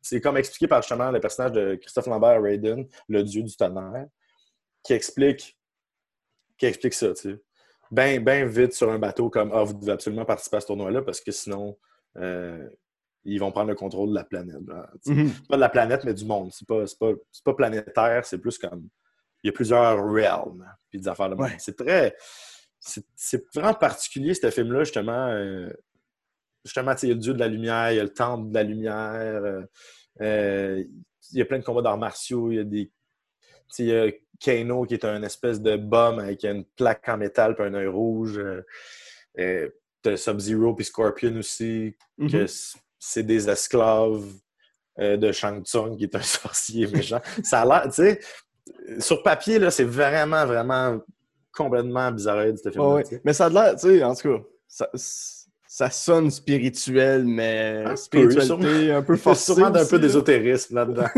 c'est 0.02 0.22
comme 0.22 0.38
expliqué 0.38 0.68
par 0.68 0.82
justement 0.82 1.12
le 1.12 1.20
personnage 1.20 1.52
de 1.52 1.76
Christophe 1.76 2.08
Lambert 2.08 2.42
Raiden, 2.42 2.88
le 3.08 3.24
dieu 3.24 3.44
du 3.44 3.56
tonnerre, 3.56 4.08
qui 4.84 4.94
explique, 4.94 5.56
qui 6.58 6.66
explique 6.66 6.96
ça, 6.96 7.14
tu 7.14 7.32
sais. 7.32 7.42
Bien 7.92 8.20
ben 8.20 8.48
vite 8.48 8.74
sur 8.74 8.90
un 8.90 8.98
bateau, 8.98 9.30
comme 9.30 9.52
Ah, 9.54 9.64
vous 9.64 9.76
devez 9.76 9.92
absolument 9.92 10.26
participer 10.26 10.58
à 10.58 10.62
ce 10.62 10.66
tournoi-là 10.66 11.04
parce 11.04 11.22
que 11.22 11.32
sinon, 11.32 11.78
euh, 12.18 12.68
ils 13.24 13.40
vont 13.40 13.52
prendre 13.52 13.70
le 13.70 13.76
contrôle 13.76 14.10
de 14.10 14.16
la 14.16 14.24
planète. 14.24 14.58
Mm-hmm. 15.06 15.48
Pas 15.48 15.56
de 15.56 15.62
la 15.62 15.70
planète, 15.70 16.04
mais 16.04 16.16
du 16.16 16.26
monde. 16.26 16.50
C'est 16.52 16.68
pas, 16.68 16.84
pas, 17.00 17.12
pas 17.44 17.54
planétaire, 17.54 18.26
c'est 18.26 18.40
plus 18.40 18.58
comme. 18.58 18.90
Il 19.44 19.48
y 19.48 19.50
a 19.50 19.54
plusieurs 19.54 20.04
realms, 20.04 20.66
puis 20.90 21.00
des 21.00 21.08
affaires 21.08 21.30
de 21.30 21.36
monde. 21.36 21.52
C'est 21.60 21.78
très 21.78 22.16
c'est 23.16 23.44
vraiment 23.54 23.74
particulier, 23.74 24.34
ce 24.34 24.50
film-là, 24.50 24.84
justement. 24.84 25.28
Euh, 25.30 25.70
justement, 26.64 26.94
il 27.02 27.10
y 27.10 27.12
a 27.12 27.16
le 27.16 27.20
dieu 27.20 27.34
de 27.34 27.40
la 27.40 27.48
lumière, 27.48 27.92
il 27.92 27.98
y 27.98 28.00
a 28.00 28.04
le 28.04 28.14
temple 28.14 28.50
de 28.50 28.54
la 28.54 28.64
lumière, 28.64 29.44
euh, 29.44 29.62
euh, 30.22 30.84
il 31.32 31.40
y 31.40 31.42
a 31.42 31.46
plein 31.46 31.60
de 31.60 31.64
combats 31.64 31.82
d'arts 31.82 31.98
martiaux, 31.98 32.52
il 32.52 32.56
y 32.58 32.60
a 32.60 32.64
des. 32.64 32.92
Il 33.80 33.86
y 33.86 33.96
a 33.96 34.12
Kano 34.40 34.86
qui 34.86 34.94
est 34.94 35.06
un 35.06 35.24
espèce 35.24 35.60
de 35.60 35.76
bum 35.76 36.20
avec 36.20 36.44
une 36.44 36.66
plaque 36.76 37.10
en 37.10 37.18
métal 37.18 37.56
et 37.58 37.62
un 37.62 37.74
œil 37.74 37.88
rouge. 37.88 38.40
T'as 39.36 40.18
Sub-Zero 40.18 40.76
puis 40.76 40.86
Scorpion 40.86 41.36
aussi, 41.38 41.96
que 42.20 42.24
mm-hmm. 42.24 42.78
c'est 43.00 43.24
des 43.24 43.50
esclaves 43.50 44.32
de 45.00 45.32
Shang 45.32 45.66
Tsung 45.66 45.98
qui 45.98 46.04
est 46.04 46.16
un 46.16 46.22
sorcier 46.22 46.86
méchant. 46.88 47.22
Ça 47.44 47.62
a 47.62 47.66
l'air, 47.66 47.84
tu 47.86 48.04
sais, 48.04 48.20
sur 49.00 49.24
papier, 49.24 49.58
là, 49.58 49.72
c'est 49.72 49.84
vraiment, 49.84 50.46
vraiment 50.46 51.00
complètement 51.56 52.12
bizarre 52.12 52.44
ce 52.62 52.70
film 52.70 53.02
Mais 53.24 53.34
ça 53.34 53.46
a 53.46 53.50
l'air, 53.50 53.76
tu 53.76 53.88
sais, 53.88 54.04
en 54.04 54.14
tout 54.16 54.30
cas, 54.38 54.44
ça, 55.68 55.90
sonne 55.90 56.32
spirituel, 56.32 57.26
mais 57.26 57.84
un 57.86 57.96
spiritualité 57.96 58.56
peu, 58.58 58.94
un 58.94 59.02
peu 59.02 59.16
forcée. 59.18 59.54
Sûrement 59.54 59.70
d'un 59.70 59.86
peu 59.86 60.00
d'ésotérisme 60.00 60.76
là-dedans. 60.76 61.08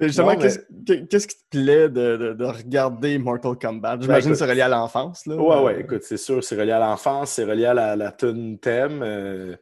Justement, 0.00 0.34
mais- 0.36 1.06
qu'est-ce 1.06 1.28
qui 1.28 1.36
te 1.36 1.44
plaît 1.50 1.88
de, 1.88 2.16
de- 2.16 2.32
de 2.32 2.44
regarder 2.44 3.18
Mortal 3.18 3.56
Kombat? 3.56 3.98
J'imagine 4.00 4.30
que 4.32 4.36
c'est 4.36 4.46
relié 4.48 4.62
à 4.62 4.68
l'enfance. 4.68 5.26
là. 5.26 5.36
Ouais, 5.36 5.62
ouais, 5.62 5.80
écoute, 5.80 6.02
c'est 6.02 6.16
sûr, 6.16 6.42
c'est 6.42 6.56
relié 6.58 6.72
à 6.72 6.80
l'enfance, 6.80 7.32
c'est 7.32 7.44
relié 7.44 7.66
à 7.66 7.74
la, 7.74 7.94
la 7.94 8.10
tune 8.10 8.58
thème. 8.58 9.00
euh, 9.04 9.54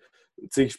tu 0.50 0.70
sais, 0.70 0.76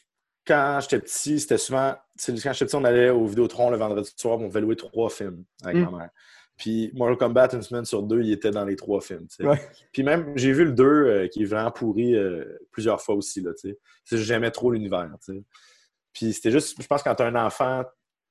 quand 0.47 0.79
j'étais 0.81 0.99
petit, 0.99 1.39
c'était 1.39 1.59
souvent. 1.59 1.93
Quand 2.25 2.33
j'étais 2.35 2.65
petit, 2.65 2.75
on 2.75 2.83
allait 2.85 3.11
au 3.11 3.25
Vidéotron 3.27 3.69
le 3.69 3.77
vendredi 3.77 4.11
soir, 4.15 4.39
on 4.39 4.47
pouvait 4.47 4.61
louer 4.61 4.75
trois 4.75 5.09
films 5.11 5.43
avec 5.63 5.77
Mm. 5.77 5.91
ma 5.91 5.97
mère. 5.97 6.09
Puis 6.61 6.91
Mortal 6.93 7.17
Kombat, 7.17 7.49
une 7.53 7.63
semaine 7.63 7.85
sur 7.85 8.03
deux, 8.03 8.21
il 8.21 8.31
était 8.31 8.51
dans 8.51 8.65
les 8.65 8.75
trois 8.75 9.01
films. 9.01 9.25
Ouais. 9.39 9.59
Puis 9.91 10.03
même, 10.03 10.31
j'ai 10.35 10.53
vu 10.53 10.63
le 10.65 10.73
2 10.73 10.85
euh, 10.85 11.27
qui 11.27 11.41
est 11.41 11.45
vraiment 11.45 11.71
pourri 11.71 12.15
euh, 12.15 12.45
plusieurs 12.69 13.01
fois 13.01 13.15
aussi. 13.15 13.41
Là, 13.41 13.51
J'aimais 14.11 14.51
trop 14.51 14.69
l'univers. 14.69 15.09
Puis 16.13 16.33
c'était 16.33 16.51
juste, 16.51 16.79
je 16.79 16.85
pense, 16.85 17.01
quand 17.01 17.15
tu 17.15 17.23
as 17.23 17.25
un 17.25 17.35
enfant, 17.35 17.83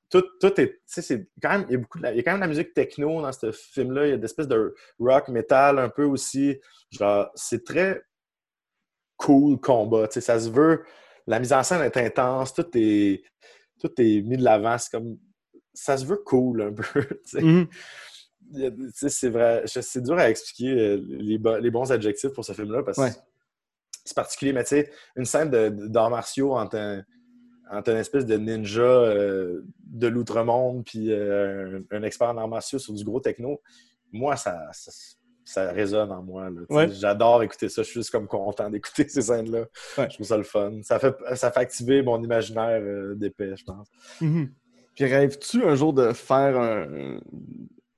tout, 0.09 0.23
tout 0.41 0.61
est. 0.61 0.81
C'est 0.87 1.29
quand 1.43 1.51
même. 1.51 1.67
Il 1.71 1.73
y, 1.73 1.75
a 1.75 1.79
beaucoup 1.79 1.99
de 1.99 2.05
la- 2.05 2.13
il 2.13 2.19
y 2.19 2.21
a 2.21 2.23
quand 2.23 2.31
même 2.31 2.39
de 2.39 2.45
la 2.45 2.49
musique 2.49 2.73
techno 2.73 3.21
dans 3.21 3.33
ce 3.33 3.51
film-là. 3.51 4.07
Il 4.07 4.11
y 4.11 4.13
a 4.13 4.17
des 4.17 4.25
espèces 4.27 4.47
de 4.47 4.77
rock, 5.01 5.27
metal 5.27 5.81
un 5.81 5.89
peu 5.89 6.05
aussi. 6.05 6.57
Genre, 6.93 7.29
c'est 7.35 7.65
très 7.65 8.01
cool 9.17 9.59
combat. 9.59 10.07
Ça 10.09 10.39
se 10.39 10.51
veut. 10.51 10.85
La 11.27 11.41
mise 11.41 11.53
en 11.53 11.65
scène 11.65 11.83
est 11.83 11.97
intense. 11.97 12.55
Tout 12.55 12.67
est, 12.75 13.25
tout 13.81 13.91
est 13.99 14.23
mis 14.23 14.37
de 14.37 14.45
l'avant. 14.45 14.79
C'est 14.79 14.91
comme. 14.93 15.19
Ça 15.75 15.97
se 15.97 16.05
veut 16.05 16.19
cool 16.25 16.63
un 16.63 16.73
peu. 16.73 17.03
c'est 18.97 19.29
vrai, 19.31 19.63
c'est 19.67 20.03
dur 20.03 20.19
à 20.19 20.29
expliquer 20.31 20.71
euh, 20.71 21.03
les, 21.09 21.39
bo- 21.39 21.59
les 21.59 21.71
bons 21.71 21.91
adjectifs 21.93 22.33
pour 22.33 22.45
ce 22.45 22.53
film-là 22.53 22.83
parce 22.83 22.97
que 22.99 23.03
Ouais. 23.03 23.13
c'est 24.05 24.15
particulier. 24.17 24.53
Mais 24.53 24.65
tu 24.65 24.71
sais, 24.71 24.91
une 25.17 25.25
scène 25.25 25.51
d'arts 25.89 26.11
martiaux 26.11 26.53
entre 26.55 26.77
un, 26.77 27.03
entre 27.71 27.91
une 27.91 27.99
espèce 27.99 28.27
de 28.27 28.37
ninja 28.37 28.81
euh, 28.83 29.63
de 29.85 30.09
l'outre-monde 30.09 30.85
puis 30.85 31.13
euh, 31.13 31.81
un, 31.91 31.99
un 31.99 32.03
expert 32.03 32.29
en 32.29 32.37
arts 32.37 32.49
martiaux 32.49 32.79
sur 32.79 32.93
du 32.95 33.05
gros 33.05 33.21
techno, 33.21 33.61
moi, 34.13 34.37
ça, 34.37 34.67
ça, 34.73 34.91
ça 35.45 35.71
résonne 35.71 36.11
en 36.11 36.23
moi. 36.23 36.49
Ouais. 36.69 36.89
J'adore 36.93 37.43
écouter 37.45 37.69
ça. 37.69 37.83
Je 37.83 37.89
suis 37.89 38.01
juste 38.01 38.11
comme 38.11 38.27
content 38.27 38.69
d'écouter 38.71 39.07
ces 39.09 39.23
scènes-là. 39.23 39.67
Ouais. 39.99 40.09
Je 40.11 40.15
trouve 40.15 40.27
ça 40.27 40.37
le 40.37 40.43
fun. 40.43 40.81
Ça 40.83 40.99
fait, 40.99 41.15
ça 41.35 41.51
fait 41.53 41.61
activer 41.61 42.03
mon 42.03 42.21
imaginaire 42.23 42.81
euh, 42.83 43.15
d'épais, 43.15 43.55
je 43.57 43.65
pense. 43.65 43.89
Mhm. 44.21 44.51
Puis 44.97 45.05
rêves-tu 45.05 45.65
un 45.65 45.77
jour 45.77 45.93
de 45.93 46.13
faire 46.13 46.59
un. 46.61 47.21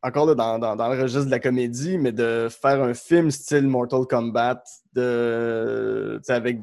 Encore 0.04 0.26
là, 0.26 0.34
dans, 0.34 0.58
dans- 0.58 0.74
dans 0.76 0.88
le 0.92 1.00
registre 1.00 1.26
de 1.26 1.30
la 1.30 1.38
comédie, 1.38 1.96
mais 1.98 2.10
de 2.12 2.48
faire 2.50 2.82
un 2.82 2.92
film 2.94 3.30
style 3.30 3.68
Mortal 3.68 4.04
Kombat, 4.08 4.62
de, 4.94 6.20
avec 6.28 6.58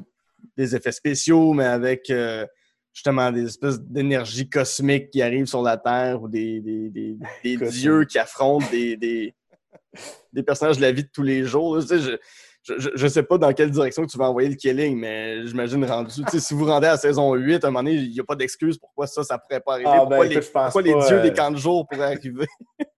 des 0.56 0.76
effets 0.76 0.92
spéciaux, 0.92 1.52
mais 1.54 1.64
avec 1.64 2.10
euh, 2.10 2.46
justement 2.92 3.30
des 3.32 3.44
espèces 3.46 3.80
d'énergie 3.80 4.48
cosmique 4.48 5.10
qui 5.10 5.22
arrivent 5.22 5.46
sur 5.46 5.62
la 5.62 5.76
Terre 5.76 6.22
ou 6.22 6.28
des, 6.28 6.60
des, 6.60 6.90
des- 6.90 7.16
dieux 7.70 8.04
qui 8.04 8.18
affrontent 8.18 8.66
des, 8.70 8.96
des, 8.96 9.34
des 10.32 10.42
personnages 10.42 10.76
de 10.76 10.82
la 10.82 10.92
vie 10.92 11.04
de 11.04 11.10
tous 11.12 11.22
les 11.22 11.44
jours. 11.44 11.76
là. 11.78 11.82
Je, 12.62 12.76
je, 12.78 12.90
je- 12.94 13.06
sais 13.06 13.22
pas 13.22 13.38
dans 13.38 13.52
quelle 13.54 13.70
direction 13.70 14.04
tu 14.06 14.18
vas 14.18 14.28
envoyer 14.28 14.50
le 14.50 14.54
killing, 14.54 14.98
mais 14.98 15.46
j'imagine 15.46 15.82
rendu. 15.86 16.12
si 16.28 16.52
vous 16.52 16.66
rendez 16.66 16.88
à 16.88 16.92
la 16.92 16.96
saison 16.98 17.32
8, 17.34 17.64
à 17.64 17.68
un 17.68 17.70
moment 17.70 17.82
donné, 17.84 17.96
il 17.96 18.10
n'y 18.12 18.20
a 18.20 18.24
pas 18.24 18.36
d'excuse 18.36 18.76
pourquoi 18.76 19.06
ça, 19.06 19.24
ça 19.24 19.38
pourrait 19.38 19.60
pas 19.62 19.72
arriver. 19.74 19.88
Ah, 19.90 20.00
ben, 20.00 20.08
pourquoi 20.08 20.82
les, 20.82 20.90
écoute, 20.90 21.06
dieux 21.06 21.16
euh, 21.18 21.22
des 21.22 21.32
camps 21.32 21.50
de 21.50 21.56
jour 21.56 21.88
pourraient 21.88 22.12
arriver. 22.16 22.46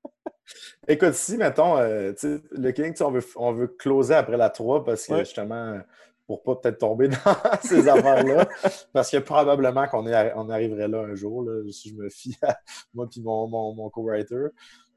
Écoute, 0.88 1.14
si, 1.14 1.36
mettons, 1.36 1.78
euh, 1.78 2.12
le 2.52 2.70
King, 2.72 2.94
on 3.00 3.10
veut, 3.10 3.24
on 3.36 3.52
veut 3.52 3.68
closer 3.68 4.14
après 4.14 4.36
la 4.36 4.50
3 4.50 4.84
parce 4.84 5.06
que 5.06 5.12
Ouais. 5.14 5.24
justement, 5.24 5.80
pour 6.26 6.42
pas 6.42 6.56
peut-être 6.56 6.78
tomber 6.78 7.08
dans 7.26 7.60
ces 7.62 7.88
affaires-là, 7.88 8.48
parce 8.92 9.10
que 9.10 9.18
probablement 9.18 9.86
qu'on 9.88 10.06
est- 10.06 10.32
on 10.36 10.48
arriverait 10.50 10.88
là 10.88 11.00
un 11.00 11.14
jour, 11.14 11.42
là, 11.42 11.62
si 11.70 11.90
je 11.90 11.94
me 11.96 12.08
fie 12.08 12.36
à 12.42 12.56
moi 12.94 13.08
et 13.16 13.20
mon, 13.20 13.48
mon, 13.48 13.74
mon 13.74 13.90
co-writer. 13.90 14.46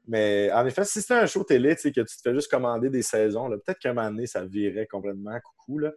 Mais 0.08 0.52
en 0.52 0.64
effet, 0.64 0.84
si 0.84 1.00
c'était 1.00 1.14
un 1.14 1.26
show 1.26 1.42
télé, 1.42 1.74
tu 1.74 1.82
sais, 1.82 1.92
que 1.92 2.00
tu 2.00 2.16
te 2.16 2.22
fais 2.22 2.32
juste 2.32 2.48
commander 2.48 2.90
des 2.90 3.02
saisons, 3.02 3.48
là, 3.48 3.56
peut-être 3.58 3.80
qu'un 3.80 3.92
moment 3.92 4.08
donné, 4.08 4.26
ça 4.28 4.44
virait 4.44 4.86
complètement 4.86 5.36
coucou, 5.40 5.78
là, 5.80 5.90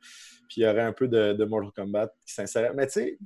puis 0.47 0.61
il 0.61 0.63
y 0.63 0.67
aurait 0.67 0.81
un 0.81 0.93
peu 0.93 1.07
de, 1.07 1.33
de 1.33 1.45
Mortal 1.45 1.71
Kombat 1.75 2.07
qui 2.25 2.33
s'insérait. 2.33 2.73
Mais 2.73 2.87
tu 2.87 2.93
sais, 2.93 3.19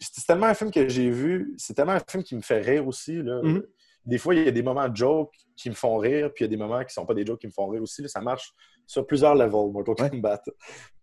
c'est 0.00 0.26
tellement 0.26 0.46
un 0.46 0.54
film 0.54 0.70
que 0.70 0.86
j'ai 0.88 1.08
vu, 1.08 1.54
c'est 1.56 1.72
tellement 1.72 1.92
un 1.92 2.00
film 2.06 2.22
qui 2.22 2.36
me 2.36 2.42
fait 2.42 2.60
rire 2.60 2.86
aussi, 2.86 3.22
là. 3.22 3.40
Mhm. 3.42 3.62
Des 4.06 4.18
fois, 4.18 4.34
il 4.34 4.44
y 4.44 4.48
a 4.48 4.50
des 4.50 4.62
moments 4.62 4.88
de 4.88 4.96
joke 4.96 5.32
qui 5.56 5.70
me 5.70 5.74
font 5.74 5.96
rire, 5.96 6.30
puis 6.34 6.44
il 6.44 6.46
y 6.46 6.50
a 6.52 6.56
des 6.56 6.56
moments 6.62 6.84
qui 6.84 6.92
sont 6.92 7.06
pas 7.06 7.14
des 7.14 7.24
jokes 7.24 7.40
qui 7.40 7.46
me 7.46 7.52
font 7.52 7.68
rire 7.68 7.82
aussi. 7.82 8.02
là. 8.02 8.08
Ça 8.08 8.20
marche 8.20 8.52
sur 8.86 9.06
plusieurs 9.06 9.34
levels, 9.34 9.72
Mortal 9.72 9.94
Ouais. 9.98 10.10
Kombat. 10.10 10.42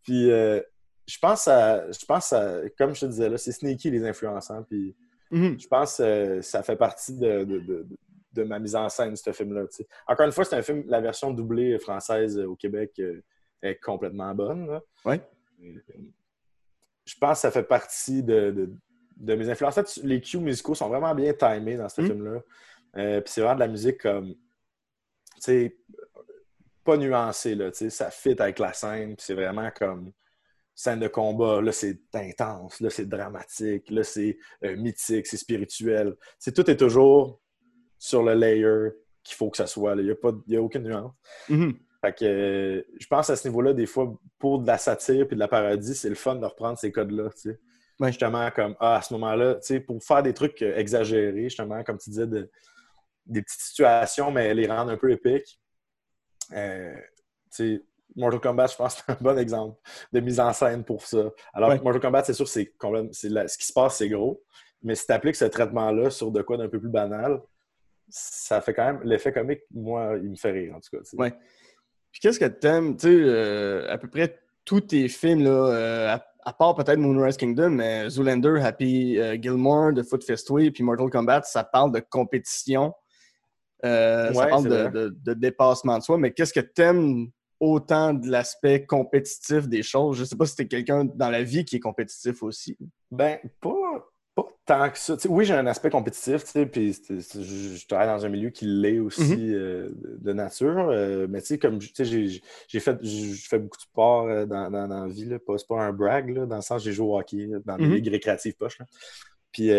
Puis 0.04 0.30
euh, 0.32 0.62
je 1.08 1.18
pense 1.20 1.48
à, 1.48 1.90
je 1.92 2.06
pense 2.06 2.32
à, 2.34 2.62
comme 2.78 2.94
je 2.94 3.02
te 3.02 3.06
disais 3.08 3.28
là, 3.30 3.38
c'est 3.38 3.52
sneaky 3.52 3.90
les 3.92 4.06
influençants. 4.06 4.64
Puis 4.64 4.96
Mhm. 5.32 5.60
je 5.60 5.68
pense 5.68 5.98
que 5.98 6.42
ça 6.42 6.62
fait 6.62 6.76
partie 6.76 7.18
de, 7.18 7.44
de- 7.46 7.60
de- 7.60 7.88
de 8.34 8.44
ma 8.44 8.60
mise 8.60 8.76
en 8.76 8.88
scène, 8.88 9.16
ce 9.16 9.32
film-là. 9.32 9.64
Encore 10.08 10.26
une 10.26 10.32
fois, 10.32 10.46
c'est 10.46 10.56
un 10.56 10.62
film, 10.62 10.84
la 10.88 11.02
version 11.02 11.32
doublée 11.32 11.78
française 11.80 12.38
au 12.40 12.56
Québec 12.56 12.92
euh, 13.00 13.22
est 13.62 13.76
complètement 13.82 14.34
bonne. 14.36 14.68
là. 14.68 14.82
Ouais. 15.06 15.22
Euh, 15.64 15.74
Je 17.06 17.16
pense 17.20 17.38
que 17.40 17.42
ça 17.42 17.52
fait 17.52 17.64
partie 17.64 18.24
de, 18.24 18.52
de- 19.18 19.36
mes 19.36 19.50
influences. 19.50 19.78
En 19.78 19.84
fait, 19.84 20.02
les 20.04 20.22
cues 20.22 20.38
musicaux 20.40 20.76
sont 20.76 20.88
vraiment 20.90 21.14
bien 21.16 21.34
timés 21.34 21.78
dans 21.78 21.90
ce 21.90 22.02
Mm. 22.02 22.06
film-là. 22.08 22.40
Euh, 22.98 23.22
Puis 23.22 23.34
c'est 23.34 23.42
vraiment 23.42 23.56
de 23.56 23.60
la 23.62 23.68
musique 23.68 24.00
comme, 24.02 24.34
tu 24.34 24.38
sais, 25.40 25.78
pas 26.84 26.98
nuancée, 26.98 27.56
là, 27.56 27.72
tu 27.72 27.78
sais, 27.78 27.90
ça 27.90 28.10
fit 28.12 28.36
avec 28.40 28.60
la 28.60 28.74
scène, 28.74 29.16
puis 29.16 29.26
c'est 29.26 29.34
vraiment 29.36 29.70
comme 29.72 30.12
scène 30.74 31.00
de 31.00 31.08
combat, 31.08 31.62
là 31.62 31.72
c'est 31.72 32.00
intense, 32.14 32.80
là 32.80 32.90
c'est 32.90 33.06
dramatique, 33.08 33.90
là 33.92 34.04
c'est 34.04 34.38
euh, 34.64 34.76
mythique, 34.78 35.28
c'est 35.28 35.38
spirituel. 35.38 36.16
C'est 36.40 36.54
tout 36.56 36.70
est 36.72 36.78
toujours 36.78 37.40
sur 38.00 38.24
le 38.24 38.34
layer 38.34 38.90
qu'il 39.24 39.36
faut 39.36 39.52
que 39.52 39.58
ça 39.58 39.68
soit. 39.68 39.94
là. 39.96 40.02
Il 40.02 40.06
n'y 40.06 40.12
a, 40.12 40.16
pas- 40.16 40.34
y 40.48 40.56
a 40.56 40.62
aucune 40.62 40.84
nuance. 40.84 41.12
Mhm. 41.50 41.78
Fait 42.04 42.18
que 42.18 42.26
euh, 42.26 42.84
je 43.00 43.06
pense 43.06 43.30
à 43.30 43.36
ce 43.36 43.48
niveau-là, 43.48 43.74
des 43.74 43.86
fois, 43.86 44.12
pour 44.40 44.58
de 44.60 44.66
la 44.66 44.80
satire 44.80 45.28
et 45.30 45.36
de 45.36 45.40
la 45.40 45.48
parodie, 45.48 45.94
c'est 45.94 46.10
le 46.10 46.16
fun 46.16 46.36
de 46.36 46.46
reprendre 46.46 46.80
ces 46.80 46.92
codes-là. 46.92 47.30
tu 47.30 47.52
sais. 47.52 47.60
Ouais. 48.00 48.08
Justement, 48.08 48.50
comme 48.50 48.76
ah, 48.80 48.96
à 48.96 49.02
ce 49.04 49.14
moment-là, 49.14 49.56
tu 49.56 49.68
sais, 49.68 49.80
pour 49.82 50.02
faire 50.04 50.24
des 50.24 50.34
trucs 50.34 50.60
euh, 50.64 50.76
exagérés, 50.78 51.44
justement, 51.44 51.84
comme 51.84 52.00
tu 52.00 52.10
disais, 52.10 52.26
de- 52.26 52.50
des 53.32 53.42
petites 53.42 53.62
situations, 53.62 54.32
mais 54.32 54.54
les 54.54 54.68
rendre 54.68 54.92
un 54.92 54.98
peu 54.98 55.12
épiques. 55.12 55.60
Euh, 56.54 56.96
Mortal 58.16 58.42
Kombat, 58.42 58.68
je 58.68 58.76
pense 58.76 58.96
que 58.96 59.02
c'est 59.08 59.12
un 59.14 59.18
bon 59.22 59.38
exemple 59.38 59.80
de 60.12 60.20
mise 60.20 60.40
en 60.40 60.54
scène 60.54 60.84
pour 60.84 61.06
ça. 61.06 61.32
Alors, 61.54 61.70
Ouais. 61.70 61.80
Mortal 61.82 62.02
Kombat, 62.02 62.24
c'est 62.24 62.34
sûr, 62.34 62.48
c'est 62.48 62.74
ce 62.82 63.58
qui 63.58 63.66
se 63.66 63.74
passe, 63.74 63.98
c'est 63.98 64.10
gros. 64.10 64.44
Mais 64.84 64.96
si 64.96 65.06
tu 65.06 65.14
appliques 65.14 65.36
ce 65.36 65.46
traitement-là 65.46 66.10
sur 66.10 66.32
de 66.32 66.42
quoi 66.42 66.58
d'un 66.58 66.68
peu 66.68 66.80
plus 66.80 66.90
banal, 66.90 67.42
ça 68.10 68.62
fait 68.62 68.74
quand 68.74 68.86
même 68.86 69.02
l'effet 69.04 69.32
comique, 69.32 69.62
moi, 69.72 70.16
il 70.22 70.32
me 70.32 70.36
fait 70.36 70.52
rire, 70.52 70.76
en 70.76 70.80
tout 70.80 70.98
cas. 70.98 71.04
Ouais. 71.14 71.34
Puis 72.12 72.20
qu'est-ce 72.20 72.40
que 72.40 72.46
t'aimes, 72.46 72.98
tu 72.98 73.08
sais, 73.08 73.14
euh, 73.14 73.90
à 73.90 73.98
peu 73.98 74.10
près 74.10 74.40
tous 74.66 74.82
tes 74.82 75.08
films, 75.08 75.44
là, 75.44 75.50
euh, 75.52 76.16
à, 76.16 76.26
à 76.44 76.54
part 76.54 76.76
peut-être 76.76 76.98
Moonrise 76.98 77.38
Kingdom, 77.38 77.70
mais 77.70 78.10
Zoolander, 78.10 78.60
Happy 78.62 79.18
euh, 79.18 79.38
Gilmore, 79.40 79.94
The 79.94 80.04
Foot 80.04 80.24
Fistway, 80.24 80.72
puis 80.72 80.84
Mortal 80.84 81.10
Kombat, 81.10 81.44
ça 81.44 81.64
parle 81.64 81.92
de 81.94 82.00
compétition, 82.00 82.94
euh, 83.86 84.34
ça 84.34 84.48
parle 84.48 84.64
de, 84.64 84.70
vrai. 84.70 84.92
de- 84.92 85.16
de 85.24 85.34
dépassement 85.34 85.98
de 85.98 86.04
soi, 86.04 86.18
mais 86.18 86.32
qu'est-ce 86.32 86.54
que 86.54 86.60
t'aimes 86.60 87.28
autant 87.60 88.14
de 88.14 88.30
l'aspect 88.30 88.86
compétitif 88.86 89.68
des 89.68 89.84
choses? 89.84 90.18
Je 90.18 90.24
sais 90.24 90.36
pas 90.36 90.46
si 90.46 90.56
t'es 90.56 90.68
quelqu'un 90.68 91.06
dans 91.06 91.30
la 91.30 91.44
vie 91.44 91.64
qui 91.66 91.76
est 91.78 91.80
compétitif 91.80 92.42
aussi. 92.44 92.78
Ben, 93.12 93.38
pas, 93.62 94.10
pas 94.34 94.46
tant 94.66 94.90
que 94.90 94.98
ça. 94.98 95.16
Oui, 95.30 95.46
j'ai 95.46 95.54
un 95.54 95.68
aspect 95.68 95.90
compétitif, 95.90 96.44
puis 96.72 96.94
je, 96.94 97.88
travaille 97.88 98.08
dans 98.08 98.26
un 98.26 98.30
milieu 98.30 98.50
qui 98.50 98.66
l'est 98.66 99.00
aussi 99.00 99.34
Mhm. 99.36 99.54
euh, 99.54 99.90
de, 100.22 100.34
nature. 100.34 100.90
euh, 100.90 101.28
mais 101.30 101.42
tu 101.42 101.48
sais, 101.48 101.60
comme, 101.60 101.78
tu 101.78 101.90
sais, 101.94 102.06
j'ai 102.06 102.80
fait, 102.80 102.98
j'ai 103.02 103.34
je 103.34 103.48
fais 103.48 103.60
beaucoup 103.60 103.78
de 103.78 103.82
sport 103.84 104.28
euh, 104.28 104.46
dans, 104.46 104.72
dans, 104.72 104.88
dans 104.88 105.06
la 105.06 105.12
vie, 105.12 105.26
là. 105.26 105.38
Pas, 105.40 105.58
c'est 105.58 105.68
pas 105.68 105.82
un 105.82 105.94
brag, 105.94 106.30
là, 106.30 106.46
dans 106.46 106.56
le 106.56 106.62
sens 106.62 106.84
j'ai 106.84 106.94
joué 106.94 107.08
au 107.08 107.20
hockey, 107.20 107.48
dans 107.66 107.78
des 107.78 107.86
Mhm. 107.86 107.94
ligues 107.96 108.10
récréatives 108.10 108.56
poches. 108.56 108.80
Puis, 109.52 109.70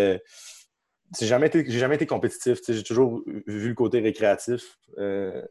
j'ai 1.18 1.26
jamais 1.26 1.46
été, 1.48 1.64
j'ai 1.68 1.78
jamais 1.78 1.96
été 1.96 2.06
compétitif, 2.06 2.58
j'ai 2.66 2.82
toujours 2.82 3.22
vu 3.46 3.68
le 3.68 3.74
côté 3.74 4.00
récréatif 4.00 4.78
euh, 4.98 5.42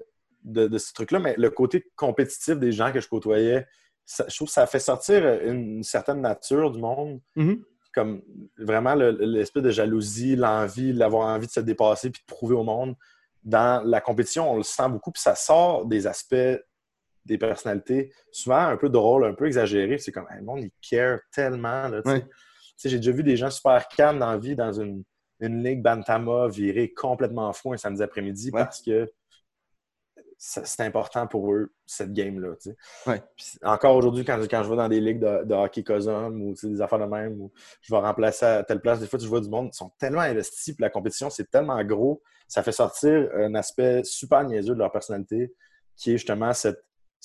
de, 0.44 0.68
de 0.68 0.78
ce 0.78 0.94
truc-là, 0.94 1.20
mais 1.20 1.36
le 1.38 1.50
côté 1.50 1.86
compétitif 1.96 2.56
des 2.58 2.72
gens 2.72 2.92
que 2.92 3.00
je 3.00 3.08
côtoyais, 3.08 3.68
ça- 4.06 4.26
je 4.28 4.36
trouve 4.36 4.48
que 4.48 4.54
ça 4.54 4.66
fait 4.68 4.80
sortir 4.80 5.24
une 5.44 5.84
certaine 5.84 6.22
nature 6.22 6.72
du 6.72 6.80
monde 6.80 7.22
Mhm. 7.36 7.64
comme 7.94 8.22
vraiment 8.58 8.96
le- 8.96 9.12
l'espèce 9.12 9.64
de 9.64 9.70
jalousie, 9.70 10.36
l'envie, 10.36 10.94
l'avoir 10.94 11.28
envie 11.28 11.48
de 11.48 11.52
se 11.52 11.60
dépasser 11.60 12.10
puis 12.10 12.22
de 12.22 12.34
prouver 12.34 12.56
au 12.56 12.64
monde. 12.64 12.96
Dans 13.44 13.84
la 13.86 14.02
compétition, 14.02 14.52
on 14.52 14.58
le 14.58 14.64
sent 14.64 14.88
beaucoup, 14.90 15.12
puis 15.12 15.22
ça 15.22 15.36
sort 15.36 15.86
des 15.86 16.08
aspects 16.08 16.36
des 17.26 17.38
personnalités, 17.38 18.12
souvent 18.32 18.66
un 18.68 18.78
peu 18.78 18.90
drôles, 18.90 19.26
un 19.26 19.34
peu 19.36 19.46
exagérés. 19.46 20.00
C'est 20.00 20.12
comme, 20.12 20.26
Hey, 20.32 20.40
le 20.40 20.44
monde, 20.46 20.62
il 20.62 20.72
care 20.90 21.20
tellement. 21.32 21.88
Là, 21.88 22.02
J'ai 22.84 22.98
déjà 22.98 23.12
vu 23.12 23.22
des 23.24 23.38
gens 23.38 23.52
super 23.52 23.88
calmes 23.90 24.18
dans 24.18 24.32
la 24.32 24.38
vie 24.40 24.56
dans 24.56 24.74
une, 24.74 25.04
une 25.42 25.64
ligue 25.64 25.82
Bantama 25.82 26.48
virer 26.48 26.94
complètement 26.94 27.52
fou 27.54 27.74
un 27.74 27.78
samedi 27.78 28.04
après-midi 28.04 28.52
Ouais. 28.54 28.64
parce 28.64 28.82
que 28.82 29.12
c'est 30.44 30.82
important 30.82 31.28
pour 31.28 31.54
eux, 31.54 31.72
cette 31.86 32.14
game-là. 32.14 32.56
Ouais. 33.06 33.22
Encore 33.62 33.96
aujourd'hui, 33.96 34.26
quand, 34.26 34.40
quand 34.50 34.64
je 34.64 34.70
vais 34.72 34.76
dans 34.76 34.90
des 34.90 35.00
ligues 35.00 35.20
de, 35.20 35.54
hockey 35.54 35.84
cosum 35.84 36.42
ou 36.42 36.56
des 36.64 36.82
affaires 36.82 36.98
de 36.98 37.06
même, 37.06 37.40
où 37.40 37.52
je 37.82 37.94
vais 37.94 38.02
remplacer 38.02 38.46
à 38.46 38.64
telle 38.64 38.82
place, 38.82 39.00
des 39.00 39.06
fois, 39.06 39.20
tu 39.20 39.28
vois 39.28 39.40
du 39.40 39.50
monde, 39.50 39.70
ils 39.72 39.78
sont 39.78 39.92
tellement 40.00 40.22
investis, 40.22 40.74
puis 40.74 40.82
la 40.82 40.90
compétition, 40.90 41.30
c'est 41.30 41.52
tellement 41.52 41.84
gros, 41.84 42.24
ça 42.48 42.64
fait 42.64 42.72
sortir 42.72 43.30
un 43.36 43.54
aspect 43.54 44.02
super 44.04 44.44
niaiseux 44.44 44.74
de 44.74 44.80
leur 44.80 44.92
personnalité, 44.92 45.54
qui 45.96 46.10
est 46.10 46.18
justement 46.18 46.54
cette, 46.54 46.84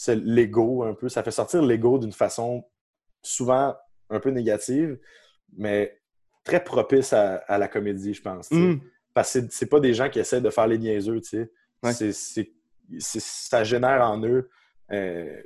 l'ego 0.09 0.85
un 0.85 0.93
peu. 0.93 1.09
Ça 1.09 1.23
fait 1.23 1.31
sortir 1.31 1.62
l'ego 1.62 1.99
d'une 1.99 2.12
façon 2.12 2.69
souvent 3.23 3.75
un 4.11 4.21
peu 4.21 4.29
négative, 4.29 4.99
mais 5.57 5.99
très 6.47 6.62
propice 6.62 7.12
à, 7.12 7.59
la 7.59 7.68
comédie, 7.68 8.14
je 8.14 8.22
pense. 8.22 8.51
Mm. 8.51 8.76
Parce 9.12 9.34
que 9.34 9.47
c'est 9.51 9.66
pas 9.66 9.80
des 9.80 9.92
gens 9.92 10.09
qui 10.09 10.18
essaient 10.18 10.40
de 10.40 10.51
faire 10.51 10.66
les 10.66 10.78
niaiseux, 10.78 11.20
tu 11.20 11.49
sais. 11.82 12.51
ça 13.09 13.64
génère 13.64 14.03
en 14.03 14.22
eux 14.24 14.49
euh, 14.92 15.42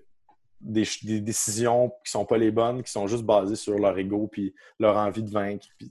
des, 0.60 0.84
décisions 1.20 1.90
qui 2.04 2.10
sont 2.12 2.26
pas 2.26 2.36
les 2.36 2.50
bonnes, 2.50 2.82
qui 2.82 2.92
sont 2.92 3.06
juste 3.06 3.24
basées 3.24 3.56
sur 3.56 3.78
leur 3.78 3.98
ego 3.98 4.28
puis 4.30 4.54
leur 4.78 4.96
envie 4.96 5.22
de 5.22 5.30
vaincre. 5.30 5.66
Puis, 5.78 5.90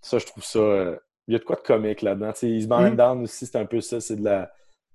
Ça, 0.00 0.18
je 0.18 0.26
trouve 0.26 0.44
ça. 0.44 0.58
Euh, 0.58 0.96
il 1.26 1.32
y 1.32 1.36
a 1.36 1.38
de 1.38 1.44
quoi 1.44 1.56
de 1.56 1.62
comique 1.62 2.02
là-dedans. 2.02 2.32
Eastbound 2.42 2.94
mm. 2.94 2.96
Down 2.96 3.22
aussi, 3.22 3.46
c'est 3.46 3.58
un 3.58 3.66
peu 3.66 3.80
ça. 3.80 4.00
C'est 4.00 4.16
de 4.16 4.24
la. 4.24 4.50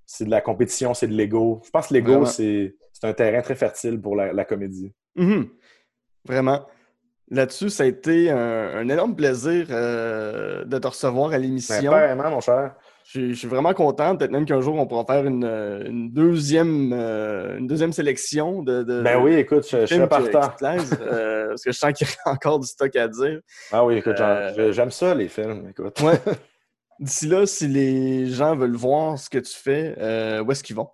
C'est 0.05 0.25
de 0.25 0.31
la 0.31 0.41
compétition, 0.41 0.95
c'est 0.95 1.07
de 1.07 1.13
l'ego. 1.13 1.61
Je 1.63 1.69
pense 1.69 1.89
que 1.89 1.93
l'ego, 1.93 2.25
c'est 2.25 2.73
un 3.03 3.13
terrain 3.13 3.43
très 3.43 3.53
fertile 3.53 4.01
pour 4.01 4.15
la, 4.15 4.43
comédie. 4.43 4.91
Mm-hmm. 5.15 5.49
Vraiment. 6.25 6.65
Là-dessus, 7.32 7.69
ça 7.69 7.84
a 7.84 7.86
été 7.86 8.32
un, 8.32 8.89
énorme 8.89 9.15
plaisir 9.15 9.67
euh, 9.69 10.65
de 10.65 10.77
te 10.80 10.88
recevoir 10.88 11.32
à 11.32 11.38
l'émission. 11.38 11.91
Ben, 11.91 12.15
vraiment, 12.15 12.32
mon 12.32 12.41
cher. 12.41 12.73
Je, 13.03 13.34
suis 13.34 13.47
vraiment 13.47 13.73
content. 13.73 14.15
Peut-être 14.15 14.32
même 14.32 14.45
qu'un 14.45 14.61
jour, 14.61 14.75
on 14.75 14.88
pourra 14.88 15.05
faire 15.05 15.25
une, 15.25 16.11
deuxième, 16.11 16.91
euh, 16.93 17.57
une 17.57 17.67
deuxième 17.67 17.93
sélection 17.93 18.63
de, 18.63 18.84
Ben 19.01 19.21
oui, 19.21 19.36
écoute, 19.36 19.67
je, 19.69 19.86
suis 19.86 20.07
partant. 20.07 20.77
Euh, 21.01 21.47
parce 21.49 21.63
que 21.63 21.71
je 21.71 21.77
sens 21.77 21.93
qu'il 21.93 22.07
y 22.07 22.11
a 22.25 22.32
encore 22.32 22.59
du 22.59 22.67
stock 22.67 22.95
à 22.95 23.07
dire. 23.07 23.41
Ah 23.71 23.86
oui, 23.86 23.97
écoute, 23.97 24.17
j'aime 24.71 24.91
ça, 24.91 25.13
les 25.13 25.27
films. 25.27 25.67
Écoute. 25.69 26.01
Ouais. 26.01 26.19
D'ici 26.99 27.27
là, 27.27 27.45
si 27.45 27.67
les 27.67 28.25
gens 28.25 28.55
veulent 28.55 28.75
voir 28.75 29.17
ce 29.17 29.30
que 29.30 29.38
tu 29.38 29.55
fais, 29.55 29.95
où 30.41 30.51
est-ce 30.51 30.63
qu'ils 30.63 30.75
vont? 30.75 30.89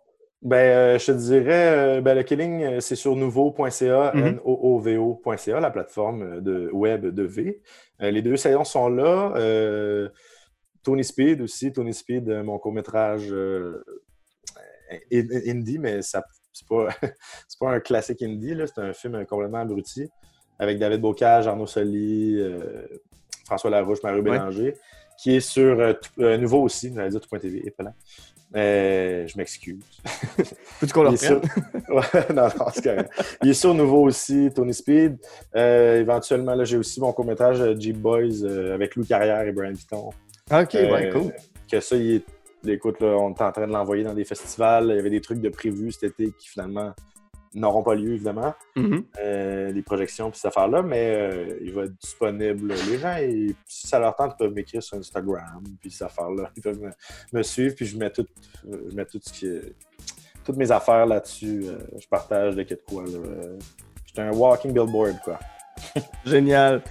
Ben, 0.46 0.58
euh, 0.58 1.00
je 1.00 1.08
te 1.08 1.12
dirais, 1.14 1.98
euh, 1.98 2.02
ben, 2.02 2.14
le 2.14 2.22
Killing, 2.22 2.64
euh, 2.64 2.80
c'est 2.80 2.96
sur 2.96 3.16
nouveau.ca, 3.16 4.12
mm 4.14 4.20
N-O-O-V-O.ca, 4.20 5.60
la 5.60 5.72
plateforme 5.72 6.40
de 6.40 6.70
web 6.72 7.08
de 7.08 7.24
V. 7.24 7.64
les 8.00 8.22
deux 8.22 8.38
saisons 8.38 8.64
sont 8.64 8.90
là. 8.90 9.34
Tony 10.84 11.04
Speed 11.04 11.42
aussi, 11.42 11.74
Tony 11.74 11.96
Speed, 11.96 12.30
mon 12.44 12.60
court-métrage 12.60 13.34
indie, 15.12 15.80
mais 15.80 16.04
ça 16.04 16.24
c'est 16.54 16.68
pas, 16.68 16.90
pas 17.60 17.72
un 17.72 17.80
classique 17.80 18.22
indie, 18.22 18.56
c'est 18.68 18.82
un 18.82 18.94
film 18.94 19.26
complètement 19.26 19.62
abruti 19.62 20.08
avec 20.60 20.78
David 20.78 21.02
Bocage, 21.02 21.48
Arnaud 21.48 21.66
Soli, 21.66 22.40
François 23.46 23.72
Larouche, 23.72 24.04
Marie 24.04 24.22
Bélanger, 24.22 24.76
qui 25.18 25.38
est 25.38 25.40
sur 25.40 25.96
Nouveau 26.18 26.62
aussi, 26.62 26.94
j'allais 26.94 27.10
dire 27.10 27.20
tout.tv. 27.20 27.64
Euh, 28.56 29.28
je 29.28 29.38
m'excuse. 29.38 29.84
Peux-tu 30.80 30.94
qu'on 30.94 31.04
le 31.04 31.18
sur... 31.18 31.42
non, 31.90 32.02
non, 32.34 32.68
c'est 32.74 33.10
Il 33.44 33.50
est 33.50 33.54
sur 33.54 33.74
nouveau 33.74 34.04
aussi, 34.04 34.50
Tony 34.56 34.74
Speed. 34.74 35.18
Euh, 35.56 36.00
éventuellement, 36.00 36.56
là, 36.56 36.64
j'ai 36.64 36.78
aussi 36.78 37.02
mon 37.02 37.12
court-métrage 37.12 37.60
euh, 37.60 37.76
Jeep 37.78 37.98
Boys 37.98 38.46
avec 38.74 38.96
Lou 38.96 39.04
Carrière 39.04 39.42
et 39.42 39.52
Brian 39.52 39.74
Piton. 39.74 40.10
OK, 40.52 40.74
ouais, 40.74 41.10
cool. 41.12 41.34
Que 41.70 41.80
ça, 41.80 41.96
il 41.96 42.16
est... 42.16 42.24
Écoute, 42.68 43.00
là, 43.00 43.16
on 43.20 43.30
est 43.30 43.42
en 43.42 43.52
train 43.52 43.68
de 43.68 43.74
l'envoyer 43.74 44.04
dans 44.04 44.14
des 44.14 44.26
festivals. 44.26 44.88
Il 44.90 44.96
y 44.96 45.00
avait 45.00 45.12
des 45.12 45.22
trucs 45.22 45.40
de 45.40 45.50
prévus 45.50 45.92
cet 45.92 46.14
été 46.14 46.32
qui 46.32 46.50
finalement 46.50 46.94
n'auront 47.56 47.84
pas 47.84 47.96
lieu, 47.96 48.14
évidemment, 48.14 48.54
mm-hmm. 48.76 49.04
euh, 49.20 49.72
les 49.72 49.82
projections 49.82 50.30
puis 50.30 50.40
cette 50.40 50.50
affaire-là, 50.50 50.82
mais 50.82 51.16
euh, 51.16 51.58
il 51.62 51.74
va 51.74 51.84
être 51.84 51.98
disponible. 51.98 52.74
Les 52.90 52.98
gens, 52.98 53.16
si 53.66 53.88
ça 53.88 54.00
leur 54.00 54.16
tente, 54.16 54.34
ils 54.36 54.44
peuvent 54.44 54.54
m'écrire 54.54 54.84
sur 54.84 54.98
Instagram, 54.98 55.64
puis 55.80 55.90
cette 55.90 56.08
affaire-là. 56.08 56.52
Ils 56.56 56.62
peuvent 56.62 56.80
me, 57.34 57.44
suivre, 57.44 57.76
puis 57.76 57.86
je 57.86 57.98
mets 57.98 58.10
tout, 58.10 58.26
je 58.64 58.96
mets 58.96 59.06
tout 59.06 59.20
ce 59.22 59.32
qui 59.32 59.48
toutes 60.44 60.58
mes 60.58 60.72
affaires 60.72 61.06
là-dessus. 61.08 61.64
Euh, 61.66 61.80
je 62.00 62.08
partage 62.08 62.56
de 62.56 62.64
quoi. 62.88 63.04
J'étais 64.06 64.22
un 64.22 64.32
walking 64.32 64.72
billboard, 64.72 65.20
quoi. 65.24 65.40
Génial. 66.26 66.84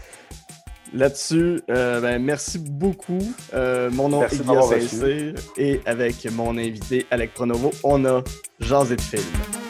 Là-dessus, 0.93 1.61
ben, 1.67 2.19
merci 2.21 2.59
beaucoup. 2.59 3.35
mon 3.53 4.09
nom 4.09 4.25
est 4.25 4.43
Guillaume 4.43 5.35
Et 5.57 5.81
avec 5.87 6.25
mon 6.33 6.57
invité 6.57 7.07
Alec 7.11 7.35
Pronovo, 7.35 7.73
on 7.83 8.05
a 8.05 8.23
Jasé 8.61 8.95
de 8.97 9.01
film. 9.01 9.64